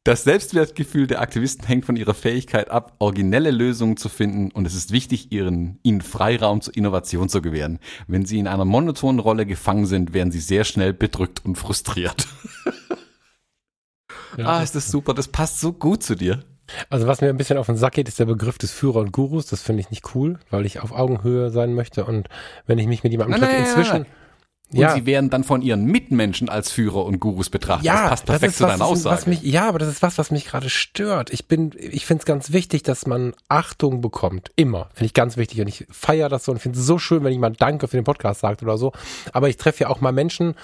Das 0.04 0.24
Selbstwertgefühl 0.24 1.06
der 1.06 1.22
Aktivisten 1.22 1.68
hängt 1.68 1.86
von 1.86 1.96
ihrer 1.96 2.16
Fähigkeit 2.16 2.72
ab, 2.72 2.96
originelle 2.98 3.52
Lösungen 3.52 3.98
zu 3.98 4.10
finden 4.10 4.50
und 4.52 4.66
es 4.66 4.74
ist 4.74 4.92
wichtig, 4.92 5.32
ihren, 5.32 5.80
ihnen 5.84 6.02
Freiraum 6.02 6.62
zur 6.62 6.76
Innovation 6.76 7.30
zu 7.30 7.40
gewähren. 7.40 7.78
Wenn 8.08 8.26
sie 8.26 8.40
in 8.40 8.48
einer 8.48 8.66
monotonen 8.66 9.20
Rolle 9.20 9.46
gefangen 9.46 9.86
sind, 9.86 10.14
werden 10.14 10.32
sie 10.32 10.40
sehr 10.40 10.64
schnell 10.64 10.94
bedrückt 10.94 11.46
und 11.46 11.56
frustriert. 11.56 12.28
Ja, 14.38 14.46
ah, 14.46 14.64
ist 14.64 14.76
das 14.76 14.90
super, 14.90 15.14
das 15.14 15.28
passt 15.28 15.60
so 15.60 15.74
gut 15.74 16.04
zu 16.04 16.16
dir. 16.16 16.44
Also 16.90 17.06
was 17.06 17.20
mir 17.20 17.28
ein 17.28 17.36
bisschen 17.38 17.58
auf 17.58 17.66
den 17.66 17.76
Sack 17.76 17.94
geht, 17.94 18.08
ist 18.08 18.20
der 18.20 18.26
Begriff 18.26 18.58
des 18.58 18.72
Führer 18.72 19.02
und 19.02 19.12
Gurus. 19.12 19.46
Das 19.46 19.62
finde 19.62 19.82
ich 19.82 19.90
nicht 19.90 20.16
cool, 20.16 20.40
weil 20.50 20.66
ich 20.66 20.80
auf 20.80 20.94
Augenhöhe 20.94 21.50
sein 21.50 21.74
möchte 21.74 22.06
und 22.06 22.30
wenn 22.66 22.80
ich 22.80 22.88
mich 22.88 23.04
mit 23.04 23.12
jemandem 23.12 23.42
treffe, 23.42 23.58
inzwischen. 23.58 24.04
nein. 24.04 24.06
Und 24.74 24.92
sie 24.92 25.06
werden 25.06 25.30
dann 25.30 25.44
von 25.44 25.62
ihren 25.62 25.86
Mitmenschen 25.86 26.48
als 26.48 26.72
Führer 26.72 27.06
und 27.06 27.20
Gurus 27.20 27.50
betrachtet. 27.50 27.86
Ja, 27.86 28.02
das 28.02 28.10
passt 28.10 28.26
perfekt 28.26 28.52
ist 28.52 28.58
zu 28.58 28.64
was, 28.64 28.72
deiner 28.72 28.80
das 28.80 28.88
Aussage. 28.88 29.16
Was 29.16 29.28
mich, 29.28 29.42
ja, 29.42 29.68
aber 29.68 29.80
das 29.80 29.90
ist 29.90 30.02
was, 30.02 30.18
was 30.18 30.32
mich 30.32 30.46
gerade 30.46 30.70
stört. 30.70 31.32
Ich 31.32 31.48
bin, 31.48 31.72
ich 31.78 32.06
finde 32.06 32.22
es 32.22 32.26
ganz 32.26 32.52
wichtig, 32.52 32.84
dass 32.84 33.06
man 33.06 33.34
Achtung 33.50 34.02
bekommt. 34.02 34.52
Immer. 34.56 34.90
Finde 34.94 35.06
ich 35.06 35.14
ganz 35.14 35.38
wichtig. 35.38 35.60
Und 35.62 35.68
ich 35.68 35.86
feiere 35.90 36.30
das 36.30 36.46
so 36.46 36.52
und 36.52 36.60
finde 36.60 36.80
es 36.80 36.86
so 36.86 36.98
schön, 36.98 37.24
wenn 37.24 37.34
jemand 37.34 37.62
Danke 37.62 37.88
für 37.88 37.98
den 37.98 38.06
Podcast 38.06 38.42
sagt 38.42 38.64
oder 38.64 38.78
so. 38.78 38.94
Aber 39.34 39.50
ich 39.50 39.58
treffe 39.58 39.84
ja 39.84 39.90
auch 39.90 40.00
mal 40.00 40.12
Menschen 40.12 40.56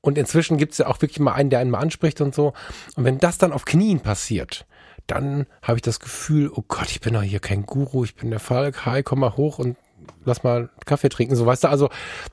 und 0.00 0.16
inzwischen 0.16 0.56
gibt 0.56 0.72
es 0.72 0.78
ja 0.78 0.86
auch 0.86 1.00
wirklich 1.02 1.20
mal 1.20 1.32
einen, 1.32 1.50
der 1.50 1.58
einen 1.58 1.70
mal 1.70 1.78
anspricht 1.78 2.20
und 2.20 2.34
so. 2.34 2.52
Und 2.96 3.04
wenn 3.04 3.18
das 3.18 3.38
dann 3.38 3.52
auf 3.52 3.64
Knien 3.64 4.00
passiert, 4.00 4.66
dann 5.06 5.46
habe 5.62 5.78
ich 5.78 5.82
das 5.82 6.00
Gefühl, 6.00 6.50
oh 6.54 6.62
Gott, 6.66 6.90
ich 6.90 7.00
bin 7.00 7.14
doch 7.14 7.22
hier 7.22 7.40
kein 7.40 7.66
Guru, 7.66 8.04
ich 8.04 8.14
bin 8.14 8.30
der 8.30 8.38
Falk, 8.38 8.86
hi, 8.86 9.02
komm 9.02 9.20
mal 9.20 9.36
hoch 9.36 9.58
und 9.58 9.76
lass 10.24 10.42
mal 10.42 10.70
Kaffee 10.84 11.08
trinken, 11.08 11.36
so 11.36 11.46
weißt 11.46 11.64
du, 11.64 11.68
also 11.68 11.88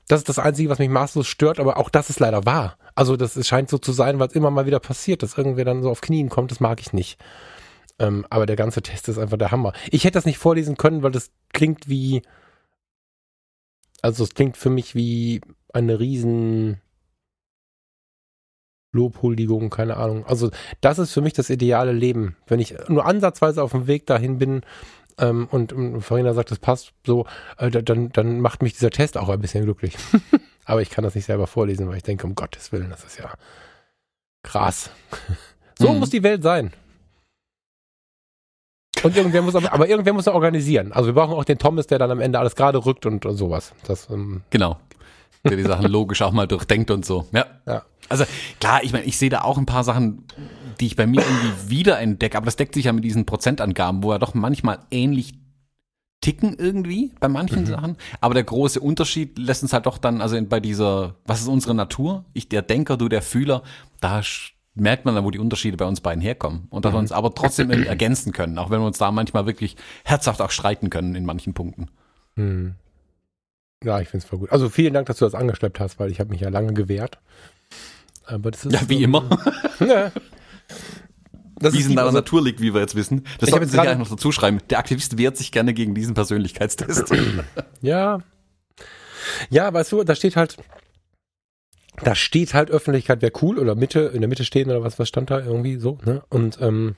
das 0.08 0.20
ist 0.20 0.28
das 0.28 0.38
Einzige, 0.38 0.70
was 0.70 0.78
mich 0.78 0.88
maßlos 0.88 1.26
stört, 1.26 1.60
aber 1.60 1.78
auch 1.78 1.90
das 1.90 2.10
ist 2.10 2.20
leider 2.20 2.44
wahr. 2.44 2.76
Also 2.94 3.16
das 3.16 3.36
ist, 3.36 3.46
scheint 3.46 3.70
so 3.70 3.78
zu 3.78 3.92
sein, 3.92 4.18
weil 4.18 4.28
es 4.28 4.34
immer 4.34 4.50
mal 4.50 4.66
wieder 4.66 4.80
passiert, 4.80 5.22
dass 5.22 5.38
irgendwer 5.38 5.64
dann 5.64 5.82
so 5.82 5.90
auf 5.90 6.00
Knien 6.00 6.28
kommt, 6.28 6.50
das 6.50 6.60
mag 6.60 6.80
ich 6.80 6.92
nicht. 6.92 7.18
Ähm, 7.98 8.26
aber 8.30 8.46
der 8.46 8.56
ganze 8.56 8.82
Test 8.82 9.08
ist 9.08 9.18
einfach 9.18 9.38
der 9.38 9.50
Hammer. 9.50 9.72
Ich 9.90 10.04
hätte 10.04 10.14
das 10.14 10.26
nicht 10.26 10.38
vorlesen 10.38 10.76
können, 10.76 11.02
weil 11.02 11.10
das 11.10 11.30
klingt 11.52 11.88
wie, 11.88 12.22
also 14.02 14.24
es 14.24 14.34
klingt 14.34 14.56
für 14.56 14.70
mich 14.70 14.94
wie 14.94 15.40
eine 15.72 15.98
riesen 15.98 16.80
Lobhuldigung, 18.92 19.70
keine 19.70 19.96
Ahnung. 19.96 20.24
Also 20.26 20.50
das 20.80 20.98
ist 20.98 21.12
für 21.12 21.20
mich 21.20 21.34
das 21.34 21.50
ideale 21.50 21.92
Leben. 21.92 22.36
Wenn 22.46 22.60
ich 22.60 22.74
nur 22.88 23.04
ansatzweise 23.04 23.62
auf 23.62 23.72
dem 23.72 23.86
Weg 23.86 24.06
dahin 24.06 24.38
bin 24.38 24.62
ähm, 25.18 25.48
und, 25.50 25.72
und 25.72 26.00
Farina 26.02 26.32
sagt, 26.34 26.50
das 26.50 26.58
passt 26.58 26.92
so, 27.06 27.26
äh, 27.58 27.70
da- 27.70 27.82
dann, 27.82 28.10
dann 28.12 28.40
macht 28.40 28.62
mich 28.62 28.72
dieser 28.74 28.90
Test 28.90 29.16
auch 29.18 29.28
ein 29.28 29.40
bisschen 29.40 29.64
glücklich. 29.64 29.96
Aber 30.64 30.82
ich 30.82 30.90
kann 30.90 31.04
das 31.04 31.14
nicht 31.14 31.24
selber 31.24 31.46
vorlesen, 31.46 31.88
weil 31.88 31.96
ich 31.96 32.02
denke, 32.02 32.26
um 32.26 32.34
Gottes 32.34 32.72
Willen, 32.72 32.90
das 32.90 33.04
ist 33.04 33.18
ja 33.18 33.32
krass. 34.42 34.90
So 35.78 35.92
Mhm. 35.92 35.98
muss 36.00 36.10
die 36.10 36.22
Welt 36.22 36.42
sein. 36.42 36.72
Und 39.04 39.16
irgendwer 39.16 39.42
muss 39.42 39.54
aber, 39.54 39.72
aber 39.72 39.88
irgendwer 39.88 40.12
muss 40.12 40.26
ja 40.26 40.32
organisieren. 40.32 40.92
Also 40.92 41.06
wir 41.06 41.14
brauchen 41.14 41.34
auch 41.34 41.44
den 41.44 41.58
Thomas, 41.58 41.86
der 41.86 41.98
dann 41.98 42.10
am 42.10 42.20
Ende 42.20 42.38
alles 42.38 42.56
gerade 42.56 42.84
rückt 42.84 43.06
und, 43.06 43.24
und 43.26 43.36
sowas. 43.36 43.72
Das, 43.86 44.10
ähm, 44.10 44.42
Genau. 44.50 44.78
Der 45.44 45.56
die 45.56 45.62
Sachen 45.62 45.86
logisch 45.86 46.20
auch 46.22 46.32
mal 46.32 46.48
durchdenkt 46.48 46.90
und 46.90 47.06
so. 47.06 47.26
Ja. 47.32 47.46
ja. 47.64 47.84
Also 48.08 48.24
klar, 48.58 48.82
ich 48.82 48.92
meine, 48.92 49.04
ich 49.04 49.16
sehe 49.16 49.30
da 49.30 49.42
auch 49.42 49.56
ein 49.56 49.66
paar 49.66 49.84
Sachen, 49.84 50.24
die 50.80 50.86
ich 50.86 50.96
bei 50.96 51.06
mir 51.06 51.20
irgendwie 51.20 51.70
wiederentdecke, 51.70 52.36
aber 52.36 52.46
das 52.46 52.56
deckt 52.56 52.74
sich 52.74 52.86
ja 52.86 52.92
mit 52.92 53.04
diesen 53.04 53.26
Prozentangaben, 53.26 54.02
wo 54.02 54.12
er 54.12 54.18
doch 54.18 54.34
manchmal 54.34 54.78
ähnlich 54.90 55.34
ticken 56.20 56.56
irgendwie 56.58 57.12
bei 57.20 57.28
manchen 57.28 57.64
Sachen. 57.66 57.96
Aber 58.20 58.34
der 58.34 58.44
große 58.44 58.80
Unterschied 58.80 59.38
lässt 59.38 59.62
uns 59.62 59.72
halt 59.72 59.86
doch 59.86 59.98
dann, 59.98 60.20
also 60.20 60.40
bei 60.44 60.60
dieser, 60.60 61.14
was 61.24 61.40
ist 61.40 61.48
unsere 61.48 61.74
Natur? 61.74 62.24
Ich 62.32 62.48
der 62.48 62.62
Denker, 62.62 62.96
du 62.96 63.08
der 63.08 63.22
Fühler, 63.22 63.62
da 64.00 64.22
merkt 64.74 65.04
man 65.04 65.14
dann, 65.14 65.24
wo 65.24 65.30
die 65.30 65.38
Unterschiede 65.38 65.76
bei 65.76 65.84
uns 65.84 66.00
beiden 66.00 66.20
herkommen. 66.20 66.66
Und 66.70 66.84
dass 66.84 66.92
wir 66.92 66.98
uns 66.98 67.12
aber 67.12 67.34
trotzdem 67.34 67.70
irgendwie 67.70 67.88
ergänzen 67.88 68.32
können, 68.32 68.58
auch 68.58 68.70
wenn 68.70 68.80
wir 68.80 68.86
uns 68.86 68.98
da 68.98 69.10
manchmal 69.10 69.46
wirklich 69.46 69.76
herzhaft 70.04 70.40
auch 70.40 70.50
streiten 70.50 70.90
können 70.90 71.14
in 71.14 71.24
manchen 71.24 71.54
Punkten. 71.54 71.88
Hm. 72.36 72.74
Ja, 73.84 74.00
ich 74.00 74.08
finde 74.08 74.24
es 74.24 74.28
voll 74.28 74.40
gut. 74.40 74.52
Also 74.52 74.68
vielen 74.68 74.94
Dank, 74.94 75.06
dass 75.06 75.18
du 75.18 75.24
das 75.24 75.34
angeschleppt 75.34 75.78
hast, 75.78 76.00
weil 76.00 76.10
ich 76.10 76.18
habe 76.18 76.30
mich 76.30 76.40
ja 76.40 76.48
lange 76.48 76.72
gewehrt. 76.72 77.18
Aber 78.26 78.50
das 78.50 78.64
ist 78.64 78.72
Ja, 78.72 78.88
wie 78.88 78.96
ähm, 78.96 79.04
immer. 79.04 79.38
Ja. 79.80 80.10
Das 81.60 81.72
die- 81.74 81.82
deiner 81.88 82.02
also- 82.02 82.18
Natur 82.18 82.42
liegt, 82.42 82.60
wie 82.60 82.72
wir 82.72 82.80
jetzt 82.80 82.94
wissen. 82.94 83.24
Das 83.40 83.50
sollten 83.50 83.66
Sie 83.66 83.76
ja 83.76 83.82
eigentlich 83.82 83.98
noch 83.98 84.08
dazu 84.10 84.30
schreiben. 84.32 84.58
Der 84.70 84.78
Aktivist 84.78 85.18
wehrt 85.18 85.36
sich 85.36 85.50
gerne 85.50 85.74
gegen 85.74 85.94
diesen 85.94 86.14
Persönlichkeitstest. 86.14 87.12
Ja. 87.80 88.18
Ja, 89.50 89.72
weißt 89.72 89.92
du, 89.92 90.04
da 90.04 90.14
steht 90.14 90.36
halt, 90.36 90.56
da 92.02 92.14
steht 92.14 92.54
halt 92.54 92.70
Öffentlichkeit 92.70 93.22
wäre 93.22 93.32
cool 93.42 93.58
oder 93.58 93.74
Mitte, 93.74 94.00
in 94.00 94.20
der 94.20 94.28
Mitte 94.28 94.44
stehen 94.44 94.70
oder 94.70 94.82
was, 94.82 94.98
was 94.98 95.08
stand 95.08 95.30
da 95.30 95.40
irgendwie 95.40 95.76
so, 95.76 95.98
ne? 96.04 96.22
Und 96.28 96.58
ähm, 96.60 96.94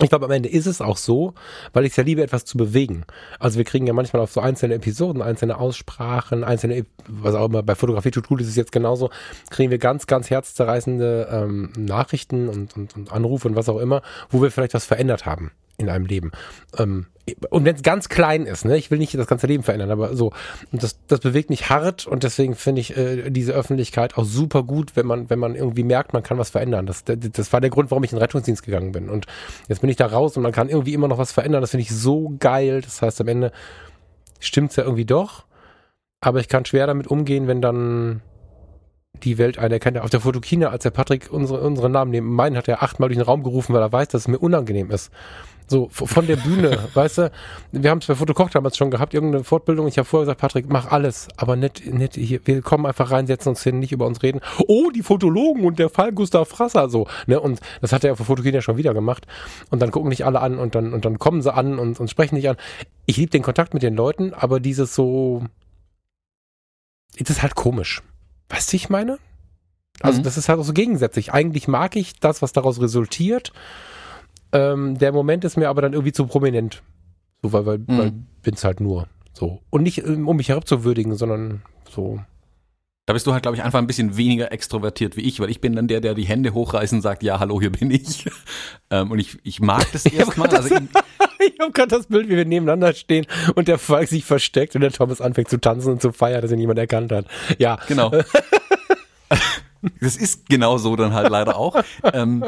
ich 0.00 0.10
glaube, 0.10 0.26
am 0.26 0.30
Ende 0.30 0.48
ist 0.48 0.66
es 0.66 0.80
auch 0.80 0.98
so, 0.98 1.32
weil 1.72 1.84
ich 1.84 1.92
es 1.92 1.96
ja 1.96 2.04
liebe, 2.04 2.22
etwas 2.22 2.44
zu 2.44 2.58
bewegen. 2.58 3.04
Also 3.38 3.56
wir 3.56 3.64
kriegen 3.64 3.86
ja 3.86 3.94
manchmal 3.94 4.22
auf 4.22 4.32
so 4.32 4.40
einzelne 4.40 4.74
Episoden, 4.74 5.22
einzelne 5.22 5.58
Aussprachen, 5.58 6.44
einzelne, 6.44 6.84
was 7.08 7.34
auch 7.34 7.46
immer, 7.46 7.62
bei 7.62 7.74
Fotografie 7.74 8.10
tut 8.10 8.28
gut 8.28 8.40
ist 8.40 8.48
es 8.48 8.56
jetzt 8.56 8.72
genauso, 8.72 9.10
kriegen 9.50 9.70
wir 9.70 9.78
ganz, 9.78 10.06
ganz 10.06 10.28
herzzerreißende 10.28 11.28
ähm, 11.30 11.72
Nachrichten 11.78 12.48
und, 12.48 12.76
und, 12.76 12.94
und 12.94 13.12
Anrufe 13.12 13.48
und 13.48 13.56
was 13.56 13.68
auch 13.68 13.78
immer, 13.78 14.02
wo 14.28 14.42
wir 14.42 14.50
vielleicht 14.50 14.74
was 14.74 14.84
verändert 14.84 15.24
haben 15.24 15.50
in 15.78 15.88
einem 15.88 16.06
Leben. 16.06 16.32
Ähm, 16.76 17.06
und 17.50 17.64
wenn 17.64 17.74
es 17.74 17.82
ganz 17.82 18.08
klein 18.08 18.46
ist, 18.46 18.64
ne, 18.64 18.76
ich 18.76 18.90
will 18.90 18.98
nicht 18.98 19.14
das 19.14 19.26
ganze 19.26 19.48
Leben 19.48 19.64
verändern, 19.64 19.90
aber 19.90 20.14
so, 20.14 20.32
und 20.70 20.82
das, 20.82 20.98
das 21.08 21.20
bewegt 21.20 21.50
mich 21.50 21.68
hart 21.68 22.06
und 22.06 22.22
deswegen 22.22 22.54
finde 22.54 22.80
ich 22.80 22.96
äh, 22.96 23.30
diese 23.30 23.52
Öffentlichkeit 23.52 24.16
auch 24.16 24.24
super 24.24 24.62
gut, 24.62 24.94
wenn 24.94 25.06
man, 25.06 25.28
wenn 25.28 25.40
man 25.40 25.56
irgendwie 25.56 25.82
merkt, 25.82 26.12
man 26.12 26.22
kann 26.22 26.38
was 26.38 26.50
verändern. 26.50 26.86
Das, 26.86 27.04
das, 27.04 27.18
das 27.18 27.52
war 27.52 27.60
der 27.60 27.70
Grund, 27.70 27.90
warum 27.90 28.04
ich 28.04 28.12
in 28.12 28.16
den 28.16 28.22
Rettungsdienst 28.22 28.62
gegangen 28.62 28.92
bin. 28.92 29.10
Und 29.10 29.26
jetzt 29.66 29.80
bin 29.80 29.90
ich 29.90 29.96
da 29.96 30.06
raus 30.06 30.36
und 30.36 30.44
man 30.44 30.52
kann 30.52 30.68
irgendwie 30.68 30.94
immer 30.94 31.08
noch 31.08 31.18
was 31.18 31.32
verändern. 31.32 31.60
Das 31.60 31.70
finde 31.70 31.82
ich 31.82 31.94
so 31.94 32.36
geil. 32.38 32.80
Das 32.82 33.02
heißt, 33.02 33.20
am 33.20 33.28
Ende 33.28 33.50
stimmt's 34.38 34.76
ja 34.76 34.84
irgendwie 34.84 35.04
doch, 35.04 35.46
aber 36.20 36.38
ich 36.38 36.48
kann 36.48 36.64
schwer 36.64 36.86
damit 36.86 37.08
umgehen, 37.08 37.48
wenn 37.48 37.60
dann 37.60 38.22
die 39.22 39.38
Welt 39.38 39.58
eine 39.58 39.74
erkennt. 39.74 39.98
Auf 39.98 40.10
der 40.10 40.20
Fotokina, 40.20 40.68
als 40.68 40.82
der 40.82 40.90
Patrick 40.90 41.32
unsere, 41.32 41.60
unseren 41.60 41.92
Namen 41.92 42.10
neben 42.10 42.32
meinen 42.32 42.56
hat 42.56 42.68
er 42.68 42.82
achtmal 42.82 43.08
durch 43.08 43.18
den 43.18 43.24
Raum 43.24 43.42
gerufen, 43.42 43.74
weil 43.74 43.82
er 43.82 43.92
weiß, 43.92 44.08
dass 44.08 44.22
es 44.22 44.28
mir 44.28 44.38
unangenehm 44.38 44.90
ist. 44.90 45.10
So, 45.68 45.88
von 45.90 46.26
der 46.28 46.36
Bühne, 46.36 46.78
weißt 46.94 47.18
du, 47.18 47.32
wir 47.72 47.90
haben 47.90 47.98
es 47.98 48.06
bei 48.06 48.14
Fotokoch 48.14 48.50
damals 48.50 48.76
schon 48.76 48.90
gehabt, 48.90 49.14
irgendeine 49.14 49.42
Fortbildung. 49.42 49.88
Ich 49.88 49.98
habe 49.98 50.06
vorher 50.06 50.24
gesagt, 50.26 50.40
Patrick, 50.40 50.66
mach 50.68 50.92
alles, 50.92 51.26
aber 51.36 51.56
nicht, 51.56 51.84
nicht 51.86 52.14
hier, 52.14 52.40
wir 52.44 52.62
kommen 52.62 52.86
einfach 52.86 53.10
rein, 53.10 53.26
setzen 53.26 53.48
uns 53.48 53.62
hin, 53.64 53.80
nicht 53.80 53.90
über 53.90 54.06
uns 54.06 54.22
reden. 54.22 54.40
Oh, 54.68 54.90
die 54.90 55.02
Fotologen 55.02 55.64
und 55.64 55.78
der 55.80 55.88
Fall 55.90 56.12
Gustav 56.12 56.48
Frasser, 56.48 56.88
so, 56.88 57.08
ne, 57.26 57.40
und 57.40 57.60
das 57.80 57.92
hat 57.92 58.04
er 58.04 58.12
auf 58.12 58.18
der 58.18 58.26
Fotokina 58.26 58.60
schon 58.60 58.76
wieder 58.76 58.94
gemacht. 58.94 59.26
Und 59.70 59.82
dann 59.82 59.90
gucken 59.90 60.08
nicht 60.08 60.24
alle 60.24 60.40
an 60.40 60.58
und 60.58 60.76
dann, 60.76 60.92
und 60.92 61.04
dann 61.04 61.18
kommen 61.18 61.42
sie 61.42 61.52
an 61.52 61.78
und, 61.80 61.98
und 61.98 62.08
sprechen 62.08 62.36
nicht 62.36 62.48
an. 62.48 62.56
Ich 63.06 63.16
liebe 63.16 63.30
den 63.30 63.42
Kontakt 63.42 63.74
mit 63.74 63.82
den 63.82 63.96
Leuten, 63.96 64.34
aber 64.34 64.60
dieses 64.60 64.94
so, 64.94 65.42
das 67.18 67.30
ist 67.30 67.42
halt 67.42 67.54
komisch. 67.56 68.02
Weißt 68.50 68.72
du, 68.72 68.76
ich 68.76 68.88
meine? 68.88 69.18
Also 70.00 70.20
Mhm. 70.20 70.24
das 70.24 70.36
ist 70.36 70.48
halt 70.48 70.60
auch 70.60 70.64
so 70.64 70.72
gegensätzlich. 70.72 71.32
Eigentlich 71.32 71.66
mag 71.68 71.96
ich 71.96 72.20
das, 72.20 72.42
was 72.42 72.52
daraus 72.52 72.80
resultiert. 72.80 73.52
Ähm, 74.56 74.98
der 74.98 75.12
Moment 75.12 75.44
ist 75.44 75.56
mir 75.56 75.68
aber 75.68 75.82
dann 75.82 75.92
irgendwie 75.92 76.12
zu 76.12 76.26
prominent. 76.26 76.82
So, 77.42 77.52
weil, 77.52 77.66
weil, 77.66 77.78
Mhm. 77.78 77.98
weil 77.98 78.12
bin's 78.42 78.64
halt 78.64 78.80
nur. 78.80 79.06
So. 79.32 79.60
Und 79.70 79.82
nicht, 79.82 79.98
ähm, 79.98 80.26
um 80.28 80.36
mich 80.36 80.48
herabzuwürdigen, 80.48 81.14
sondern 81.16 81.62
so. 81.90 82.20
Da 83.04 83.12
bist 83.12 83.26
du 83.26 83.32
halt, 83.32 83.42
glaube 83.42 83.56
ich, 83.56 83.62
einfach 83.62 83.78
ein 83.78 83.86
bisschen 83.86 84.16
weniger 84.16 84.50
extrovertiert 84.50 85.16
wie 85.16 85.20
ich, 85.20 85.38
weil 85.38 85.50
ich 85.50 85.60
bin 85.60 85.76
dann 85.76 85.86
der, 85.86 86.00
der 86.00 86.14
die 86.14 86.24
Hände 86.24 86.54
hochreißt 86.54 86.92
und 86.94 87.02
sagt, 87.02 87.22
ja, 87.22 87.38
hallo, 87.38 87.60
hier 87.60 87.70
bin 87.70 87.90
ich. 87.90 88.24
ähm, 88.90 89.10
und 89.12 89.18
ich, 89.20 89.38
ich 89.44 89.60
mag 89.60 89.86
das 89.92 90.06
erstmal. 90.06 90.48
Also 90.48 90.74
ich, 90.74 90.80
Ich 91.38 91.60
habe 91.60 91.70
gerade 91.70 91.88
das 91.88 92.06
Bild, 92.06 92.28
wie 92.28 92.36
wir 92.36 92.44
nebeneinander 92.46 92.92
stehen 92.94 93.26
und 93.54 93.68
der 93.68 93.78
Falk 93.78 94.08
sich 94.08 94.24
versteckt 94.24 94.74
und 94.74 94.80
der 94.80 94.90
Thomas 94.90 95.20
anfängt 95.20 95.48
zu 95.50 95.60
tanzen 95.60 95.92
und 95.92 96.02
zu 96.02 96.10
feiern, 96.12 96.40
dass 96.42 96.50
ihn 96.50 96.58
niemand 96.58 96.78
erkannt 96.78 97.12
hat. 97.12 97.26
Ja, 97.58 97.78
genau. 97.86 98.10
das 100.00 100.16
ist 100.16 100.48
genau 100.48 100.78
so 100.78 100.96
dann 100.96 101.12
halt 101.12 101.30
leider 101.30 101.56
auch. 101.56 101.82
Ähm, 102.12 102.42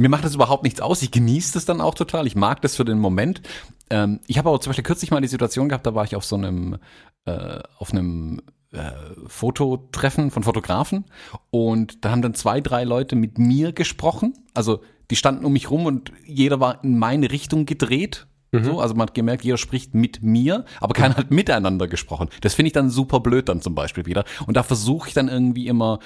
mir 0.00 0.08
macht 0.08 0.24
das 0.24 0.34
überhaupt 0.34 0.64
nichts 0.64 0.80
aus. 0.80 1.02
Ich 1.02 1.10
genieße 1.10 1.52
das 1.52 1.66
dann 1.66 1.82
auch 1.82 1.94
total. 1.94 2.26
Ich 2.26 2.34
mag 2.34 2.62
das 2.62 2.74
für 2.74 2.86
den 2.86 2.98
Moment. 2.98 3.42
Ähm, 3.90 4.20
ich 4.26 4.38
habe 4.38 4.48
aber 4.48 4.58
zum 4.58 4.70
Beispiel 4.70 4.82
kürzlich 4.82 5.10
mal 5.10 5.20
die 5.20 5.28
Situation 5.28 5.68
gehabt, 5.68 5.86
da 5.86 5.94
war 5.94 6.04
ich 6.04 6.16
auf 6.16 6.24
so 6.24 6.36
einem, 6.36 6.78
äh, 7.26 7.60
auf 7.76 7.92
einem 7.92 8.40
äh, 8.72 8.92
Fototreffen 9.26 10.30
von 10.30 10.42
Fotografen 10.42 11.04
und 11.50 12.02
da 12.02 12.12
haben 12.12 12.22
dann 12.22 12.32
zwei, 12.32 12.62
drei 12.62 12.84
Leute 12.84 13.14
mit 13.14 13.38
mir 13.38 13.72
gesprochen. 13.72 14.32
Also 14.54 14.80
die 15.10 15.16
standen 15.16 15.44
um 15.44 15.52
mich 15.52 15.70
rum 15.70 15.84
und 15.84 16.12
jeder 16.24 16.60
war 16.60 16.82
in 16.82 16.98
meine 16.98 17.30
Richtung 17.30 17.66
gedreht. 17.66 18.26
So, 18.52 18.80
also 18.80 18.94
man 18.94 19.06
hat 19.06 19.14
gemerkt, 19.14 19.44
jeder 19.44 19.58
spricht 19.58 19.94
mit 19.94 20.22
mir, 20.22 20.64
aber 20.80 20.94
keiner 20.94 21.16
hat 21.16 21.30
miteinander 21.30 21.86
gesprochen. 21.88 22.30
Das 22.40 22.54
finde 22.54 22.68
ich 22.68 22.72
dann 22.72 22.90
super 22.90 23.20
blöd 23.20 23.48
dann 23.48 23.60
zum 23.60 23.74
Beispiel 23.74 24.06
wieder. 24.06 24.24
Und 24.46 24.56
da 24.56 24.62
versuche 24.62 25.08
ich 25.08 25.14
dann 25.14 25.28
irgendwie 25.28 25.68
immer 25.68 25.98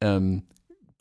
ähm, 0.00 0.42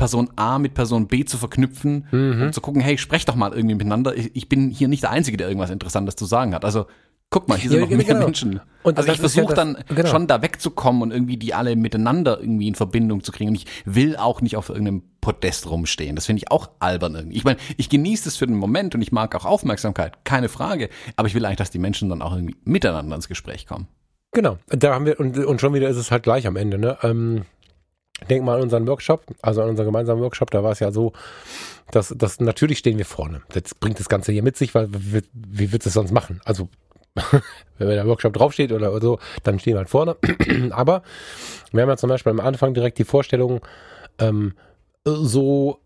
Person 0.02 0.32
A 0.36 0.58
mit 0.58 0.74
Person 0.74 1.06
B 1.06 1.26
zu 1.26 1.38
verknüpfen 1.38 2.08
und 2.12 2.54
zu 2.54 2.60
gucken, 2.60 2.82
hey, 2.82 2.98
sprech 2.98 3.26
doch 3.26 3.36
mal 3.36 3.54
irgendwie 3.54 3.76
miteinander. 3.76 4.18
Ich, 4.18 4.36
ich 4.36 4.50
bin 4.50 4.72
hier 4.72 4.88
nicht 4.88 5.04
der 5.04 5.12
Einzige, 5.12 5.38
der 5.38 5.48
irgendwas 5.48 5.70
Interessantes 5.70 6.16
zu 6.16 6.26
sagen 6.26 6.56
hat. 6.56 6.66
Also 6.66 6.88
guck 7.30 7.48
mal, 7.48 7.56
hier 7.56 7.70
sind 7.70 7.82
Ja, 7.82 7.86
noch 7.86 7.96
mehr 7.96 8.04
genau. 8.04 8.26
Menschen. 8.26 8.62
Und 8.82 8.98
also 8.98 9.12
ich 9.12 9.18
ja 9.18 9.22
versuche 9.22 9.54
dann 9.54 9.78
genau. 9.90 10.10
schon 10.10 10.26
da 10.26 10.42
wegzukommen 10.42 11.04
und 11.04 11.12
irgendwie 11.12 11.38
die 11.38 11.54
alle 11.54 11.76
miteinander 11.76 12.40
irgendwie 12.40 12.68
in 12.68 12.74
Verbindung 12.74 13.24
zu 13.24 13.32
kriegen. 13.32 13.50
Und 13.52 13.56
ich 13.56 13.68
will 13.86 14.18
auch 14.18 14.42
nicht 14.42 14.58
auf 14.58 14.70
irgendeinem 14.70 15.04
Podest 15.22 15.70
rumstehen. 15.70 16.16
Das 16.16 16.26
finde 16.26 16.40
ich 16.40 16.50
auch 16.50 16.72
albern 16.80 17.14
irgendwie. 17.14 17.38
Ich 17.38 17.44
meine, 17.44 17.60
ich 17.78 17.88
genieße 17.88 18.24
das 18.24 18.38
für 18.38 18.48
den 18.48 18.56
Moment 18.58 18.96
und 18.96 19.04
ich 19.04 19.12
mag 19.12 19.36
auch 19.36 19.46
Aufmerksamkeit, 19.46 20.26
keine 20.26 20.50
Frage. 20.50 20.90
Aber 21.16 21.28
ich 21.28 21.36
will 21.36 21.46
eigentlich, 21.46 21.58
dass 21.58 21.70
die 21.70 21.78
Menschen 21.78 22.10
dann 22.10 22.24
auch 22.24 22.34
irgendwie 22.34 22.56
miteinander 22.64 23.16
ins 23.16 23.28
Gespräch 23.28 23.68
kommen. 23.68 23.88
Genau, 24.34 24.58
da 24.68 24.96
haben 24.96 25.06
wir, 25.06 25.20
und, 25.20 25.38
und 25.38 25.62
schon 25.62 25.76
wieder 25.76 25.90
ist 25.90 25.98
es 25.98 26.10
halt 26.10 26.24
gleich 26.24 26.48
am 26.48 26.56
Ende, 26.56 26.80
ne? 26.80 26.98
Ähm, 27.04 27.44
denk 28.30 28.44
mal 28.44 28.56
an 28.56 28.62
unseren 28.62 28.88
Workshop, 28.88 29.26
also 29.42 29.62
an 29.62 29.70
unseren 29.70 29.86
gemeinsamen 29.86 30.22
Workshop, 30.22 30.52
da 30.52 30.64
war 30.64 30.72
es 30.72 30.80
ja 30.80 30.92
so, 30.92 31.14
dass, 31.92 32.14
dass 32.16 32.40
natürlich 32.40 32.80
stehen 32.80 32.98
wir 32.98 33.06
vorne. 33.06 33.42
Das 33.50 33.76
bringt 33.76 34.00
das 34.00 34.10
Ganze 34.10 34.32
hier 34.32 34.44
mit 34.44 34.58
sich, 34.58 34.74
weil 34.76 34.90
wie, 34.92 35.68
du 35.68 35.78
es 35.78 35.94
sonst 35.94 36.12
machen? 36.12 36.42
Also, 36.46 36.70
wenn 37.78 37.90
der 37.90 38.08
Workshop 38.08 38.34
draufsteht 38.34 38.72
oder 38.72 39.00
so, 39.02 39.20
dann 39.44 39.60
stehen 39.60 39.74
wir 39.74 39.80
halt 39.80 39.90
vorne. 39.90 40.16
Aber 40.72 41.04
wir 41.72 41.82
haben 41.82 41.90
ja 41.90 41.98
zum 41.98 42.10
Beispiel 42.10 42.32
am 42.32 42.40
Anfang 42.40 42.74
direkt 42.74 42.98
die 42.98 43.04
Vorstellung, 43.04 43.62
ähm, 44.20 44.54
so, 45.04 45.80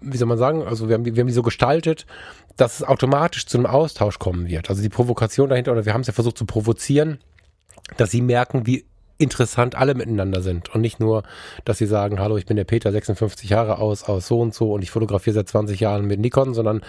wie 0.00 0.16
soll 0.16 0.28
man 0.28 0.38
sagen, 0.38 0.62
also 0.64 0.88
wir 0.88 0.94
haben, 0.94 1.04
wir 1.04 1.18
haben 1.18 1.28
die 1.28 1.32
so 1.32 1.42
gestaltet, 1.42 2.06
dass 2.56 2.80
es 2.80 2.86
automatisch 2.86 3.46
zu 3.46 3.58
einem 3.58 3.66
Austausch 3.66 4.18
kommen 4.18 4.48
wird. 4.48 4.68
Also 4.68 4.82
die 4.82 4.88
Provokation 4.88 5.48
dahinter, 5.48 5.72
oder 5.72 5.86
wir 5.86 5.94
haben 5.94 6.00
es 6.00 6.06
ja 6.06 6.12
versucht 6.12 6.36
zu 6.36 6.46
provozieren, 6.46 7.18
dass 7.96 8.10
sie 8.10 8.22
merken, 8.22 8.66
wie 8.66 8.84
interessant 9.18 9.74
alle 9.74 9.94
miteinander 9.94 10.42
sind 10.42 10.74
und 10.74 10.80
nicht 10.80 11.00
nur, 11.00 11.22
dass 11.64 11.78
sie 11.78 11.86
sagen, 11.86 12.20
hallo, 12.20 12.36
ich 12.36 12.46
bin 12.46 12.56
der 12.56 12.64
Peter, 12.64 12.92
56 12.92 13.48
Jahre 13.48 13.78
aus, 13.78 14.04
aus 14.04 14.26
so 14.26 14.40
und 14.40 14.54
so 14.54 14.72
und 14.72 14.82
ich 14.82 14.90
fotografiere 14.90 15.34
seit 15.34 15.48
20 15.48 15.80
Jahren 15.80 16.06
mit 16.06 16.20
Nikon, 16.20 16.54
sondern 16.54 16.82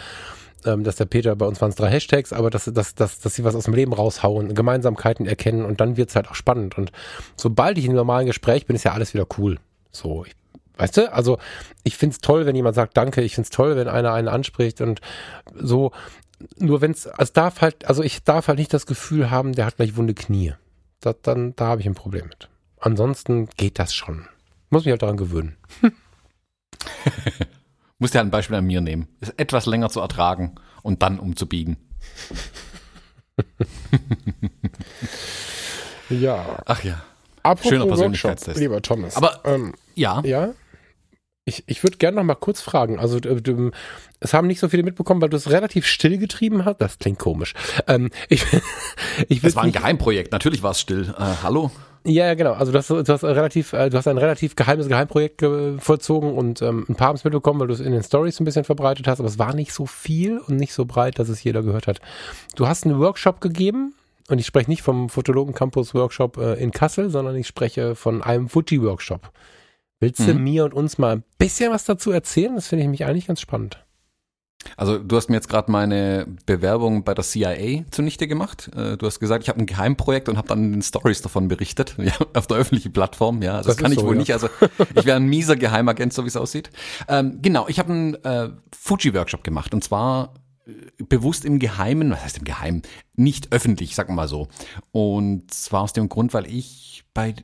ähm, 0.65 0.83
dass 0.83 0.95
der 0.95 1.05
Peter, 1.05 1.35
bei 1.35 1.45
uns 1.45 1.61
waren 1.61 1.69
es 1.69 1.75
drei 1.75 1.89
Hashtags, 1.89 2.33
aber 2.33 2.49
dass, 2.49 2.65
dass, 2.65 2.95
dass, 2.95 3.19
dass 3.19 3.35
sie 3.35 3.43
was 3.43 3.55
aus 3.55 3.65
dem 3.65 3.73
Leben 3.73 3.93
raushauen, 3.93 4.53
Gemeinsamkeiten 4.53 5.25
erkennen 5.25 5.65
und 5.65 5.79
dann 5.79 5.97
wird's 5.97 6.15
halt 6.15 6.29
auch 6.29 6.35
spannend. 6.35 6.77
Und 6.77 6.91
sobald 7.35 7.77
ich 7.77 7.85
in 7.85 7.91
einem 7.91 7.97
normalen 7.97 8.27
Gespräch 8.27 8.65
bin, 8.65 8.75
ist 8.75 8.83
ja 8.83 8.93
alles 8.93 9.13
wieder 9.13 9.27
cool. 9.37 9.59
So, 9.91 10.25
ich, 10.25 10.35
weißt 10.77 10.97
du, 10.97 11.13
also 11.13 11.37
ich 11.83 11.97
find's 11.97 12.19
toll, 12.19 12.45
wenn 12.45 12.55
jemand 12.55 12.75
sagt 12.75 12.97
Danke, 12.97 13.21
ich 13.21 13.35
find's 13.35 13.49
toll, 13.49 13.75
wenn 13.75 13.87
einer 13.87 14.13
einen 14.13 14.27
anspricht 14.27 14.81
und 14.81 14.99
so, 15.55 15.91
nur 16.57 16.81
wenn's, 16.81 17.07
es 17.17 17.33
darf 17.33 17.61
halt, 17.61 17.87
also 17.87 18.03
ich 18.03 18.23
darf 18.23 18.47
halt 18.47 18.59
nicht 18.59 18.73
das 18.73 18.85
Gefühl 18.85 19.31
haben, 19.31 19.53
der 19.53 19.65
hat 19.65 19.77
gleich 19.77 19.95
wunde 19.95 20.13
Knie. 20.13 20.53
Das, 20.99 21.15
dann, 21.21 21.55
da 21.55 21.67
habe 21.67 21.81
ich 21.81 21.87
ein 21.87 21.95
Problem 21.95 22.27
mit. 22.27 22.49
Ansonsten 22.79 23.47
geht 23.57 23.79
das 23.79 23.93
schon. 23.93 24.27
Muss 24.69 24.85
mich 24.85 24.91
halt 24.91 25.01
daran 25.01 25.17
gewöhnen. 25.17 25.55
Musst 27.99 28.13
ja 28.13 28.21
ein 28.21 28.31
Beispiel 28.31 28.55
an 28.57 28.65
mir 28.65 28.81
nehmen. 28.81 29.07
Ist 29.19 29.33
etwas 29.39 29.65
länger 29.65 29.89
zu 29.89 29.99
ertragen 29.99 30.55
und 30.83 31.01
dann 31.01 31.19
umzubiegen. 31.19 31.77
Ja. 36.09 36.59
Ach 36.65 36.83
ja. 36.83 37.01
Apropos 37.43 37.69
Schöner 37.69 37.85
Persönlichkeitstest. 37.85 38.59
lieber 38.59 38.81
Thomas. 38.81 39.15
Aber- 39.17 39.41
ähm, 39.45 39.73
Ja. 39.95 40.21
ja, 40.23 40.53
ich, 41.45 41.63
ich 41.67 41.83
würde 41.83 41.97
gerne 41.97 42.15
noch 42.17 42.23
mal 42.23 42.35
kurz 42.35 42.61
fragen. 42.61 42.99
Also 42.99 43.19
es 44.19 44.33
haben 44.33 44.47
nicht 44.47 44.59
so 44.59 44.69
viele 44.69 44.83
mitbekommen, 44.83 45.21
weil 45.21 45.29
du 45.29 45.37
es 45.37 45.49
relativ 45.49 45.85
still 45.85 46.17
getrieben 46.17 46.65
hast. 46.65 46.81
Das 46.81 46.97
klingt 46.99 47.19
komisch. 47.19 47.53
Ähm, 47.87 48.09
ich 48.29 48.43
ich 49.29 49.43
würd 49.43 49.55
war 49.55 49.63
ein 49.63 49.71
Geheimprojekt. 49.71 50.31
Natürlich 50.31 50.63
war 50.63 50.71
es 50.71 50.79
still. 50.79 51.13
Äh, 51.17 51.23
hallo? 51.43 51.71
Ja, 52.05 52.33
genau. 52.35 52.53
Also 52.53 52.71
du 52.71 52.77
hast, 52.77 52.89
du 52.89 53.03
hast 53.05 53.23
relativ, 53.25 53.73
äh, 53.73 53.89
du 53.89 53.97
hast 53.97 54.07
ein 54.07 54.17
relativ 54.17 54.55
geheimes 54.55 54.87
Geheimprojekt 54.87 55.43
vollzogen 55.79 56.33
und 56.33 56.61
ähm, 56.61 56.85
ein 56.87 56.95
paar 56.95 57.09
haben 57.09 57.15
es 57.17 57.25
mitbekommen, 57.25 57.59
weil 57.59 57.67
du 57.67 57.73
es 57.73 57.81
in 57.81 57.91
den 57.91 58.01
Stories 58.03 58.39
ein 58.39 58.45
bisschen 58.45 58.63
verbreitet 58.63 59.07
hast, 59.07 59.19
aber 59.19 59.27
es 59.27 59.37
war 59.39 59.53
nicht 59.53 59.73
so 59.73 59.85
viel 59.85 60.37
und 60.39 60.55
nicht 60.55 60.73
so 60.73 60.85
breit, 60.85 61.19
dass 61.19 61.27
es 61.27 61.43
jeder 61.43 61.63
gehört 61.63 61.87
hat. 61.87 61.99
Du 62.55 62.65
hast 62.67 62.85
einen 62.85 62.97
Workshop 62.99 63.41
gegeben 63.41 63.93
und 64.29 64.39
ich 64.39 64.45
spreche 64.45 64.69
nicht 64.69 64.83
vom 64.83 65.09
Fotologen 65.09 65.53
Campus 65.53 65.93
Workshop 65.93 66.37
äh, 66.37 66.53
in 66.53 66.71
Kassel, 66.71 67.09
sondern 67.09 67.35
ich 67.35 67.47
spreche 67.47 67.93
von 67.95 68.21
einem 68.21 68.47
Fuji 68.47 68.81
Workshop. 68.81 69.31
Willst 69.99 70.19
du 70.19 70.33
Mhm. 70.33 70.43
mir 70.43 70.63
und 70.65 70.73
uns 70.73 70.97
mal 70.97 71.17
ein 71.17 71.23
bisschen 71.39 71.73
was 71.73 71.83
dazu 71.83 72.11
erzählen? 72.11 72.55
Das 72.55 72.67
finde 72.67 72.83
ich 72.85 72.89
mich 72.89 73.03
eigentlich 73.03 73.27
ganz 73.27 73.41
spannend. 73.41 73.83
Also 74.75 74.97
du 74.97 75.15
hast 75.15 75.29
mir 75.29 75.35
jetzt 75.35 75.49
gerade 75.49 75.71
meine 75.71 76.27
Bewerbung 76.45 77.03
bei 77.03 77.13
der 77.13 77.23
CIA 77.23 77.83
zunichte 77.91 78.27
gemacht. 78.27 78.69
Äh, 78.75 78.97
Du 78.97 79.05
hast 79.05 79.19
gesagt, 79.19 79.43
ich 79.43 79.49
habe 79.49 79.59
ein 79.59 79.65
Geheimprojekt 79.65 80.29
und 80.29 80.37
habe 80.37 80.47
dann 80.47 80.63
in 80.63 80.71
den 80.73 80.81
Stories 80.81 81.21
davon 81.21 81.47
berichtet, 81.47 81.95
ja, 81.99 82.13
auf 82.33 82.47
der 82.47 82.57
öffentlichen 82.57 82.91
Plattform. 82.91 83.41
Ja, 83.41 83.57
also 83.57 83.67
das, 83.69 83.77
Das 83.77 83.83
kann 83.83 83.91
ich 83.91 83.99
so, 83.99 84.05
wohl 84.05 84.15
ja. 84.15 84.19
nicht. 84.19 84.33
Also 84.33 84.49
ich 84.95 85.05
wäre 85.05 85.17
ein 85.17 85.27
mieser 85.27 85.55
Geheimagent, 85.55 86.13
so 86.13 86.23
wie 86.23 86.27
es 86.27 86.35
aussieht. 86.35 86.69
Ähm, 87.07 87.39
genau, 87.41 87.67
ich 87.67 87.79
habe 87.79 87.93
einen 87.93 88.15
äh, 88.23 88.49
Fuji-Workshop 88.75 89.43
gemacht 89.43 89.73
und 89.73 89.83
zwar 89.83 90.33
äh, 90.65 91.03
bewusst 91.03 91.45
im 91.45 91.59
Geheimen, 91.59 92.11
was 92.11 92.23
heißt 92.23 92.37
im 92.39 92.43
Geheimen, 92.43 92.81
nicht 93.15 93.51
öffentlich, 93.51 93.95
sagen 93.95 94.09
wir 94.09 94.15
mal 94.15 94.27
so. 94.27 94.47
Und 94.91 95.53
zwar 95.53 95.83
aus 95.83 95.93
dem 95.93 96.09
Grund, 96.09 96.33
weil 96.33 96.47
ich 96.47 97.03
bei 97.13 97.35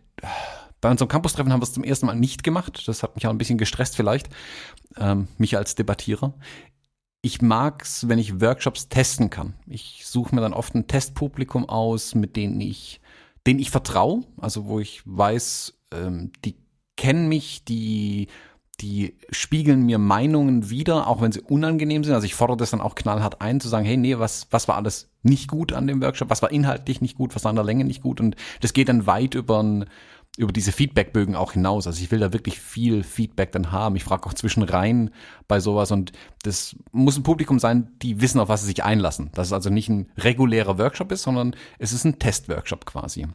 bei 0.81 0.91
unserem 0.91 1.07
Campus-Treffen 1.07 1.53
haben 1.53 1.61
wir 1.61 1.63
es 1.63 1.71
zum 1.71 1.85
ersten 1.85 2.07
Mal 2.07 2.15
nicht 2.15 2.43
gemacht. 2.43 2.83
Das 2.87 3.03
hat 3.03 3.15
mich 3.15 3.25
auch 3.25 3.29
ein 3.31 3.37
bisschen 3.37 3.57
gestresst 3.57 3.95
vielleicht, 3.95 4.27
ähm, 4.97 5.29
mich 5.37 5.55
als 5.55 5.75
Debattierer 5.75 6.33
ich 7.25 7.41
mag's, 7.41 8.09
wenn 8.09 8.19
ich 8.19 8.41
Workshops 8.41 8.89
testen 8.89 9.29
kann. 9.29 9.53
Ich 9.65 10.03
suche 10.05 10.35
mir 10.35 10.41
dann 10.41 10.53
oft 10.53 10.75
ein 10.75 10.87
Testpublikum 10.87 11.69
aus, 11.69 12.15
mit 12.15 12.35
denen 12.35 12.59
ich, 12.59 12.99
denen 13.47 13.61
ich 13.61 13.71
vertraue, 13.71 14.25
also 14.37 14.65
wo 14.65 14.81
ich 14.81 15.01
weiß, 15.05 15.73
ähm, 15.93 16.33
die 16.43 16.57
kennen 16.97 17.29
mich, 17.29 17.63
die, 17.63 18.27
die 18.81 19.15
spiegeln 19.29 19.85
mir 19.85 19.99
Meinungen 19.99 20.69
wieder, 20.69 21.07
auch 21.07 21.21
wenn 21.21 21.31
sie 21.31 21.39
unangenehm 21.39 22.03
sind. 22.03 22.13
Also 22.13 22.25
ich 22.25 22.35
fordere 22.35 22.57
das 22.57 22.71
dann 22.71 22.81
auch 22.81 22.93
knallhart 22.93 23.39
ein, 23.39 23.61
zu 23.61 23.69
sagen, 23.69 23.85
hey, 23.85 23.95
nee, 23.95 24.19
was, 24.19 24.47
was 24.51 24.67
war 24.67 24.75
alles 24.75 25.09
nicht 25.21 25.49
gut 25.49 25.71
an 25.71 25.87
dem 25.87 26.01
Workshop, 26.01 26.29
was 26.29 26.41
war 26.41 26.51
inhaltlich 26.51 26.99
nicht 26.99 27.15
gut, 27.15 27.33
was 27.35 27.45
war 27.45 27.51
an 27.51 27.55
der 27.55 27.63
Länge 27.63 27.85
nicht 27.85 28.01
gut. 28.01 28.19
Und 28.19 28.35
das 28.59 28.73
geht 28.73 28.89
dann 28.89 29.07
weit 29.07 29.33
über 29.33 29.63
ein, 29.63 29.85
über 30.37 30.51
diese 30.51 30.71
Feedbackbögen 30.71 31.35
auch 31.35 31.53
hinaus. 31.53 31.85
Also 31.85 32.01
ich 32.01 32.11
will 32.11 32.19
da 32.19 32.33
wirklich 32.33 32.59
viel 32.59 33.03
Feedback 33.03 33.51
dann 33.51 33.71
haben. 33.71 33.95
Ich 33.95 34.03
frage 34.03 34.25
auch 34.25 34.33
zwischen 34.33 34.63
rein 34.63 35.11
bei 35.47 35.59
sowas 35.59 35.91
und 35.91 36.11
das 36.41 36.75
muss 36.91 37.17
ein 37.17 37.23
Publikum 37.23 37.59
sein, 37.59 37.91
die 38.01 38.19
wissen, 38.19 38.39
auf 38.39 38.49
was 38.49 38.61
sie 38.61 38.67
sich 38.67 38.83
einlassen. 38.83 39.29
Dass 39.33 39.47
es 39.47 39.53
also 39.53 39.69
nicht 39.69 39.89
ein 39.89 40.11
regulärer 40.17 40.79
Workshop 40.79 41.11
ist, 41.11 41.23
sondern 41.23 41.55
es 41.77 41.93
ist 41.93 42.03
ein 42.03 42.17
Testworkshop 42.17 42.85
quasi. 42.85 43.27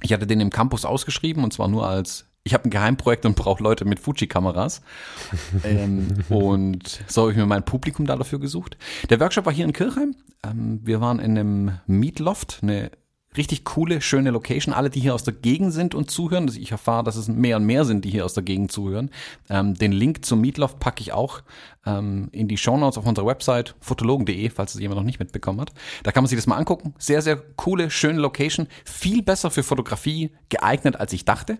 Ich 0.00 0.12
hatte 0.12 0.28
den 0.28 0.40
im 0.40 0.50
Campus 0.50 0.84
ausgeschrieben 0.84 1.42
und 1.42 1.52
zwar 1.52 1.66
nur 1.66 1.88
als 1.88 2.26
ich 2.44 2.54
habe 2.54 2.64
ein 2.64 2.70
Geheimprojekt 2.70 3.26
und 3.26 3.36
brauche 3.36 3.62
Leute 3.62 3.84
mit 3.84 3.98
Fuji-Kameras. 3.98 4.80
ähm, 5.64 6.08
und 6.30 7.02
so 7.06 7.22
habe 7.22 7.32
ich 7.32 7.36
mir 7.36 7.44
mein 7.44 7.64
Publikum 7.64 8.06
da 8.06 8.16
dafür 8.16 8.38
gesucht. 8.38 8.78
Der 9.10 9.20
Workshop 9.20 9.44
war 9.44 9.52
hier 9.52 9.66
in 9.66 9.74
Kirchheim. 9.74 10.14
Ähm, 10.42 10.80
wir 10.82 11.02
waren 11.02 11.18
in 11.18 11.36
einem 11.36 11.72
Meatloft, 11.86 12.60
eine 12.62 12.90
richtig 13.36 13.64
coole, 13.64 14.00
schöne 14.00 14.30
Location. 14.30 14.74
Alle, 14.74 14.90
die 14.90 15.00
hier 15.00 15.14
aus 15.14 15.24
der 15.24 15.34
Gegend 15.34 15.72
sind 15.72 15.94
und 15.94 16.10
zuhören, 16.10 16.46
also 16.46 16.58
ich 16.58 16.72
erfahre, 16.72 17.04
dass 17.04 17.16
es 17.16 17.28
mehr 17.28 17.56
und 17.56 17.66
mehr 17.66 17.84
sind, 17.84 18.04
die 18.04 18.10
hier 18.10 18.24
aus 18.24 18.34
der 18.34 18.42
Gegend 18.42 18.72
zuhören. 18.72 19.10
Ähm, 19.48 19.74
den 19.74 19.92
Link 19.92 20.24
zum 20.24 20.40
Meatloaf 20.40 20.78
packe 20.78 21.00
ich 21.02 21.12
auch 21.12 21.42
ähm, 21.86 22.28
in 22.32 22.48
die 22.48 22.56
Shownotes 22.56 22.98
auf 22.98 23.06
unserer 23.06 23.26
Website 23.26 23.74
fotologen.de, 23.80 24.50
falls 24.50 24.74
es 24.74 24.80
jemand 24.80 24.98
noch 24.98 25.04
nicht 25.04 25.20
mitbekommen 25.20 25.60
hat. 25.60 25.72
Da 26.02 26.12
kann 26.12 26.24
man 26.24 26.28
sich 26.28 26.38
das 26.38 26.46
mal 26.46 26.56
angucken. 26.56 26.94
Sehr, 26.98 27.22
sehr 27.22 27.36
coole, 27.36 27.90
schöne 27.90 28.20
Location. 28.20 28.66
Viel 28.84 29.22
besser 29.22 29.50
für 29.50 29.62
Fotografie 29.62 30.32
geeignet, 30.48 30.96
als 30.96 31.12
ich 31.12 31.24
dachte. 31.24 31.58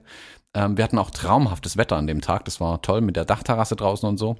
Ähm, 0.54 0.76
wir 0.76 0.84
hatten 0.84 0.98
auch 0.98 1.10
traumhaftes 1.10 1.76
Wetter 1.76 1.96
an 1.96 2.06
dem 2.06 2.20
Tag. 2.20 2.44
Das 2.44 2.60
war 2.60 2.82
toll 2.82 3.00
mit 3.00 3.16
der 3.16 3.24
Dachterrasse 3.24 3.76
draußen 3.76 4.08
und 4.08 4.16
so. 4.16 4.36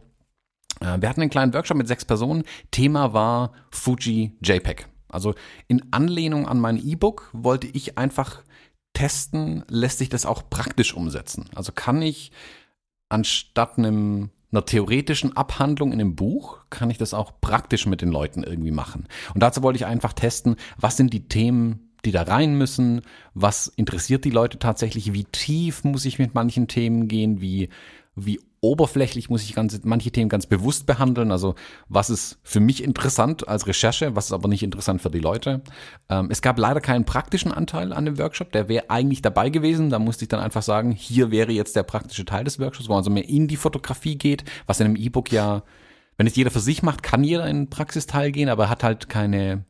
Äh, 0.81 1.01
wir 1.01 1.09
hatten 1.09 1.21
einen 1.21 1.31
kleinen 1.31 1.55
Workshop 1.55 1.77
mit 1.77 1.89
sechs 1.89 2.05
Personen. 2.05 2.45
Thema 2.71 3.13
war 3.13 3.53
Fuji 3.71 4.37
JPEG. 4.43 4.89
Also 5.09 5.35
in 5.67 5.93
Anlehnung 5.93 6.47
an 6.47 6.61
mein 6.61 6.77
E-Book 6.77 7.31
wollte 7.33 7.67
ich 7.67 7.99
einfach 7.99 8.43
testen, 8.93 9.65
lässt 9.69 9.99
sich 9.99 10.09
das 10.09 10.27
auch 10.27 10.51
praktisch 10.51 10.95
umsetzen. 10.95 11.47
Also 11.55 11.73
kann 11.73 12.03
ich 12.03 12.33
anstatt 13.09 13.79
einem, 13.79 14.31
einer 14.51 14.65
theoretischen 14.65 15.37
Abhandlung 15.37 15.93
in 15.93 16.01
einem 16.01 16.17
Buch, 16.17 16.59
kann 16.71 16.91
ich 16.91 16.99
das 16.99 17.15
auch 17.15 17.41
praktisch 17.41 17.87
mit 17.87 18.03
den 18.03 18.11
Leuten 18.11 18.43
irgendwie 18.43 18.71
machen. 18.71 19.07
Und 19.35 19.43
dazu 19.43 19.63
wollte 19.63 19.79
ich 19.79 19.87
einfach 19.87 20.13
testen, 20.13 20.57
was 20.79 20.97
sind 20.97 21.13
die 21.13 21.29
Themen, 21.29 21.89
die 22.05 22.13
da 22.13 22.23
rein 22.23 22.55
müssen, 22.57 23.03
was 23.35 23.69
interessiert 23.69 24.25
die 24.25 24.31
Leute 24.31 24.59
tatsächlich, 24.59 25.13
wie 25.13 25.25
tief 25.25 25.85
muss 25.85 26.05
ich 26.05 26.19
mit 26.19 26.35
manchen 26.35 26.69
Themen 26.69 27.09
gehen, 27.09 27.41
wie, 27.41 27.71
wie 28.15 28.41
oberflächlich 28.61 29.31
muss 29.31 29.43
ich 29.43 29.55
ganz, 29.55 29.81
manche 29.85 30.11
Themen 30.11 30.29
ganz 30.29 30.47
bewusst 30.47 30.87
behandeln. 30.87 31.31
Also 31.31 31.55
was 31.89 32.11
ist 32.11 32.39
für 32.43 32.61
mich 32.61 32.83
interessant 32.83 33.49
als 33.49 33.67
Recherche, 33.67 34.17
was 34.17 34.27
ist 34.27 34.33
aber 34.33 34.49
nicht 34.49 34.63
interessant 34.63 35.01
für 35.01 35.11
die 35.11 35.21
Leute. 35.21 35.63
Ähm, 36.09 36.29
es 36.31 36.43
gab 36.43 36.59
leider 36.59 36.81
keinen 36.81 37.05
praktischen 37.05 37.53
Anteil 37.53 37.93
an 37.93 38.05
dem 38.05 38.19
Workshop, 38.19 38.53
der 38.53 38.69
wäre 38.69 38.91
eigentlich 38.91 39.23
dabei 39.23 39.51
gewesen. 39.51 39.91
Da 39.91 39.99
musste 39.99 40.25
ich 40.25 40.29
dann 40.29 40.41
einfach 40.41 40.63
sagen, 40.63 40.93
hier 40.93 41.31
wäre 41.31 41.53
jetzt 41.53 41.77
der 41.77 41.83
praktische 41.83 42.25
Teil 42.25 42.45
des 42.45 42.59
Workshops, 42.59 42.89
wo 42.89 42.93
man 42.93 42.99
also 42.99 43.11
mehr 43.11 43.29
in 43.29 43.49
die 43.49 43.57
Fotografie 43.57 44.17
geht, 44.17 44.45
was 44.67 44.81
in 44.81 44.87
einem 44.87 44.97
E-Book 44.97 45.31
ja, 45.31 45.63
wenn 46.17 46.27
es 46.27 46.37
jeder 46.37 46.51
für 46.51 46.61
sich 46.61 46.83
macht, 46.83 47.03
kann 47.03 47.23
jeder 47.23 47.47
in 47.47 47.57
den 47.57 47.71
Praxisteil 47.71 48.33
gehen, 48.33 48.49
aber 48.49 48.65
er 48.65 48.71
hat 48.71 48.83
halt 48.83 49.09
keine, 49.09 49.65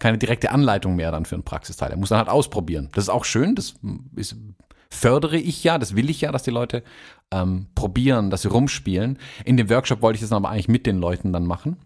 keine 0.00 0.18
direkte 0.18 0.50
Anleitung 0.50 0.96
mehr 0.96 1.12
dann 1.12 1.24
für 1.24 1.36
einen 1.36 1.44
Praxisteil. 1.44 1.90
Er 1.90 1.96
muss 1.96 2.08
dann 2.08 2.18
halt 2.18 2.28
ausprobieren. 2.28 2.90
Das 2.94 3.04
ist 3.04 3.10
auch 3.10 3.24
schön, 3.24 3.54
das 3.54 3.74
ist 4.16 4.36
fördere 4.94 5.38
ich 5.38 5.64
ja, 5.64 5.78
das 5.78 5.96
will 5.96 6.08
ich 6.10 6.20
ja, 6.20 6.32
dass 6.32 6.42
die 6.42 6.50
Leute 6.50 6.82
ähm, 7.30 7.66
probieren, 7.74 8.30
dass 8.30 8.42
sie 8.42 8.48
rumspielen. 8.48 9.18
In 9.44 9.56
dem 9.56 9.68
Workshop 9.70 10.02
wollte 10.02 10.16
ich 10.16 10.22
das 10.22 10.32
aber 10.32 10.50
eigentlich 10.50 10.68
mit 10.68 10.86
den 10.86 10.98
Leuten 10.98 11.32
dann 11.32 11.46
machen. 11.46 11.76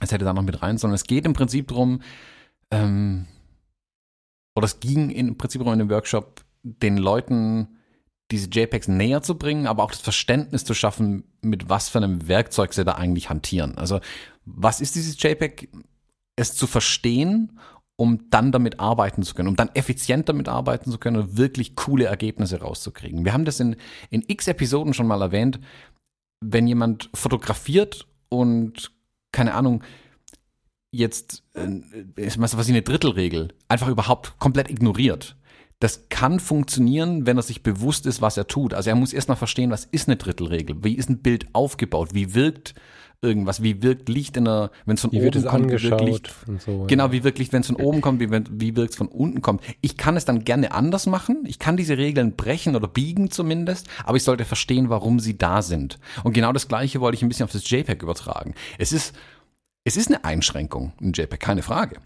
Es 0.00 0.12
hätte 0.12 0.24
da 0.24 0.32
noch 0.32 0.42
mit 0.42 0.62
rein, 0.62 0.78
sondern 0.78 0.94
es 0.94 1.04
geht 1.04 1.24
im 1.24 1.32
Prinzip 1.32 1.68
darum, 1.68 2.02
ähm, 2.70 3.26
oder 4.54 4.64
es 4.64 4.80
ging 4.80 5.10
im 5.10 5.36
Prinzip 5.36 5.60
darum 5.60 5.74
in 5.74 5.80
dem 5.80 5.90
Workshop, 5.90 6.44
den 6.62 6.96
Leuten 6.96 7.76
diese 8.30 8.48
JPEGs 8.48 8.88
näher 8.88 9.22
zu 9.22 9.38
bringen, 9.38 9.66
aber 9.66 9.84
auch 9.84 9.90
das 9.90 10.00
Verständnis 10.00 10.64
zu 10.64 10.74
schaffen, 10.74 11.24
mit 11.42 11.68
was 11.68 11.88
für 11.88 11.98
einem 11.98 12.26
Werkzeug 12.26 12.72
sie 12.72 12.84
da 12.84 12.92
eigentlich 12.92 13.30
hantieren. 13.30 13.78
Also, 13.78 14.00
was 14.44 14.80
ist 14.80 14.96
dieses 14.96 15.20
JPEG? 15.22 15.68
Es 16.34 16.54
zu 16.54 16.66
verstehen 16.66 17.58
um 17.96 18.28
dann 18.30 18.52
damit 18.52 18.78
arbeiten 18.78 19.22
zu 19.22 19.34
können, 19.34 19.48
um 19.48 19.56
dann 19.56 19.70
effizient 19.74 20.28
damit 20.28 20.48
arbeiten 20.48 20.90
zu 20.90 20.98
können 20.98 21.16
und 21.16 21.36
wirklich 21.38 21.76
coole 21.76 22.04
Ergebnisse 22.04 22.60
rauszukriegen. 22.60 23.24
Wir 23.24 23.32
haben 23.32 23.46
das 23.46 23.58
in, 23.58 23.76
in 24.10 24.22
x 24.26 24.48
Episoden 24.48 24.92
schon 24.92 25.06
mal 25.06 25.22
erwähnt, 25.22 25.58
wenn 26.40 26.66
jemand 26.66 27.08
fotografiert 27.14 28.06
und 28.28 28.92
keine 29.32 29.54
Ahnung, 29.54 29.82
jetzt, 30.92 31.42
äh, 31.54 31.66
was 32.36 32.54
ist 32.54 32.68
eine 32.68 32.82
Drittelregel, 32.82 33.48
einfach 33.68 33.88
überhaupt 33.88 34.38
komplett 34.38 34.70
ignoriert. 34.70 35.36
Das 35.78 36.08
kann 36.08 36.40
funktionieren, 36.40 37.26
wenn 37.26 37.36
er 37.36 37.42
sich 37.42 37.62
bewusst 37.62 38.06
ist, 38.06 38.22
was 38.22 38.38
er 38.38 38.46
tut. 38.46 38.72
Also 38.72 38.88
er 38.88 38.96
muss 38.96 39.12
erstmal 39.12 39.36
verstehen, 39.36 39.70
was 39.70 39.84
ist 39.84 40.08
eine 40.08 40.16
Drittelregel? 40.16 40.82
Wie 40.82 40.94
ist 40.94 41.10
ein 41.10 41.18
Bild 41.18 41.46
aufgebaut? 41.52 42.14
Wie 42.14 42.34
wirkt 42.34 42.74
irgendwas. 43.22 43.62
Wie 43.62 43.82
wirkt 43.82 44.08
Licht 44.08 44.36
in 44.36 44.44
der, 44.44 44.70
wenn 44.84 44.94
es 44.94 45.00
von 45.00 45.12
wie 45.12 45.20
oben 45.20 45.44
kommt, 45.44 45.70
wie 45.70 45.82
wirkt 45.82 46.00
Licht. 46.02 46.34
So, 46.58 46.84
genau, 46.86 47.12
wie 47.12 47.24
wirkt 47.24 47.38
Licht, 47.38 47.52
wenn 47.52 47.60
es 47.60 47.66
von 47.66 47.76
oben 47.76 48.00
kommt, 48.00 48.20
wie, 48.20 48.30
wie 48.30 48.76
wirkt 48.76 48.90
es 48.90 48.96
von 48.96 49.08
unten 49.08 49.42
kommt. 49.42 49.62
Ich 49.80 49.96
kann 49.96 50.16
es 50.16 50.24
dann 50.24 50.44
gerne 50.44 50.72
anders 50.72 51.06
machen. 51.06 51.44
Ich 51.46 51.58
kann 51.58 51.76
diese 51.76 51.98
Regeln 51.98 52.36
brechen 52.36 52.76
oder 52.76 52.88
biegen 52.88 53.30
zumindest, 53.30 53.88
aber 54.04 54.16
ich 54.16 54.22
sollte 54.22 54.44
verstehen, 54.44 54.88
warum 54.90 55.20
sie 55.20 55.36
da 55.36 55.62
sind. 55.62 55.98
Und 56.24 56.32
genau 56.32 56.52
das 56.52 56.68
Gleiche 56.68 57.00
wollte 57.00 57.16
ich 57.16 57.22
ein 57.22 57.28
bisschen 57.28 57.44
auf 57.44 57.52
das 57.52 57.68
JPEG 57.68 58.02
übertragen. 58.02 58.54
Es 58.78 58.92
ist, 58.92 59.14
es 59.84 59.96
ist 59.96 60.08
eine 60.08 60.24
Einschränkung, 60.24 60.92
ein 61.00 61.12
JPEG, 61.12 61.40
keine 61.40 61.62
Frage. 61.62 62.00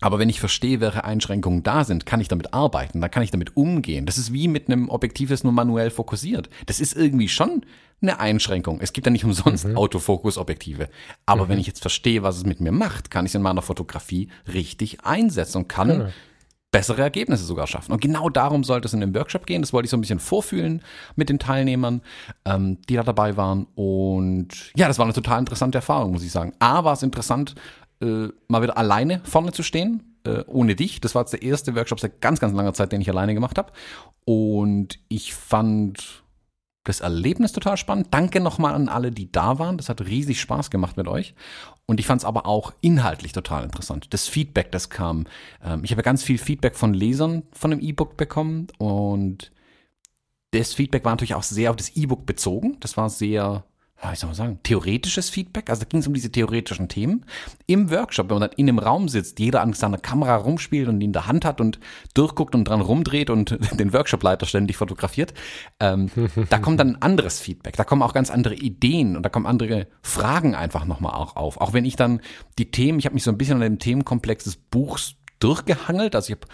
Aber 0.00 0.18
wenn 0.18 0.28
ich 0.28 0.40
verstehe, 0.40 0.80
welche 0.80 1.04
Einschränkungen 1.04 1.62
da 1.62 1.84
sind, 1.84 2.06
kann 2.06 2.20
ich 2.20 2.28
damit 2.28 2.52
arbeiten, 2.52 3.00
dann 3.00 3.10
kann 3.10 3.22
ich 3.22 3.30
damit 3.30 3.56
umgehen. 3.56 4.06
Das 4.06 4.18
ist 4.18 4.32
wie 4.32 4.48
mit 4.48 4.68
einem 4.68 4.88
Objektiv, 4.88 5.30
das 5.30 5.44
nur 5.44 5.52
manuell 5.52 5.90
fokussiert. 5.90 6.48
Das 6.66 6.80
ist 6.80 6.94
irgendwie 6.94 7.28
schon 7.28 7.62
eine 8.02 8.20
Einschränkung. 8.20 8.80
Es 8.80 8.92
gibt 8.92 9.06
ja 9.06 9.10
nicht 9.10 9.24
umsonst 9.24 9.66
mhm. 9.66 9.76
Autofokus-Objektive. 9.76 10.88
Aber 11.24 11.44
mhm. 11.44 11.48
wenn 11.48 11.58
ich 11.58 11.66
jetzt 11.66 11.80
verstehe, 11.80 12.22
was 12.22 12.36
es 12.36 12.44
mit 12.44 12.60
mir 12.60 12.72
macht, 12.72 13.10
kann 13.10 13.24
ich 13.24 13.30
es 13.30 13.34
in 13.34 13.42
meiner 13.42 13.62
Fotografie 13.62 14.28
richtig 14.52 15.04
einsetzen 15.04 15.58
und 15.58 15.68
kann 15.68 15.98
mhm. 15.98 16.08
bessere 16.70 17.00
Ergebnisse 17.00 17.44
sogar 17.44 17.66
schaffen. 17.66 17.92
Und 17.92 18.02
genau 18.02 18.28
darum 18.28 18.64
sollte 18.64 18.86
es 18.86 18.92
in 18.92 19.00
dem 19.00 19.14
Workshop 19.14 19.46
gehen. 19.46 19.62
Das 19.62 19.72
wollte 19.72 19.86
ich 19.86 19.90
so 19.90 19.96
ein 19.96 20.02
bisschen 20.02 20.18
vorfühlen 20.20 20.82
mit 21.14 21.30
den 21.30 21.38
Teilnehmern, 21.38 22.02
ähm, 22.44 22.78
die 22.88 22.96
da 22.96 23.02
dabei 23.02 23.38
waren. 23.38 23.66
Und 23.74 24.48
ja, 24.76 24.88
das 24.88 24.98
war 24.98 25.06
eine 25.06 25.14
total 25.14 25.38
interessante 25.38 25.78
Erfahrung, 25.78 26.12
muss 26.12 26.22
ich 26.22 26.32
sagen. 26.32 26.52
A, 26.58 26.84
war 26.84 26.92
es 26.92 27.02
interessant, 27.02 27.54
äh, 28.00 28.28
mal 28.48 28.62
wieder 28.62 28.76
alleine 28.76 29.20
vorne 29.24 29.52
zu 29.52 29.62
stehen, 29.62 30.16
äh, 30.24 30.44
ohne 30.46 30.74
dich. 30.74 31.00
Das 31.00 31.14
war 31.14 31.22
jetzt 31.22 31.32
der 31.32 31.42
erste 31.42 31.74
Workshop 31.74 32.00
seit 32.00 32.20
ganz, 32.20 32.40
ganz 32.40 32.54
langer 32.54 32.74
Zeit, 32.74 32.92
den 32.92 33.00
ich 33.00 33.10
alleine 33.10 33.34
gemacht 33.34 33.58
habe. 33.58 33.72
Und 34.24 34.98
ich 35.08 35.34
fand 35.34 36.24
das 36.84 37.00
Erlebnis 37.00 37.52
total 37.52 37.76
spannend. 37.76 38.08
Danke 38.12 38.40
nochmal 38.40 38.74
an 38.74 38.88
alle, 38.88 39.10
die 39.10 39.30
da 39.30 39.58
waren. 39.58 39.76
Das 39.76 39.88
hat 39.88 40.02
riesig 40.02 40.40
Spaß 40.40 40.70
gemacht 40.70 40.96
mit 40.96 41.08
euch. 41.08 41.34
Und 41.86 42.00
ich 42.00 42.06
fand 42.06 42.20
es 42.20 42.24
aber 42.24 42.46
auch 42.46 42.72
inhaltlich 42.80 43.32
total 43.32 43.64
interessant. 43.64 44.12
Das 44.14 44.28
Feedback, 44.28 44.72
das 44.72 44.90
kam. 44.90 45.26
Ähm, 45.64 45.82
ich 45.84 45.90
habe 45.90 46.02
ganz 46.02 46.22
viel 46.22 46.38
Feedback 46.38 46.76
von 46.76 46.94
Lesern 46.94 47.42
von 47.52 47.70
dem 47.70 47.80
E-Book 47.80 48.16
bekommen 48.16 48.68
und 48.78 49.52
das 50.52 50.74
Feedback 50.74 51.04
war 51.04 51.12
natürlich 51.12 51.34
auch 51.34 51.42
sehr 51.42 51.70
auf 51.70 51.76
das 51.76 51.90
E-Book 51.96 52.24
bezogen. 52.24 52.78
Das 52.80 52.96
war 52.96 53.10
sehr 53.10 53.64
ja, 54.02 54.12
ich 54.12 54.18
soll 54.18 54.28
mal 54.28 54.34
sagen, 54.34 54.60
theoretisches 54.62 55.30
Feedback. 55.30 55.70
Also 55.70 55.82
da 55.82 55.88
ging 55.88 56.00
es 56.00 56.06
um 56.06 56.12
diese 56.12 56.30
theoretischen 56.30 56.88
Themen. 56.88 57.24
Im 57.66 57.90
Workshop, 57.90 58.28
wenn 58.28 58.38
man 58.38 58.50
dann 58.50 58.58
in 58.58 58.68
einem 58.68 58.78
Raum 58.78 59.08
sitzt, 59.08 59.38
jeder 59.38 59.62
an 59.62 59.72
seiner 59.72 59.96
Kamera 59.96 60.36
rumspielt 60.36 60.88
und 60.88 61.00
die 61.00 61.06
in 61.06 61.14
der 61.14 61.26
Hand 61.26 61.46
hat 61.46 61.60
und 61.62 61.80
durchguckt 62.12 62.54
und 62.54 62.64
dran 62.64 62.82
rumdreht 62.82 63.30
und 63.30 63.58
den 63.78 63.92
Workshopleiter 63.94 64.44
ständig 64.44 64.76
fotografiert, 64.76 65.32
ähm, 65.80 66.10
da 66.50 66.58
kommt 66.58 66.78
dann 66.78 66.96
ein 66.96 67.02
anderes 67.02 67.40
Feedback. 67.40 67.76
Da 67.76 67.84
kommen 67.84 68.02
auch 68.02 68.12
ganz 68.12 68.30
andere 68.30 68.54
Ideen 68.54 69.16
und 69.16 69.22
da 69.22 69.30
kommen 69.30 69.46
andere 69.46 69.86
Fragen 70.02 70.54
einfach 70.54 70.84
nochmal 70.84 71.14
auch 71.14 71.36
auf. 71.36 71.60
Auch 71.60 71.72
wenn 71.72 71.86
ich 71.86 71.96
dann 71.96 72.20
die 72.58 72.70
Themen, 72.70 72.98
ich 72.98 73.06
habe 73.06 73.14
mich 73.14 73.24
so 73.24 73.30
ein 73.30 73.38
bisschen 73.38 73.56
an 73.56 73.62
dem 73.62 73.78
Themenkomplex 73.78 74.44
des 74.44 74.56
Buchs 74.56 75.14
durchgehangelt. 75.40 76.14
Also 76.14 76.32
ich 76.32 76.38
habe 76.38 76.46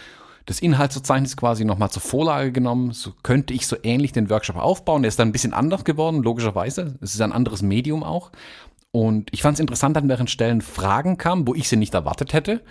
das 0.46 0.60
Inhaltsverzeichnis 0.60 1.36
quasi 1.36 1.64
nochmal 1.64 1.90
zur 1.90 2.02
Vorlage 2.02 2.52
genommen. 2.52 2.92
So 2.92 3.12
könnte 3.22 3.54
ich 3.54 3.66
so 3.66 3.76
ähnlich 3.82 4.12
den 4.12 4.30
Workshop 4.30 4.56
aufbauen. 4.56 5.02
Der 5.02 5.08
ist 5.08 5.18
dann 5.18 5.28
ein 5.28 5.32
bisschen 5.32 5.52
anders 5.52 5.84
geworden, 5.84 6.22
logischerweise. 6.22 6.94
Es 7.00 7.14
ist 7.14 7.20
ein 7.20 7.32
anderes 7.32 7.62
Medium 7.62 8.02
auch. 8.02 8.32
Und 8.90 9.30
ich 9.32 9.42
fand 9.42 9.54
es 9.54 9.60
interessant, 9.60 9.96
an 9.96 10.08
welchen 10.08 10.28
Stellen 10.28 10.60
Fragen 10.60 11.16
kamen, 11.16 11.46
wo 11.46 11.54
ich 11.54 11.68
sie 11.68 11.76
nicht 11.76 11.94
erwartet 11.94 12.32
hätte. 12.32 12.62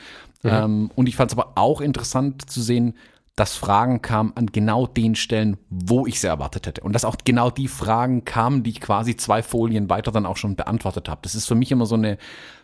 Mhm. 0.44 0.50
Ähm, 0.50 0.92
und 0.96 1.08
ich 1.08 1.16
fand 1.16 1.32
es 1.32 1.38
aber 1.38 1.54
auch 1.56 1.82
interessant 1.82 2.50
zu 2.50 2.62
sehen, 2.62 2.96
dass 3.36 3.56
Fragen 3.56 4.02
kamen 4.02 4.34
an 4.36 4.48
genau 4.48 4.86
den 4.86 5.16
Stellen, 5.16 5.58
wo 5.70 6.06
ich 6.06 6.20
sie 6.20 6.28
erwartet 6.28 6.68
hätte. 6.68 6.82
Und 6.82 6.94
dass 6.94 7.06
auch 7.06 7.16
genau 7.24 7.50
die 7.50 7.68
Fragen 7.68 8.26
kamen, 8.26 8.62
die 8.62 8.72
ich 8.72 8.82
quasi 8.82 9.16
zwei 9.16 9.42
Folien 9.42 9.90
weiter 9.90 10.12
dann 10.12 10.26
auch 10.26 10.38
schon 10.38 10.56
beantwortet 10.56 11.10
habe. 11.10 11.22
Das 11.24 11.34
ist 11.34 11.48
für 11.48 11.56
mich 11.56 11.72
immer 11.72 11.86
so 11.86 11.96
eine 11.96 12.18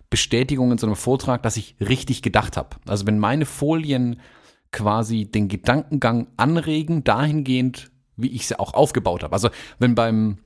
Bestätigung 0.09 0.71
in 0.71 0.77
so 0.77 0.85
einem 0.85 0.95
Vortrag, 0.95 1.41
dass 1.43 1.57
ich 1.57 1.75
richtig 1.79 2.21
gedacht 2.21 2.57
habe. 2.57 2.77
Also 2.85 3.07
wenn 3.07 3.17
meine 3.17 3.45
Folien 3.45 4.19
quasi 4.71 5.25
den 5.25 5.47
Gedankengang 5.47 6.27
anregen, 6.37 7.03
dahingehend, 7.03 7.91
wie 8.15 8.29
ich 8.29 8.47
sie 8.47 8.59
auch 8.59 8.73
aufgebaut 8.73 9.23
habe. 9.23 9.33
Also 9.33 9.49
wenn 9.79 9.95
beim 9.95 10.39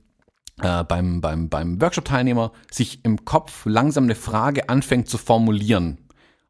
äh, 0.60 0.84
beim, 0.84 1.20
beim, 1.20 1.48
beim 1.48 1.80
Workshop-Teilnehmer 1.80 2.52
sich 2.70 3.04
im 3.04 3.24
Kopf 3.24 3.64
langsam 3.64 4.04
eine 4.04 4.14
Frage 4.14 4.68
anfängt 4.68 5.08
zu 5.08 5.18
formulieren. 5.18 5.98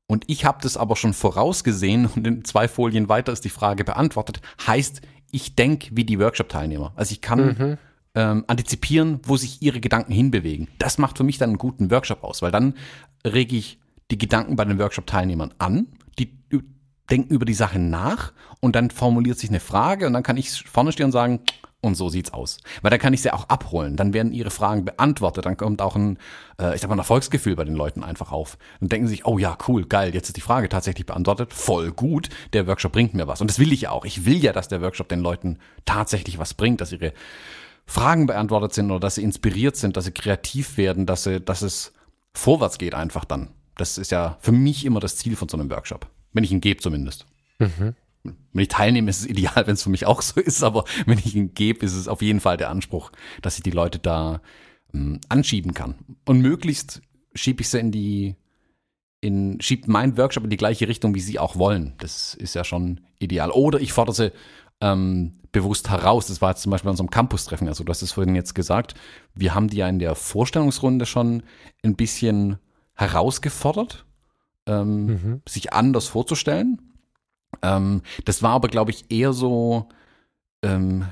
Und 0.06 0.24
ich 0.26 0.44
habe 0.44 0.58
das 0.60 0.76
aber 0.76 0.96
schon 0.96 1.14
vorausgesehen 1.14 2.06
und 2.06 2.26
in 2.26 2.44
zwei 2.44 2.68
Folien 2.68 3.08
weiter 3.08 3.32
ist 3.32 3.44
die 3.44 3.50
Frage 3.50 3.84
beantwortet. 3.84 4.40
Heißt, 4.66 5.00
ich 5.30 5.54
denke 5.54 5.90
wie 5.92 6.04
die 6.04 6.18
Workshop-Teilnehmer. 6.18 6.92
Also 6.96 7.12
ich 7.12 7.20
kann 7.22 7.46
mhm. 7.46 7.78
ähm, 8.14 8.44
antizipieren, 8.46 9.20
wo 9.22 9.36
sich 9.36 9.62
ihre 9.62 9.80
Gedanken 9.80 10.12
hinbewegen. 10.12 10.68
Das 10.78 10.98
macht 10.98 11.16
für 11.16 11.24
mich 11.24 11.38
dann 11.38 11.50
einen 11.50 11.58
guten 11.58 11.90
Workshop 11.90 12.24
aus, 12.24 12.42
weil 12.42 12.50
dann 12.50 12.74
rege 13.24 13.56
ich 13.56 13.78
die 14.10 14.18
Gedanken 14.18 14.56
bei 14.56 14.64
den 14.64 14.78
Workshop-Teilnehmern 14.78 15.54
an. 15.58 15.86
Die 16.18 16.36
denken 17.10 17.34
über 17.34 17.44
die 17.44 17.54
Sache 17.54 17.78
nach 17.78 18.32
und 18.60 18.76
dann 18.76 18.90
formuliert 18.90 19.38
sich 19.38 19.50
eine 19.50 19.60
Frage 19.60 20.06
und 20.06 20.12
dann 20.12 20.22
kann 20.22 20.36
ich 20.36 20.62
vorne 20.62 20.92
stehen 20.92 21.06
und 21.06 21.12
sagen, 21.12 21.40
und 21.82 21.96
so 21.96 22.08
sieht's 22.08 22.32
aus. 22.32 22.58
Weil 22.80 22.90
dann 22.90 23.00
kann 23.00 23.12
ich 23.12 23.22
sie 23.22 23.32
auch 23.32 23.48
abholen, 23.48 23.96
dann 23.96 24.14
werden 24.14 24.32
ihre 24.32 24.50
Fragen 24.50 24.84
beantwortet, 24.84 25.44
dann 25.44 25.56
kommt 25.56 25.82
auch 25.82 25.96
ein, 25.96 26.16
äh, 26.60 26.74
ich 26.74 26.80
sag 26.80 26.88
mal, 26.88 26.94
ein 26.94 27.00
Erfolgsgefühl 27.00 27.56
bei 27.56 27.64
den 27.64 27.74
Leuten 27.74 28.04
einfach 28.04 28.30
auf. 28.30 28.56
Dann 28.80 28.88
denken 28.88 29.08
sie 29.08 29.16
sich, 29.16 29.26
oh 29.26 29.36
ja, 29.36 29.58
cool, 29.66 29.84
geil, 29.84 30.14
jetzt 30.14 30.28
ist 30.28 30.36
die 30.36 30.42
Frage 30.42 30.68
tatsächlich 30.68 31.06
beantwortet, 31.06 31.52
voll 31.52 31.90
gut, 31.90 32.28
der 32.52 32.68
Workshop 32.68 32.92
bringt 32.92 33.14
mir 33.14 33.26
was. 33.26 33.40
Und 33.40 33.50
das 33.50 33.58
will 33.58 33.72
ich 33.72 33.82
ja 33.82 33.90
auch. 33.90 34.04
Ich 34.04 34.24
will 34.24 34.42
ja, 34.42 34.52
dass 34.52 34.68
der 34.68 34.80
Workshop 34.80 35.08
den 35.08 35.20
Leuten 35.20 35.58
tatsächlich 35.84 36.38
was 36.38 36.54
bringt, 36.54 36.80
dass 36.80 36.92
ihre 36.92 37.12
Fragen 37.84 38.26
beantwortet 38.26 38.72
sind 38.74 38.90
oder 38.90 39.00
dass 39.00 39.16
sie 39.16 39.24
inspiriert 39.24 39.74
sind, 39.76 39.96
dass 39.96 40.04
sie 40.04 40.12
kreativ 40.12 40.76
werden, 40.76 41.04
dass, 41.04 41.24
sie, 41.24 41.40
dass 41.40 41.62
es 41.62 41.92
vorwärts 42.32 42.78
geht 42.78 42.94
einfach 42.94 43.24
dann. 43.24 43.48
Das 43.76 43.98
ist 43.98 44.12
ja 44.12 44.38
für 44.40 44.52
mich 44.52 44.84
immer 44.84 45.00
das 45.00 45.16
Ziel 45.16 45.34
von 45.34 45.48
so 45.48 45.56
einem 45.56 45.68
Workshop. 45.68 46.06
Wenn 46.32 46.44
ich 46.44 46.52
ihn 46.52 46.60
gebe 46.60 46.80
zumindest. 46.80 47.26
Mhm 47.58 47.94
wenn 48.24 48.62
ich 48.62 48.68
teilnehme, 48.68 49.10
ist 49.10 49.20
es 49.20 49.26
ideal, 49.26 49.66
wenn 49.66 49.74
es 49.74 49.82
für 49.82 49.90
mich 49.90 50.06
auch 50.06 50.22
so 50.22 50.40
ist, 50.40 50.62
aber 50.62 50.84
wenn 51.06 51.18
ich 51.18 51.34
ihn 51.34 51.54
gebe, 51.54 51.84
ist 51.84 51.94
es 51.94 52.08
auf 52.08 52.22
jeden 52.22 52.40
Fall 52.40 52.56
der 52.56 52.70
Anspruch, 52.70 53.12
dass 53.40 53.56
ich 53.56 53.62
die 53.62 53.70
Leute 53.70 53.98
da 53.98 54.40
ähm, 54.94 55.20
anschieben 55.28 55.74
kann. 55.74 55.96
Und 56.24 56.40
möglichst 56.40 57.02
schiebe 57.34 57.62
ich 57.62 57.68
sie 57.68 57.80
in 57.80 57.90
die, 57.90 58.36
in, 59.20 59.60
schiebt 59.60 59.88
mein 59.88 60.16
Workshop 60.16 60.44
in 60.44 60.50
die 60.50 60.56
gleiche 60.56 60.88
Richtung, 60.88 61.14
wie 61.14 61.20
sie 61.20 61.38
auch 61.38 61.56
wollen. 61.56 61.94
Das 61.98 62.34
ist 62.34 62.54
ja 62.54 62.64
schon 62.64 63.00
ideal. 63.18 63.50
Oder 63.50 63.80
ich 63.80 63.92
fordere 63.92 64.14
sie 64.14 64.32
ähm, 64.80 65.38
bewusst 65.50 65.90
heraus. 65.90 66.26
Das 66.26 66.42
war 66.42 66.50
jetzt 66.50 66.62
zum 66.62 66.70
Beispiel 66.70 66.86
bei 66.86 66.92
unserem 66.92 67.10
Campus-Treffen. 67.10 67.68
Also 67.68 67.84
du 67.84 67.90
hast 67.90 68.02
es 68.02 68.12
vorhin 68.12 68.34
jetzt 68.34 68.54
gesagt. 68.54 68.94
Wir 69.34 69.54
haben 69.54 69.68
die 69.68 69.78
ja 69.78 69.88
in 69.88 69.98
der 69.98 70.14
Vorstellungsrunde 70.14 71.06
schon 71.06 71.42
ein 71.82 71.96
bisschen 71.96 72.58
herausgefordert, 72.94 74.04
ähm, 74.66 75.06
mhm. 75.06 75.42
sich 75.48 75.72
anders 75.72 76.08
vorzustellen. 76.08 76.80
Ähm, 77.62 78.02
das 78.24 78.42
war 78.42 78.52
aber, 78.52 78.68
glaube 78.68 78.90
ich, 78.90 79.10
eher 79.10 79.32
so 79.32 79.88
ähm, 80.62 81.06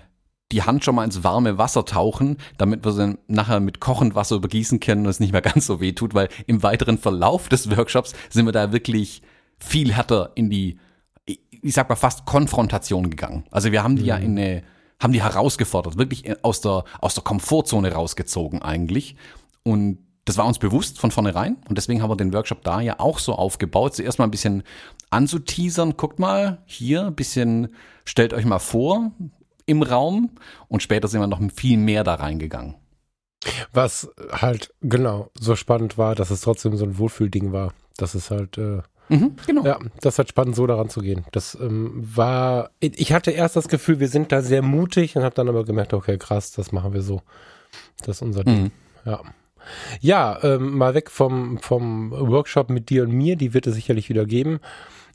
die 0.53 0.63
Hand 0.63 0.85
schon 0.85 0.95
mal 0.95 1.05
ins 1.05 1.23
warme 1.23 1.59
Wasser 1.59 1.85
tauchen, 1.85 2.39
damit 2.59 2.85
wir 2.85 2.93
sie 2.93 3.19
nachher 3.29 3.61
mit 3.61 3.81
kochend 3.81 4.15
Wasser 4.15 4.37
übergießen 4.37 4.81
können 4.81 5.05
und 5.05 5.11
es 5.11 5.21
nicht 5.21 5.33
mehr 5.33 5.43
ganz 5.43 5.67
so 5.67 5.81
weh 5.81 5.93
tut, 5.93 6.15
weil 6.15 6.29
im 6.47 6.63
weiteren 6.63 6.99
Verlauf 6.99 7.49
des 7.49 7.75
Workshops 7.77 8.15
sind 8.31 8.47
wir 8.47 8.53
da 8.53 8.73
wirklich 8.73 9.23
viel 9.59 9.93
härter 9.93 10.33
in 10.35 10.51
die, 10.51 10.79
ich 11.27 11.75
sag 11.75 11.89
mal 11.89 11.97
fast 11.97 12.25
Konfrontation 12.25 13.11
gegangen. 13.11 13.45
Also 13.51 13.71
wir 13.73 13.83
haben 13.83 13.97
die 13.97 14.03
mhm. 14.03 14.09
ja 14.09 14.17
in 14.17 14.39
eine, 14.39 14.63
haben 15.01 15.13
die 15.13 15.23
herausgefordert, 15.23 15.99
wirklich 15.99 16.45
aus 16.45 16.61
der, 16.61 16.85
aus 17.01 17.15
der 17.15 17.25
Komfortzone 17.25 17.93
rausgezogen 17.93 18.61
eigentlich. 18.61 19.17
Und 19.63 19.99
das 20.31 20.39
war 20.39 20.47
uns 20.47 20.61
bewusst 20.61 21.01
von 21.01 21.11
vornherein 21.11 21.57
und 21.69 21.77
deswegen 21.77 22.03
haben 22.03 22.11
wir 22.11 22.17
den 22.17 22.33
Workshop 22.33 22.63
da 22.63 22.81
ja 22.81 23.01
auch 23.01 23.19
so 23.19 23.35
aufgebaut. 23.35 23.97
Zuerst 23.97 24.21
mal 24.21 24.27
ein 24.27 24.31
bisschen 24.31 24.63
anzuteasern, 25.11 25.97
guckt 25.97 26.21
mal 26.21 26.59
hier, 26.67 27.07
ein 27.07 27.17
bisschen, 27.17 27.75
stellt 28.05 28.33
euch 28.33 28.45
mal 28.45 28.61
vor 28.61 29.11
im 29.67 29.83
Raum 29.83 30.31
und 30.69 30.85
später 30.85 31.09
sind 31.09 31.21
wir 31.21 31.27
noch 31.27 31.41
viel 31.53 31.79
mehr 31.79 32.05
da 32.05 32.15
reingegangen. 32.15 32.77
Was 33.73 34.09
halt 34.31 34.73
genau 34.81 35.31
so 35.35 35.57
spannend 35.57 35.99
war, 35.99 36.15
dass 36.15 36.31
es 36.31 36.43
trotzdem 36.43 36.77
so 36.77 36.85
ein 36.85 36.97
Wohlfühlding 36.97 37.51
war. 37.51 37.73
Das 37.97 38.15
ist 38.15 38.31
halt, 38.31 38.57
äh, 38.57 38.83
mhm, 39.09 39.35
genau. 39.49 39.65
ja, 39.65 39.81
das 40.01 40.15
ist 40.15 40.19
halt 40.19 40.29
spannend, 40.29 40.55
so 40.55 40.69
daran 40.69 40.91
zu 40.91 41.01
gehen. 41.01 41.25
Das 41.33 41.59
ähm, 41.61 41.91
war, 42.15 42.71
ich 42.79 43.13
hatte 43.13 43.33
erst 43.33 43.57
das 43.57 43.67
Gefühl, 43.67 43.99
wir 43.99 44.09
sind 44.09 44.31
da 44.31 44.43
sehr 44.43 44.63
mutig 44.63 45.17
und 45.17 45.25
habe 45.25 45.35
dann 45.35 45.49
aber 45.49 45.65
gemerkt, 45.65 45.93
okay, 45.93 46.19
krass, 46.19 46.53
das 46.53 46.71
machen 46.71 46.93
wir 46.93 47.03
so. 47.03 47.21
Das 47.99 48.19
ist 48.19 48.23
unser 48.23 48.45
Ding. 48.45 48.63
Mhm. 48.63 48.71
Ja. 49.05 49.23
Ja, 50.01 50.39
ähm, 50.43 50.77
mal 50.77 50.95
weg 50.95 51.11
vom, 51.11 51.59
vom 51.59 52.13
Workshop 52.13 52.71
mit 52.71 52.91
dir 52.91 53.05
und 53.05 53.13
mir, 53.13 53.37
die 53.37 53.55
wird 53.55 53.67
es 53.67 53.75
sicherlich 53.75 54.09
wieder 54.09 54.27
geben. 54.27 54.61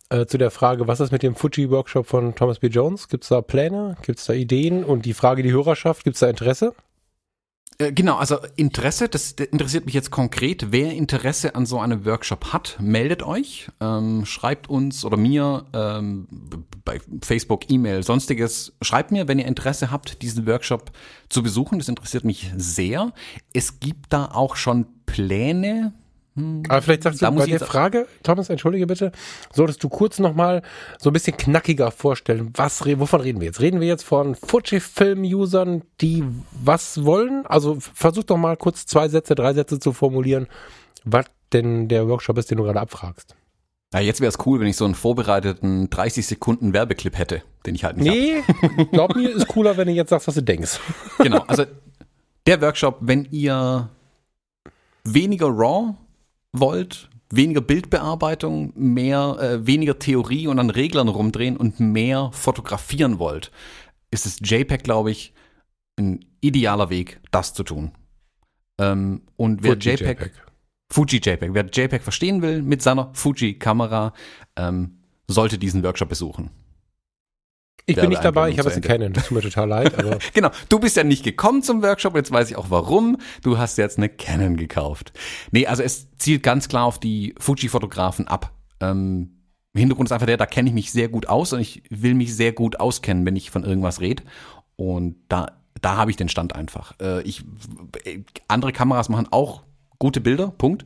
Äh, 0.09 0.27
zu 0.27 0.38
der 0.38 0.51
Frage, 0.51 0.88
was 0.88 0.99
ist 0.99 1.11
mit 1.11 1.23
dem 1.23 1.35
Fuji-Workshop 1.35 2.05
von 2.05 2.35
Thomas 2.35 2.59
B. 2.59 2.67
Jones? 2.67 3.07
Gibt 3.07 3.23
es 3.23 3.30
da 3.30 3.41
Pläne? 3.41 3.97
Gibt 4.03 4.19
es 4.19 4.26
da 4.26 4.34
Ideen? 4.34 4.84
Und 4.84 5.05
die 5.05 5.13
Frage, 5.13 5.41
die 5.41 5.51
Hörerschaft, 5.51 6.03
gibt 6.03 6.15
es 6.15 6.19
da 6.19 6.30
Interesse? 6.30 6.73
Äh, 7.77 7.91
genau, 7.91 8.15
also 8.15 8.38
Interesse, 8.56 9.10
das 9.10 9.31
interessiert 9.31 9.85
mich 9.85 9.93
jetzt 9.93 10.11
konkret. 10.11 10.72
Wer 10.72 10.93
Interesse 10.93 11.56
an 11.56 11.65
so 11.65 11.80
einem 11.80 12.06
Workshop 12.06 12.53
hat, 12.53 12.77
meldet 12.80 13.23
euch, 13.23 13.68
ähm, 13.81 14.26
schreibt 14.26 14.69
uns 14.69 15.03
oder 15.03 15.18
mir 15.18 15.65
ähm, 15.73 16.27
bei 16.85 16.99
Facebook, 17.22 17.69
E-Mail, 17.69 18.03
sonstiges. 18.03 18.73
Schreibt 18.81 19.11
mir, 19.11 19.27
wenn 19.27 19.39
ihr 19.39 19.45
Interesse 19.45 19.91
habt, 19.91 20.22
diesen 20.22 20.47
Workshop 20.47 20.91
zu 21.30 21.43
besuchen. 21.43 21.80
Das 21.80 21.89
interessiert 21.89 22.23
mich 22.23 22.52
sehr. 22.56 23.11
Es 23.53 23.80
gibt 23.80 24.14
da 24.14 24.31
auch 24.31 24.56
schon 24.56 24.85
Pläne 25.06 25.93
hm. 26.35 26.63
Aber 26.67 26.81
vielleicht 26.81 27.03
sagst 27.03 27.21
du 27.21 27.31
bei 27.31 27.45
der 27.45 27.59
Frage, 27.61 28.07
Thomas, 28.23 28.49
entschuldige 28.49 28.85
bitte, 28.87 29.11
solltest 29.53 29.81
du 29.83 29.89
kurz 29.89 30.19
nochmal 30.19 30.61
so 30.99 31.09
ein 31.09 31.13
bisschen 31.13 31.37
knackiger 31.37 31.91
vorstellen, 31.91 32.51
was, 32.55 32.85
wovon 32.85 33.21
reden 33.21 33.39
wir 33.39 33.47
jetzt? 33.47 33.61
Reden 33.61 33.79
wir 33.79 33.87
jetzt 33.87 34.03
von 34.03 34.35
Fujifilm-Usern, 34.35 35.83
die 36.01 36.25
was 36.51 37.05
wollen? 37.05 37.45
Also 37.45 37.77
versuch 37.79 38.23
doch 38.23 38.37
mal 38.37 38.57
kurz 38.57 38.85
zwei 38.85 39.07
Sätze, 39.07 39.33
drei 39.35 39.53
Sätze 39.53 39.79
zu 39.79 39.93
formulieren, 39.93 40.47
was 41.05 41.25
denn 41.53 41.87
der 41.87 42.07
Workshop 42.09 42.37
ist, 42.37 42.51
den 42.51 42.57
du 42.57 42.65
gerade 42.65 42.81
abfragst. 42.81 43.35
Ja, 43.93 44.01
jetzt 44.01 44.19
wäre 44.19 44.29
es 44.29 44.45
cool, 44.45 44.59
wenn 44.59 44.67
ich 44.67 44.75
so 44.75 44.83
einen 44.83 44.95
vorbereiteten 44.95 45.89
30 45.89 46.27
Sekunden 46.27 46.73
Werbeclip 46.73 47.17
hätte, 47.17 47.43
den 47.65 47.75
ich 47.75 47.85
halt 47.85 47.95
nicht 47.95 48.11
Nee, 48.11 48.41
hab. 48.61 48.91
glaub 48.91 49.15
mir, 49.15 49.29
ist 49.29 49.47
cooler, 49.47 49.77
wenn 49.77 49.87
du 49.87 49.93
jetzt 49.93 50.09
sagst, 50.09 50.27
was 50.27 50.35
du 50.35 50.41
denkst. 50.41 50.81
Genau, 51.19 51.45
also 51.47 51.63
der 52.45 52.61
Workshop, 52.61 52.97
wenn 52.99 53.25
ihr 53.31 53.89
weniger 55.05 55.47
RAW 55.47 55.93
wollt, 56.60 57.10
weniger 57.30 57.61
Bildbearbeitung, 57.61 58.73
mehr, 58.76 59.38
äh, 59.40 59.65
weniger 59.68 59.99
Theorie 59.99 60.48
und 60.48 60.60
an 60.60 60.69
Reglern 60.69 61.07
rumdrehen 61.07 61.57
und 61.57 61.80
mehr 61.80 62.30
fotografieren 62.34 63.19
wollt, 63.19 63.52
ist 64.11 64.26
es 64.26 64.40
JPEG, 64.40 64.84
glaube 64.84 65.11
ich, 65.11 65.34
ein 65.98 66.26
idealer 66.41 66.90
Weg, 66.90 67.19
das 67.32 67.53
zu 67.53 67.64
tun. 67.64 67.91
Ähm, 68.77 69.22
und 69.38 69.64
wer 69.64 69.73
Fuji 69.73 69.91
JPEG, 69.91 70.19
JPEG, 70.19 70.32
Fuji 70.91 71.18
JPEG, 71.18 71.53
wer 71.53 71.65
JPEG 71.65 72.03
verstehen 72.03 72.41
will 72.41 72.61
mit 72.61 72.82
seiner 72.82 73.11
Fuji-Kamera, 73.14 74.14
ähm, 74.56 74.99
sollte 75.27 75.57
diesen 75.57 75.84
Workshop 75.84 76.10
besuchen. 76.10 76.52
Ich 77.87 77.95
bin 77.95 78.09
nicht 78.09 78.23
dabei, 78.23 78.49
ich 78.49 78.57
habe 78.57 78.69
jetzt 78.69 78.77
eine 78.77 78.87
Canon, 78.87 79.13
das 79.13 79.27
tut 79.27 79.35
mir 79.35 79.43
total 79.43 79.67
leid. 79.69 79.99
Aber 79.99 80.17
genau, 80.33 80.49
du 80.69 80.79
bist 80.79 80.97
ja 80.97 81.03
nicht 81.03 81.23
gekommen 81.23 81.61
zum 81.61 81.83
Workshop, 81.83 82.15
jetzt 82.15 82.31
weiß 82.31 82.49
ich 82.49 82.57
auch 82.57 82.69
warum. 82.69 83.17
Du 83.43 83.57
hast 83.57 83.77
jetzt 83.77 83.97
eine 83.97 84.09
Canon 84.09 84.57
gekauft. 84.57 85.13
Nee, 85.51 85.67
also 85.67 85.83
es 85.83 86.07
zielt 86.17 86.41
ganz 86.41 86.67
klar 86.67 86.85
auf 86.85 86.99
die 86.99 87.35
Fuji-Fotografen 87.39 88.27
ab. 88.27 88.51
Ähm, 88.79 89.35
Hintergrund 89.75 90.07
ist 90.07 90.13
einfach 90.13 90.25
der, 90.25 90.37
da 90.37 90.45
kenne 90.45 90.69
ich 90.69 90.73
mich 90.73 90.91
sehr 90.91 91.09
gut 91.09 91.27
aus 91.27 91.53
und 91.53 91.59
ich 91.59 91.83
will 91.89 92.15
mich 92.15 92.35
sehr 92.35 92.53
gut 92.53 92.79
auskennen, 92.79 93.25
wenn 93.25 93.35
ich 93.35 93.51
von 93.51 93.63
irgendwas 93.63 94.01
rede. 94.01 94.23
Und 94.77 95.17
da, 95.29 95.51
da 95.81 95.97
habe 95.97 96.11
ich 96.11 96.17
den 96.17 96.29
Stand 96.29 96.55
einfach. 96.55 96.93
Äh, 96.99 97.21
ich, 97.21 97.43
andere 98.47 98.71
Kameras 98.71 99.09
machen 99.09 99.27
auch 99.31 99.63
gute 99.99 100.21
Bilder, 100.21 100.53
Punkt. 100.57 100.85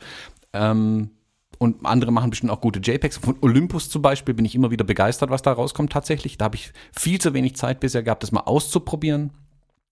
Ähm, 0.53 1.11
und 1.59 1.85
andere 1.85 2.11
machen 2.11 2.31
bestimmt 2.31 2.51
auch 2.51 2.61
gute 2.61 2.79
JPEGs. 2.79 3.17
Von 3.17 3.35
Olympus 3.41 3.89
zum 3.89 4.01
Beispiel 4.01 4.33
bin 4.33 4.45
ich 4.45 4.55
immer 4.55 4.71
wieder 4.71 4.85
begeistert, 4.85 5.29
was 5.29 5.41
da 5.41 5.51
rauskommt 5.51 5.91
tatsächlich. 5.91 6.37
Da 6.37 6.45
habe 6.45 6.55
ich 6.55 6.71
viel 6.97 7.19
zu 7.19 7.33
wenig 7.33 7.55
Zeit 7.55 7.81
bisher 7.81 8.01
gehabt, 8.01 8.23
das 8.23 8.31
mal 8.31 8.41
auszuprobieren. 8.41 9.31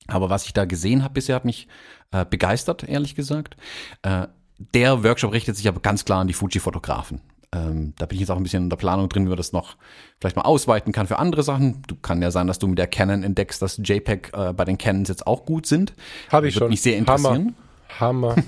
Aber 0.07 0.30
was 0.30 0.45
ich 0.45 0.53
da 0.53 0.64
gesehen 0.64 1.03
habe 1.03 1.15
bisher, 1.15 1.35
hat 1.35 1.45
mich 1.45 1.68
äh, 2.11 2.26
begeistert, 2.26 2.88
ehrlich 2.88 3.15
gesagt. 3.15 3.57
Äh, 4.02 4.27
der 4.73 5.03
Workshop 5.03 5.34
richtet 5.34 5.57
sich 5.57 5.68
aber 5.68 5.81
ganz 5.81 6.06
klar 6.06 6.22
an 6.22 6.27
die 6.27 6.34
Fuji-Fotografen. 6.34 7.22
Ähm, 7.53 7.94
da 7.98 8.06
bin 8.06 8.15
ich 8.15 8.22
jetzt 8.22 8.30
auch 8.30 8.38
ein 8.38 8.44
bisschen 8.44 8.64
in 8.64 8.69
der 8.69 8.77
Planung 8.77 9.10
drin, 9.10 9.26
wie 9.26 9.30
man 9.30 9.38
das 9.38 9.52
noch 9.52 9.76
vielleicht 10.19 10.38
mal 10.38 10.44
ausweiten 10.44 10.94
kann 10.94 11.07
für 11.07 11.19
andere 11.19 11.44
Sachen. 11.44 11.81
Du 11.88 11.95
kann 11.95 12.22
ja 12.22 12.31
sein, 12.31 12.48
dass 12.48 12.60
du 12.60 12.68
mit 12.68 12.77
der 12.77 12.88
Canon 12.88 13.23
entdeckst, 13.23 13.61
dass 13.61 13.77
JPEG 13.84 14.31
äh, 14.34 14.53
bei 14.53 14.64
den 14.64 14.77
Canons 14.77 15.10
jetzt 15.10 15.27
auch 15.27 15.45
gut 15.45 15.65
sind. 15.65 15.94
Habe 16.31 16.48
ich 16.48 16.56
Würde 16.56 16.65
schon. 16.65 16.69
mich 16.69 16.81
sehr 16.81 16.98
interessieren. 16.98 17.34
Hammer. 17.34 17.53
Hammer. 17.99 18.35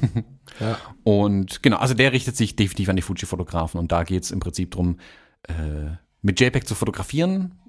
Ja. 0.60 0.78
Und 1.04 1.64
genau, 1.64 1.78
also 1.78 1.94
der 1.94 2.12
richtet 2.12 2.36
sich 2.36 2.56
definitiv 2.56 2.90
an 2.90 2.96
die 2.96 3.02
Fuji-Fotografen 3.02 3.80
und 3.80 3.92
da 3.92 4.04
geht 4.04 4.24
es 4.24 4.32
im 4.32 4.40
Prinzip 4.40 4.72
darum, 4.72 4.98
äh, 5.44 5.92
mit 6.22 6.40
JPEG 6.40 6.68
zu 6.68 6.76
fotografieren 6.76 7.60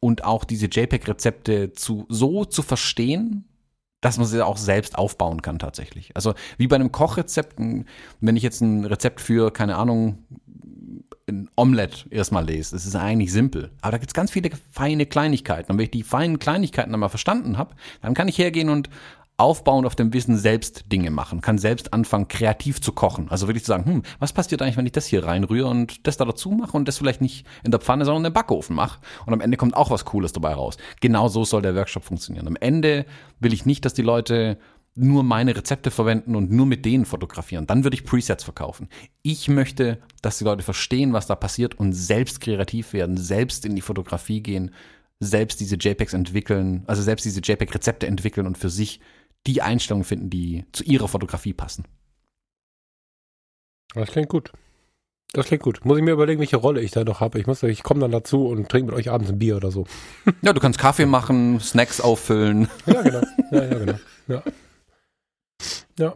und 0.00 0.24
auch 0.24 0.44
diese 0.44 0.66
JPEG-Rezepte 0.66 1.72
zu, 1.72 2.06
so 2.08 2.44
zu 2.44 2.62
verstehen, 2.62 3.44
dass 4.00 4.18
man 4.18 4.26
sie 4.26 4.44
auch 4.44 4.56
selbst 4.56 4.98
aufbauen 4.98 5.42
kann 5.42 5.60
tatsächlich. 5.60 6.14
Also 6.16 6.34
wie 6.58 6.66
bei 6.66 6.74
einem 6.76 6.90
Kochrezept, 6.90 7.58
wenn 7.58 8.36
ich 8.36 8.42
jetzt 8.42 8.60
ein 8.60 8.84
Rezept 8.84 9.20
für, 9.20 9.52
keine 9.52 9.76
Ahnung, 9.76 10.26
ein 11.28 11.48
Omelette 11.54 12.10
erstmal 12.10 12.44
lese, 12.44 12.74
das 12.74 12.84
ist 12.84 12.96
eigentlich 12.96 13.32
simpel. 13.32 13.70
Aber 13.80 13.92
da 13.92 13.98
gibt 13.98 14.10
es 14.10 14.14
ganz 14.14 14.32
viele 14.32 14.50
feine 14.72 15.06
Kleinigkeiten. 15.06 15.70
Und 15.70 15.78
wenn 15.78 15.84
ich 15.84 15.92
die 15.92 16.02
feinen 16.02 16.40
Kleinigkeiten 16.40 16.92
einmal 16.92 17.10
verstanden 17.10 17.56
habe, 17.56 17.76
dann 18.00 18.14
kann 18.14 18.26
ich 18.26 18.38
hergehen 18.38 18.70
und 18.70 18.90
aufbauend 19.36 19.86
auf 19.86 19.96
dem 19.96 20.12
Wissen 20.12 20.36
selbst 20.36 20.84
Dinge 20.92 21.10
machen, 21.10 21.40
kann 21.40 21.58
selbst 21.58 21.92
anfangen, 21.92 22.28
kreativ 22.28 22.80
zu 22.80 22.92
kochen. 22.92 23.28
Also 23.30 23.48
wirklich 23.48 23.64
zu 23.64 23.68
sagen, 23.68 23.84
hm, 23.86 24.02
was 24.18 24.32
passiert 24.32 24.62
eigentlich, 24.62 24.76
wenn 24.76 24.86
ich 24.86 24.92
das 24.92 25.06
hier 25.06 25.24
reinrühre 25.24 25.68
und 25.68 26.06
das 26.06 26.16
da 26.16 26.24
dazu 26.24 26.50
mache 26.50 26.76
und 26.76 26.86
das 26.86 26.98
vielleicht 26.98 27.20
nicht 27.20 27.46
in 27.64 27.70
der 27.70 27.80
Pfanne, 27.80 28.04
sondern 28.04 28.26
im 28.26 28.32
Backofen 28.32 28.76
mache. 28.76 29.00
Und 29.26 29.32
am 29.32 29.40
Ende 29.40 29.56
kommt 29.56 29.76
auch 29.76 29.90
was 29.90 30.04
Cooles 30.04 30.32
dabei 30.32 30.54
raus. 30.54 30.76
Genau 31.00 31.28
so 31.28 31.44
soll 31.44 31.62
der 31.62 31.74
Workshop 31.74 32.04
funktionieren. 32.04 32.46
Am 32.46 32.56
Ende 32.56 33.06
will 33.40 33.52
ich 33.52 33.66
nicht, 33.66 33.84
dass 33.84 33.94
die 33.94 34.02
Leute 34.02 34.58
nur 34.94 35.22
meine 35.22 35.56
Rezepte 35.56 35.90
verwenden 35.90 36.36
und 36.36 36.50
nur 36.50 36.66
mit 36.66 36.84
denen 36.84 37.06
fotografieren. 37.06 37.66
Dann 37.66 37.82
würde 37.82 37.94
ich 37.94 38.04
Presets 38.04 38.44
verkaufen. 38.44 38.88
Ich 39.22 39.48
möchte, 39.48 39.98
dass 40.20 40.38
die 40.38 40.44
Leute 40.44 40.62
verstehen, 40.62 41.14
was 41.14 41.26
da 41.26 41.34
passiert 41.34 41.78
und 41.78 41.94
selbst 41.94 42.40
kreativ 42.40 42.92
werden, 42.92 43.16
selbst 43.16 43.64
in 43.64 43.74
die 43.74 43.80
Fotografie 43.80 44.42
gehen, 44.42 44.72
selbst 45.18 45.60
diese 45.60 45.76
JPEGs 45.76 46.12
entwickeln, 46.14 46.82
also 46.86 47.00
selbst 47.00 47.24
diese 47.24 47.40
JPEG-Rezepte 47.40 48.06
entwickeln 48.06 48.46
und 48.46 48.58
für 48.58 48.68
sich 48.68 49.00
die 49.46 49.62
Einstellungen 49.62 50.04
finden, 50.04 50.30
die 50.30 50.64
zu 50.72 50.84
ihrer 50.84 51.08
Fotografie 51.08 51.52
passen. 51.52 51.84
Das 53.94 54.10
klingt 54.10 54.28
gut. 54.28 54.52
Das 55.32 55.46
klingt 55.46 55.62
gut. 55.62 55.84
Muss 55.84 55.96
ich 55.96 56.04
mir 56.04 56.12
überlegen, 56.12 56.40
welche 56.40 56.58
Rolle 56.58 56.82
ich 56.82 56.90
da 56.90 57.04
noch 57.04 57.20
habe. 57.20 57.38
Ich 57.38 57.46
muss, 57.46 57.62
ich 57.62 57.82
komme 57.82 58.00
dann 58.00 58.10
dazu 58.10 58.46
und 58.46 58.68
trinke 58.68 58.90
mit 58.90 58.94
euch 58.94 59.10
abends 59.10 59.30
ein 59.30 59.38
Bier 59.38 59.56
oder 59.56 59.70
so. 59.70 59.86
Ja, 60.42 60.52
du 60.52 60.60
kannst 60.60 60.78
Kaffee 60.78 61.06
machen, 61.06 61.58
Snacks 61.58 62.00
auffüllen. 62.00 62.68
Ja, 62.86 63.02
genau. 63.02 63.22
Ja, 63.50 63.64
ja, 63.64 63.78
genau. 63.78 63.98
Ja. 64.28 64.42
ja. 65.98 66.14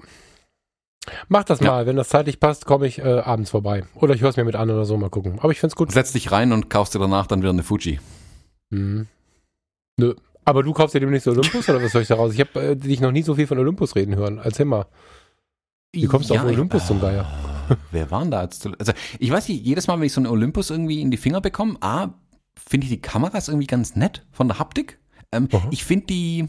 Mach 1.28 1.44
das 1.44 1.60
ja. 1.60 1.70
mal. 1.70 1.86
Wenn 1.86 1.96
das 1.96 2.10
zeitlich 2.10 2.40
passt, 2.40 2.66
komme 2.66 2.86
ich 2.86 2.98
äh, 2.98 3.20
abends 3.20 3.50
vorbei. 3.50 3.84
Oder 3.94 4.14
ich 4.14 4.20
höre 4.20 4.30
es 4.30 4.36
mir 4.36 4.44
mit 4.44 4.56
an 4.56 4.70
oder 4.70 4.84
so 4.84 4.96
mal 4.98 5.10
gucken. 5.10 5.38
Aber 5.40 5.50
ich 5.50 5.60
finde 5.60 5.72
es 5.72 5.76
gut. 5.76 5.92
Setz 5.92 6.12
dich 6.12 6.30
rein 6.30 6.52
und 6.52 6.68
kaufst 6.68 6.94
dir 6.94 6.98
danach 6.98 7.26
dann 7.26 7.40
wieder 7.40 7.50
eine 7.50 7.62
Fuji. 7.62 8.00
Mhm. 8.70 9.06
Nö. 9.98 10.14
Aber 10.46 10.62
du 10.62 10.72
kaufst 10.72 10.94
dir 10.94 11.00
demnächst 11.00 11.26
Olympus 11.26 11.68
oder 11.68 11.82
was 11.82 11.90
soll 11.90 12.02
ich 12.02 12.08
daraus? 12.08 12.32
Ich 12.32 12.40
habe 12.40 12.60
äh, 12.60 12.76
dich 12.76 13.00
noch 13.00 13.10
nie 13.10 13.22
so 13.22 13.34
viel 13.34 13.48
von 13.48 13.58
Olympus 13.58 13.96
reden 13.96 14.14
hören. 14.14 14.40
Erzähl 14.42 14.64
mal. 14.64 14.86
Wie 15.92 16.06
kommst 16.06 16.30
du 16.30 16.34
ja, 16.34 16.42
auf 16.42 16.46
Olympus 16.46 16.82
ich, 16.82 16.88
zum 16.88 17.00
Geier? 17.00 17.26
Wer 17.90 18.10
waren 18.12 18.30
da 18.30 18.44
jetzt? 18.44 18.68
Also, 18.78 18.92
ich 19.18 19.30
weiß 19.30 19.48
nicht, 19.48 19.66
jedes 19.66 19.88
Mal, 19.88 19.98
wenn 19.98 20.06
ich 20.06 20.12
so 20.12 20.20
einen 20.20 20.28
Olympus 20.28 20.70
irgendwie 20.70 21.00
in 21.02 21.10
die 21.10 21.16
Finger 21.16 21.40
bekomme, 21.40 21.76
A, 21.80 22.14
finde 22.54 22.84
ich 22.84 22.92
die 22.92 23.00
Kameras 23.00 23.48
irgendwie 23.48 23.66
ganz 23.66 23.96
nett 23.96 24.24
von 24.30 24.46
der 24.46 24.60
Haptik. 24.60 25.00
Ähm, 25.32 25.48
ich 25.72 25.84
finde 25.84 26.06
die 26.06 26.48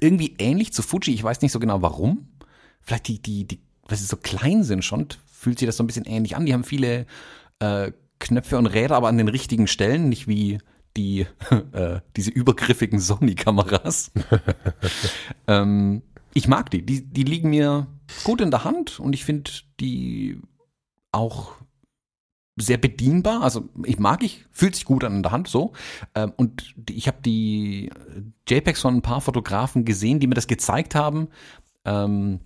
irgendwie 0.00 0.34
ähnlich 0.38 0.72
zu 0.72 0.80
Fuji. 0.80 1.12
Ich 1.12 1.22
weiß 1.22 1.42
nicht 1.42 1.52
so 1.52 1.60
genau 1.60 1.82
warum. 1.82 2.28
Vielleicht 2.80 3.08
die, 3.08 3.20
die, 3.20 3.46
die, 3.46 3.60
weil 3.86 3.98
sie 3.98 4.06
so 4.06 4.16
klein 4.16 4.64
sind 4.64 4.86
schon, 4.86 5.06
fühlt 5.26 5.58
sich 5.58 5.66
das 5.66 5.76
so 5.76 5.84
ein 5.84 5.86
bisschen 5.86 6.06
ähnlich 6.06 6.34
an. 6.34 6.46
Die 6.46 6.54
haben 6.54 6.64
viele 6.64 7.04
äh, 7.58 7.92
Knöpfe 8.20 8.56
und 8.56 8.66
Räder, 8.66 8.96
aber 8.96 9.08
an 9.08 9.18
den 9.18 9.28
richtigen 9.28 9.66
Stellen, 9.66 10.08
nicht 10.08 10.28
wie 10.28 10.60
die, 10.98 11.26
äh, 11.72 12.00
diese 12.16 12.30
übergriffigen 12.30 13.00
Sony-Kameras. 13.00 14.10
ähm, 15.46 16.02
ich 16.34 16.48
mag 16.48 16.70
die. 16.70 16.84
die. 16.84 17.04
Die 17.04 17.22
liegen 17.22 17.50
mir 17.50 17.86
gut 18.24 18.40
in 18.40 18.50
der 18.50 18.64
Hand 18.64 19.00
und 19.00 19.12
ich 19.14 19.24
finde 19.24 19.50
die 19.80 20.40
auch 21.12 21.52
sehr 22.56 22.78
bedienbar. 22.78 23.42
Also 23.42 23.68
ich 23.84 23.98
mag 23.98 24.22
ich, 24.22 24.44
fühlt 24.50 24.74
sich 24.74 24.84
gut 24.84 25.04
an 25.04 25.16
in 25.16 25.22
der 25.22 25.32
Hand 25.32 25.48
so. 25.48 25.72
Ähm, 26.14 26.32
und 26.36 26.74
ich 26.90 27.06
habe 27.06 27.18
die 27.24 27.90
JPEGs 28.48 28.80
von 28.80 28.96
ein 28.96 29.02
paar 29.02 29.20
Fotografen 29.20 29.84
gesehen, 29.84 30.20
die 30.20 30.26
mir 30.26 30.34
das 30.34 30.48
gezeigt 30.48 30.94
haben. 30.94 31.28
Ähm, 31.84 32.40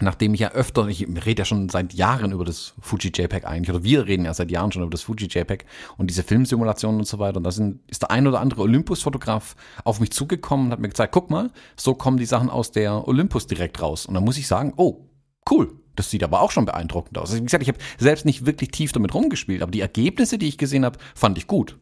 nachdem 0.00 0.34
ich 0.34 0.40
ja 0.40 0.50
öfter, 0.50 0.88
ich 0.88 1.06
rede 1.24 1.40
ja 1.40 1.44
schon 1.44 1.68
seit 1.68 1.92
Jahren 1.92 2.32
über 2.32 2.44
das 2.44 2.74
Fuji 2.80 3.10
JPEG 3.14 3.44
eigentlich, 3.44 3.74
oder 3.74 3.84
wir 3.84 4.06
reden 4.06 4.24
ja 4.24 4.34
seit 4.34 4.50
Jahren 4.50 4.72
schon 4.72 4.82
über 4.82 4.90
das 4.90 5.02
Fuji 5.02 5.28
JPEG 5.28 5.64
und 5.96 6.08
diese 6.08 6.22
Filmsimulationen 6.22 7.00
und 7.00 7.06
so 7.06 7.18
weiter. 7.18 7.38
Und 7.38 7.44
da 7.44 7.50
sind, 7.50 7.80
ist 7.88 8.02
der 8.02 8.10
ein 8.10 8.26
oder 8.26 8.40
andere 8.40 8.62
Olympus-Fotograf 8.62 9.56
auf 9.84 10.00
mich 10.00 10.12
zugekommen 10.12 10.66
und 10.66 10.72
hat 10.72 10.80
mir 10.80 10.88
gezeigt, 10.88 11.12
guck 11.12 11.30
mal, 11.30 11.50
so 11.76 11.94
kommen 11.94 12.16
die 12.16 12.26
Sachen 12.26 12.50
aus 12.50 12.72
der 12.72 13.06
Olympus 13.06 13.46
direkt 13.46 13.80
raus. 13.80 14.06
Und 14.06 14.14
dann 14.14 14.24
muss 14.24 14.38
ich 14.38 14.46
sagen, 14.46 14.72
oh, 14.76 15.08
cool. 15.50 15.72
Das 15.94 16.08
sieht 16.08 16.24
aber 16.24 16.40
auch 16.40 16.50
schon 16.50 16.64
beeindruckend 16.64 17.18
aus. 17.18 17.30
Also 17.30 17.42
wie 17.42 17.44
gesagt, 17.44 17.62
ich 17.62 17.68
habe 17.68 17.78
selbst 17.98 18.24
nicht 18.24 18.46
wirklich 18.46 18.70
tief 18.70 18.92
damit 18.92 19.12
rumgespielt, 19.12 19.62
aber 19.62 19.70
die 19.70 19.82
Ergebnisse, 19.82 20.38
die 20.38 20.48
ich 20.48 20.56
gesehen 20.56 20.86
habe, 20.86 20.98
fand 21.14 21.36
ich 21.36 21.46
gut. 21.46 21.78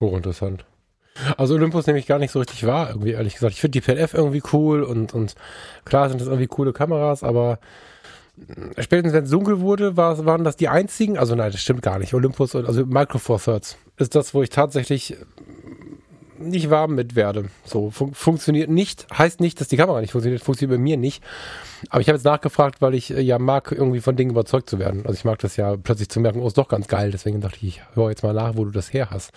Oh, 0.00 0.16
interessant. 0.16 0.64
Also 1.36 1.54
Olympus 1.54 1.86
nehme 1.86 1.98
ich 1.98 2.06
gar 2.06 2.18
nicht 2.18 2.30
so 2.30 2.38
richtig 2.38 2.66
wahr, 2.66 2.88
irgendwie 2.90 3.12
ehrlich 3.12 3.34
gesagt. 3.34 3.52
Ich 3.52 3.60
finde 3.60 3.80
die 3.80 3.80
PLF 3.80 4.14
irgendwie 4.14 4.42
cool 4.52 4.82
und, 4.82 5.14
und 5.14 5.34
klar 5.84 6.08
sind 6.08 6.20
das 6.20 6.28
irgendwie 6.28 6.46
coole 6.46 6.72
Kameras, 6.72 7.22
aber 7.22 7.58
spätestens 8.78 9.12
wenn 9.12 9.24
es 9.24 9.30
dunkel 9.30 9.60
wurde, 9.60 9.96
war, 9.96 10.24
waren 10.24 10.44
das 10.44 10.56
die 10.56 10.68
einzigen, 10.68 11.18
also 11.18 11.34
nein, 11.34 11.52
das 11.52 11.60
stimmt 11.60 11.82
gar 11.82 11.98
nicht. 11.98 12.14
Olympus, 12.14 12.56
also 12.56 12.86
Micro 12.86 13.18
Four 13.18 13.40
Thirds 13.40 13.76
ist 13.98 14.14
das, 14.14 14.32
wo 14.34 14.42
ich 14.42 14.50
tatsächlich 14.50 15.16
nicht 16.38 16.70
warm 16.70 16.94
mit 16.94 17.14
werde. 17.14 17.46
So 17.64 17.90
fun 17.90 18.14
funktioniert 18.14 18.68
nicht, 18.68 19.06
heißt 19.16 19.40
nicht, 19.40 19.60
dass 19.60 19.68
die 19.68 19.76
Kamera 19.76 20.00
nicht 20.00 20.12
funktioniert, 20.12 20.42
funktioniert 20.42 20.78
bei 20.78 20.82
mir 20.82 20.96
nicht. 20.96 21.22
Aber 21.88 22.00
ich 22.00 22.08
habe 22.08 22.16
jetzt 22.16 22.24
nachgefragt, 22.24 22.80
weil 22.80 22.94
ich 22.94 23.12
äh, 23.12 23.20
ja 23.20 23.38
mag, 23.38 23.72
irgendwie 23.72 24.00
von 24.00 24.16
Dingen 24.16 24.30
überzeugt 24.30 24.68
zu 24.68 24.78
werden. 24.78 25.02
Also 25.04 25.14
ich 25.14 25.24
mag 25.24 25.38
das 25.38 25.56
ja 25.56 25.76
plötzlich 25.76 26.08
zu 26.08 26.20
merken, 26.20 26.40
oh, 26.40 26.46
ist 26.46 26.58
doch 26.58 26.68
ganz 26.68 26.88
geil. 26.88 27.10
Deswegen 27.10 27.40
dachte 27.40 27.58
ich, 27.58 27.64
ich 27.64 27.82
höre 27.94 28.10
jetzt 28.10 28.22
mal 28.22 28.34
nach, 28.34 28.56
wo 28.56 28.64
du 28.64 28.70
das 28.70 28.92
her 28.92 29.08
hast. 29.10 29.32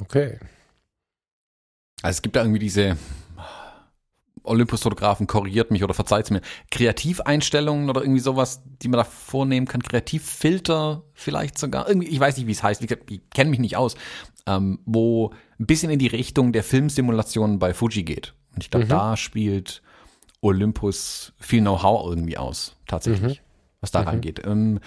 Okay. 0.00 0.38
Also 2.02 2.16
es 2.16 2.22
gibt 2.22 2.36
da 2.36 2.42
irgendwie 2.42 2.58
diese 2.58 2.96
Olympus-Fotografen, 4.42 5.26
korrigiert 5.26 5.70
mich 5.70 5.84
oder 5.84 5.94
verzeiht 5.94 6.30
mir, 6.30 6.40
Kreativeinstellungen 6.70 7.90
oder 7.90 8.02
irgendwie 8.02 8.20
sowas, 8.20 8.62
die 8.82 8.88
man 8.88 8.98
da 8.98 9.04
vornehmen 9.04 9.66
kann, 9.66 9.82
Kreativfilter 9.82 11.02
vielleicht 11.12 11.58
sogar, 11.58 11.88
irgendwie, 11.88 12.08
ich 12.08 12.18
weiß 12.18 12.36
nicht, 12.36 12.46
wie 12.46 12.52
es 12.52 12.62
heißt, 12.62 12.82
ich, 12.82 12.90
ich 13.10 13.20
kenne 13.30 13.50
mich 13.50 13.60
nicht 13.60 13.76
aus, 13.76 13.96
ähm, 14.46 14.80
wo 14.86 15.32
ein 15.58 15.66
bisschen 15.66 15.90
in 15.90 15.98
die 15.98 16.06
Richtung 16.06 16.52
der 16.52 16.64
Filmsimulationen 16.64 17.58
bei 17.58 17.74
Fuji 17.74 18.02
geht. 18.02 18.34
Und 18.54 18.64
ich 18.64 18.70
glaube, 18.70 18.86
mhm. 18.86 18.90
da 18.90 19.16
spielt 19.16 19.82
Olympus 20.40 21.32
viel 21.38 21.60
Know-how 21.60 22.08
irgendwie 22.08 22.38
aus, 22.38 22.76
tatsächlich, 22.86 23.40
mhm. 23.40 23.44
was 23.80 23.90
da 23.90 24.02
mhm. 24.02 24.08
reingeht. 24.08 24.44
Ähm, 24.46 24.80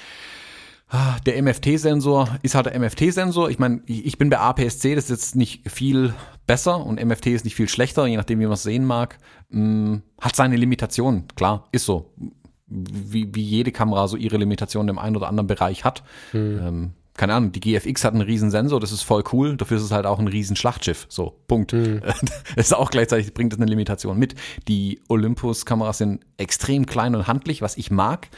der 1.25 1.41
MFT-Sensor 1.41 2.37
ist 2.43 2.55
halt 2.55 2.67
der 2.67 2.79
MFT-Sensor. 2.79 3.49
Ich 3.49 3.57
meine, 3.57 3.81
ich 3.87 4.17
bin 4.17 4.29
bei 4.29 4.37
APS-C, 4.37 4.95
das 4.95 5.05
ist 5.05 5.09
jetzt 5.09 5.35
nicht 5.35 5.69
viel 5.69 6.13
besser 6.45 6.85
und 6.85 7.03
MFT 7.03 7.27
ist 7.27 7.45
nicht 7.45 7.55
viel 7.55 7.69
schlechter, 7.69 8.05
je 8.05 8.17
nachdem, 8.17 8.39
wie 8.39 8.45
man 8.45 8.53
es 8.53 8.63
sehen 8.63 8.85
mag. 8.85 9.17
Hm, 9.49 10.03
hat 10.21 10.35
seine 10.35 10.55
Limitationen, 10.55 11.27
klar, 11.35 11.67
ist 11.71 11.85
so. 11.85 12.13
Wie, 12.67 13.33
wie 13.33 13.43
jede 13.43 13.71
Kamera 13.71 14.07
so 14.07 14.17
ihre 14.17 14.37
Limitationen 14.37 14.89
im 14.89 14.99
einen 14.99 15.15
oder 15.15 15.27
anderen 15.27 15.47
Bereich 15.47 15.83
hat. 15.83 16.03
Hm. 16.31 16.59
Ähm, 16.61 16.91
keine 17.15 17.35
Ahnung, 17.35 17.51
die 17.51 17.59
GFX 17.59 18.03
hat 18.03 18.13
einen 18.13 18.23
riesen 18.23 18.49
Sensor, 18.49 18.79
das 18.79 18.91
ist 18.91 19.03
voll 19.03 19.23
cool, 19.31 19.55
dafür 19.55 19.77
ist 19.77 19.83
es 19.83 19.91
halt 19.91 20.07
auch 20.07 20.17
ein 20.17 20.27
riesen 20.27 20.55
Schlachtschiff. 20.55 21.05
So, 21.09 21.39
Punkt. 21.47 21.73
Mhm. 21.73 22.01
Das 22.55 22.67
ist 22.67 22.73
auch 22.73 22.89
gleichzeitig, 22.89 23.33
bringt 23.33 23.53
es 23.53 23.59
eine 23.59 23.69
Limitation 23.69 24.17
mit. 24.17 24.35
Die 24.67 25.01
Olympus-Kameras 25.09 25.99
sind 25.99 26.25
extrem 26.37 26.85
klein 26.85 27.15
und 27.15 27.27
handlich, 27.27 27.61
was 27.61 27.77
ich 27.77 27.91
mag 27.91 28.29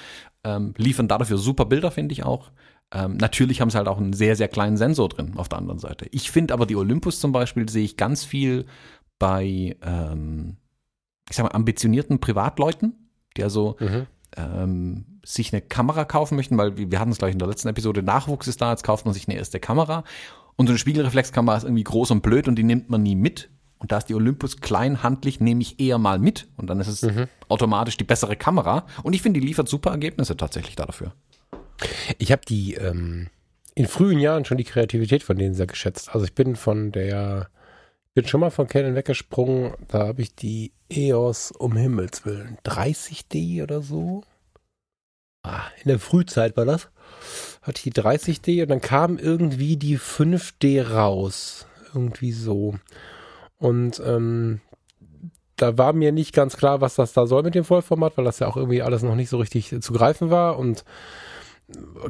ähm, 0.45 0.73
liefern 0.77 1.07
dafür 1.07 1.37
super 1.37 1.65
Bilder, 1.65 1.91
finde 1.91 2.13
ich 2.13 2.23
auch. 2.23 2.51
Ähm, 2.93 3.17
natürlich 3.17 3.61
haben 3.61 3.69
sie 3.69 3.77
halt 3.77 3.87
auch 3.87 3.97
einen 3.97 4.13
sehr, 4.13 4.35
sehr 4.35 4.47
kleinen 4.47 4.77
Sensor 4.77 5.09
drin 5.09 5.33
auf 5.35 5.49
der 5.49 5.57
anderen 5.57 5.79
Seite. 5.79 6.05
Ich 6.11 6.31
finde 6.31 6.53
aber 6.53 6.65
die 6.65 6.75
Olympus 6.75 7.19
zum 7.19 7.31
Beispiel 7.31 7.67
sehe 7.67 7.83
ich 7.83 7.97
ganz 7.97 8.23
viel 8.23 8.65
bei, 9.17 9.75
ähm, 9.81 10.57
ich 11.29 11.35
sag 11.35 11.43
mal, 11.43 11.55
ambitionierten 11.55 12.19
Privatleuten, 12.19 13.09
die 13.35 13.43
also 13.43 13.75
mhm. 13.79 14.05
ähm, 14.37 15.05
sich 15.25 15.51
eine 15.51 15.61
Kamera 15.61 16.05
kaufen 16.05 16.35
möchten, 16.35 16.57
weil 16.57 16.77
wir 16.77 16.99
hatten 16.99 17.11
es 17.11 17.17
gleich 17.17 17.33
in 17.33 17.39
der 17.39 17.47
letzten 17.47 17.67
Episode, 17.67 18.03
Nachwuchs 18.03 18.47
ist 18.47 18.61
da, 18.61 18.71
jetzt 18.71 18.83
kauft 18.83 19.05
man 19.05 19.13
sich 19.13 19.27
eine 19.27 19.37
erste 19.37 19.59
Kamera 19.59 20.03
und 20.55 20.67
so 20.67 20.71
eine 20.71 20.77
Spiegelreflexkamera 20.79 21.57
ist 21.57 21.63
irgendwie 21.63 21.83
groß 21.83 22.11
und 22.11 22.21
blöd 22.21 22.47
und 22.47 22.55
die 22.55 22.63
nimmt 22.63 22.89
man 22.89 23.03
nie 23.03 23.15
mit. 23.15 23.49
Und 23.85 23.91
da 23.91 23.99
ist 23.99 24.09
die 24.09 24.15
Olympus 24.15 24.61
kleinhandlich, 24.61 25.39
nehme 25.39 25.61
ich 25.61 25.79
eher 25.79 25.99
mal 25.99 26.17
mit. 26.17 26.47
Und 26.57 26.71
dann 26.71 26.79
ist 26.79 26.87
es 26.87 27.03
mhm. 27.03 27.27
automatisch 27.49 27.97
die 27.97 28.03
bessere 28.03 28.35
Kamera. 28.35 28.87
Und 29.03 29.13
ich 29.13 29.21
finde, 29.21 29.39
die 29.39 29.45
liefert 29.45 29.69
super 29.69 29.91
Ergebnisse 29.91 30.35
tatsächlich 30.35 30.75
dafür. 30.75 31.13
Ich 32.17 32.31
habe 32.31 32.41
die 32.47 32.73
ähm, 32.73 33.29
in 33.75 33.85
frühen 33.85 34.17
Jahren 34.17 34.43
schon 34.43 34.57
die 34.57 34.63
Kreativität 34.63 35.21
von 35.21 35.37
denen 35.37 35.53
sehr 35.53 35.67
geschätzt. 35.67 36.09
Also 36.15 36.25
ich 36.25 36.33
bin 36.33 36.55
von 36.55 36.91
der, 36.93 37.49
bin 38.15 38.25
schon 38.25 38.39
mal 38.39 38.49
von 38.49 38.67
Canon 38.67 38.95
weggesprungen. 38.95 39.75
Da 39.87 40.07
habe 40.07 40.23
ich 40.23 40.33
die 40.33 40.73
EOS 40.89 41.51
um 41.51 41.77
Himmels 41.77 42.25
Willen 42.25 42.57
30D 42.65 43.61
oder 43.61 43.83
so. 43.83 44.23
Ah, 45.43 45.67
in 45.83 45.89
der 45.89 45.99
Frühzeit 45.99 46.57
war 46.57 46.65
das. 46.65 46.89
Hatte 47.61 47.77
ich 47.77 47.93
die 47.93 48.01
30D 48.01 48.63
und 48.63 48.69
dann 48.69 48.81
kam 48.81 49.19
irgendwie 49.19 49.77
die 49.77 49.99
5D 49.99 50.89
raus. 50.89 51.67
Irgendwie 51.93 52.31
so. 52.31 52.79
Und 53.57 54.01
ähm, 54.05 54.61
da 55.55 55.77
war 55.77 55.93
mir 55.93 56.11
nicht 56.11 56.33
ganz 56.33 56.57
klar, 56.57 56.81
was 56.81 56.95
das 56.95 57.13
da 57.13 57.27
soll 57.27 57.43
mit 57.43 57.55
dem 57.55 57.63
Vollformat, 57.63 58.17
weil 58.17 58.25
das 58.25 58.39
ja 58.39 58.47
auch 58.47 58.57
irgendwie 58.57 58.81
alles 58.81 59.03
noch 59.03 59.15
nicht 59.15 59.29
so 59.29 59.37
richtig 59.37 59.81
zu 59.81 59.93
greifen 59.93 60.29
war. 60.29 60.59
Und 60.59 60.83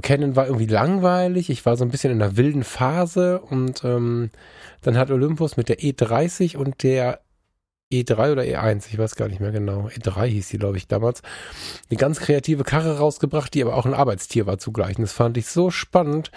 Canon 0.01 0.35
war 0.35 0.47
irgendwie 0.47 0.65
langweilig. 0.65 1.49
Ich 1.49 1.65
war 1.65 1.77
so 1.77 1.85
ein 1.85 1.91
bisschen 1.91 2.11
in 2.11 2.21
einer 2.21 2.37
wilden 2.37 2.63
Phase 2.63 3.39
und 3.39 3.83
ähm, 3.83 4.31
dann 4.81 4.97
hat 4.97 5.11
Olympus 5.11 5.57
mit 5.57 5.69
der 5.69 5.79
E30 5.79 6.57
und 6.57 6.83
der 6.83 7.21
E3 7.91 8.31
oder 8.31 8.41
E1, 8.41 8.87
ich 8.89 8.97
weiß 8.97 9.15
gar 9.15 9.27
nicht 9.27 9.39
mehr 9.39 9.51
genau. 9.51 9.89
E3 9.89 10.25
hieß 10.25 10.49
die, 10.49 10.57
glaube 10.57 10.77
ich, 10.77 10.87
damals. 10.87 11.21
Eine 11.89 11.97
ganz 11.97 12.19
kreative 12.19 12.63
Karre 12.63 12.97
rausgebracht, 12.97 13.53
die 13.53 13.61
aber 13.61 13.75
auch 13.75 13.85
ein 13.85 13.93
Arbeitstier 13.93 14.47
war 14.47 14.57
zugleich. 14.57 14.97
Und 14.97 15.03
das 15.03 15.13
fand 15.13 15.37
ich 15.37 15.45
so 15.45 15.69
spannend, 15.69 16.31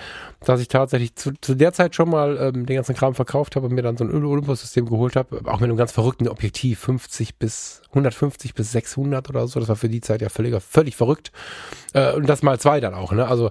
dass 0.45 0.61
ich 0.61 0.69
tatsächlich 0.69 1.15
zu, 1.17 1.33
zu 1.41 1.55
der 1.55 1.73
Zeit 1.73 1.95
schon 1.95 2.11
mal 2.11 2.37
ähm, 2.37 2.67
den 2.67 2.77
ganzen 2.77 2.95
Kram 2.95 3.15
verkauft 3.15 3.57
habe 3.57 3.67
und 3.67 3.73
mir 3.73 3.81
dann 3.81 3.97
so 3.97 4.05
ein 4.05 4.11
Olympus-System 4.13 4.87
geholt 4.87 5.17
habe. 5.17 5.41
Auch 5.47 5.61
mit 5.61 5.71
einem 5.71 5.79
ganz 5.79 5.93
verrückten 5.93 6.29
Objektiv, 6.29 6.81
50 6.81 7.37
bis 7.37 7.81
150 7.89 8.53
bis 8.53 8.73
600 8.73 9.31
oder 9.31 9.49
so. 9.49 9.59
Das 9.59 9.71
war 9.71 9.77
für 9.77 9.89
die 9.89 10.03
Zeit 10.03 10.21
ja 10.21 10.29
völlig, 10.29 10.63
völlig 10.63 10.97
verrückt. 10.97 11.33
Äh, 11.95 12.13
und 12.13 12.29
das 12.29 12.43
mal 12.43 12.61
zwei 12.61 12.81
dann 12.81 12.93
auch. 12.93 13.13
Ne? 13.13 13.27
Also 13.27 13.51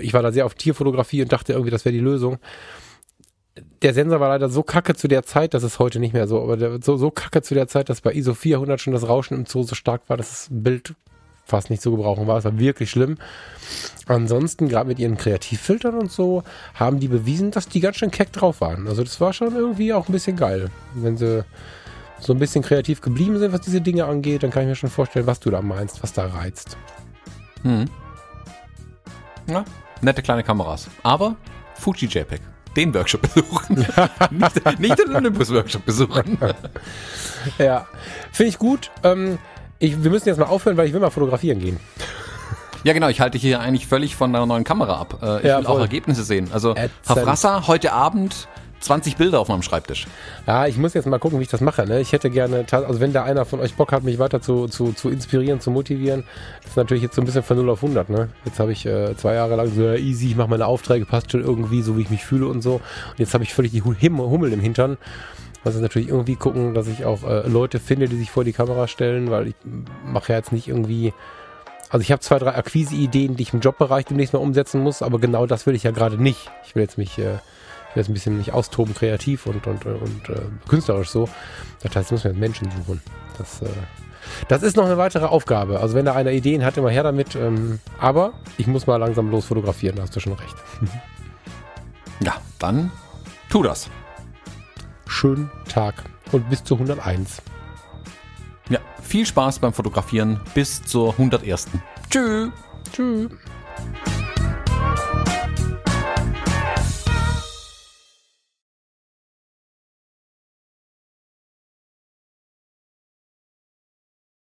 ich 0.00 0.14
war 0.14 0.22
da 0.22 0.32
sehr 0.32 0.46
auf 0.46 0.54
Tierfotografie 0.54 1.22
und 1.22 1.32
dachte 1.32 1.52
irgendwie, 1.52 1.70
das 1.70 1.84
wäre 1.84 1.92
die 1.92 2.00
Lösung 2.00 2.38
der 3.82 3.94
Sensor 3.94 4.20
war 4.20 4.28
leider 4.28 4.48
so 4.48 4.62
kacke 4.62 4.94
zu 4.94 5.08
der 5.08 5.22
Zeit, 5.22 5.54
das 5.54 5.62
ist 5.62 5.78
heute 5.78 5.98
nicht 5.98 6.12
mehr 6.12 6.28
so, 6.28 6.40
aber 6.42 6.56
der, 6.56 6.82
so, 6.82 6.96
so 6.96 7.10
kacke 7.10 7.42
zu 7.42 7.54
der 7.54 7.68
Zeit, 7.68 7.88
dass 7.88 8.00
bei 8.00 8.12
ISO 8.12 8.34
400 8.34 8.80
schon 8.80 8.92
das 8.92 9.08
Rauschen 9.08 9.36
im 9.36 9.46
Zoo 9.46 9.62
so 9.62 9.74
stark 9.74 10.02
war, 10.08 10.16
dass 10.16 10.30
das 10.30 10.48
Bild 10.50 10.94
fast 11.44 11.68
nicht 11.68 11.82
zu 11.82 11.90
gebrauchen 11.90 12.26
war. 12.26 12.38
Es 12.38 12.44
war 12.44 12.58
wirklich 12.58 12.90
schlimm. 12.90 13.18
Ansonsten, 14.06 14.68
gerade 14.68 14.88
mit 14.88 14.98
ihren 14.98 15.16
Kreativfiltern 15.16 15.96
und 15.96 16.10
so, 16.10 16.44
haben 16.74 17.00
die 17.00 17.08
bewiesen, 17.08 17.50
dass 17.50 17.68
die 17.68 17.80
ganz 17.80 17.96
schön 17.96 18.10
keck 18.10 18.32
drauf 18.32 18.60
waren. 18.60 18.86
Also 18.86 19.02
das 19.02 19.20
war 19.20 19.32
schon 19.32 19.54
irgendwie 19.54 19.92
auch 19.92 20.08
ein 20.08 20.12
bisschen 20.12 20.36
geil. 20.36 20.70
Wenn 20.94 21.16
sie 21.16 21.44
so 22.20 22.32
ein 22.32 22.38
bisschen 22.38 22.62
kreativ 22.62 23.00
geblieben 23.00 23.38
sind, 23.38 23.52
was 23.52 23.62
diese 23.62 23.80
Dinge 23.80 24.04
angeht, 24.04 24.42
dann 24.42 24.50
kann 24.50 24.62
ich 24.62 24.68
mir 24.68 24.74
schon 24.76 24.90
vorstellen, 24.90 25.26
was 25.26 25.40
du 25.40 25.50
da 25.50 25.60
meinst, 25.60 26.02
was 26.02 26.12
da 26.12 26.26
reizt. 26.26 26.76
Hm. 27.62 27.86
Ja, 29.48 29.64
nette 30.00 30.22
kleine 30.22 30.44
Kameras. 30.44 30.88
Aber 31.02 31.36
Fuji 31.74 32.06
JPEG. 32.06 32.40
Den 32.76 32.94
Workshop 32.94 33.22
besuchen. 33.22 33.76
nicht, 34.30 34.78
nicht 34.80 34.98
den 34.98 35.14
Olympus-Workshop 35.16 35.84
besuchen. 35.84 36.38
ja, 37.58 37.86
finde 38.32 38.48
ich 38.50 38.58
gut. 38.58 38.90
Ähm, 39.02 39.38
ich, 39.78 40.02
wir 40.02 40.10
müssen 40.10 40.28
jetzt 40.28 40.38
mal 40.38 40.46
aufhören, 40.46 40.76
weil 40.76 40.86
ich 40.86 40.92
will 40.92 41.00
mal 41.00 41.10
fotografieren 41.10 41.58
gehen. 41.58 41.80
Ja, 42.84 42.92
genau. 42.92 43.08
Ich 43.08 43.20
halte 43.20 43.38
hier 43.38 43.60
eigentlich 43.60 43.86
völlig 43.86 44.14
von 44.16 44.32
deiner 44.32 44.46
neuen 44.46 44.64
Kamera 44.64 45.00
ab. 45.00 45.18
Äh, 45.22 45.38
ich 45.38 45.44
Ja, 45.44 45.58
will 45.58 45.64
voll. 45.64 45.76
auch 45.76 45.80
Ergebnisse 45.80 46.22
sehen. 46.22 46.48
Also, 46.52 46.70
Ätzend. 46.72 46.90
Herr 47.06 47.16
Frasser, 47.16 47.66
heute 47.66 47.92
Abend 47.92 48.46
20 48.80 49.16
Bilder 49.16 49.40
auf 49.40 49.48
meinem 49.48 49.62
Schreibtisch. 49.62 50.06
Ja, 50.46 50.66
ich 50.66 50.78
muss 50.78 50.94
jetzt 50.94 51.06
mal 51.06 51.18
gucken, 51.18 51.38
wie 51.38 51.42
ich 51.42 51.48
das 51.48 51.60
mache. 51.60 51.86
Ne? 51.86 52.00
Ich 52.00 52.12
hätte 52.12 52.30
gerne, 52.30 52.64
also 52.70 53.00
wenn 53.00 53.12
da 53.12 53.24
einer 53.24 53.44
von 53.44 53.60
euch 53.60 53.74
Bock 53.74 53.92
hat, 53.92 54.02
mich 54.02 54.18
weiter 54.18 54.40
zu, 54.40 54.68
zu, 54.68 54.92
zu 54.92 55.10
inspirieren, 55.10 55.60
zu 55.60 55.70
motivieren, 55.70 56.24
ist 56.66 56.76
natürlich 56.76 57.02
jetzt 57.02 57.14
so 57.14 57.22
ein 57.22 57.26
bisschen 57.26 57.42
von 57.42 57.56
0 57.56 57.70
auf 57.70 57.82
100. 57.82 58.08
Ne? 58.08 58.28
Jetzt 58.44 58.58
habe 58.58 58.72
ich 58.72 58.86
äh, 58.86 59.16
zwei 59.16 59.34
Jahre 59.34 59.56
lang 59.56 59.70
so 59.74 59.82
ja, 59.82 59.94
easy, 59.94 60.28
ich 60.28 60.36
mache 60.36 60.48
meine 60.48 60.66
Aufträge, 60.66 61.04
passt 61.06 61.30
schon 61.30 61.42
irgendwie, 61.42 61.82
so 61.82 61.96
wie 61.96 62.02
ich 62.02 62.10
mich 62.10 62.24
fühle 62.24 62.46
und 62.46 62.62
so. 62.62 62.74
Und 62.74 63.18
jetzt 63.18 63.34
habe 63.34 63.44
ich 63.44 63.52
völlig 63.52 63.72
die 63.72 63.82
Hummel 63.82 64.52
im 64.52 64.60
Hintern. 64.60 64.96
Also 65.62 65.80
natürlich 65.80 66.08
irgendwie 66.08 66.36
gucken, 66.36 66.72
dass 66.72 66.86
ich 66.86 67.04
auch 67.04 67.22
äh, 67.22 67.46
Leute 67.46 67.80
finde, 67.80 68.08
die 68.08 68.16
sich 68.16 68.30
vor 68.30 68.44
die 68.44 68.52
Kamera 68.52 68.88
stellen, 68.88 69.30
weil 69.30 69.48
ich 69.48 69.54
mache 70.04 70.32
ja 70.32 70.38
jetzt 70.38 70.52
nicht 70.52 70.68
irgendwie. 70.68 71.12
Also 71.90 72.02
ich 72.02 72.12
habe 72.12 72.20
zwei, 72.20 72.38
drei 72.38 72.54
Akquise-Ideen, 72.54 73.36
die 73.36 73.42
ich 73.42 73.52
im 73.52 73.60
Jobbereich 73.60 74.06
demnächst 74.06 74.32
mal 74.32 74.38
umsetzen 74.38 74.80
muss, 74.80 75.02
aber 75.02 75.18
genau 75.18 75.46
das 75.46 75.66
will 75.66 75.74
ich 75.74 75.82
ja 75.82 75.90
gerade 75.90 76.22
nicht. 76.22 76.50
Ich 76.64 76.74
will 76.74 76.82
jetzt 76.82 76.96
mich, 76.96 77.18
äh, 77.18 77.38
ich 77.90 77.96
will 77.96 78.02
jetzt 78.02 78.08
ein 78.08 78.14
bisschen 78.14 78.38
mich 78.38 78.52
austoben, 78.52 78.94
kreativ 78.94 79.46
und, 79.46 79.66
und, 79.66 79.84
und 79.84 80.28
äh, 80.28 80.40
künstlerisch 80.68 81.10
so. 81.10 81.28
Das 81.82 81.96
heißt, 81.96 82.12
müssen 82.12 82.24
wir 82.24 82.30
jetzt 82.30 82.40
Menschen 82.40 82.70
suchen. 82.70 83.02
Das, 83.36 83.62
äh, 83.62 83.68
das 84.46 84.62
ist 84.62 84.76
noch 84.76 84.86
eine 84.86 84.96
weitere 84.96 85.26
Aufgabe. 85.26 85.80
Also 85.80 85.96
wenn 85.96 86.04
da 86.04 86.14
einer 86.14 86.30
Ideen 86.30 86.64
hat, 86.64 86.76
immer 86.76 86.90
her 86.90 87.02
damit. 87.02 87.34
Ähm, 87.34 87.80
aber 87.98 88.32
ich 88.58 88.68
muss 88.68 88.86
mal 88.86 88.96
langsam 88.96 89.30
los 89.30 89.46
fotografieren, 89.46 89.96
da 89.96 90.02
hast 90.02 90.14
du 90.14 90.20
schon 90.20 90.34
recht. 90.34 90.56
Ja, 92.22 92.34
dann 92.58 92.90
tu 93.48 93.62
das. 93.62 93.88
Schönen 95.06 95.50
Tag 95.70 95.94
und 96.32 96.50
bis 96.50 96.62
zu 96.62 96.74
101. 96.74 97.40
Ja, 98.68 98.78
viel 99.02 99.24
Spaß 99.24 99.58
beim 99.58 99.72
Fotografieren 99.72 100.38
bis 100.52 100.82
zur 100.82 101.12
101. 101.12 101.68
Tschüss. 102.10 102.50
Tschüss. 102.92 103.30